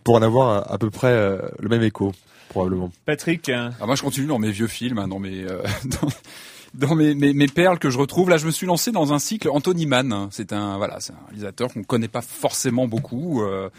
pour 0.03 0.15
en 0.15 0.21
avoir 0.21 0.71
à, 0.71 0.77
peu 0.77 0.89
près 0.89 1.11
euh, 1.11 1.39
le 1.59 1.69
même 1.69 1.83
écho 1.83 2.13
probablement. 2.49 2.91
Patrick 3.05 3.49
hein 3.49 3.71
Ah, 3.81 3.85
moi, 3.85 3.95
je 3.95 4.01
continue 4.01 4.27
dans 4.27 4.39
mes 4.39 4.51
vieux 4.51 4.67
films, 4.67 4.99
hein, 4.99 5.07
dans 5.09 5.19
mes, 5.19 5.43
euh, 5.43 5.61
dans 6.01 6.07
dans 6.75 6.95
mes, 6.95 7.15
mes, 7.15 7.33
mes 7.33 7.47
perles 7.47 7.79
que 7.79 7.89
je 7.89 7.97
retrouve. 7.97 8.29
Là, 8.29 8.37
je 8.37 8.45
me 8.45 8.51
suis 8.51 8.67
lancé 8.67 8.91
dans 8.91 9.13
un 9.13 9.19
cycle 9.19 9.49
Anthony 9.49 9.85
Mann. 9.85 10.27
C'est 10.31 10.53
un 10.53 10.77
voilà, 10.77 10.99
c'est 10.99 11.13
un 11.13 11.25
réalisateur 11.27 11.73
qu'on 11.73 11.83
connaît 11.83 12.07
pas 12.07 12.21
forcément 12.21 12.87
beaucoup. 12.87 13.43
Euh, 13.43 13.69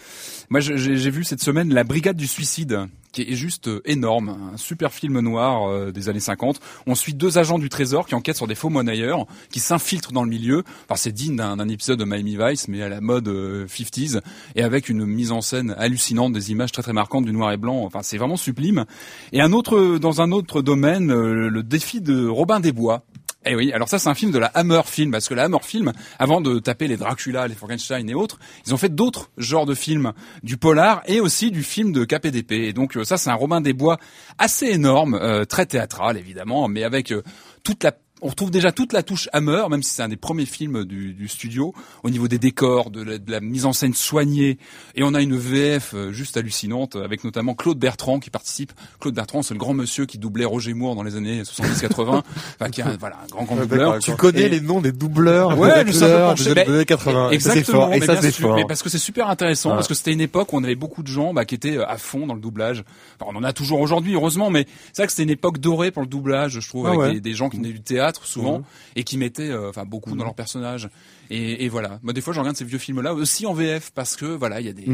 moi, 0.49 0.61
j'ai 0.61 1.11
vu 1.11 1.24
cette 1.24 1.43
semaine 1.43 1.72
La 1.72 1.84
Brigade 1.84 2.16
du 2.16 2.26
suicide, 2.26 2.87
qui 3.16 3.32
est 3.32 3.34
juste 3.34 3.68
euh, 3.68 3.80
énorme, 3.86 4.36
un 4.52 4.56
super 4.58 4.92
film 4.92 5.20
noir 5.20 5.68
euh, 5.68 5.90
des 5.90 6.08
années 6.10 6.20
50. 6.20 6.60
On 6.86 6.94
suit 6.94 7.14
deux 7.14 7.38
agents 7.38 7.58
du 7.58 7.70
Trésor 7.70 8.06
qui 8.06 8.14
enquêtent 8.14 8.36
sur 8.36 8.46
des 8.46 8.54
faux 8.54 8.68
monnayeurs, 8.68 9.26
qui 9.50 9.58
s'infiltrent 9.58 10.12
dans 10.12 10.22
le 10.22 10.28
milieu. 10.28 10.64
Enfin, 10.84 10.96
c'est 10.96 11.12
digne 11.12 11.36
d'un 11.36 11.68
épisode 11.68 11.98
de 11.98 12.04
Miami 12.04 12.36
Vice, 12.38 12.68
mais 12.68 12.82
à 12.82 12.88
la 12.88 13.00
mode 13.00 13.28
euh, 13.28 13.66
50s 13.66 14.20
et 14.54 14.62
avec 14.62 14.90
une 14.90 15.06
mise 15.06 15.32
en 15.32 15.40
scène 15.40 15.74
hallucinante, 15.78 16.34
des 16.34 16.50
images 16.50 16.72
très 16.72 16.82
très 16.82 16.92
marquantes 16.92 17.24
du 17.24 17.32
noir 17.32 17.52
et 17.52 17.56
blanc. 17.56 17.84
Enfin, 17.84 18.00
c'est 18.02 18.18
vraiment 18.18 18.36
sublime. 18.36 18.84
Et 19.32 19.40
un 19.40 19.52
autre, 19.52 19.96
dans 19.98 20.20
un 20.20 20.30
autre 20.30 20.60
domaine, 20.60 21.10
euh, 21.10 21.48
le 21.48 21.62
défi 21.62 22.02
de 22.02 22.26
Robin 22.28 22.60
des 22.60 22.72
Bois. 22.72 23.02
Eh 23.49 23.55
oui, 23.55 23.72
alors 23.72 23.88
ça 23.88 24.01
c'est 24.01 24.09
un 24.09 24.14
film 24.14 24.32
de 24.32 24.38
la 24.38 24.49
Hammer 24.49 24.82
Film, 24.84 25.12
parce 25.12 25.28
que 25.28 25.34
la 25.34 25.44
Hammer 25.44 25.62
Film, 25.62 25.92
avant 26.18 26.40
de 26.40 26.59
taper 26.59 26.88
les 26.88 26.97
Dracula, 26.97 27.47
les 27.47 27.55
Frankenstein 27.55 28.11
et 28.11 28.14
autres, 28.14 28.40
ils 28.66 28.74
ont 28.74 28.76
fait 28.76 28.92
d'autres 28.92 29.30
genres 29.38 29.66
de 29.66 29.74
films, 29.74 30.12
du 30.42 30.57
polar 30.57 31.03
et 31.07 31.20
aussi 31.20 31.53
du 31.53 31.62
film 31.62 31.92
de 31.92 32.05
KPDP. 32.05 32.53
Et 32.53 32.72
donc 32.72 32.97
euh, 32.97 33.05
ça 33.05 33.18
c'est 33.18 33.30
un 33.30 33.34
Robin 33.34 33.61
des 33.61 33.72
Bois 33.72 33.99
assez 34.38 34.66
énorme, 34.66 35.14
euh, 35.14 35.44
très 35.44 35.64
théâtral 35.64 36.16
évidemment, 36.16 36.66
mais 36.66 36.82
avec 36.82 37.12
euh, 37.12 37.22
toute 37.62 37.84
la 37.84 37.92
on 38.22 38.28
retrouve 38.28 38.50
déjà 38.50 38.72
toute 38.72 38.92
la 38.94 39.02
touche 39.02 39.28
Hammer, 39.34 39.64
même 39.70 39.82
si 39.82 39.90
c'est 39.94 40.02
un 40.02 40.08
des 40.08 40.16
premiers 40.16 40.46
films 40.46 40.84
du, 40.84 41.12
du 41.12 41.28
studio, 41.28 41.74
au 42.02 42.08
niveau 42.10 42.28
des 42.28 42.38
décors, 42.38 42.90
de 42.90 43.02
la, 43.02 43.18
de 43.18 43.30
la 43.30 43.40
mise 43.40 43.66
en 43.66 43.72
scène 43.74 43.92
soignée, 43.92 44.56
et 44.94 45.02
on 45.02 45.12
a 45.12 45.20
une 45.20 45.36
VF 45.36 45.92
euh, 45.94 46.12
juste 46.12 46.36
hallucinante, 46.38 46.96
avec 46.96 47.24
notamment 47.24 47.54
Claude 47.54 47.78
Bertrand 47.78 48.18
qui 48.18 48.30
participe. 48.30 48.72
Claude 49.00 49.14
Bertrand, 49.14 49.42
c'est 49.42 49.52
le 49.52 49.60
grand 49.60 49.74
monsieur 49.74 50.06
qui 50.06 50.16
doublait 50.16 50.46
Roger 50.46 50.72
Moore 50.72 50.94
dans 50.96 51.02
les 51.02 51.16
années 51.16 51.42
70-80, 51.42 52.22
enfin, 52.58 52.70
qui 52.70 52.80
est 52.80 52.84
un, 52.84 52.96
voilà, 52.98 53.16
un 53.22 53.26
grand 53.26 53.44
grand 53.44 53.56
doubleur. 53.56 53.98
Tu 53.98 54.14
connais 54.16 54.42
Et- 54.44 54.48
les 54.48 54.60
noms 54.62 54.80
des 54.80 54.92
doubleurs, 54.92 55.58
Ouais, 55.58 55.84
des 55.84 56.02
acteurs 56.02 56.34
des 56.34 56.48
années 56.48 56.84
80. 56.86 57.30
Et 57.30 57.38
ça, 57.40 57.52
c'est 57.52 57.58
Exactement, 57.58 57.80
fort. 57.86 57.94
Et 57.94 58.00
ça, 58.00 58.12
bien 58.14 58.22
c'est 58.22 58.30
sûr, 58.30 58.48
fort. 58.48 58.56
mais 58.56 58.64
parce 58.66 58.82
que 58.82 58.88
c'est 58.88 58.98
super 58.98 59.28
intéressant, 59.28 59.70
Ouais. 59.70 59.74
parce 59.76 59.88
que 59.88 59.94
c'était 59.94 60.12
une 60.12 60.20
époque 60.22 60.52
où 60.52 60.56
on 60.56 60.64
avait 60.64 60.74
beaucoup 60.74 61.02
de 61.02 61.08
gens 61.08 61.34
bah, 61.34 61.44
qui 61.44 61.54
étaient 61.54 61.76
euh, 61.76 61.86
à 61.86 61.98
fond 61.98 62.26
dans 62.26 62.34
le 62.34 62.40
doublage. 62.40 62.82
Enfin, 63.20 63.30
on 63.34 63.36
en 63.38 63.44
a 63.44 63.52
toujours 63.52 63.80
aujourd'hui, 63.80 64.14
heureusement, 64.14 64.48
mais 64.50 64.66
c'est 64.94 65.02
vrai 65.02 65.06
que 65.06 65.12
c'était 65.12 65.24
une 65.24 65.30
époque 65.30 65.58
dorée 65.58 65.90
pour 65.90 66.02
le 66.02 66.08
doublage, 66.08 66.60
je 66.60 66.66
trouve, 66.68 66.86
Ah 66.86 66.90
avec 66.90 67.00
ouais. 67.00 67.12
des, 67.14 67.20
des 67.20 67.34
gens 67.34 67.50
qui 67.50 67.58
venaient 67.58 67.72
du 67.72 67.82
théâtre 67.82 68.05
souvent 68.14 68.59
Mhm. 68.59 68.64
et 68.96 69.04
qui 69.04 69.18
mettaient, 69.18 69.50
euh, 69.50 69.68
enfin, 69.70 69.84
beaucoup 69.84 70.11
dans 70.16 70.24
leurs 70.24 70.34
personnages. 70.34 70.88
Et, 71.30 71.64
et 71.64 71.68
voilà. 71.68 71.98
Moi, 72.02 72.12
des 72.12 72.20
fois, 72.20 72.32
je 72.32 72.38
regarde 72.40 72.57
ces 72.57 72.64
vieux 72.64 72.78
films-là 72.78 73.14
aussi 73.14 73.46
en 73.46 73.52
VF 73.54 73.90
parce 73.94 74.16
que 74.16 74.26
voilà, 74.26 74.61
il 74.61 74.66
y 74.66 74.70
a 74.70 74.72
des. 74.72 74.84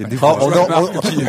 Ah, 0.00 0.36
on, 0.40 0.48
Marc 0.50 0.70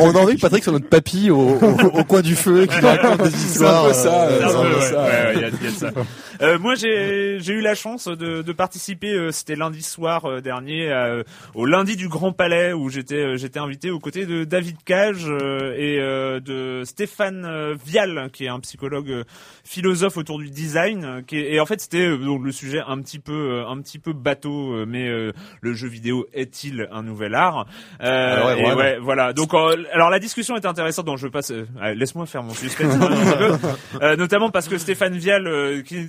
on 0.00 0.14
a 0.14 0.18
envie 0.20 0.36
Patrick 0.36 0.62
soit 0.62 0.72
notre 0.72 0.88
papy 0.88 1.30
au, 1.30 1.38
au, 1.58 1.70
au 2.00 2.04
coin 2.04 2.20
du 2.20 2.36
feu, 2.36 2.66
qui 2.66 2.76
nous 2.80 2.86
raconte 2.86 3.22
des 3.24 3.30
C'est 3.30 3.36
un 3.36 3.48
histoires. 3.48 3.86
peu 3.88 3.92
ça, 3.92 4.22
euh, 4.28 4.30
euh, 4.30 4.40
C'est 4.40 4.44
un 4.44 4.48
c'est 4.48 4.56
un 4.56 4.62
peu, 4.62 4.68
peu 4.70 4.76
ouais, 4.76 4.80
ça. 4.82 5.02
ouais, 5.02 5.08
ouais, 5.08 5.34
y 5.34 5.38
a- 5.38 5.40
y 5.40 5.44
a 5.44 5.50
de 5.50 5.68
ça. 5.70 5.90
Euh, 6.42 6.58
moi, 6.58 6.74
j'ai 6.74 7.36
j'ai 7.40 7.52
eu 7.52 7.60
la 7.60 7.74
chance 7.74 8.08
de, 8.08 8.40
de 8.40 8.52
participer. 8.54 9.12
euh, 9.12 9.30
C'était 9.30 9.56
lundi 9.56 9.82
soir 9.82 10.24
euh, 10.24 10.40
dernier 10.40 10.90
euh, 10.90 11.22
au 11.54 11.66
lundi 11.66 11.96
du 11.96 12.08
Grand 12.08 12.32
Palais 12.32 12.72
où 12.72 12.88
j'étais 12.88 13.16
euh, 13.16 13.36
j'étais 13.36 13.58
invité 13.58 13.90
aux 13.90 13.98
côtés 13.98 14.24
de 14.24 14.44
David 14.44 14.76
Cage 14.86 15.26
euh, 15.28 15.74
et 15.76 15.98
euh, 16.00 16.40
de 16.40 16.82
Stéphane 16.86 17.44
euh, 17.44 17.74
Vial, 17.84 18.30
qui 18.32 18.46
est 18.46 18.48
un 18.48 18.60
psychologue 18.60 19.10
euh, 19.10 19.24
philosophe 19.64 20.16
autour 20.16 20.38
du 20.38 20.48
design. 20.48 21.04
euh, 21.04 21.20
Qui 21.20 21.36
est- 21.40 21.52
et 21.52 21.60
en 21.60 21.66
fait, 21.66 21.78
c'était 21.78 22.06
euh, 22.06 22.16
donc 22.16 22.42
le 22.42 22.52
sujet 22.52 22.80
un 22.86 22.98
petit 23.02 23.18
peu 23.18 23.32
euh, 23.34 23.68
un 23.68 23.78
petit 23.82 23.98
peu 23.98 24.14
bateau, 24.14 24.72
euh, 24.76 24.86
mais 24.88 25.08
euh, 25.08 25.32
le 25.60 25.74
jeu 25.74 25.88
vidéo 25.88 26.26
est-il 26.32 26.88
un 26.90 27.02
nouvel 27.02 27.34
art? 27.34 27.66
Euh, 28.02 28.56
Ah 28.64 28.66
ouais, 28.66 28.70
et 28.70 28.74
voilà. 28.74 28.92
ouais, 28.92 28.98
voilà. 29.00 29.32
Donc, 29.32 29.54
euh, 29.54 29.76
alors 29.92 30.10
la 30.10 30.18
discussion 30.18 30.56
est 30.56 30.66
intéressante. 30.66 31.06
Donc, 31.06 31.18
je 31.18 31.28
passe. 31.28 31.50
euh, 31.50 31.64
Laisse-moi 31.94 32.26
faire 32.26 32.42
mon 32.42 32.54
suspense. 32.54 32.94
Euh, 34.02 34.16
notamment 34.16 34.50
parce 34.50 34.68
que 34.68 34.78
Stéphane 34.78 35.16
Vial, 35.16 35.46
euh, 35.46 35.82
qui, 35.82 36.06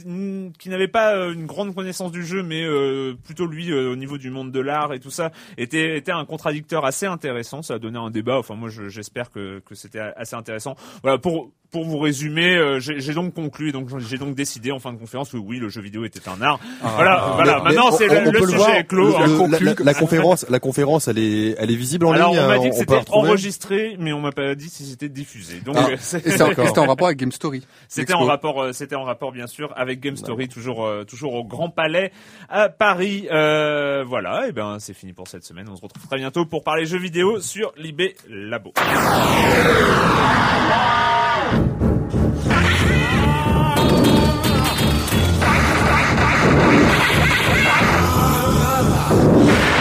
qui 0.60 0.70
n'avait 0.70 0.88
pas 0.88 1.16
euh, 1.16 1.34
une 1.34 1.46
grande 1.46 1.74
connaissance 1.76 2.12
du 2.12 2.26
jeu, 2.26 2.44
mais 2.44 2.64
euh, 2.64 3.16
plutôt 3.26 3.46
lui 3.46 3.72
euh, 3.72 3.92
au 3.92 3.96
niveau 3.96 4.18
du 4.18 4.30
monde 4.30 4.52
de 4.52 4.60
l'art 4.60 4.94
et 4.94 5.00
tout 5.00 5.10
ça, 5.10 5.32
était 5.58 5.98
était 5.98 6.12
un 6.12 6.26
contradicteur 6.26 6.86
assez 6.86 7.06
intéressant. 7.06 7.62
Ça 7.62 7.76
a 7.76 7.80
donné 7.80 7.98
un 7.98 8.10
débat. 8.12 8.38
Enfin, 8.38 8.56
moi, 8.56 8.70
je- 8.70 8.90
j'espère 8.90 9.32
que 9.32 9.60
que 9.66 9.76
c'était 9.76 10.00
assez 10.00 10.36
intéressant. 10.36 10.76
Voilà 11.04 11.18
pour 11.18 11.52
pour 11.72 11.86
vous 11.86 11.98
résumer, 12.00 12.56
euh, 12.58 12.80
j'ai 12.80 13.00
j'ai 13.00 13.14
donc 13.14 13.34
conclu, 13.34 13.72
donc 13.72 13.88
j'ai 14.00 14.18
donc 14.18 14.36
décidé 14.36 14.72
en 14.72 14.80
fin 14.80 14.92
de 14.92 14.98
conférence 15.00 15.30
que 15.32 15.38
oui, 15.38 15.58
le 15.58 15.70
jeu 15.70 15.82
vidéo 15.82 16.04
était 16.04 16.28
un 16.28 16.42
art. 16.42 16.60
voilà, 16.82 17.32
voilà. 17.36 17.58
Mais 17.60 17.64
Maintenant, 17.70 17.90
on- 17.92 17.98
c'est 17.98 18.08
le, 18.08 18.40
sujet 18.42 18.56
voir, 18.58 18.76
est 18.76 18.84
clos. 18.84 19.08
le- 19.10 19.16
hein. 19.16 19.48
le- 19.50 19.66
la, 19.66 19.74
la- 19.74 19.84
la 19.86 19.94
conférence, 19.94 20.46
la 20.50 20.60
conférence, 20.60 21.08
elle 21.08 21.18
est, 21.20 21.56
elle 21.58 21.72
est 21.72 21.76
visible 21.76 22.06
en 22.08 22.12
Alors, 22.12 22.32
ligne. 22.34 22.42
on 22.44 22.48
m'a 22.48 22.58
dit 22.60 22.68
hein, 22.68 22.70
que 22.72 22.76
c'était 22.76 23.10
enregistré, 23.12 23.96
mais 24.00 24.12
on 24.14 24.20
m'a 24.20 24.32
pas 24.34 24.54
dit 24.56 24.70
si 24.70 24.86
c'était 24.86 25.08
diffusé. 25.10 25.62
Donc, 25.66 25.76
Ah, 25.78 25.88
euh, 25.92 25.96
c'était 26.00 26.42
en, 26.42 26.86
rapport 26.88 27.08
avec 27.08 27.18
Game 27.20 27.32
Story. 27.32 27.66
C'était 27.88 28.14
en 28.14 28.26
rapport, 28.26 28.62
euh, 28.62 28.74
c'était 28.74 28.96
en 28.96 29.04
rapport 29.04 29.32
bien 29.32 29.48
sûr 29.48 29.72
avec 29.78 30.00
Game 30.02 30.18
Story, 30.18 30.50
toujours, 30.50 30.86
euh, 30.86 31.06
toujours 31.06 31.34
au 31.36 31.44
Grand 31.46 31.70
Palais 31.70 32.12
à 32.50 32.68
Paris. 32.70 33.28
Euh, 33.32 34.04
voilà, 34.06 34.48
et 34.48 34.52
ben 34.52 34.78
c'est 34.80 34.94
fini 34.94 35.14
pour 35.14 35.28
cette 35.30 35.46
semaine. 35.46 35.68
On 35.72 35.76
se 35.78 35.82
retrouve 35.82 36.06
très 36.08 36.18
bientôt 36.18 36.46
pour 36.46 36.64
parler 36.64 36.86
jeux 36.86 37.00
vidéo 37.00 37.40
sur 37.40 37.72
Libé 37.78 38.16
Labo. 38.30 38.74
Fala! 48.82 49.81